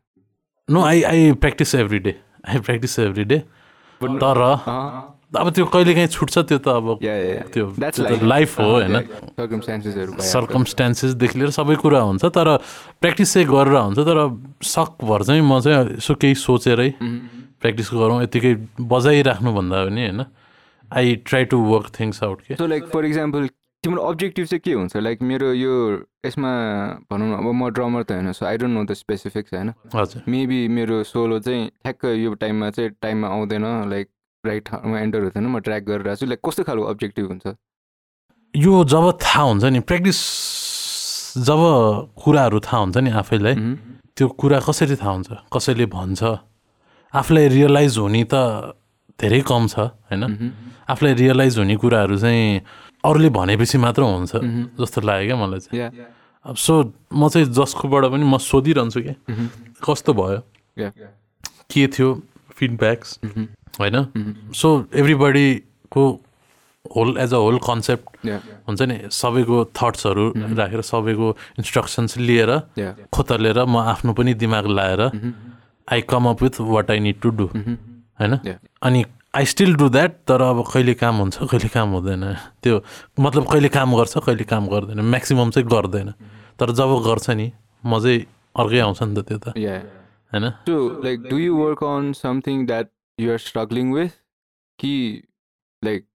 no 0.70 0.84
I 0.86 1.02
I 1.04 1.32
practice 1.32 1.76
every 1.76 2.00
day 2.00 2.16
I 2.50 2.60
practice 2.60 3.00
every 3.00 3.24
day 3.24 3.38
तर 4.02 4.42
अब 5.34 5.50
त्यो 5.50 5.66
कहिले 5.66 5.94
काहीँ 5.94 6.08
छुट्छ 6.14 6.38
त्यो 6.50 6.58
त 6.62 6.68
अब 6.68 6.88
त्यो. 7.54 7.66
लाइफ 8.22 8.60
हो 8.60 8.66
होइन? 8.72 8.96
सर्कमस्टान्सेसहरू 9.40 10.12
भयो 10.14 10.30
सर्कमस्टान्सेसदेखि 10.30 11.40
लिएर 11.40 11.50
सबै 11.58 11.76
कुरा 11.82 12.00
हुन्छ 12.00 12.26
तर 12.38 12.48
प्र्याक्टिस 13.02 13.34
चाहिँ 13.34 13.48
गरेर 13.50 13.76
हुन्छ 13.76 14.00
तर 14.00 14.18
सकभर 14.62 15.24
चाहिँ 15.24 15.42
म 15.42 15.60
चाहिँ 15.60 15.98
यसो 15.98 16.14
केही 16.22 16.36
सोचेरै 16.38 16.90
प्र्याक्टिस 17.02 17.90
गरौँ 17.94 18.22
यत्तिकै 18.24 18.54
बजाइराख्नुभन्दा 18.94 19.78
पनि 19.86 20.02
होइन? 20.06 20.22
I 20.92 21.16
try 21.26 21.44
to 21.52 21.58
work 21.66 21.88
things 22.00 22.24
out 22.24 22.40
के 22.48 22.56
सो 22.56 22.68
लाइक 22.68 22.84
फर 22.94 23.06
इक्जाम्पल 23.06 23.48
तिम्रो 23.84 24.02
अब्जेक्टिभ 24.06 24.46
चाहिँ 24.48 24.62
के 24.64 24.74
हुन्छ? 24.74 24.96
लाइक 24.98 25.22
मेरो 25.22 25.52
यो 25.54 25.74
यसमा 26.26 26.52
भनौँ 27.12 27.28
न 27.28 27.34
अब 27.36 27.48
म 27.52 27.70
ड्रमर 27.74 28.04
त 28.04 28.12
होइन 28.16 28.32
so 28.32 28.46
I 28.46 28.58
don't 28.58 28.74
know 28.78 28.84
the 28.86 28.94
specifics 28.96 29.54
होइन? 29.54 29.74
हजुर। 29.96 30.22
मेबी 30.28 30.68
मेरो 30.70 31.04
सोलो 31.04 31.40
चाहिँ 31.40 31.68
ठ्याक्क 31.84 32.06
यो 32.06 32.34
टाइममा 32.40 32.70
चाहिँ 32.70 32.90
टाइममा 33.02 33.28
आउँदैन 33.28 33.66
लाइक 33.90 34.08
राइट 34.46 34.64
ठाउँमा 34.68 35.00
एन्टर 35.00 35.20
हुँदैन 35.24 35.46
म 35.48 35.60
ट्र्याक 35.64 35.84
गरिरहेको 35.84 36.20
छु 36.20 36.26
लाइक 36.26 36.40
कस्तो 36.46 36.64
खालको 36.68 36.86
अब्जेक्टिभ 36.94 37.26
हुन्छ 37.28 37.46
यो 38.54 38.84
जब 38.86 39.06
थाहा 39.24 39.44
हुन्छ 39.44 39.64
नि 39.72 39.80
प्र्याक्टिस 39.88 40.20
जब 41.48 41.62
कुराहरू 42.24 42.60
थाहा 42.60 42.80
हुन्छ 42.84 42.98
नि 42.98 43.10
आफैलाई. 43.24 43.56
त्यो 44.16 44.28
कुरा 44.28 44.60
कसरी 44.68 44.96
थाहा 45.00 45.12
हुन्छ 45.12 45.30
कसैले 45.54 45.86
भन्छ 45.96 46.22
आफूलाई 47.14 47.48
रियलाइज 47.56 47.98
हुने 47.98 48.24
त 48.34 48.76
धेरै 49.20 49.42
कम 49.48 49.68
छ 49.72 49.80
होइन. 50.12 50.24
आफूलाई 50.92 51.14
रियलाइज 51.24 51.58
हुने 51.58 51.76
कुराहरू 51.80 52.18
चाहिँ 52.20 52.62
अरूले 53.00 53.30
भनेपछि 53.40 53.78
मात्र 53.80 54.02
हुन्छ. 54.04 54.32
जस्तो 54.78 55.02
लाग्यो 55.02 55.26
क्या 55.28 55.38
मलाई 55.40 55.60
चाहिँ 55.66 56.06
अब 56.46 56.56
सो 56.60 56.74
म 57.16 57.30
चाहिँ 57.32 57.48
जसकोबाट 57.48 58.04
पनि 58.12 58.26
म 58.28 58.38
सोधिरहन्छु 58.38 59.00
क्या. 59.02 59.16
कस्तो 59.82 60.12
भयो 60.14 60.40
के 61.72 61.88
थियो 61.88 62.10
फिडब्याक्स. 62.54 63.10
होइन. 63.80 63.98
So 64.54 64.68
एभ्रिबडीको 64.94 66.04
whole 66.86 67.18
as 67.18 67.34
a 67.34 67.38
whole 67.38 67.58
concept 67.64 68.28
हुन्छ 68.68 68.82
नि 68.82 68.98
सबैको 69.12 69.58
थट्सहरू 69.78 70.26
राखेर 70.58 70.82
सबैको 70.84 71.30
इन्स्ट्रक्सन्स 71.60 72.18
लिएर 72.20 72.52
खोतलेर 73.14 73.64
म 73.64 73.78
आफ्नो 73.94 74.14
पनि 74.14 74.34
दिमाग 74.36 74.66
लाएर 74.68 75.02
I 75.88 76.02
come 76.10 76.24
up 76.30 76.44
with 76.44 76.60
what 76.62 76.92
I 76.92 77.00
need 77.00 77.20
to 77.22 77.30
do 77.30 77.46
होइन. 77.48 78.34
अनि 78.84 79.04
आई 79.36 79.46
स्टिल 79.50 79.76
डु 79.76 79.88
द्याट 79.90 80.12
तर 80.28 80.42
अब 80.44 80.64
कहिले 80.70 80.94
काम 80.94 81.16
हुन्छ 81.18 81.50
कहिले 81.50 81.70
काम 81.74 81.90
हुँदैन। 81.98 82.24
त्यो 82.64 82.76
मतलब 83.20 83.44
कहिले 83.52 83.70
काम 83.74 83.96
गर्छ 83.98 84.18
कहिले 84.18 84.46
काम 84.46 84.68
गर्दैन। 84.70 85.00
म्याक्सिमम् 85.02 85.52
चाहिँ 85.52 85.68
गर्दैन। 85.70 86.14
तर 86.60 86.72
जब 86.78 86.92
गर्छ 87.08 87.30
नि 87.34 87.52
म 87.82 88.00
चाहिँ 88.00 88.20
अर्कै 88.56 88.80
आउँछ 88.80 89.00
नि 89.04 89.14
त 89.16 89.26
त्यो 89.28 89.38
त। 89.42 89.58
होइन? 90.32 90.46
Like 91.06 91.18
do 91.30 91.38
you 91.38 91.56
work 91.56 91.84
on 91.84 92.14
something 92.14 92.66
that 92.66 92.88
you're 93.20 93.38
struggling 93.38 93.94
with 93.94 94.10
कि 94.80 94.94
लाइक 95.82 96.06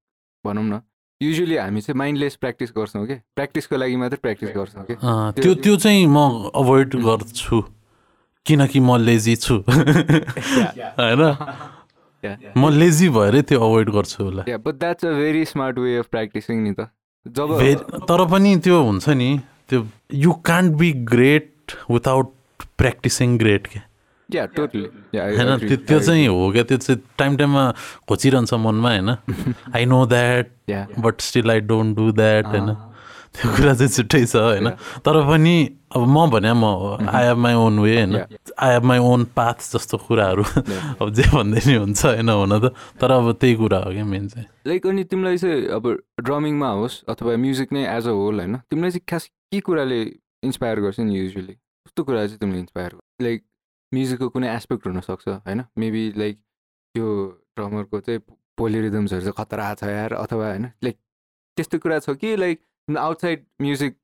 भनौँ 0.44 0.64
न 0.64 0.80
युजली 1.20 1.56
हामी 1.56 1.80
चाहिँ 1.80 1.98
माइन्डलेस 1.98 2.36
प्र्याक्टिस 2.36 2.70
गर्छौँ 2.76 3.06
कि 3.06 3.14
प्र्याक्टिसको 3.36 3.76
लागि 3.76 3.96
मात्रै 3.96 4.18
प्र्याक्टिस 4.22 4.50
गर्छौँ 4.56 4.84
कि 4.90 4.94
त्यो 5.42 5.54
त्यो 5.54 5.76
चाहिँ 5.76 6.06
म 6.06 6.50
अभोइड 6.54 6.94
गर्छु 7.06 7.62
किनकि 8.46 8.80
म 8.80 8.96
लेजी 8.96 9.34
छु। 9.36 9.54
होइन? 9.68 11.22
म 12.56 12.68
लेजी 12.74 13.08
भएरै 13.16 13.42
त्यो 13.42 13.58
अभोइड 13.60 13.90
गर्छु 13.90 14.24
होला। 14.24 14.42
But 14.56 14.74
that's 14.78 15.04
a 15.04 15.12
very 15.14 15.44
smart 15.44 15.78
way 15.78 15.96
of 15.98 16.06
practicing 16.10 16.62
नि 16.62 16.72
त। 16.78 16.88
जब 17.26 17.48
तर 18.08 18.24
पनि 18.30 18.56
त्यो 18.64 18.82
हुन्छ 18.82 19.08
नि 19.08 19.30
त्यो 19.68 19.86
you 20.24 20.32
can't 20.48 20.74
be 20.76 20.92
great 21.12 21.72
without 21.90 22.32
practicing 22.78 23.38
great 23.38 23.66
के 23.66 23.80
या 24.34 24.44
टोटली 24.56 24.88
होइन 25.14 25.56
त्यो 25.58 25.76
त्यो 25.88 26.00
चाहिँ 26.00 26.26
हो 26.28 26.50
क्या 26.52 26.62
त्यो 26.68 26.78
चाहिँ 26.78 27.00
टाइम 27.18 27.36
टाइममा 27.36 27.64
खोचिरहन्छ 28.08 28.54
मनमा 28.54 28.90
होइन? 28.92 29.10
I 29.74 29.84
know 29.84 30.04
that 30.06 30.98
but 31.00 31.20
still 31.20 31.50
I 31.50 31.60
don't 31.64 31.96
do 31.96 32.10
that 32.12 32.46
होइन? 32.46 32.68
त्यो 33.34 33.50
कुरा 33.56 33.72
चाहिँ 33.74 33.88
छुट्टै 33.88 34.24
छ 34.26 34.36
होइन? 34.36 34.68
तर 35.04 35.16
पनि 35.28 35.54
अब 35.96 36.04
म 36.04 36.28
भने 36.30 36.52
म 36.52 36.64
I 37.08 37.24
have 37.26 37.38
my 37.38 37.54
own 37.54 37.78
way 37.80 37.94
होइन? 37.96 38.16
I 38.58 38.72
have 38.72 38.84
my 38.84 38.98
own 38.98 39.24
path 39.36 39.64
जस्तो 39.72 39.96
कुराहरू 40.04 40.44
अब 41.00 41.08
जे 41.16 41.24
भन्दै 41.32 41.60
नि 41.66 41.74
हुन्छ 41.76 42.04
होइन 42.04 42.28
हुन 42.28 42.58
त? 42.60 42.72
तर 43.00 43.10
अब 43.10 43.32
त्यही 43.40 43.54
कुरा 43.56 43.78
हो 43.84 43.90
क्या 43.92 44.04
मेन 44.04 44.28
चाहिँ। 44.28 44.46
लाइक 44.66 44.86
अनि 44.86 45.04
तिमीलाई 45.04 45.36
चाहिँ 45.38 45.68
अब 45.72 45.88
ड्रमिङमा 46.20 46.70
होस् 46.80 47.04
अथवा 47.08 47.36
म्युजिक 47.36 47.72
नै 47.72 47.84
एज 47.96 48.08
अ 48.08 48.12
होल 48.12 48.40
होइन? 48.40 48.56
तिमीलाई 48.68 48.90
चाहिँ 48.90 49.04
खास 49.08 49.30
के 49.52 49.60
कुराले 49.60 50.00
इन्सपायर 50.44 50.80
गर्छ 50.80 51.00
नि 51.00 51.18
युजली 51.18 51.52
कस्तो 51.52 52.04
कुरा 52.04 52.26
चाहिँ 52.26 52.38
तिमीले 52.38 52.58
इन्सपायर 52.58 52.90
गर्छ? 52.92 53.06
लाइक 53.22 53.42
म्युजिकको 53.94 54.28
कुनै 54.28 54.48
एस्पेक्ट 54.54 54.86
हुनसक्छ 54.86 55.28
होइन? 55.28 55.64
मेबी 55.78 56.04
लाइक 56.16 56.36
त्यो 56.94 57.06
ड्रमरको 57.56 58.00
चाहिँ 58.00 58.20
पोलिरिदम्सहरू 58.58 59.20
चाहिँ 59.20 59.36
खतरा 59.38 59.74
छ 59.74 59.84
यार 59.84 60.12
अथवा 60.14 60.46
होइन? 60.46 60.66
लाइक 60.84 60.96
त्यस्तो 61.56 61.78
कुरा 61.78 61.98
छ 61.98 62.16
कि 62.20 62.36
लाइक 62.36 62.60
आउटसाइड 62.98 63.44
म्युजिक 63.60 63.96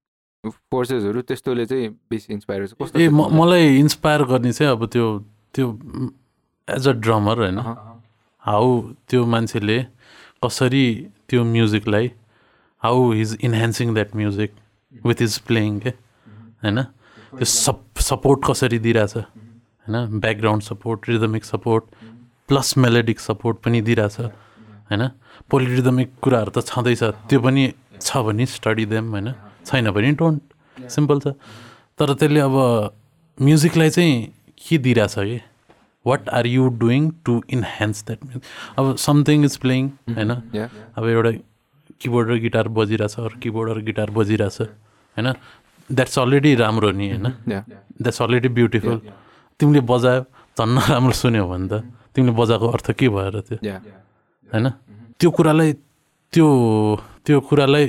फोर्सेसहरू 0.45 1.21
त्यस्तोले 1.29 1.67
चाहिँ 1.67 1.89
बेसी 2.11 2.33
इन्सपायर 2.35 2.61
गर्छ 2.61 2.75
कस्तो 2.83 3.01
ए? 3.01 3.09
मलाई 3.09 3.77
इन्सपायर 3.79 4.23
गर्ने 4.33 4.53
चाहिँ 4.53 4.73
अब 4.73 4.87
त्यो 4.93 5.07
त्यो 5.55 5.67
एज 6.69 6.89
अ 6.89 6.93
ड्रमर 7.05 7.39
होइन? 7.45 7.59
हाउ 8.45 8.81
त्यो 9.09 9.25
मान्छेले 9.27 9.79
कसरी 10.45 10.85
त्यो 11.29 11.45
म्युजिकलाई 11.45 12.11
how 12.83 13.13
is 13.23 13.39
enhancing 13.41 13.95
that 13.95 14.17
music 14.17 14.53
with 15.07 15.23
is 15.23 15.39
playing 15.49 15.79
के? 15.81 15.91
होइन? 16.65 16.83
त्यो 16.83 17.45
सप 17.45 18.01
सपोर्ट 18.01 18.45
कसरी 18.47 18.79
दिइरहेछ? 18.79 19.17
होइन 19.87 20.21
background 20.21 20.63
support 20.63 21.09
rhythmic 21.09 21.45
support 21.45 21.85
plus 22.49 22.77
melodic 22.79 23.21
support 23.21 23.57
पनि 23.65 23.81
दिइरहेछ 23.83 24.21
होइन 24.91 25.09
पोलिरिदमिक 25.51 26.11
कुराहरू 26.23 26.51
त 26.51 26.65
छँदैछ। 26.67 27.03
त्यो 27.29 27.41
पनि 27.41 27.63
छ 28.01 28.17
भने 28.27 28.47
स्टडी 28.49 28.85
देम 28.87 29.11
होइन 29.11 29.33
छैन 29.67 29.91
भने 29.91 30.13
डोन्ट 30.21 30.43
सिम्पल 30.91 31.21
छ। 31.21 31.35
तर 31.99 32.15
त्यसले 32.21 32.41
अब 32.41 32.57
म्युजिकलाई 33.39 33.91
चाहिँ 33.91 34.15
के 34.59 34.79
दिइरहेछ 34.79 35.15
कि? 35.19 35.41
What 36.07 36.29
are 36.29 36.47
you 36.47 36.69
doing 36.81 37.11
to 37.25 37.43
enhance 37.51 38.05
that 38.07 38.25
music 38.25 38.79
अब 38.79 38.97
समथिङ 39.01 39.45
इज 39.45 39.57
प्लेइङ 39.57 39.89
होइन 40.17 40.31
अब 40.31 41.05
एउटा 41.09 41.31
किबोर्ड 42.01 42.31
र 42.31 42.39
गिटार 42.39 42.69
बजिरहेछ 42.79 43.15
अरू 43.19 43.39
किबोर्ड 43.43 43.71
र 43.71 43.81
गिटार 43.89 44.11
बजिरहेछ 44.19 44.61
होइन 44.61 45.33
द्याट्स 45.91 46.19
अलरेडी 46.19 46.55
राम्रो 46.57 46.91
नि 46.93 47.09
होइन 47.11 47.29
द्याट्स 47.49 48.23
अलरेडी 48.23 48.49
ब्युटिफुल 48.59 49.01
तिमीले 49.61 49.81
बजायो 49.91 50.23
झन् 50.59 50.79
राम्रो 50.91 51.15
सुन्यो 51.23 51.45
भने 51.49 51.67
त 51.69 51.73
तिमीले 52.15 52.33
बजाएको 52.41 52.67
अर्थ 52.75 52.89
के 52.99 53.09
भयो 53.09 53.31
र 53.35 53.41
त्यो 53.47 53.59
होइन? 54.53 54.67
त्यो 55.19 55.31
कुरालाई 55.31 55.73
त्यो 56.33 56.47
त्यो 57.25 57.41
कुरालाई 57.49 57.87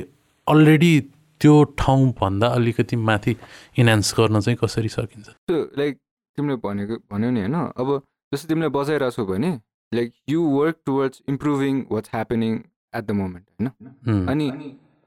अलरेडी 0.47 0.93
त्यो 1.41 1.53
ठाउँभन्दा 1.77 2.47
अलिकति 2.57 2.95
माथि 2.95 3.33
इन्हान्स 3.79 4.13
गर्न 4.17 4.39
चाहिँ 4.39 4.57
कसरी 4.61 4.89
सकिन्छ? 4.89 5.27
लाइक 5.51 5.93
तिमीले 6.37 6.55
भनेको 6.63 6.95
भन्यौ 7.11 7.29
नि 7.31 7.39
होइन? 7.41 7.55
अब 7.75 7.89
जस्तो 8.31 8.47
तिमीले 8.49 8.69
बजाइरहेछौ 8.77 9.25
भने 9.25 9.51
like 9.91 10.09
you 10.29 10.41
work 10.41 10.77
towards 10.85 11.21
improving 11.29 11.73
what's 11.91 12.09
happening 12.13 12.53
at 12.95 13.03
the 13.05 13.11
moment 13.11 13.45
होइन. 13.51 14.27
अनि 14.29 14.47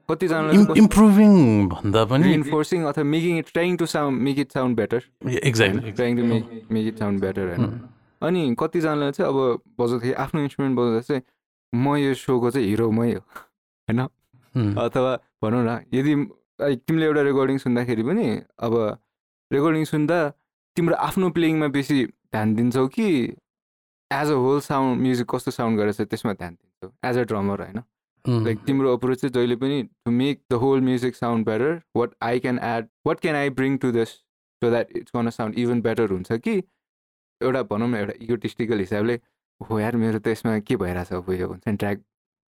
कतिजनालाई 0.09 0.57
इम्प्रुभिङ 0.77 1.31
भन्दा 1.69 2.03
पनि 2.05 2.23
रिइन्फोर्सिङ 2.25 2.83
अथवा 2.91 3.03
making 3.13 3.37
it 3.39 3.51
trying 3.53 3.77
to 3.77 3.85
sound 3.93 4.21
make 4.21 4.39
it 4.39 4.51
sound 4.53 4.77
better 4.77 5.01
exactly 5.43 5.91
trying 5.91 6.17
to 6.17 6.23
make 6.25 6.43
make 6.71 6.87
it 6.87 6.99
sound 6.99 7.21
better 7.21 7.49
होइन 7.49 7.67
अनि 8.21 8.41
कतिजनालाई 8.59 9.11
चाहिँ 9.11 9.29
अब 9.31 9.37
बजाउँदाखेरि 9.79 10.13
आफ्नो 10.23 10.41
इन्स्ट्रुमेन्ट 10.41 10.77
बजाउँदा 10.77 11.01
चाहिँ 11.01 11.21
म 11.73 11.95
यो 11.97 12.13
सोको 12.21 12.49
चाहिँ 12.51 12.67
हिरो 12.67 12.89
मै 12.91 13.11
हो 13.13 13.19
होइन? 13.19 13.99
अथवा 14.79 15.11
भनौँ 15.43 15.63
न 15.65 15.79
यदि 15.93 16.15
तिमीले 16.81 17.05
एउटा 17.05 17.21
रेकर्डिङ 17.21 17.57
सुन्दाखेरि 17.57 18.03
पनि 18.03 18.25
अब 18.59 18.73
रेकर्डिङ 19.51 19.83
सुन्दा 19.85 20.17
तिम्रो 20.77 20.95
आफ्नो 21.07 21.29
प्लेइङमा 21.37 21.67
बेसी 21.75 21.97
ध्यान 22.05 22.55
दिन्छौ 22.55 22.87
कि 22.95 23.05
as 24.11 24.31
a 24.31 24.35
whole 24.43 24.59
sound 24.61 25.01
music 25.01 25.27
कस्तो 25.29 25.51
साउन्ड 25.51 25.79
गरेछ 25.79 26.01
त्यसमा 26.03 26.33
ध्यान 26.33 26.53
दिन्छौ 26.53 27.09
एज 27.09 27.17
अ 27.17 27.23
ड्रमर 27.23 27.61
होइन? 27.61 27.79
लाइक 28.27 28.59
तिम्रो 28.65 28.93
अप्रोच 28.93 29.19
चाहिँ 29.21 29.33
जहिले 29.33 29.55
पनि 29.55 29.81
to 30.05 30.11
make 30.11 30.41
the 30.51 30.53
whole 30.63 30.81
music 30.81 31.15
sound 31.15 31.45
better 31.45 31.81
what 31.97 32.15
I 32.23 32.39
can 32.39 32.59
add 32.63 32.87
what 33.07 33.19
can 33.19 33.35
I 33.35 33.49
bring 33.59 33.77
to 33.77 33.91
this 33.91 34.09
so 34.09 34.69
that 34.69 34.91
it's 34.97 35.11
can 35.11 35.29
sound 35.29 35.57
even 35.59 35.81
better 35.81 36.11
हुन्छ 36.11 36.31
कि? 36.31 36.55
एउटा 37.41 37.61
भनौँ 37.63 37.87
न 37.89 37.95
एउटा 37.95 38.13
इगोटिस्टिकल 38.21 38.79
हिसाबले 38.79 39.19
हो 39.61 39.79
यार 39.79 39.95
मेरो 39.97 40.19
त 40.19 40.27
यसमा 40.27 40.57
के 40.59 40.75
भइरहेछ? 40.75 41.13
अब 41.13 41.31
यो 41.31 41.47
हुन्छ 41.47 41.67
नि 41.67 41.75
ट्र्याक 41.77 41.97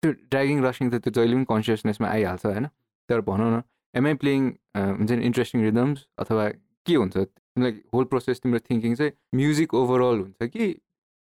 त्यो 0.03 0.13
ड्राइभिङ 0.13 0.63
रसिङ 0.65 0.91
त 0.91 0.95
त्यो 1.05 1.13
जहिले 1.13 1.35
पनि 1.37 1.45
कन्सियसनेसमा 1.55 2.09
आइहाल्छ 2.09 2.47
होइन? 2.47 2.67
तर 3.09 3.21
भनौँ 3.29 3.51
न 3.57 3.63
एमआई 3.95 4.15
प्लेइङ 4.25 4.51
हुन्छ 4.77 5.11
नि 5.11 5.25
इन्ट्रेस्टिङ 5.25 5.63
रिदम्स 5.63 6.07
अथवा 6.19 6.49
के 6.87 6.95
हुन्छ? 6.95 7.17
तिमीलाई 7.17 7.81
होल 7.95 8.05
प्रोसेस 8.13 8.41
तिम्रो 8.41 8.59
थिङ्किङ 8.71 8.95
चाहिँ 8.95 9.13
म्युजिक 9.35 9.75
ओभरअल 9.75 10.21
हुन्छ 10.21 10.49
कि? 10.57 10.65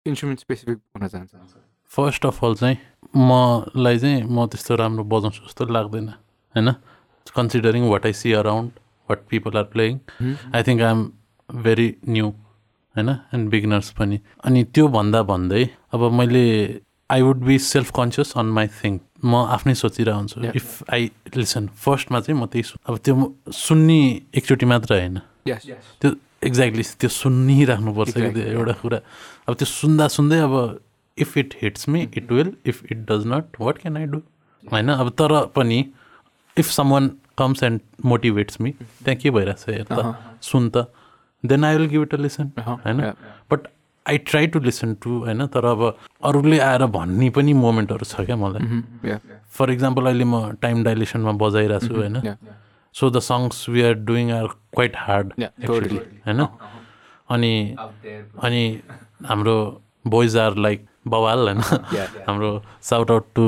इन्स्ट्रुमेन्ट 0.05 0.39
स्पेसिफिक 0.39 0.77
हुन 0.97 1.07
चाहन्छ। 1.07 1.33
फर्स्ट 1.95 2.25
अफ 2.25 2.43
अल 2.45 2.55
चाहिँ 2.55 2.77
मलाई 3.15 3.97
चाहिँ 3.99 4.21
म 4.23 4.45
त्यस्तो 4.51 4.75
राम्रो 4.81 5.03
बजाउँछु 5.13 5.41
जस्तो 5.47 5.65
लाग्दैन 5.75 6.07
होइन? 6.55 6.69
Considering 7.35 7.83
what 7.89 8.05
I 8.05 8.13
see 8.13 8.31
around 8.33 8.71
what 9.09 9.19
people 9.29 9.57
are 9.57 9.63
playing 9.73 9.99
I 10.55 10.63
think 10.63 10.81
I 10.81 10.91
am 10.91 11.01
very 11.49 11.87
new 12.09 12.27
होइन? 12.95 13.09
एन्ड 13.33 13.49
बिगिनर्स 13.49 13.89
पनि। 13.99 14.19
अनि 14.43 14.63
त्यो 14.73 14.87
भन्दा 14.87 15.21
भन्दै 15.31 15.63
अब 15.93 16.01
मैले 16.19 16.45
I 17.09 17.21
would 17.21 17.39
be 17.43 17.57
self 17.59 17.91
conscious 17.95 18.33
on 18.39 18.45
my 18.57 18.67
thing 18.79 18.99
म 19.23 19.35
आफ्नै 19.55 19.73
सोचिरहेको 19.75 20.17
हुन्छु 20.17 20.37
इफ 20.59 20.91
आई 20.93 21.11
लिसन 21.35 21.67
फर्स्टमा 21.75 22.19
चाहिँ 22.19 22.39
म 22.39 22.45
त्यही 22.47 22.63
अब 22.87 22.97
त्यो 23.03 23.15
सुन्ने 23.51 23.99
एकचोटि 24.39 24.65
मात्र 24.65 24.89
होइन। 24.95 25.19
त्यो 26.01 26.09
एक्ज्याक्टली 26.47 26.83
त्यो 27.01 27.09
सुनिराख्नुपर्छ 27.09 28.17
एउटा 28.17 28.73
कुरा। 28.81 28.99
अब 29.47 29.53
त्यो 29.59 29.67
सुन्दा 29.67 30.07
सुन्दै 30.07 30.39
अब 30.47 30.55
if 31.17 31.37
it 31.37 31.55
hits 31.61 31.89
me 31.89 32.01
it 32.17 32.31
will 32.31 32.53
if 32.65 32.83
it 32.91 33.05
does 33.11 33.27
not 33.27 33.59
what 33.59 33.77
can 33.77 33.97
I 33.97 34.05
do 34.05 34.21
होइन 34.63 34.89
अब 34.89 35.09
तर 35.19 35.39
पनि 35.55 35.83
if 36.57 36.69
someone 36.91 37.11
comes 37.37 37.63
and 37.63 37.81
motivates 38.05 38.61
me 38.61 38.71
त्यहाँ 38.71 39.15
के 39.15 39.29
भइरहेको 39.29 39.61
छ 39.61 39.75
हेर 39.75 39.85
त 39.91 40.15
सुन 40.43 40.69
त 40.69 40.87
then 41.43 41.63
I 41.65 41.75
will 41.77 41.87
give 41.87 42.01
it 42.01 42.13
a 42.13 42.17
listen 42.17 42.51
होइन 42.59 43.01
but 43.51 43.67
I 44.05 44.17
try 44.27 44.47
to 44.47 44.59
listen 44.59 44.93
to 45.01 45.17
होइन 45.19 45.45
तर 45.47 45.65
अब 45.65 45.81
अरूले 46.23 46.59
आएर 46.59 46.85
भन्ने 46.95 47.29
पनि 47.29 47.53
मोमेन्टहरू 47.53 48.05
छ 48.05 48.25
क्या 48.25 48.35
मलाई। 48.35 48.61
फर 49.57 49.71
इक्जाम्पल 49.71 50.05
अहिले 50.05 50.23
म 50.25 50.51
टाइम 50.61 50.83
डाइलेसनमा 50.83 51.31
बजाइरहेको 51.41 51.87
छु 51.87 51.93
होइन? 51.95 52.15
So 52.95 53.09
the 53.09 53.19
songs 53.19 53.67
we 53.69 53.81
are 53.81 53.93
doing 54.07 54.31
are 54.31 54.47
quite 54.73 54.95
hard 54.97 55.33
होइन 56.27 56.45
अनि 57.29 57.51
अनि 58.43 58.63
हाम्रो 59.27 59.57
बोइज 60.07 60.37
आर 60.37 60.55
लाइक 60.57 60.85
बवाल 61.05 61.39
होइन 61.39 61.61
हाम्रो 62.27 62.51
shout 62.81 63.11
out 63.11 63.25
to 63.35 63.45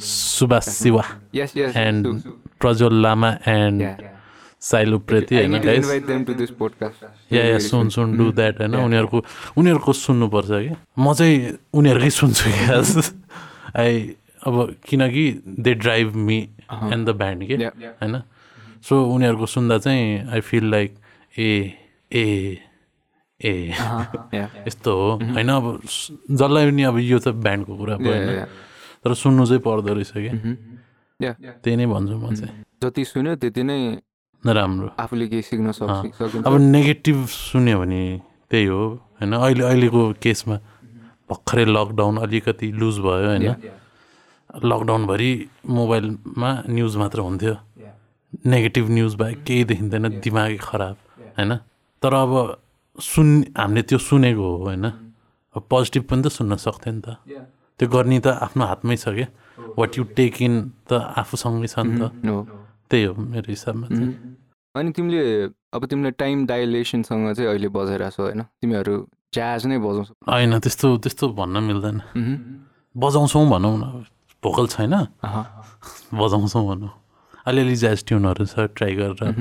Subhash 0.00 0.68
Shiva 0.72 1.04
and 1.76 2.22
Prajwal 2.60 3.00
Lama 3.02 3.30
and 3.48 3.82
Sailo 4.62 4.98
Preti 5.00 5.36
होइन 5.36 5.54
yeah 7.32 7.44
yeah 7.44 7.58
soon 7.60 7.88
soon 7.88 8.16
do 8.18 8.30
that 8.32 8.60
होइन 8.60 8.74
उनीहरूको 8.76 9.24
उनीहरूको 9.56 9.92
सुन्नुपर्छ 9.94 10.50
कि 10.50 10.74
म 10.98 11.12
चाहिँ 11.12 11.56
उनीहरूकै 11.74 12.10
सुन्छु 12.12 12.50
कि 12.50 13.02
आई 13.76 13.98
अब 14.46 14.76
किनकि 14.88 15.24
they 15.58 15.74
drive 15.76 16.14
me 16.22 16.38
and 16.72 17.08
the 17.08 17.16
band 17.16 17.46
के 17.46 17.54
होइन 17.54 18.22
सो 18.82 19.04
उनीहरूको 19.06 19.46
सुन्दा 19.48 19.78
चाहिँ 19.78 20.28
I 20.28 20.40
feel 20.42 20.70
like 20.70 20.96
a 21.34 21.50
a 22.12 22.24
a. 23.40 23.74
यस्तो 24.68 24.90
हो। 24.92 25.10
होइन 25.34 25.48
अब 25.48 25.80
जसलाई 26.30 26.70
पनि 26.70 26.82
अब 26.82 26.98
यो 26.98 27.18
त 27.18 27.28
ब्यान्डको 27.28 27.72
कुरा 27.76 27.96
भयो 27.96 28.12
होइन। 28.12 28.46
तर 29.04 29.14
सुन्नु 29.14 29.46
चाहिँ 29.46 29.60
पर्दो 29.60 29.94
रहेछ 29.94 30.12
कि 30.16 30.30
त्यही 31.20 31.76
नै 31.76 31.86
भन्छु 31.86 32.16
म 32.16 32.34
चाहिँ। 32.34 32.64
जति 32.82 33.04
सुन्यो 33.04 33.34
त्यति 33.36 33.62
नै 33.62 33.78
नराम्रो। 34.44 34.88
आफूले 34.98 35.26
केही 35.28 35.42
सिक्न 35.42 35.72
सक्छ 35.72 36.44
अब 36.46 36.54
नेगेटिभ 36.60 37.26
सुन्यो 37.26 37.78
भने 37.80 38.02
त्यही 38.50 38.66
हो। 38.66 38.82
होइन 39.18 39.32
अहिले 39.32 39.64
अहिलेको 39.64 40.02
केसमा 40.22 40.56
भर्खरै 41.30 41.64
लकडाउन 41.64 42.16
अलिकति 42.24 42.66
लुज 42.72 42.96
भयो 43.00 43.28
होइन। 43.28 43.46
लकडाउनभरि 44.64 45.30
मोबाइलमा 45.66 46.50
न्युज 46.68 46.96
मात्र 46.96 47.18
हुन्थ्यो। 47.20 47.54
नेगेटिभ 48.46 48.90
न्युज 48.90 49.14
बाहेक 49.14 49.38
केही 49.44 49.64
देखिँदैन। 49.64 50.20
दिमागै 50.20 50.58
खराब। 50.60 50.96
होइन। 51.38 51.50
तर 52.02 52.14
अब 52.14 52.32
सुन् 52.98 53.32
हामीले 53.58 53.82
त्यो 53.82 53.98
सुनेको 53.98 54.42
हो 54.42 54.56
होइन? 54.64 54.86
अब 55.54 55.62
पोजिटिभ 55.70 56.02
पनि 56.10 56.22
त 56.22 56.26
सुन्न 56.30 56.56
सक्थ्यो 56.56 56.92
नि 56.94 57.02
त। 57.02 57.08
त्यो 57.80 57.86
गर्ने 57.90 58.18
त 58.22 58.26
आफ्नो 58.38 58.64
हातमै 58.70 58.96
छ 58.96 59.10
क्या। 59.10 59.28
वाट 59.78 59.90
यु 59.98 60.02
टेक 60.14 60.34
इन 60.42 60.54
त 60.86 60.92
आफूसँगै 61.20 61.68
छ 61.68 61.78
नि 61.82 61.94
त। 61.98 62.02
त्यही 62.90 63.04
हो 63.04 63.12
मेरो 63.18 63.48
हिसाबमा 63.50 63.86
चाहिँ। 63.90 64.14
अनि 64.74 64.90
तिमीले 64.94 65.20
अब 65.74 65.82
तिमीले 65.90 66.10
टाइम 66.22 66.46
डाइलेसनसँग 66.46 67.34
चाहिँ 67.34 67.48
अहिले 67.50 67.68
बजाइरहेको 67.68 68.14
छौ 68.14 68.22
होइन? 68.22 68.42
तिमीहरू 68.62 68.94
ज्याज 69.34 69.60
नै 69.66 69.78
बजाउँछौ। 69.78 70.14
होइन 70.30 70.52
त्यस्तो 70.62 70.86
त्यस्तो 71.02 71.24
भन्न 71.34 71.56
मिल्दैन। 71.66 71.98
बजाउँछौँ 72.94 73.44
भनौँ 73.50 73.74
न 73.78 73.84
भोकल 74.42 74.66
छैन। 74.70 74.94
बजाउँछौँ 76.14 76.64
भनौँ। 76.66 76.92
अलिअलि 77.46 77.76
ज्याज 77.76 77.98
ट्युनहरू 78.06 78.44
छ 78.46 78.54
ट्राई 78.70 78.92
गरेर 78.94 79.34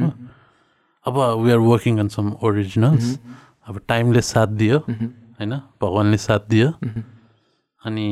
अब 1.05 1.17
we 1.43 1.51
are 1.51 1.57
working 1.57 1.99
on 1.99 2.07
some 2.07 2.31
originals 2.43 3.17
अब 3.67 3.79
टाइमले 3.87 4.21
साथ 4.21 4.47
दियो 4.61 4.77
होइन? 4.79 5.53
भगवान्ले 5.81 6.17
साथ 6.17 6.47
दियो। 6.49 6.69
अनि 7.81 8.07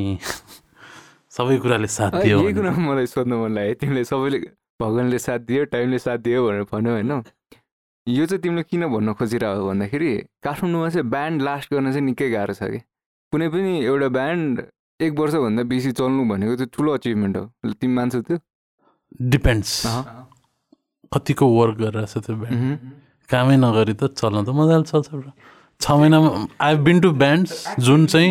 सबै 1.37 1.57
कुराले 1.63 1.87
साथ 1.87 2.11
दियो 2.23 2.39
मलाई 2.79 3.05
सोध्नु 3.07 3.43
मन 3.43 3.51
लाग्यो। 3.55 3.73
तिमीले 3.81 4.03
सबैले 4.03 4.39
भगवान्ले 4.81 5.19
साथ 5.19 5.39
दियो 5.47 5.65
टाइमले 5.75 5.99
साथ 5.99 6.17
दियो 6.27 6.47
भनेर 6.47 6.63
भन्यो 6.71 6.91
होइन। 6.91 7.11
यो 8.07 8.25
चाहिँ 8.25 8.41
तिमीले 8.41 8.63
किन 8.63 8.87
भन्न 8.93 9.13
खोजिरह 9.13 9.59
भन्दाखेरि 9.69 10.11
काठमाडौँमा 10.43 10.89
चाहिँ 10.89 11.07
ब्यान्ड 11.09 11.41
लास्ट 11.41 11.73
गर्न 11.73 11.91
चाहिँ 11.91 12.05
निकै 12.05 12.29
गाह्रो 12.29 12.53
छ 12.53 12.63
कि। 12.71 12.79
कुनै 13.33 13.47
पनि 13.49 13.73
एउटा 13.85 14.07
ब्यान्ड 14.17 14.61
एक 14.99 15.19
वर्षभन्दा 15.19 15.63
बेसी 15.71 15.91
चल्नु 15.99 16.23
भनेको 16.29 16.55
चाहिँ 16.55 16.69
ठुलो 16.73 16.93
अचिभमेन्ट 16.93 17.37
हो। 17.37 17.73
तिमी 17.79 17.93
मान्छौ 17.93 18.21
त्यो? 18.21 18.37
डिपेन्ड्स 19.31 19.69
कतिको 21.13 21.45
वर्क 21.59 21.75
गरिरहेछ 21.77 22.13
त्यो 22.25 22.35
ब्यान्ड 22.41 22.77
कामै 23.29 23.55
नगरी 23.59 23.93
त 23.99 24.03
चल्न 24.19 24.37
त 24.47 24.49
मजाले 24.55 24.85
चल्छ 24.91 25.09
छ 25.81 25.91
महिनामा 25.99 26.29
आई 26.65 26.75
बिन 26.87 26.99
टु 27.03 27.09
ब्यान्ड्स 27.21 27.51
जुन 27.87 28.05
चाहिँ 28.11 28.29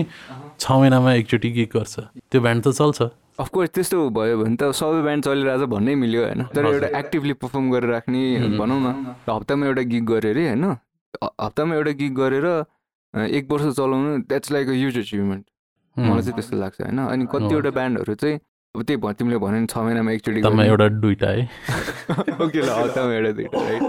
छ 0.61 0.65
महिनामा 0.81 1.13
एकचोटि 1.21 1.51
गीत 1.57 1.71
गर्छ। 1.77 1.95
त्यो 2.31 2.41
ब्यान्ड 2.41 2.61
त 2.65 2.73
चल्छ। 2.81 2.99
अफकोर्स 3.41 3.71
त्यस्तो 3.77 3.97
भयो 4.17 4.35
भने 4.41 4.57
त 4.57 4.73
सबै 4.81 5.01
ब्यान्ड 5.05 5.25
चलिरहेछ 5.25 5.63
भन्नै 5.73 5.95
मिल्यो 6.03 6.21
होइन? 6.25 6.43
तर 6.57 6.65
एउटा 6.73 6.89
एक्टिभली 6.99 7.33
पर्फर्म 7.41 7.71
गरेर 7.73 7.91
राख्ने 7.91 8.21
भनौँ 8.61 8.81
न 8.81 8.89
हप्तामा 9.29 9.67
एउटा 9.67 9.83
गीत 9.93 10.05
गऱ्यो 10.11 10.31
अरे 10.31 10.43
होइन 10.49 10.65
हप्तामा 11.45 11.73
एउटा 11.77 11.93
गीत 12.01 12.13
गरेर 12.21 12.47
एक 13.37 13.45
वर्ष 13.53 13.65
चलाउनु 13.77 14.11
that's 14.29 14.53
like 14.53 14.69
a 14.69 14.77
huge 14.85 14.99
achievement 15.05 15.45
मलाई 15.97 16.23
चाहिँ 16.23 16.37
त्यस्तो 16.37 16.57
लाग्छ 16.57 16.81
होइन? 16.81 16.99
अनि 17.13 17.25
कतिवटा 17.33 17.71
ब्यान्डहरू 17.77 18.15
चाहिँ 18.15 18.37
अब 18.75 18.83
त्यही 18.83 19.01
भयो 19.03 19.13
तिमीले 19.19 19.39
भन्यो 19.45 19.61
नि 19.61 19.67
छ 19.67 19.77
महिनामा 19.79 20.11
एकचोटि 20.13 20.41
एउटा 20.67 20.89
दुइटा 21.03 21.29
है। 21.29 21.43
ओके 22.45 22.61
ल 22.61 22.69
हप्तामा 22.71 23.13
एउटा 23.15 23.33
दुइटा 23.39 23.59
राइट 23.69 23.83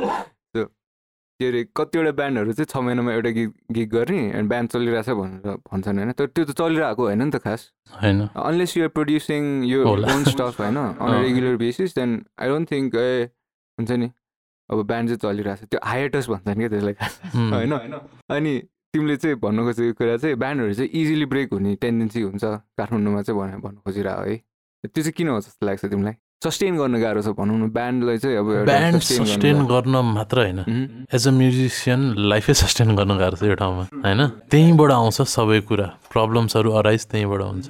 के 1.40 1.48
अरे 1.48 1.62
कतिवटा 1.78 2.12
ब्यान्डहरू 2.18 2.54
चाहिँ 2.54 2.70
छ 2.70 2.78
महिनामा 2.86 3.14
एउटा 3.14 3.30
गीत 3.38 3.54
गीत 3.74 3.90
गर्ने 3.90 4.18
एन्ड 4.38 4.50
ब्यान्ड 4.50 4.70
चलिरहेछ 4.70 5.10
भनेर 5.10 5.56
भन्छन् 5.70 5.98
होइन? 5.98 6.12
तर 6.12 6.26
त्यो 6.28 6.46
त 6.46 6.52
चलिरहेको 6.58 7.04
होइन 7.06 7.24
नि 7.24 7.32
त 7.32 7.38
खास। 7.42 7.62
होइन। 8.02 8.20
Unless 8.30 8.78
you're 8.78 8.90
producing 8.98 9.42
your 9.66 9.80
own 9.86 10.24
stuff 10.30 10.60
होइन? 10.62 10.78
On 10.78 11.14
regular 11.22 11.56
basis 11.58 11.96
then 11.96 12.10
I 12.42 12.48
don't 12.48 12.72
think 12.72 12.96
uh 12.96 13.26
हुन्छ 13.78 13.92
नि 14.02 14.12
अब 14.70 14.86
ब्यान्ड 14.86 15.10
चाहिँ 15.10 15.22
चलिरहेछ। 15.26 15.64
त्यो 15.66 15.80
हाइटस 15.84 16.30
भन्छन् 16.30 16.60
क्या 16.62 16.70
त्यसलाई 16.70 16.94
खास। 17.02 17.20
होइन 17.36 17.74
अनि 18.38 18.54
तिमीले 18.94 19.18
चाहिँ 19.18 19.36
भन्नु 19.42 19.62
खोजेको 19.66 19.94
कुरा 19.98 20.18
चाहिँ 20.22 20.36
ब्यान्डहरू 20.38 20.74
चाहिँ 20.74 20.90
इजिली 20.94 21.26
ब्रेक 21.34 21.54
हुने 21.54 21.76
टेन्डेन्सी 21.82 22.22
हुन्छ 22.22 22.44
काठमाडौँमा 22.78 23.22
चाहिँ 23.22 23.40
भनेर 23.42 23.60
भन्नु 23.66 23.80
खोजिरह 23.82 24.24
है। 24.30 24.38
त्यो 24.84 25.04
चाहिँ 25.04 25.14
किन 25.14 25.28
हो 25.30 25.40
जस्तो 25.40 25.66
लाग्छ 25.66 25.86
तिमीलाई? 25.86 26.16
सस्टेन 26.42 26.74
गर्न 26.78 26.96
गाह्रो 26.98 27.22
छ 27.22 27.38
भनौँ 27.38 27.58
न 27.58 27.70
ब्यान्डलाई 27.70 28.18
चाहिँ 28.18 28.38
अब 28.38 28.48
ब्यान्ड 28.66 28.98
सस्टेन 28.98 29.58
गर्न 29.70 29.96
मात्र 30.10 30.38
होइन। 30.42 30.60
एज 31.14 31.28
अ 31.28 31.32
म्युजिसियन 31.32 32.02
लाइफै 32.18 32.54
सस्टेन 32.58 32.96
गर्न 32.98 33.18
गाह्रो 33.18 33.38
छ 33.38 33.44
यो 33.46 33.56
ठाउँमा 33.62 33.84
होइन? 34.02 34.22
त्यहीँबाट 34.50 34.92
आउँछ 34.92 35.22
सबै 35.22 35.60
कुरा। 35.70 35.88
प्रब्लम्सहरू 36.10 36.70
अराइज 36.82 37.06
त्यहीँबाट 37.14 37.42
हुन्छ। 37.42 37.70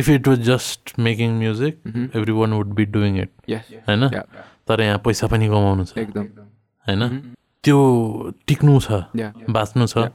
If 0.00 0.08
it 0.08 0.28
was 0.28 0.40
just 0.48 0.98
making 0.98 1.36
music 1.38 1.74
everyone 2.32 2.52
would 2.56 2.72
be 2.80 2.84
doing 2.96 3.12
it 3.22 3.30
होइन? 3.88 4.08
तर 4.64 4.80
यहाँ 4.80 4.98
पैसा 5.04 5.26
पनि 5.28 5.48
कमाउनु 5.52 5.84
छ 5.84 5.98
एकदम। 6.00 6.26
होइन? 6.86 7.02
त्यो 7.64 7.78
टिक्नु 8.48 8.80
छ 8.80 9.04
बाँच्नु 9.52 9.86
छ। 9.86 10.08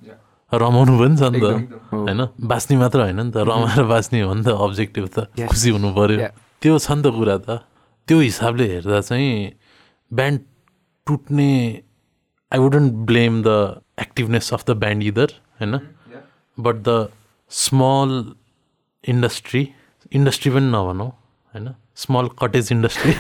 रमाउनु 0.52 0.94
पनि 0.96 1.16
छ 1.20 1.24
नि 1.28 1.40
त। 1.44 1.46
होइन? 1.92 2.22
बाँच्ने 2.40 2.76
मात्र 2.80 3.00
होइन 3.04 3.20
नि 3.20 3.32
त। 3.32 3.38
रमाएर 3.44 3.84
बाँच्ने 3.84 4.22
हो 4.24 4.34
नि 4.34 4.44
त 4.48 4.56
अब्जेक्टिभ 4.56 5.06
त। 5.12 5.28
खुसी 5.44 5.70
हुनु 5.76 5.92
पऱ्यो 5.92 6.32
त्यो 6.64 6.74
छ 6.80 6.88
नि 6.96 7.02
त 7.04 7.08
कुरा 7.12 7.38
त। 7.44 7.68
त्यो 8.08 8.18
हिसाबले 8.20 8.66
हेर्दा 8.72 9.00
चाहिँ 9.04 9.52
band 10.12 10.40
टुट्ने 11.08 11.52
I 12.52 12.60
wouldn't 12.60 12.94
blame 13.12 13.44
the 13.44 13.84
activeness 14.00 14.54
of 14.54 14.64
the 14.68 14.72
band 14.80 15.04
either 15.04 15.30
होइन? 15.60 15.74
But 16.58 16.76
the 16.88 17.12
small 17.52 18.12
industry 19.04 19.64
industry 20.16 20.50
पनि 20.52 20.68
नभनौँ 20.72 21.10
होइन? 21.54 21.68
स्मल 21.96 22.28
कटेज 22.40 22.72
इन्डस्ट्री 22.72 23.14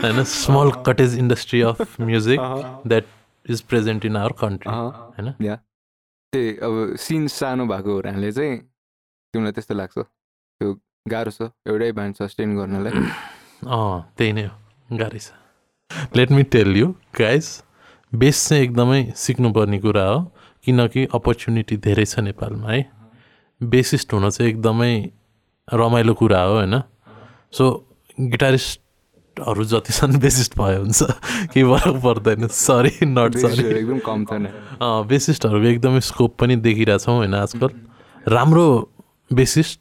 होइन? 0.00 0.24
Small 0.24 0.70
cottage 0.86 1.18
industry 1.18 1.60
of 1.68 2.00
music 2.00 2.40
that 2.88 3.04
is 3.50 3.60
present 3.62 4.04
in 4.04 4.16
our 4.16 4.32
country 4.40 4.72
होइन 4.72 5.56
त्यही 6.32 6.56
अब 6.58 6.96
सिन 6.96 7.26
सानो 7.26 7.66
भएको 7.66 7.94
हुनाले 7.94 8.32
चाहिँ 8.32 8.58
तिमीलाई 9.34 9.52
त्यस्तो 9.52 9.74
लाग्छ? 9.74 9.98
त्यो 9.98 10.72
गाह्रो 11.08 11.30
छ? 11.30 11.42
एउटै 11.66 11.92
ब्यान्ड 11.92 12.16
सस्टेन 12.16 12.56
गर्नलाई? 12.56 12.92
अँ 13.76 14.12
त्यही 14.18 14.32
नै 14.32 14.44
हो। 14.46 14.96
गाह्रै 14.96 15.18
छ। 15.18 15.32
Let 16.16 16.30
me 16.30 16.42
tell 16.42 16.76
you 16.76 16.88
guys 17.20 17.62
bass 18.14 18.48
चाहिँ 18.48 18.62
एकदमै 18.64 19.12
सिक्नुपर्ने 19.16 19.78
कुरा 19.78 20.04
हो 20.04 20.18
किनकि 20.64 21.06
अपर्च्युनिटी 21.14 21.76
धेरै 21.76 22.04
छ 22.04 22.18
नेपालमा 22.18 22.70
है। 22.70 22.82
बेसिस्ट 23.62 24.12
हुन 24.12 24.30
चाहिँ 24.30 24.50
एकदमै 24.50 24.92
रमाइलो 25.74 26.14
कुरा 26.14 26.42
हो 26.42 26.54
होइन? 26.54 26.82
सो 27.52 27.64
गिटारिस्टहरू 29.36 29.64
जति 29.64 29.92
छन् 29.92 30.18
बेसिस्ट 30.20 30.56
भयो 30.58 30.80
हुन्छ। 30.80 31.02
केही 31.52 31.64
फरक 31.64 31.96
पर्दैन। 32.02 32.46
सरी 32.48 33.06
नट 33.06 33.36
सरी 33.36 33.64
एकदम 33.68 33.98
कम 34.00 34.24
छ 34.24 34.32
नि 34.32 34.48
बेसिस्टहरूको 34.80 35.66
एकदमै 35.68 36.00
स्कोप 36.00 36.36
पनि 36.40 36.56
देखिरहेछौँ 36.56 37.16
होइन 37.16 37.34
आजकल। 37.34 37.70
राम्रो 38.26 38.66
बेसिस्ट 39.30 39.80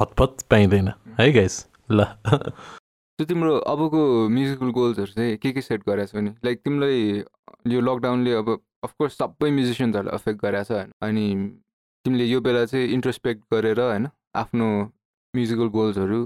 हतपत 0.00 0.44
पाइँदैन। 0.50 0.88
है 1.20 1.32
गाइस 1.32 1.66
ल। 1.90 2.04
त्यो 2.24 3.24
तिम्रो 3.26 3.56
अबको 3.66 4.00
म्युजिकल 4.28 4.70
गोल्सहरू 4.70 5.12
चाहिँ 5.12 5.36
के 5.36 5.52
के 5.52 5.60
सेट 5.60 5.82
गरेको 5.88 6.12
छौ 6.12 6.20
नि 6.20 6.30
लाइक 6.44 6.58
तिमीलाई 6.64 7.22
यो 7.68 7.80
लकडाउनले 7.80 8.32
अब 8.32 8.48
अफकोर्स 8.84 9.18
सबै 9.18 9.50
म्युजिसियन्सहरूलाई 9.50 10.14
अफेक्ट 10.14 10.38
गरेको 10.42 10.64
छ 10.64 10.72
होइन। 10.72 10.92
अनि 11.02 11.26
तिमीले 12.04 12.24
यो 12.24 12.40
बेला 12.40 12.64
चाहिँ 12.64 12.88
इन्ट्रोस्पेक्ट 12.88 13.42
गरेर 13.52 13.80
होइन 13.80 14.08
आफ्नो 14.36 14.68
म्युजिकल 15.34 15.68
गोल्सहरू 15.74 16.24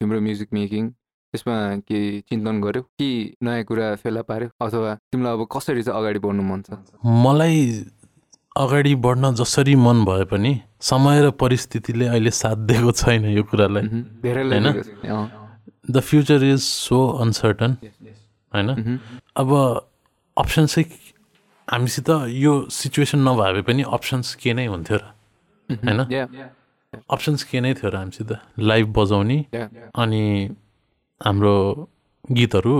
तिम्रो 0.00 0.20
म्युजिक 0.20 0.48
मेकिङ 0.52 0.90
त्यसमा 1.32 1.56
के 1.88 1.98
चिन्तन 2.28 2.60
गर्यो? 2.60 2.82
कि 2.82 3.08
नयाँ 3.42 3.64
कुरा 3.64 3.94
फेला 4.04 4.22
पार्यो? 4.22 4.48
अथवा 4.60 4.94
तिमीलाई 5.08 5.32
अब 5.32 5.46
कसरी 5.48 5.82
चाहिँ 5.82 5.98
अगाडि 5.98 6.18
बढ्नु 6.20 6.42
मन 6.44 6.60
छ? 6.62 6.76
मलाई 7.04 7.58
अगाडि 8.56 8.94
बढ्न 9.00 9.34
जसरी 9.34 9.74
मन 9.80 10.04
भए 10.04 10.24
पनि 10.28 10.52
समय 10.80 11.22
र 11.22 11.30
परिस्थितिले 11.40 12.06
अहिले 12.06 12.30
साथ 12.30 12.56
दिएको 12.68 12.92
छैन 12.92 13.24
यो 13.32 13.42
कुरालाई। 13.48 13.84
होइन? 14.28 14.66
The 15.90 16.00
future 16.00 16.44
is 16.44 16.60
so 16.60 16.98
uncertain 17.24 17.76
होइन। 18.52 18.98
अब 19.36 19.48
अप्सन 20.36 20.66
चाहिँ 20.66 20.86
हामीसित 21.68 22.08
यो 22.28 22.52
सिचुएसन 22.70 23.18
नभए 23.28 23.62
पनि 23.64 23.82
अप्सन्स 23.88 24.34
के 24.36 24.52
नै 24.52 24.66
हुन्थ्यो 24.66 24.96
र। 24.96 25.04
होइन? 25.80 26.00
अप्सन्स 27.08 27.44
के 27.48 27.60
नै 27.60 27.72
थियो 27.74 27.88
र 27.88 27.96
हामीसित। 27.96 28.30
लाइभ 28.60 28.92
बजाउने. 28.92 29.38
अनि 29.96 30.22
हाम्रो 31.24 31.54
गीतहरू 32.30 32.74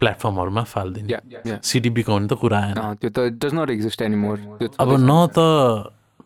प्लेटफर्महरूमा 0.00 0.62
फालिदिने. 0.72 1.58
सिडी 1.62 1.90
बिकाउने 1.96 2.26
त 2.28 2.32
कुरा 2.42 2.58
आएन। 2.58 2.76
त्यो 3.00 3.10
त 3.10 3.18
डज 3.40 3.52
नट 3.54 3.70
एक्जिस्ट 3.70 4.02
एनिमोर 4.02 4.36
अब 4.80 4.90
न 5.00 5.12
त 5.36 5.38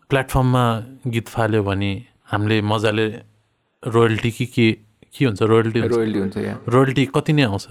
प्लेटफर्ममा 0.09 0.63
गीत 1.07 1.27
फाल्यो 1.27 1.61
भने 1.63 1.91
हामीले 2.31 2.61
मजाले 2.61 3.07
रोयल्टी 3.83 4.31
कि 4.31 4.45
के 4.45 4.67
के 5.13 5.25
हुन्छ? 5.25 5.41
रोयल्टी 5.41 5.79
हुन्छ। 5.79 5.93
रोयल्टी 5.93 6.19
हुन्छ 6.19 6.37
रोयल्टी 6.67 7.05
कति 7.15 7.33
नै 7.33 7.43
आउँछ। 7.49 7.65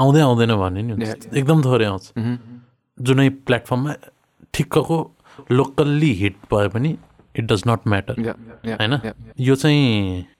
आउँदै 0.00 0.20
आउँदैन 0.20 0.52
भन्ने 0.56 0.82
नि 0.82 0.92
हुन्छ। 0.92 1.34
एकदम 1.34 1.58
थोरै 1.64 1.86
आउँछ। 1.92 2.04
जुनै 2.98 3.28
प्लेटफर्ममा 3.48 3.92
ठिक्कको 4.54 4.98
लोकल्ली 5.50 6.12
हिट 6.20 6.36
भयो 6.52 6.68
भने 6.68 6.90
इट 7.36 7.44
डज 7.52 7.62
नट 7.68 7.80
म्याटर 7.88 8.14
होइन? 8.20 8.94
यो 9.40 9.54
चाहिँ 9.56 9.84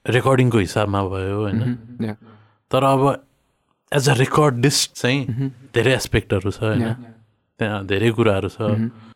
रेकर्डिङको 0.06 0.58
हिसाबमा 0.58 1.00
भयो 1.08 1.36
होइन? 1.40 1.60
तर 2.70 2.84
अब 2.84 3.02
एज 3.92 4.08
अ 4.08 4.14
रेकर्डिस्ट 4.14 4.88
चाहिँ 4.96 5.20
धेरै 5.74 5.92
एस्पेक्टहरू 5.94 6.50
छ 6.50 6.62
होइन? 6.62 6.94
त्यहाँ 7.60 7.84
धेरै 7.86 8.10
कुराहरू 8.16 8.48
छ। 8.48 8.58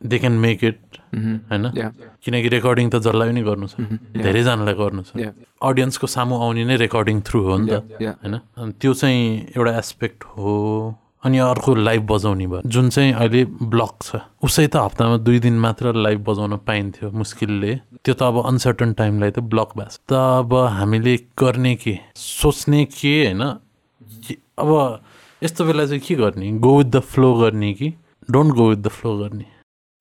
दे 0.05 0.19
क्यान 0.19 0.35
मेक 0.37 0.65
इट 0.65 0.81
होइन? 1.15 1.65
किनकि 2.21 2.49
रेकर्डिङ 2.49 2.91
त 2.91 3.01
जसलाई 3.01 3.29
पनि 3.31 3.43
गर्नु 3.43 3.67
छ। 3.73 3.75
धेरैजनालाई 4.13 4.75
गर्नु 4.75 5.03
छ। 5.09 5.11
अडियन्सको 5.63 6.07
सामु 6.07 6.35
आउने 6.45 6.65
नै 6.69 6.77
रेकर्डिङ 6.77 7.17
थ्रु 7.25 7.41
हो 7.41 7.57
नि 7.59 7.67
त 7.71 7.75
होइन? 8.21 8.35
अनि 8.59 8.73
त्यो 8.81 8.93
चाहिँ 9.01 9.23
एउटा 9.57 9.73
एस्पेक्ट 9.79 10.25
हो। 10.35 10.53
अनि 11.25 11.39
अर्को 11.39 11.75
लाइभ 11.75 12.03
बजाउने 12.07 12.47
भयो। 12.47 12.61
जुन 12.69 12.89
चाहिँ 12.91 13.13
अहिले 13.13 13.45
ब्लक 13.73 13.93
छ। 14.03 14.17
उसै 14.45 14.67
त 14.69 14.77
हप्तामा 14.77 15.17
दुई 15.25 15.39
दिन 15.41 15.57
मात्र 15.59 15.95
लाइभ 15.97 16.21
बजाउन 16.25 16.57
पाइन्थ्यो 16.69 17.11
मुस्किलले। 17.11 17.73
त्यो 18.05 18.15
त 18.15 18.23
अब 18.23 18.45
अनसर्टन 18.45 18.93
टाइमलाई 18.93 19.31
त 19.31 19.39
ब्लक 19.41 19.73
भएको 19.77 19.91
छ। 19.91 19.99
त 20.05 20.13
अब 20.13 20.53
हामीले 20.53 21.17
गर्ने 21.41 21.75
के? 21.81 21.99
सोच्ने 22.13 22.85
के 22.93 23.15
होइन? 23.25 23.43
अब 24.61 24.71
यस्तो 25.43 25.65
बेला 25.65 25.87
चाहिँ 25.87 26.01
के 26.01 26.15
गर्ने? 26.15 26.51
गो 26.61 26.77
विथ 26.79 26.89
द 26.93 27.01
फ्लो 27.01 27.35
गर्ने 27.41 27.73
कि? 27.75 27.89
Don't 28.31 28.55
go 28.55 28.69
with 28.69 28.81
the 28.85 28.89
flow 28.89 29.17
गर्ने। 29.19 29.47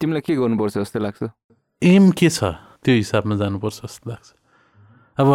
तिमीलाई 0.01 0.21
के 0.21 0.35
गर्नुपर्छ 0.35 0.77
जस्तो 0.77 0.99
लाग्छ? 0.99 1.23
एम 1.81 2.11
के 2.11 2.29
छ? 2.29 2.43
त्यो 2.83 2.95
हिसाबमा 2.95 3.35
जानुपर्छ 3.39 3.75
जस्तो 3.87 4.09
लाग्छ। 4.11 4.27
अब 5.17 5.27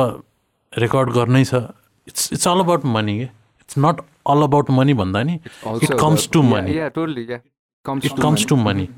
रेकर्ड 0.72 1.08
गर्नै 1.16 1.44
छ। 1.44 1.54
It's 2.08 2.32
it's 2.32 2.48
all 2.48 2.60
about 2.60 2.84
money 2.84 3.16
के 3.18 3.24
it's 3.24 3.74
not 3.78 4.00
all 4.28 4.42
about 4.42 4.70
money 4.70 4.94
भन्दा 4.94 5.22
नि 5.22 5.38
Also 5.38 5.86
It 5.86 5.92
comes 5.92 6.02
about- 6.02 6.32
to 6.32 6.40
Yeah, 6.40 6.52
money. 6.52 6.74
yeah, 6.74 6.90
totally, 6.98 7.24
yeah. 7.28 7.40
Comes 7.86 8.04
it 8.04 8.10
to 8.10 8.22
comes 8.22 8.38
money. 8.38 8.48
To 8.48 8.56
money 8.56 8.88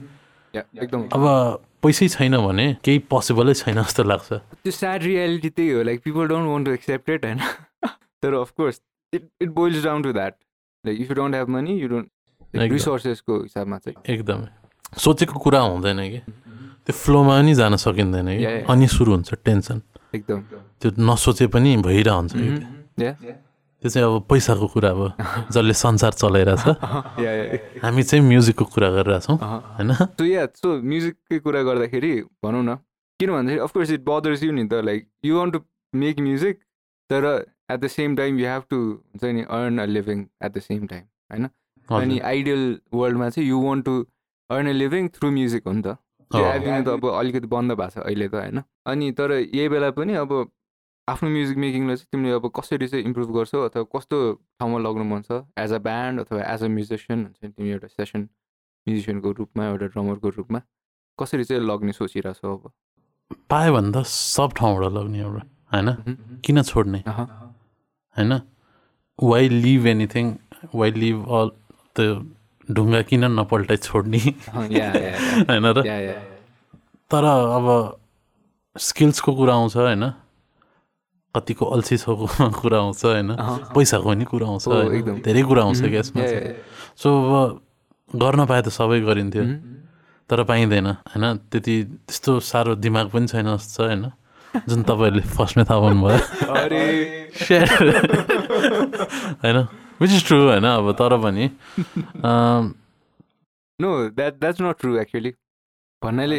Yeah, 0.57 0.83
एकदम। 0.83 1.09
अब 1.13 1.63
पैसै 1.83 2.09
छैन 2.09 2.39
भने 2.39 2.77
केही 2.85 2.99
पोसिबलै 2.99 3.55
छैन 3.55 3.83
जस्तो 3.83 4.03
लाग्छ। 4.03 4.33
त्यो 4.33 4.71
स्याड 4.71 5.03
रियालिटी 5.03 5.51
त्यही 5.51 5.71
हो 5.71 5.83
like 5.83 6.03
people 6.03 6.27
don't 6.27 6.49
want 6.49 6.67
to 6.67 6.73
accept 6.73 7.11
it 7.11 7.25
होइन? 7.25 7.39
तर 8.23 8.35
of course 8.35 8.81
it 9.13 9.29
it 9.41 9.49
boils 9.49 9.85
down 9.85 10.03
to 10.03 10.13
that 10.13 10.35
like 10.87 11.01
if 11.01 11.11
you 11.11 11.15
don't 11.15 11.35
have 11.35 11.49
money 11.49 11.81
you 11.81 11.89
don't 11.89 12.09
एकदम। 12.57 12.73
रिसोर्सेसको 12.73 13.43
हिसाबमा 13.43 13.79
चाहिँ। 13.79 14.15
एकदमै। 14.15 14.47
सोचेको 14.99 15.39
कुरा 15.39 15.61
हुँदैन 15.61 16.11
कि। 16.11 16.19
त्यो 16.87 16.93
फ्लोमा 16.93 17.41
पनि 17.41 17.55
जान 17.55 17.77
सकिँदैन 17.77 18.27
कि। 18.27 18.45
Yeah, 18.45 18.57
yeah. 18.57 18.71
अनि 18.71 18.89
सुरु 18.89 19.13
हुन्छ 19.13 19.35
टेन्सन 19.35 19.83
एकदम। 20.15 20.41
त्यो 20.81 20.93
नसोचे 20.99 21.47
पनि 21.47 21.77
भइरहन्छ 21.77 22.33
कि। 22.37 23.33
त्यो। 23.83 23.91
चाहिँ 23.91 24.07
अब 24.07 24.27
पैसाको 24.31 24.67
कुरा 24.67 24.91
अब 24.91 25.03
जसले 25.51 25.73
संसार 25.73 26.13
चलाइरहेछ। 26.13 26.65
या 27.25 27.33
हामी 27.83 28.03
चाहिँ 28.03 28.25
म्युजिकको 28.25 28.65
कुरा 28.65 28.91
गरिरहेछौँ 28.91 29.37
होइन? 29.37 29.95
सो 29.95 30.25
या 30.25 30.47
सो 30.55 30.77
म्युजिककै 30.83 31.39
कुरा 31.39 31.63
गर्दाखेरि 31.63 32.13
भनौँ 32.45 32.63
न 32.63 32.77
किन 33.21 33.31
भन्दाखेरि 33.31 33.61
अफकोर्स 33.61 33.91
इट 33.91 34.05
बदर्स 34.05 34.43
यु 34.43 34.53
नि 34.53 34.65
त 34.69 34.85
like 34.85 35.09
you 35.25 35.39
want 35.39 35.55
to 35.55 35.61
make 35.95 36.21
music 36.21 36.61
तर 37.11 37.25
at 37.71 37.81
the 37.81 37.87
same 37.87 38.17
time 38.17 38.39
you 38.39 38.47
have 38.47 38.63
to 38.71 38.77
हुन्छ 38.77 39.25
नि 39.25 39.43
earn 39.51 39.79
a 39.79 39.85
living 39.85 40.27
at 40.45 40.53
the 40.53 40.59
same 40.61 40.87
time 40.87 41.05
होइन? 41.33 41.49
अनि। 41.89 42.19
आइडियल 42.19 42.79
वर्ल्डमा 42.95 43.29
चाहिँ 43.29 43.49
you 43.49 43.61
want 43.61 43.85
to 43.85 44.07
earn 44.51 44.69
a 44.69 44.73
living 44.73 45.09
through 45.09 45.31
music 45.31 45.67
हो 45.67 45.73
नि 45.73 45.83
त। 45.83 45.97
त्यो। 46.31 46.47
एभिन्यू 46.47 46.83
त 46.85 46.89
अब 46.89 47.07
अलिकति 47.11 47.47
बन्द 47.47 47.73
भएको 47.73 47.91
छ 47.91 48.07
अहिले 48.07 48.29
त 48.29 48.35
होइन? 48.35 48.63
अनि 48.87 49.13
तर 49.13 49.33
यही 49.33 49.69
बेला 49.69 49.91
पनि 49.91 50.15
अब 50.15 50.51
आफ्नो 51.11 51.29
म्युजिक 51.31 51.57
मेकिङलाई 51.59 51.97
चाहिँ 51.97 52.09
तिमीले 52.13 52.35
अब 52.39 52.47
कसरी 52.57 52.87
चाहिँ 52.87 53.05
इम्प्रुभ 53.05 53.31
गर्छौ 53.37 53.61
अथवा 53.69 53.83
कस्तो 53.95 54.17
ठाउँमा 54.59 54.79
लग्नु 54.79 55.05
मन 55.05 55.23
छ? 55.23 55.43
एज 55.59 55.73
अ 55.73 55.79
ब्यान्ड 55.79 56.21
अथवा 56.21 56.43
एज 56.55 56.63
अ 56.65 56.69
म्युजिसियन 56.69 57.19
हुन्छ 57.25 57.39
नि 57.45 57.51
तिमी 57.51 57.71
एउटा 57.71 57.89
सेसन 57.89 58.21
म्युजिसियनको 58.87 59.33
रूपमा 59.33 59.67
एउटा 59.67 59.87
ड्रमरको 59.87 60.29
रूपमा 60.29 60.61
कसरी 61.19 61.45
चाहिँ 61.45 61.63
लग्ने 61.63 61.93
सोचिरहेछौ 61.93 62.55
अब? 62.55 62.71
पायो 63.51 63.73
भने 63.75 63.91
त 63.93 64.05
सब 64.07 64.53
ठाउँबाट 64.57 64.93
लग्ने 64.93 65.19
एउटा 65.21 65.43
होइन? 65.73 65.89
किन 66.45 66.63
छोड्ने। 66.63 67.03
होइन? 67.07 68.33
Why 69.19 69.49
leave 69.49 69.87
anything 69.87 70.35
why 70.75 70.91
leave 70.93 71.27
all 71.29 71.49
त्यो 71.97 72.15
ढुङ्गा 72.69 73.03
किन 73.03 73.25
नपल्टाइ 73.41 73.77
छोड्ने? 73.77 74.19
होइन 75.51 75.67
र। 75.67 75.83
तर 77.11 77.25
अब 77.25 77.67
स्किल्सको 78.77 79.35
कुरा 79.35 79.55
आउँछ 79.55 79.77
होइन? 79.77 80.05
कतिको 81.35 81.67
अल्छी 81.67 81.97
छको 81.97 82.27
कुरा 82.61 82.79
आउँछ 82.79 83.05
होइन। 83.05 83.37
पैसाको 83.75 84.09
पनि 84.09 84.25
कुरा 84.25 84.47
आउँछ। 84.47 84.69
धेरै 85.23 85.43
कुरा 85.43 85.63
आउँछ 85.63 85.83
कि 85.83 85.97
यसमा। 85.97 86.23
सो 86.97 87.11
अब 87.11 87.61
गर्न 88.11 88.47
पाए 88.47 88.63
त 88.63 88.69
सबै 88.69 89.01
गरिन्थ्यो। 89.01 89.45
तर 90.31 90.43
पाइँदैन 90.45 90.87
होइन। 90.87 91.37
त्यति 91.51 91.85
त्यस्तो 92.07 92.41
साह्रो 92.41 92.75
दिमाग 92.75 93.09
पनि 93.11 93.27
छैन 93.27 93.57
जस्तो 93.57 93.75
छ 93.75 93.81
होइन। 93.87 94.11
जुन 94.69 94.83
तपाईँहरूले 94.83 95.23
फर्स्टमै 95.31 95.65
थाहा 95.65 95.81
पाउनुभयो। 95.81 96.19
होइन। 99.43 99.67
विच 100.01 100.11
इज 100.11 100.27
ट्रु 100.27 100.49
होइन। 100.49 100.65
अब 100.65 100.93
तर 100.99 101.17
पनि 101.23 101.51
no 103.81 104.11
that 104.11 104.35
that's 104.41 104.61
not 104.61 104.77
true 104.81 104.97
actually 104.99 105.33
भन्नाले 106.03 106.37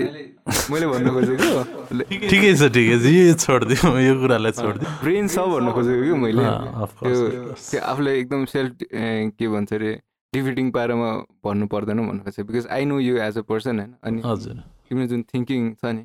मैले 0.73 0.85
भन्नु 0.91 1.09
खोजेको 1.13 1.49
ठिकै 2.31 2.53
छ 2.57 2.69
ठिकै 2.75 2.95
छ। 2.97 3.05
यो 3.13 3.33
छोडिदिउँ 3.38 3.93
यो 4.01 4.13
कुरालाई 4.21 4.53
छोडिदिउँ। 4.57 4.93
ब्रेन 5.05 5.27
छ 5.29 5.38
भन्नु 5.53 5.71
खोजेको 5.77 6.01
कि 6.01 6.13
मैले? 6.17 6.45
त्यो. 6.97 7.17
त्यो 7.69 7.81
आफूलाई 7.91 8.15
एकदम 8.21 8.45
सेल्फ 8.53 8.73
के 9.38 9.45
भन्छ 9.53 9.73
अरे 9.77 9.91
डिफिटिङ 10.33 10.71
पारामा 10.73 11.09
भन्नु 11.45 11.65
पर्दैन 11.73 11.99
भन्नु 12.09 12.21
खोजेको। 12.25 12.47
Because 12.49 12.65
I 12.73 12.85
know 12.89 12.97
you 13.05 13.21
as 13.21 13.38
a 13.38 13.43
person 13.45 13.79
होइन? 13.79 13.93
अनि 14.01 14.21
हजुर। 14.25 14.57
तिम्रो 14.89 15.05
जुन 15.13 15.21
थिङ्किङ 15.29 15.61
छ 15.77 15.85
नि 15.93 16.03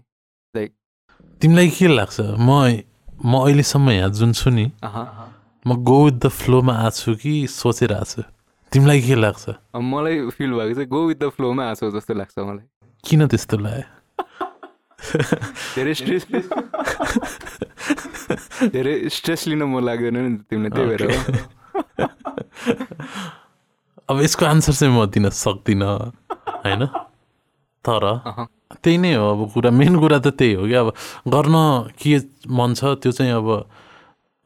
तिमीलाई 1.40 1.68
के 1.80 1.86
लाग्छ? 1.96 2.16
म 2.36 2.84
म 3.24 3.32
अहिलेसम्म 3.40 3.90
यहाँ 3.90 4.10
जुन 4.20 4.32
छु 4.36 4.50
नि 4.52 4.68
म 5.64 5.80
गो 5.80 5.98
विथ 6.04 6.16
द 6.20 6.28
फ्लोमा 6.28 6.72
आएको 6.84 6.96
छु 7.00 7.14
कि 7.24 7.32
सोचिरहेको 7.56 8.04
छु? 8.12 8.22
तिमीलाई 8.72 9.00
के 9.00 9.14
लाग्छ? 9.16 9.44
मलाई 9.72 10.28
फिल 10.36 10.50
भएको 10.52 10.74
चाहिँ 10.76 10.88
गो 10.92 11.00
विथ 11.08 11.18
द 11.24 11.28
फ्लोमा 11.32 11.62
आएको 11.72 11.90
जस्तो 11.96 12.14
लाग्छ 12.14 12.38
मलाई। 12.38 12.68
किन 13.04 13.26
त्यस्तो 13.26 13.56
लाग्यो 13.58 13.96
धेरै 15.76 15.94
स्ट्रेस 15.94 16.22
धेरै 18.68 18.94
स्ट्रेस 19.08 19.40
लिन 19.48 19.62
मन 19.64 19.82
लाग्दैन 19.84 20.16
नि 20.18 20.30
तिमीलाई 20.48 20.70
त्यही 20.70 20.86
भएर 20.88 21.02
अब 24.08 24.20
यसको 24.20 24.44
आन्सर 24.46 24.72
चाहिँ 24.72 24.92
म 24.92 25.06
दिन 25.08 25.28
सक्दिनँ 25.34 25.92
होइन 26.64 26.82
तर 27.84 28.04
त्यही 28.74 28.96
नै 28.98 29.14
हो 29.14 29.26
अब 29.30 29.40
कुरा 29.52 29.70
मेन 29.70 29.94
कुरा 29.98 30.18
त 30.18 30.28
त्यही 30.34 30.52
हो 30.54 30.64
कि 30.66 30.74
अब 30.74 30.88
गर्न 31.28 31.54
के 31.94 32.18
मन 32.50 32.74
छ 32.74 32.98
त्यो 32.98 33.12
चाहिँ 33.12 33.32
अब 33.32 33.48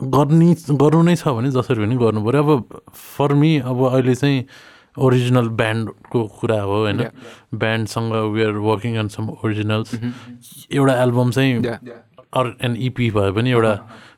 गर्ने 0.01 0.49
गर्नु 0.75 1.03
नै 1.03 1.17
छ 1.17 1.29
भने 1.31 1.51
जसरी 1.51 1.81
पनि 1.81 1.97
गर्नु 1.97 2.21
पऱ्यो 2.25 2.43
अब 2.43 2.51
फर 2.89 3.35
मी 3.35 3.51
अब 3.63 3.79
अहिले 3.87 4.15
चाहिँ 4.15 4.39
ओरिजिनल 5.07 5.49
ब्यान्डको 5.61 6.23
कुरा 6.41 6.61
हो 6.63 6.77
होइन? 6.85 7.03
ब्यान्डसँग 7.55 8.13
are 8.15 8.53
working 8.69 8.97
on 8.99 9.09
some 9.09 9.29
originals 9.31 9.95
एउटा 10.73 10.95
एल्बम 11.03 11.31
चाहिँ 11.31 11.65
अर 12.33 12.55
एन 12.65 12.77
इपी 12.89 13.11
भयो 13.11 13.33
भने 13.33 13.51
एउटा 13.51 13.75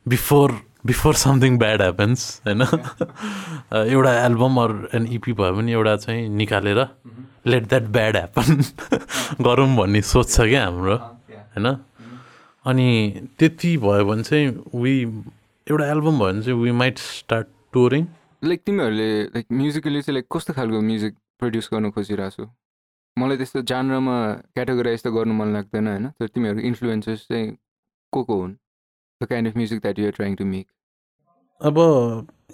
before 0.07 0.51
before 0.85 1.13
something 1.15 1.57
bad 1.57 1.81
happens 1.81 2.41
होइन? 2.47 2.61
एउटा 3.93 4.13
एल्बम 4.25 4.57
अर 4.63 4.71
एन 4.95 5.07
इपी 5.13 5.33
भयो 5.33 5.53
भने 5.53 5.71
एउटा 5.71 5.95
चाहिँ 5.95 6.27
निकालेर 6.29 6.85
लेट 7.47 7.67
द्याट 7.67 7.83
ब्याड 7.95 8.15
ह्यापन 8.17 8.61
गरौँ 9.43 9.75
भन्ने 9.75 10.01
सोच 10.01 10.31
छ 10.31 10.47
क्या 10.49 10.63
हाम्रो 10.65 10.95
होइन? 10.95 11.75
अनि 12.65 12.89
त्यति 13.39 13.77
भयो 13.77 14.05
भने 14.05 14.23
चाहिँ 14.23 14.47
वी 14.75 14.93
एउटा 15.67 15.85
एल्बम 15.91 16.19
भयो 16.19 16.31
भने 16.31 16.41
चाहिँ 16.41 16.59
we 16.61 16.71
might 16.71 16.97
start 16.97 17.47
touring 17.73 18.05
like 18.43 18.61
तिमीहरूले 18.65 19.09
लाइक 19.23 19.45
म्युजिकली 19.51 20.01
चाहिँ 20.01 20.13
लाइक 20.15 20.27
कस्तो 20.35 20.53
खालको 20.53 20.81
म्युजिक 20.81 21.13
प्रड्युस 21.39 21.69
गर्नु 21.73 21.91
खोजिरहेको 21.91 22.43
छु 22.43 22.49
मलाई 23.17 23.37
त्यस्तो 23.37 23.61
जानरमा 23.71 24.17
क्याटेगोराइज 24.55 25.03
त 25.03 25.07
गर्नु 25.15 25.33
मन 25.33 25.53
लाग्दैन 25.53 25.87
होइन? 25.87 26.07
तर 26.19 26.27
तिमीहरूको 26.27 26.67
इन्फ्लुएन्सेस 26.67 27.19
चाहिँ 27.29 27.47
को 28.13 28.23
को 28.23 28.35
हुन्? 28.41 28.53
The 29.21 29.25
kind 29.29 29.47
of 29.47 29.55
music 29.57 29.79
that 29.81 29.99
you're 29.99 30.11
trying 30.11 30.35
to 30.35 30.45
make 30.45 30.67
अब 31.61 31.77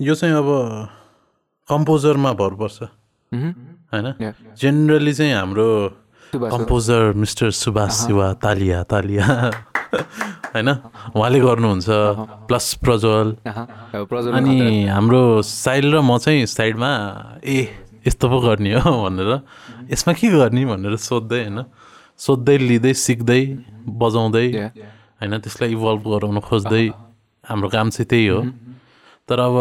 यो 0.01 0.15
चाहिँ 0.15 0.35
अब 0.35 0.49
कम्पोजरमा 1.69 2.33
भर 2.33 2.53
पर्छ। 2.61 2.77
होइन? 3.93 4.33
जेनरली 4.57 5.13
चाहिँ 5.13 5.33
हाम्रो 5.33 5.69
कम्पोजर 6.33 7.13
मिस्टर 7.17 7.51
सुभाष 7.57 8.05
शिवा 8.05 8.33
तालिया 8.43 8.83
तालिया 8.83 9.25
होइन? 10.49 10.69
उहाँले 11.15 11.39
गर्नुहुन्छ 11.39 11.87
प्लस 12.49 12.65
प्रज्वल। 12.83 13.27
अनि 14.37 14.85
हाम्रो 14.89 15.41
साइल 15.41 15.85
र 15.93 16.01
म 16.01 16.17
चाहिँ 16.17 16.45
साइडमा 16.45 16.91
ए 17.45 17.57
यस्तो 18.07 18.25
पो 18.29 18.37
गर्ने 18.41 18.73
हो 18.81 18.91
भनेर। 19.05 19.31
यसमा 19.93 20.13
के 20.13 20.27
गर्ने 20.33 20.65
भनेर 20.65 20.95
सोध्दै 20.97 21.41
होइन? 21.45 21.59
सोध्दै 22.19 22.57
लिँदै 22.57 22.93
सिक्दै 22.93 23.41
बजाउँदै 23.85 24.47
होइन? 25.21 25.33
त्यसलाई 25.43 25.69
इभल्भ 25.77 26.03
गराउन 26.07 26.39
खोज्दै 26.41 26.85
हाम्रो 27.45 27.69
काम 27.69 27.87
चाहिँ 27.89 28.07
त्यही 28.09 28.27
हो। 28.27 28.41
तर 29.29 29.39
अब 29.39 29.55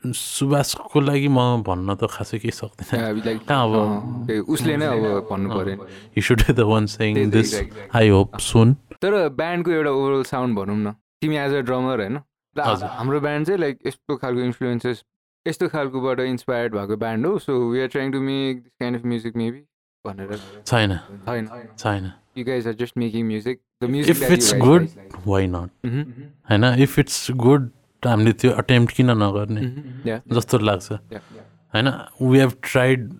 सुभाषको 0.00 0.98
लागि 1.00 1.28
म 1.28 1.60
भन्न 1.60 1.94
त 2.00 2.08
खासै 2.08 2.38
केही 2.40 2.56
सक्दिनँ। 2.56 3.44
कहाँ 3.44 3.64
अब 3.68 4.48
उसले 4.48 4.74
नै 4.80 4.86
अब 4.88 5.28
भन्नु 5.28 5.48
पऱ्यो। 5.52 5.76
You 6.16 6.22
should 6.24 6.40
the 6.56 6.60
one 6.64 6.84
sang 6.88 7.28
this 7.28 7.52
I 7.92 8.08
hope 8.08 8.40
soon 8.40 8.68
तर 9.02 9.28
ब्यान्डको 9.36 9.70
एउटा 9.70 9.90
ओभरअल 9.90 10.22
साउन्ड 10.24 10.58
भनौँ 10.58 10.76
न। 10.76 10.92
तिमी 11.20 11.36
एज 11.36 11.54
अ 11.54 11.60
ड्रमर 11.70 12.00
होइन। 12.00 12.18
हाम्रो 12.56 13.20
ब्यान्ड 13.20 13.46
चाहिँ 13.46 13.60
लाइक 13.60 13.78
यस्तो 13.86 14.16
खालको 14.16 14.40
इन्फ्लुएन्सेस 14.42 15.04
यस्तो 15.46 15.68
खालकोबाट 15.68 16.20
इन्सपायर्ड 16.20 16.74
भएको 16.74 16.96
ब्यान्ड 16.96 17.26
हो। 17.26 17.38
So 17.38 17.58
we 17.70 17.80
are 17.80 17.88
trying 17.88 18.12
to 18.12 18.20
make 18.20 18.62
this 18.62 18.72
kind 18.80 18.98
of 18.98 19.04
music 19.06 19.36
maybe 19.36 19.62
भनेर। 20.04 20.38
छैन। 20.66 20.96
छैन। 21.26 21.48
छैन। 21.78 22.10
You 22.38 22.44
guys 22.44 22.66
are 22.68 22.74
just 22.74 22.98
making 22.98 23.26
music 23.26 23.60
the 23.82 23.90
music 23.90 24.16
if 24.16 24.30
it's 24.30 24.54
good 24.58 24.88
why 25.26 25.46
not 25.46 25.70
होइन 26.50 26.64
इफ 26.82 26.98
इट्स 26.98 27.30
गुड 27.44 27.70
हामीले 28.02 28.32
त्यो 28.32 28.50
अटेम्प्ट 28.60 28.94
किन 28.96 29.10
नगर्ने? 29.22 29.60
Mm-hmm. 29.60 30.34
जस्तो 30.34 30.58
लाग्छ। 30.58 30.92
होइन 31.74 31.88
we 32.22 32.38
have 32.38 32.52
tried 32.62 33.10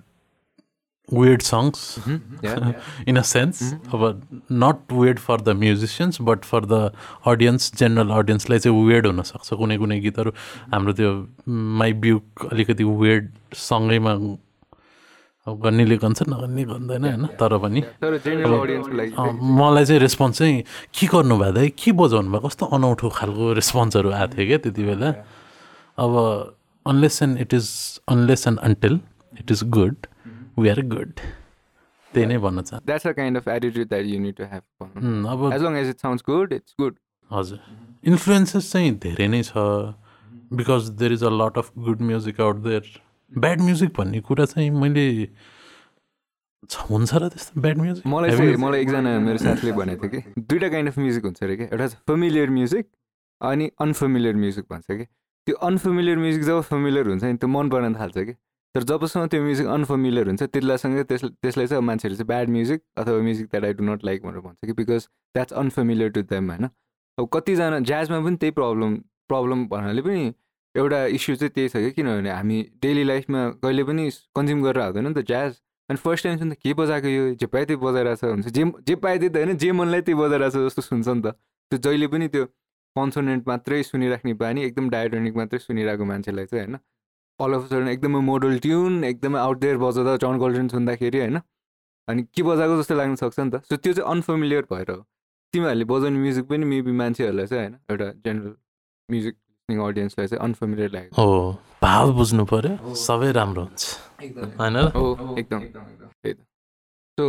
weird 1.11 1.43
songs 1.43 1.99
in 3.11 3.17
a 3.17 3.25
sense 3.25 3.63
अब 3.95 4.03
not 4.53 4.93
weird 4.93 5.19
for 5.19 5.41
the 5.41 5.49
musicians 5.63 6.21
but 6.29 6.45
for 6.45 6.65
the 6.65 6.93
audience 7.27 7.73
general 7.79 8.11
अडियन्सलाई 8.19 8.59
चाहिँ 8.59 8.85
वेड 8.89 9.07
हुनसक्छ 9.07 9.55
कुनै 9.63 9.79
कुनै 9.79 10.01
गीतहरू 10.01 10.31
हाम्रो 10.75 10.93
त्यो 11.01 11.11
माई 11.81 11.93
ब्युक 12.05 12.47
अलिकति 12.53 12.85
वेड 12.85 13.29
सँगैमा 13.65 14.15
अब 15.47 15.61
गर्नेले 15.63 15.97
गन्छ 15.97 16.23
नगर्ने 16.29 16.65
गर्दैन 16.65 17.05
होइन? 17.05 17.27
तर 17.41 17.57
पनि 17.59 17.81
मलाई 19.61 19.85
चाहिँ 19.85 20.01
रेस्पोन्स 20.01 20.39
चाहिँ 20.39 20.63
के 20.95 21.07
गर्नुभयो 21.07 21.53
दाइ? 21.53 21.69
के 21.81 21.93
बजाउनु 21.93 22.31
भयो? 22.31 22.41
कस्तो 22.47 22.67
अनौठो 22.77 23.09
खालको 23.09 23.53
रेस्पोन्सहरू 23.59 24.11
आएको 24.11 24.37
थियो 24.37 24.47
क्या 24.47 24.59
त्यति 24.65 24.83
बेला? 24.85 25.11
अब 25.99 26.13
unless 26.87 27.23
and 27.23 27.39
it 27.41 27.55
is 27.55 27.67
unless 28.09 28.47
and 28.49 28.59
until 28.69 29.01
it 29.41 29.51
is 29.51 29.65
good 29.65 29.97
we 30.63 30.69
are 30.69 30.81
good 30.95 31.13
त्यही 32.13 32.27
नै 32.27 32.39
भन्न 32.39 32.63
चाहन्छु। 32.63 32.87
That's 32.87 33.07
a 33.07 33.13
kind 33.13 33.37
of 33.37 33.49
attitude 33.49 33.89
that 33.89 34.05
you 34.07 34.19
need 34.21 34.37
to 34.37 34.45
have 34.53 34.65
अब 35.33 35.53
as 35.55 35.63
long 35.63 35.77
as 35.77 35.89
it 35.89 36.01
sounds 36.07 36.25
good 36.29 36.53
it's 36.53 36.75
good 36.81 36.99
हजुर। 37.31 37.59
Influences 38.13 38.73
चाहिँ 38.73 38.99
धेरै 38.99 39.29
नै 39.29 39.43
छ। 39.43 39.55
Because 40.59 40.89
there 40.99 41.13
is 41.13 41.25
a 41.25 41.31
lot 41.31 41.59
of 41.59 41.73
good 41.79 42.01
music 42.03 42.41
out 42.41 42.57
there 42.67 42.85
bad 43.33 43.61
music 43.61 43.91
भन्ने 43.99 44.21
कुरा 44.29 44.45
चाहिँ 44.53 44.71
मैले 44.83 45.07
हुन्छ 46.71 47.15
र 47.15 47.29
त्यस्तो 47.29 47.61
ब्याड 47.61 47.79
म्युजिक 47.79 48.07
मलाई 48.07 48.37
चाहिँ 48.37 48.57
मलाई 48.65 48.81
एकजना 48.81 49.19
मेरो 49.21 49.39
साथीले 49.39 49.73
भनेको 49.73 50.09
थियो 50.09 50.21
कि 50.23 50.43
दुइटा 50.51 50.69
काइन्ड 50.69 50.89
अफ 50.89 50.99
म्युजिक 50.99 51.25
हुन्छ 51.25 51.43
अरे 51.45 51.57
क्या 51.57 51.69
एउटा 51.73 51.87
फेमिलियर 52.11 52.51
म्युजिक 52.51 52.87
अनि 53.41 53.71
अनफेमिलियर 53.81 54.37
म्युजिक 54.37 54.65
भन्छ 54.71 54.87
कि। 54.91 55.05
त्यो 55.47 55.57
अनफेमिलियर 55.69 56.19
म्युजिक 56.19 56.43
जब 56.45 56.61
फेमिलियर 56.71 57.07
हुन्छ 57.09 57.23
नि 57.25 57.37
त्यो 57.37 57.49
मन 57.49 57.71
पर्न 57.71 57.95
थाल्छ 57.95 58.19
कि। 58.19 58.35
तर 58.75 58.83
जबसम्म 58.89 59.27
त्यो 59.27 59.43
म्युजिक 59.43 59.67
अनफेमिलियर 59.77 60.27
हुन्छ 60.27 60.43
त्यसलाई 60.43 61.03
त्यस 61.05 61.25
त्यसलाई 61.25 61.67
चाहिँ 61.67 61.83
मान्छेहरू 61.85 62.17
चाहिँ 62.17 62.27
ब्याड 62.27 62.49
म्युजिक 62.57 62.83
अथवा 62.99 63.23
music 63.29 63.47
that 63.47 63.65
I 63.65 63.73
do 63.79 63.85
not 63.85 64.05
like 64.05 64.23
भनेर 64.25 64.41
भन्छ 64.41 64.67
कि 64.67 64.73
because 64.81 65.07
that's 65.35 65.53
unfamiliar 65.63 66.11
to 66.11 66.23
them 66.35 66.51
होइन? 66.51 66.69
अब 67.19 67.29
कतिजना 67.33 67.79
ज्याजमा 67.91 68.21
पनि 68.27 68.37
त्यही 68.37 68.53
प्रब्लम 68.59 68.95
प्रब्लम 69.29 69.67
भन्नाले 69.73 70.03
पनि 70.03 70.23
एउटा 70.75 71.05
इस्यु 71.19 71.35
चाहिँ 71.37 71.53
त्यही 71.55 71.69
छ 71.69 71.77
कि 71.77 71.91
किनभने 71.97 72.31
हामी 72.31 72.59
डेली 72.83 73.05
लाइफमा 73.05 73.49
कहिले 73.63 73.85
पनि 73.91 74.05
कन्ज्युम 74.37 74.63
गरेर 74.65 74.85
हुँदैन 74.85 75.07
नि 75.07 75.15
त 75.15 75.27
ज्याज 75.33 75.59
अनि 75.89 75.99
फर्स्ट 76.05 76.25
टाइम 76.25 76.39
सुन्दा 76.39 76.57
के 76.63 76.75
बजाएको 76.81 77.09
यो? 77.09 77.35
जे 77.35 77.47
पाए 77.47 77.65
त्यही 77.65 77.81
बजाइरहेको 77.83 78.27
छ 78.27 78.31
हुन्छ। 78.31 78.47
जे 78.57 78.65
जे 78.87 78.95
पाए 79.03 79.19
त्यही 79.19 79.31
त 79.35 79.37
होइन 79.37 79.57
जे 79.59 79.73
मनलाई 79.73 80.01
त्यही 80.07 80.19
बजाइरहेको 80.23 80.59
छ 80.59 80.67
जस्तो 80.69 80.83
सुन्छ 80.83 81.09
नि 81.09 81.23
त। 81.23 81.35
त्यो 81.71 81.79
जहिले 81.87 82.07
पनि 82.15 82.29
त्यो 82.29 82.45
कन्सोनेन्ट 82.97 83.49
मात्रै 83.49 83.83
सुनिराख्ने 83.91 84.33
बानी 84.43 84.63
एकदम 84.69 84.91
डायोटोनिक 84.95 85.35
मात्रै 85.37 85.59
सुनिरहेको 85.67 86.05
मान्छेलाई 86.13 86.47
चाहिँ 86.47 86.65
होइन? 86.65 86.79
अल 87.41 87.53
अफ 87.55 87.69
सडन 87.71 87.89
एकदमै 87.89 88.21
मोडल 88.21 88.59
ट्युन 88.59 89.05
एकदमै 89.05 89.39
आउटडेयर 89.39 89.77
बजाउँदा 89.79 90.17
जन 90.17 90.39
गोल्डन 90.39 90.69
सुन्दाखेरि 90.69 91.19
होइन? 91.19 91.41
अनि 92.09 92.23
के 92.23 92.43
बजाएको 92.43 92.79
जस्तो 92.81 92.95
लाग्न 92.95 93.15
सक्छ 93.15 93.39
नि 93.41 93.51
त? 93.51 93.63
सो 93.65 93.77
त्यो 93.77 93.93
चाहिँ 93.93 94.11
अनफेमिलियर 94.11 94.63
भएर 94.73 94.91
हो। 94.91 95.05
तिमीहरूले 95.55 95.85
बजाउने 95.85 96.19
म्युजिक 96.19 96.45
पनि 96.45 96.65
मेबी 96.65 96.93
मान्छेहरूलाई 96.93 97.47
चाहिँ 97.47 97.63
होइन 97.65 97.75
एउटा 97.91 98.07
जेनरल 98.25 98.55
म्युजिक 99.09 99.35
लिसनिङ 99.35 99.87
अडियन्सलाई 99.87 100.27
चाहिँ 100.27 100.45
अनफेमिलियर 100.45 100.91
लाग्यो। 100.93 101.23
हो 101.23 101.53
भाव 101.83 102.13
बुझ्नु 102.13 102.45
पऱ्यो 102.45 102.95
सबै 102.95 103.33
राम्रो 103.33 103.63
हुन्छ। 103.63 103.83
होइन? 104.61 104.77
हो 104.77 105.37
एकदम। 105.39 105.61
त्यही 105.61 106.33
त। 106.35 106.39
सो 107.19 107.25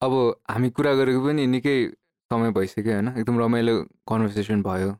अब 0.00 0.12
हामी 0.50 0.70
कुरा 0.70 0.94
गरेको 0.94 1.20
पनि 1.26 1.46
निकै 1.46 1.76
समय 2.30 2.50
भइसक्यो 2.50 2.92
होइन? 2.92 3.08
एकदम 3.18 3.38
रमाइलो 3.40 3.74
कन्भर्सेसन 4.08 4.62
भयो। 4.62 4.90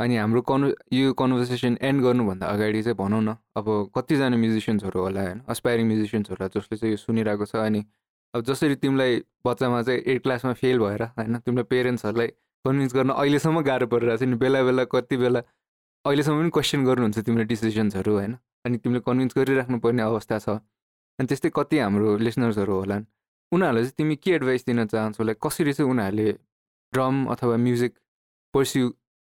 अनि 0.00 0.16
हाम्रो 0.16 0.40
कन्भ 0.42 0.74
यो 0.92 1.12
कन्भर्सेसन 1.12 1.76
एन्ड 1.80 2.02
गर्नुभन्दा 2.02 2.46
अगाडि 2.46 2.82
चाहिँ 2.82 2.96
भनौँ 2.96 3.22
न 3.22 3.36
अब 3.56 3.66
कतिजना 3.94 4.36
म्युजिसियन्सहरू 4.36 5.00
होला 5.00 5.22
होइन 5.22 5.40
अस्पाइरिङ 5.48 5.86
म्युजिसियन्सहरू 5.86 6.36
होला 6.40 6.48
जसले 6.56 6.76
चाहिँ 6.76 6.92
यो 6.92 6.96
सुनिरहेको 6.96 7.44
छ 7.44 7.56
अनि 7.56 7.80
अब 8.34 8.42
जसरी 8.42 8.74
तिमीलाई 8.76 9.22
बच्चामा 9.46 9.82
चाहिँ 9.82 10.00
एट 10.00 10.22
क्लासमा 10.22 10.52
फेल 10.62 10.78
भएर 10.78 11.02
होइन 11.16 11.38
तिमीलाई 11.38 11.64
पेरेन्ट्सहरूलाई 11.72 12.28
कन्भिन्स 12.64 12.94
गर्न 12.94 13.10
अहिलेसम्म 13.10 13.60
गाह्रो 13.68 13.86
परिरहेको 13.86 14.24
छ 14.24 14.28
नि 14.28 14.36
बेला 14.36 14.62
बेला 14.68 14.84
कति 14.84 15.16
बेला 15.16 15.40
अहिलेसम्म 16.04 16.40
पनि 16.40 16.50
क्वेसन 16.56 16.84
गर्नुहुन्छ 16.84 17.18
तिमीले 17.26 17.44
डिसिजन्सहरू 17.52 18.12
होइन 18.12 18.36
अनि 18.66 18.78
तिमीले 18.84 19.00
कन्भिन्स 19.08 19.38
गरिराख्नु 19.38 19.78
पर्ने 19.80 20.02
अवस्था 20.02 20.38
छ। 20.38 20.48
अनि 21.18 21.26
त्यस्तै 21.26 21.50
कति 21.54 21.78
हाम्रो 21.78 22.16
लिसनर्सहरू 22.26 22.74
होलान् 22.80 23.04
उनीहरूलाई 23.52 23.82
चाहिँ 23.82 23.96
तिमी 23.98 24.16
के 24.16 24.30
एडभाइस 24.36 24.64
दिन 24.66 24.84
चाहन्छौ? 24.86 25.24
लाइक 25.24 25.38
कसरी 25.46 25.72
चाहिँ 25.72 25.90
उनीहरूले 25.90 26.32
ड्रम 26.92 27.24
अथवा 27.32 27.56
म्युजिक 27.56 27.92
पर्स्यु 28.54 28.84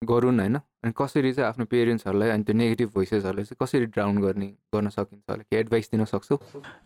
गरून् 0.04 0.40
होइन? 0.40 0.56
अनि 0.58 0.94
कसरी 0.94 1.34
चाहिँ 1.34 1.48
आफ्नो 1.50 1.66
पेरेन्ट्सहरूलाई 1.66 2.30
अनि 2.30 2.44
त्यो 2.44 2.56
नेगेटिभ 2.56 2.90
भोइसेसहरूलाई 2.94 3.46
चाहिँ 3.46 3.58
कसरी 3.58 3.86
ड्राउन 3.90 4.18
गर्ने 4.22 4.48
गर्न 4.70 4.90
सकिन्छ 4.94 5.26
होला? 5.30 5.44
के 5.50 5.56
एडभाइस 5.58 5.90
दिन 5.92 6.06
सक्छौ? 6.06 6.38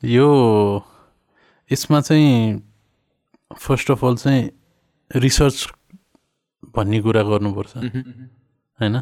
यो 0.03 0.27
यसमा 1.71 1.99
चाहिँ 2.01 2.63
फर्स्ट 3.51 3.91
अफ 3.91 4.05
अल 4.05 4.15
चाहिँ 4.15 4.49
रिसर्च 5.11 5.67
भन्ने 6.71 7.01
कुरा 7.01 7.23
गर्नुपर्छ। 7.23 7.75
होइन? 8.79 8.95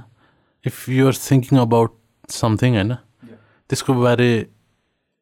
If 0.65 0.90
you're 0.90 1.14
thinking 1.14 1.60
about 1.60 1.91
something 2.34 2.76
होइन? 2.76 2.94
त्यसको 3.69 3.94
बारे 3.94 4.30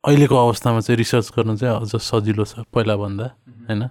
अहिलेको 0.03 0.35
अवस्थामा 0.35 0.80
चाहिँ 0.80 0.97
रिसर्च 0.97 1.31
गर्नु 1.35 1.57
चाहिँ 1.59 1.76
अझ 1.76 1.91
सजिलो 1.91 2.45
छ 2.47 2.64
पहिलाभन्दा 2.72 3.27
होइन? 3.68 3.84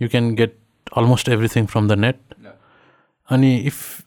You 0.00 0.08
can 0.08 0.34
get 0.40 0.56
almost 0.96 1.28
everything 1.28 1.66
from 1.68 1.88
the 1.88 1.92
net 2.00 2.16
अनि 3.28 3.56
इफ 3.68 4.05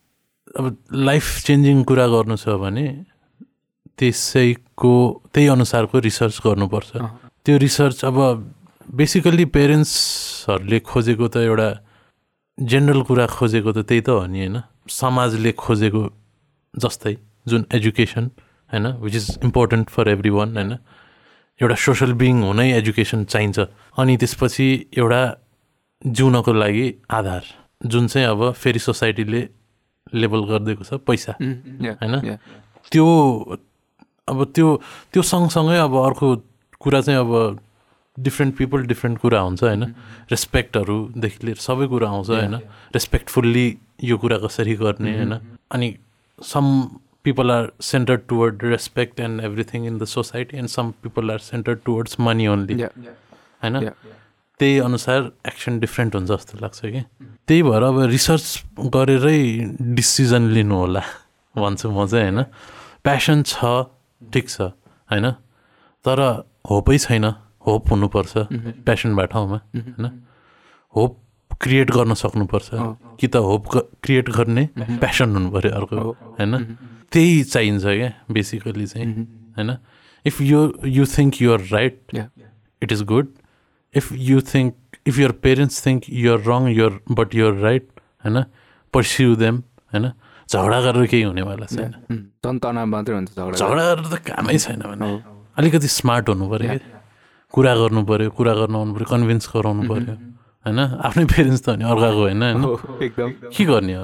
अब 0.58 0.66
लाइफ 0.94 1.26
चेन्जिङ 1.46 1.84
कुरा 1.84 2.06
गर्नु 2.08 2.36
छ 2.36 2.58
भने 2.58 2.86
त्यसैको 4.00 4.94
त्यही 5.34 5.48
अनुसारको 5.48 6.00
रिसर्च 6.00 6.36
गर्नुपर्छ। 6.46 6.90
त्यो 7.46 7.56
रिसर्च 7.58 7.98
अब 8.06 8.18
बेसिकल्ली 8.90 9.46
पेरेन्ट्सहरूले 9.56 10.80
खोजेको 10.80 11.28
त 11.28 11.36
एउटा 11.46 11.70
जेनरल 12.58 13.02
कुरा 13.06 13.26
खोजेको 13.28 13.72
त 13.72 13.80
त्यही 13.86 14.02
त 14.02 14.10
हो 14.10 14.26
नि 14.26 14.40
होइन? 14.40 14.58
समाजले 14.90 15.52
खोजेको 15.54 16.02
जस्तै 16.74 17.14
जुन 17.48 17.62
एजुकेसन 17.78 18.26
होइन? 18.72 18.86
Which 19.04 19.16
is 19.16 19.28
important 19.44 19.86
for 19.90 20.06
everyone 20.30 20.50
होइन? 20.58 20.72
एउटा 21.60 21.76
सोसल 21.76 22.12
बिङ 22.18 22.36
हुनै 22.44 22.68
एजुकेसन 22.80 23.24
चाहिन्छ। 23.30 23.60
अनि 24.00 24.18
त्यसपछि 24.18 24.68
एउटा 24.98 25.22
जिउनको 26.02 26.52
लागि 26.54 26.88
आधार। 27.12 27.44
जुन 27.86 28.08
चाहिँ 28.08 28.28
अब 28.28 28.52
फेरि 28.56 28.80
सोसाइटीले 28.80 29.42
लेबल 30.14 30.42
गरिदिएको 30.50 30.84
छ 30.84 30.94
पैसा। 31.08 31.34
होइन? 31.40 32.38
त्यो 32.92 33.06
अब 34.30 34.44
त्यो 34.56 34.68
त्यो 35.14 35.22
सँगसँगै 35.22 35.78
अब 35.78 35.94
अर्को 36.06 36.28
कुरा 36.80 37.02
चाहिँ 37.02 37.20
अब 37.20 37.60
डिफ्रेन्ट 38.18 38.56
पिपल 38.58 38.86
डिफ्रेन्ट 38.86 39.18
कुरा 39.20 39.40
हुन्छ 39.40 39.64
होइन? 39.64 39.84
रेस्पेक्टहरूदेखि 40.32 41.46
लिएर 41.46 41.58
सबै 41.58 41.88
कुरा 41.88 42.10
आउँछ 42.10 42.30
होइन? 42.30 42.56
रेस्पेक्टफुल्ली 42.96 43.68
यो 44.04 44.18
कुरा 44.18 44.38
कसरी 44.38 44.76
गर्ने 44.76 45.18
होइन? 45.18 45.34
अनि 45.72 45.88
some 46.40 46.66
people 47.24 47.52
are 47.52 47.72
centred 47.82 48.22
toward 48.30 48.64
respect 48.64 49.20
and 49.20 49.42
everything 49.44 49.86
in 49.88 49.98
the 50.00 50.06
society 50.06 50.58
and 50.58 50.70
some 50.70 50.92
people 51.04 51.32
are 51.32 51.40
centred 51.44 51.80
towards 51.86 52.20
money 52.20 52.48
only 52.48 52.82
होइन? 52.82 53.76
त्यही 54.60 54.80
अनुसार 54.80 55.20
एक्सन 55.48 55.80
डिफ्रेन्ट 55.80 56.16
हुन्छ 56.16 56.30
जस्तो 56.32 56.58
लाग्छ 56.62 56.80
कि। 56.86 57.02
त्यही 57.48 57.62
भएर 57.64 57.84
अब 57.84 58.00
रिसर्च 58.12 58.46
गरेरै 58.96 59.40
डिसिजन 59.96 60.44
लिनु 60.52 60.76
होला 60.76 61.04
भन्छु 61.56 61.88
म 61.90 62.08
चाहिँ 62.08 62.32
होइन। 62.32 62.44
प्यासन 63.04 63.44
छ 63.44 63.56
ठिक 64.22 64.50
छ 64.50 64.62
होइन। 65.10 65.32
तर 66.06 66.20
होपै 66.70 66.98
छैन 66.98 67.26
होप 67.66 67.84
हुनुपर्छ 67.92 68.34
प्यासन 68.86 69.16
भए 69.16 69.28
ठाउँमा 69.32 69.58
होइन। 69.76 70.06
होप 70.96 71.12
क्रिएट 71.62 71.92
गर्न 71.92 72.14
सक्नुपर्छ। 72.14 72.70
कि 73.20 73.28
त 73.28 73.36
होप 73.36 73.64
क्रिएट 74.04 74.30
गर्ने 74.30 74.64
प्यासन 74.76 75.36
हुनु 75.36 75.50
पऱ्यो 75.52 75.72
अर्को 75.72 75.96
होइन। 76.40 76.54
त्यही 77.12 77.44
चाहिन्छ 77.44 77.84
क्या 77.84 78.10
बेसिकली 78.32 78.86
चाहिँ 78.86 79.08
होइन। 79.58 79.78
If 80.26 80.42
you 80.42 80.60
you 80.86 81.06
think 81.06 81.42
you're 81.42 81.62
right 81.72 82.16
it 82.84 82.92
is 82.92 83.04
good 83.04 83.28
if 83.96 84.12
you 84.14 84.42
think 84.54 84.74
if 85.08 85.18
your 85.20 85.32
parents 85.44 85.86
think 85.86 86.02
you're 86.10 86.40
wrong 86.46 86.68
your 86.70 86.94
but 87.12 87.36
you're 87.36 87.54
right 87.66 87.86
होइन 88.26 88.44
पर्स्यु 88.94 89.36
देम 89.36 89.56
होइन 89.94 90.06
झगडा 90.50 90.80
गरेर 90.82 91.06
केही 91.06 91.24
हुनेवाला 91.24 91.66
छैन। 91.70 91.92
झगडा 92.42 93.84
गरेर 93.90 94.06
त 94.10 94.16
कामै 94.30 94.58
छैन 94.58 94.82
भने। 94.82 95.10
अलिकति 95.58 95.88
स्मार्ट 95.88 96.30
हुनु 96.30 96.46
पऱ्यो 96.50 96.78
कुरा 97.54 97.74
गर्नु 97.82 98.02
पऱ्यो 98.06 98.30
कुरा 98.34 98.54
गर्नु 98.60 98.78
आउनु 98.78 98.94
पऱ्यो 98.98 99.08
कन्भिन्स 99.14 99.46
गराउनु 99.54 99.84
पऱ्यो 99.90 100.14
होइन 100.66 100.80
आफ्नै 101.06 101.26
पेरेन्ट्स 101.34 101.62
त 101.66 101.70
भने 101.70 101.86
अर्काको 101.86 102.22
होइन? 102.26 102.44
एकदम। 103.06 103.30
के 103.54 103.64
गर्ने 103.66 103.94
हो 103.94 104.04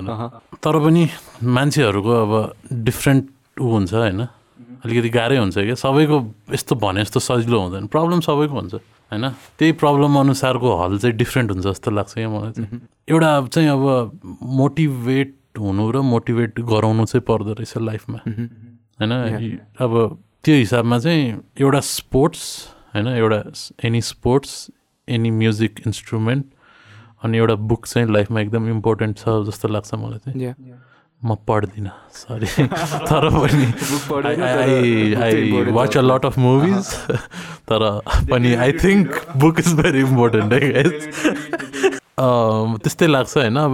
तर 0.61 0.75
पनि 0.85 1.03
मान्छेहरूको 1.43 2.13
अब 2.25 2.31
डिफ्रेन्ट 2.85 3.23
ऊ 3.61 3.65
हुन्छ 3.65 3.93
होइन? 3.93 4.21
अलिकति 4.85 5.09
गाह्रै 5.17 5.37
हुन्छ 5.41 5.57
क्या? 5.57 5.75
सबैको 5.81 6.17
यस्तो 6.53 6.73
भने 6.77 7.01
जस्तो 7.05 7.19
सजिलो 7.19 7.57
हुँदैन। 7.61 7.85
प्रब्लम 7.89 8.19
सबैको 8.21 8.53
हुन्छ। 8.53 8.73
होइन? 9.11 9.29
त्यही 9.59 9.71
प्रब्लम 9.81 10.19
अनुसारको 10.19 10.75
हल 10.81 10.97
चाहिँ 10.97 11.15
डिफ्रेन्ट 11.17 11.51
हुन्छ 11.51 11.65
जस्तो 11.65 11.91
लाग्छ 11.91 12.13
क्या 12.13 12.29
मलाई 12.29 12.51
चाहिँ। 12.51 12.79
एउटा 13.09 13.29
चाहिँ 13.47 13.69
अब 13.69 14.19
मोटिभेट 14.43 15.35
हुनु 15.59 15.91
र 15.91 16.01
मोटिभेट 16.01 16.59
गराउनु 16.71 17.05
चाहिँ 17.05 17.23
पर्दो 17.27 17.53
रहेछ 17.53 17.77
लाइफमा 17.77 18.19
होइन? 18.25 19.11
अब 19.79 19.91
त्यो 20.43 20.55
हिसाबमा 20.55 20.99
चाहिँ 20.99 21.21
एउटा 21.61 21.79
स्पोर्ट्स 21.79 22.43
होइन? 22.95 23.07
एउटा 23.07 23.39
any 23.83 24.01
sports 24.01 24.51
any 25.07 25.31
music 25.31 25.81
instrument 25.87 26.45
अनि 27.23 27.37
एउटा 27.37 27.55
बुक 27.69 27.85
चाहिँ 27.85 28.11
लाइफमा 28.13 28.41
एकदम 28.41 28.69
इम्पोर्टेन्ट 28.69 29.17
छ 29.17 29.29
जस्तो 29.47 29.67
लाग्छ 29.67 29.93
मलाई 29.93 30.19
चाहिँ। 30.25 30.53
म 31.25 31.35
पढ्दिनँ 31.47 31.91
सरी 32.11 32.47
तर 33.09 33.29
पनि 33.33 33.67
I 35.15 35.61
watch 35.71 35.97
a 35.97 36.01
lot 36.01 36.25
of 36.25 36.37
movies 36.37 36.93
तर 37.69 37.83
पनि 38.31 38.53
I 38.55 38.71
think 38.83 39.21
book 39.37 39.59
is 39.59 39.73
very 39.73 39.99
important 39.99 40.53
है 40.53 40.83
त्यस्तै 42.79 43.07
लाग्छ 43.07 43.37
होइन 43.37 43.57
अब 43.57 43.73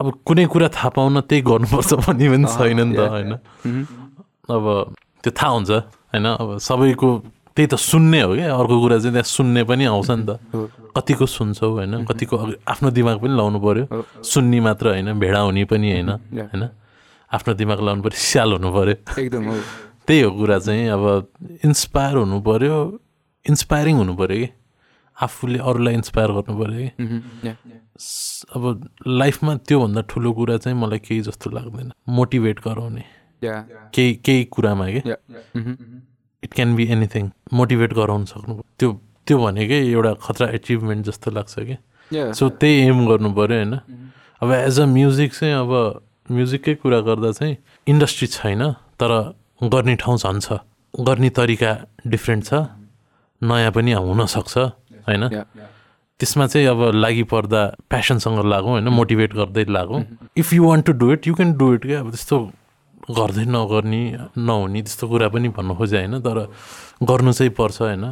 अब 0.00 0.12
कुनै 0.26 0.46
कुरा 0.46 0.68
थाहा 0.68 0.88
पाउन 0.88 1.20
त्यही 1.20 1.42
गर्नुपर्छ 1.42 1.94
भन्ने 2.00 2.28
पनि 2.28 2.46
छैन 2.48 2.80
नि 2.80 2.96
त 2.96 3.00
होइन। 3.08 3.32
अब 4.48 4.64
त्यो 5.24 5.30
थाहा 5.32 5.50
हुन्छ 5.52 5.70
होइन 5.70 6.26
अब 6.26 6.56
सबैको 6.58 7.08
त्यही 7.58 7.66
त 7.66 7.74
सुन्ने 7.74 8.20
हो 8.22 8.34
क्या। 8.38 8.54
अर्को 8.54 8.74
कुरा 8.80 8.96
चाहिँ 9.02 9.12
त्यहाँ 9.18 9.26
सुन्ने 9.26 9.62
पनि 9.66 9.84
आउँछ 9.90 10.10
नि 10.14 10.24
त। 10.30 10.38
कतिको 10.96 11.26
सुन्छौ 11.26 11.68
होइन 11.74 12.04
कतिको 12.10 12.36
आफ्नो 12.70 12.88
दिमाग 12.94 13.16
पनि 13.18 13.34
लाउनु 13.34 13.58
पऱ्यो 13.58 13.84
सुन्ने 14.22 14.58
मात्र 14.62 14.86
होइन 14.94 15.18
भेडा 15.18 15.40
हुने 15.42 15.64
पनि 15.66 15.88
होइन 15.92 16.10
होइन। 16.54 16.62
आफ्नो 17.34 17.54
दिमाग 17.58 17.80
लाउनु 17.82 18.02
पऱ्यो 18.06 18.14
स्याल 18.14 18.52
हुनु 18.52 18.68
पऱ्यो 18.70 18.94
एकदम 19.18 19.44
त्यही 20.06 20.20
हो 20.22 20.30
कुरा 20.38 20.58
चाहिँ 20.58 20.86
अब 20.86 21.04
इन्सपायर 21.66 22.14
हुनु 22.16 22.38
पऱ्यो 22.46 22.76
इन्सपायरिङ 23.46 23.96
हुनु 23.96 24.14
पऱ्यो 24.14 24.38
कि। 24.38 24.48
आफूले 25.16 25.58
अरूलाई 25.58 25.94
इन्सपायर 25.94 26.30
गर्नु 26.30 26.54
पऱ्यो 26.62 26.78
कि। 26.78 27.50
अब 28.54 28.62
लाइफमा 29.06 29.52
त्योभन्दा 29.66 30.00
ठुलो 30.10 30.30
कुरा 30.32 30.56
चाहिँ 30.62 30.78
मलाई 30.78 30.98
केही 30.98 31.20
जस्तो 31.26 31.50
लाग्दैन। 31.50 31.90
मोटिभेट 32.08 32.60
गराउने। 32.62 33.04
केही 33.94 34.14
केही 34.14 34.44
कुरामा 34.44 34.86
कि। 34.94 35.02
It 36.42 36.54
can 36.54 36.74
be 36.76 36.84
anything 36.86 37.30
motivate 37.52 37.92
गराउनु 37.94 38.26
सक्नु 38.26 38.54
त्यो 38.78 38.88
त्यो 39.26 39.36
भनेकै 39.38 39.78
एउटा 39.92 40.12
खतरा 40.24 40.46
एचिभमेन्ट 40.56 41.06
जस्तो 41.06 41.30
लाग्छ 41.30 41.54
कि? 41.58 41.76
सो 42.10 42.48
त्यही 42.60 42.86
एम 42.88 43.06
गर्नु 43.08 43.28
पऱ्यो 43.36 43.56
होइन? 43.56 43.74
अब 44.42 44.52
एज 44.52 44.80
अ 44.80 44.84
म्युजिक 44.86 45.32
चाहिँ 45.34 45.54
अब 45.54 45.72
म्युजिककै 46.30 46.74
कुरा 46.82 47.00
गर्दा 47.08 47.30
चाहिँ 47.32 47.56
इन्डस्ट्री 47.86 48.26
छैन 48.36 48.62
तर 49.00 49.12
गर्ने 49.62 49.94
ठाउँ 49.96 50.16
झन् 50.18 50.40
छ। 50.40 50.60
गर्ने 50.94 51.30
तरिका 51.30 51.72
डिफ्रेन्ट 52.06 52.44
छ। 52.44 52.52
नयाँ 53.42 53.72
पनि 53.72 53.92
हुनसक्छ 53.92 54.56
होइन? 55.08 55.28
त्यसमा 56.20 56.46
चाहिँ 56.46 56.66
अब 56.66 56.80
लागि 56.94 57.22
पर्दा 57.32 57.60
प्यासनसँग 57.90 58.38
लागौँ 58.46 58.70
होइन? 58.70 58.88
मोटिभेट 58.88 59.34
गर्दै 59.34 59.64
लागौँ। 59.68 60.02
If 60.36 60.52
you 60.52 60.64
want 60.64 60.86
to 60.86 60.92
do 60.92 61.12
it 61.12 61.26
you 61.26 61.34
can 61.34 61.52
do 61.58 61.66
it 61.74 61.82
क्या? 61.82 62.00
अब 62.00 62.08
त्यस्तो 62.10 62.36
गर्दै 63.08 63.44
नगर्ने 63.48 64.02
नहुने 64.36 64.80
त्यस्तो 64.82 65.08
कुरा 65.08 65.28
पनि 65.34 65.48
भन्नु 65.56 65.74
खोजे 65.74 65.96
होइन 65.96 66.14
तर 66.20 66.38
गर्नु 67.02 67.32
चाहिँ 67.32 67.52
पर्छ 67.58 67.80
होइन। 67.82 68.04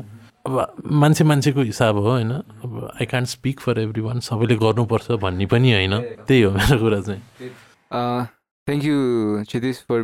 अब 0.46 0.54
मान्छे 1.02 1.24
मान्छेको 1.24 1.60
हिसाब 1.62 1.96
हो 1.96 2.10
होइन। 2.10 2.32
अब 2.64 2.72
I 3.00 3.06
can't 3.06 3.28
speak 3.28 3.60
for 3.60 3.78
everyone 4.02 4.20
सबैले 4.22 4.56
गर्नुपर्छ 4.56 5.10
भन्ने 5.22 5.46
पनि 5.52 5.72
होइन। 5.72 5.94
त्यही 6.26 6.42
हो 6.42 6.50
मेरो 6.50 6.78
कुरा 6.80 7.00
चाहिँ। 7.06 7.22
Thank 8.68 8.84
you 8.84 8.98
Kshitis 9.44 9.80
for 9.88 10.02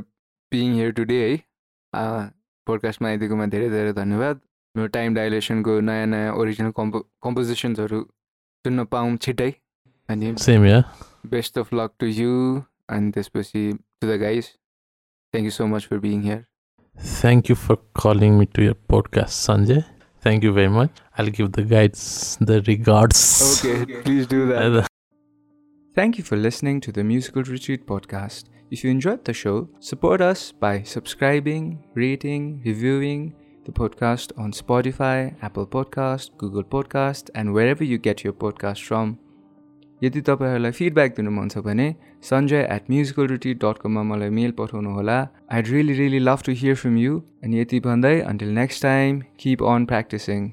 being 0.52 0.72
here 0.74 0.90
today 0.98 1.18
है। 1.22 1.36
पोडकास्टमा 2.66 3.08
आइदिएकोमा 3.08 3.46
धेरै 3.52 3.68
धेरै 3.70 3.92
धन्यवाद। 3.92 4.40
मेरो 4.74 4.88
टाइम 4.88 5.14
डाइलेसनको 5.14 5.72
नयाँ 5.86 6.06
नयाँ 6.06 6.32
ओरिजिनल 6.34 6.70
कम्पो 6.76 6.98
कम्पोजिसन्सहरू 7.22 8.00
सुन्न 8.64 8.84
पाऊँ 8.92 9.16
छिट्टै 9.24 9.50
अनि 10.08 10.34
same 10.40 10.64
yeah 10.66 10.78
best 11.30 11.58
of 11.58 11.72
luck 11.74 11.90
to 12.00 12.06
you 12.08 12.32
अनि 12.88 13.10
त्यसपछि 13.12 13.62
to 13.72 14.08
the 14.08 14.16
guys 14.20 14.48
Thank 15.32 15.44
you 15.44 15.50
so 15.50 15.66
much 15.66 15.86
for 15.86 15.98
being 15.98 16.22
here. 16.22 16.46
Thank 16.98 17.48
you 17.48 17.54
for 17.54 17.76
calling 17.94 18.38
me 18.38 18.46
to 18.46 18.62
your 18.62 18.74
podcast, 18.74 19.32
Sanjay. 19.44 19.84
Thank 20.20 20.44
you 20.44 20.52
very 20.52 20.68
much. 20.68 20.90
I'll 21.16 21.26
give 21.26 21.52
the 21.52 21.62
guides 21.62 22.36
the 22.40 22.62
regards. 22.62 23.64
Okay, 23.64 24.00
please 24.02 24.26
do 24.26 24.46
that. 24.48 24.86
Thank 25.94 26.18
you 26.18 26.24
for 26.24 26.36
listening 26.36 26.80
to 26.82 26.92
the 26.92 27.02
Musical 27.02 27.42
Retreat 27.42 27.86
podcast. 27.86 28.44
If 28.70 28.84
you 28.84 28.90
enjoyed 28.90 29.24
the 29.24 29.32
show, 29.32 29.68
support 29.80 30.20
us 30.20 30.52
by 30.52 30.82
subscribing, 30.82 31.84
rating, 31.94 32.62
reviewing 32.64 33.34
the 33.64 33.72
podcast 33.72 34.32
on 34.38 34.52
Spotify, 34.52 35.34
Apple 35.42 35.66
Podcast, 35.66 36.36
Google 36.38 36.64
Podcast, 36.64 37.30
and 37.34 37.52
wherever 37.52 37.84
you 37.84 37.98
get 37.98 38.24
your 38.24 38.32
podcast 38.32 38.82
from. 38.82 39.18
यदि 40.02 40.20
तपाईँहरूलाई 40.28 40.72
feedback 40.72 41.12
दिनु 41.16 41.30
मन 41.32 41.48
छ 41.48 41.64
भने 41.66 41.88
Sanjay 42.24 42.66
at 42.70 42.90
musical 42.90 43.26
रुटी 43.28 43.54
dot 43.60 43.82
कममा 43.82 44.02
मलाई 44.08 44.30
mail 44.38 44.56
पठाउनु 44.58 44.94
होला 44.94 45.18
I 45.52 45.68
really 45.68 45.94
really 46.00 46.24
love 46.24 46.42
to 46.46 46.56
hear 46.62 46.80
from 46.80 46.96
you 46.98 47.20
अनि 47.44 47.60
यति 47.60 47.80
भन्दै 47.86 48.18
until 48.32 48.50
next 48.56 48.82
time 48.82 49.22
keep 49.40 49.62
on 49.72 49.84
practising 49.92 50.50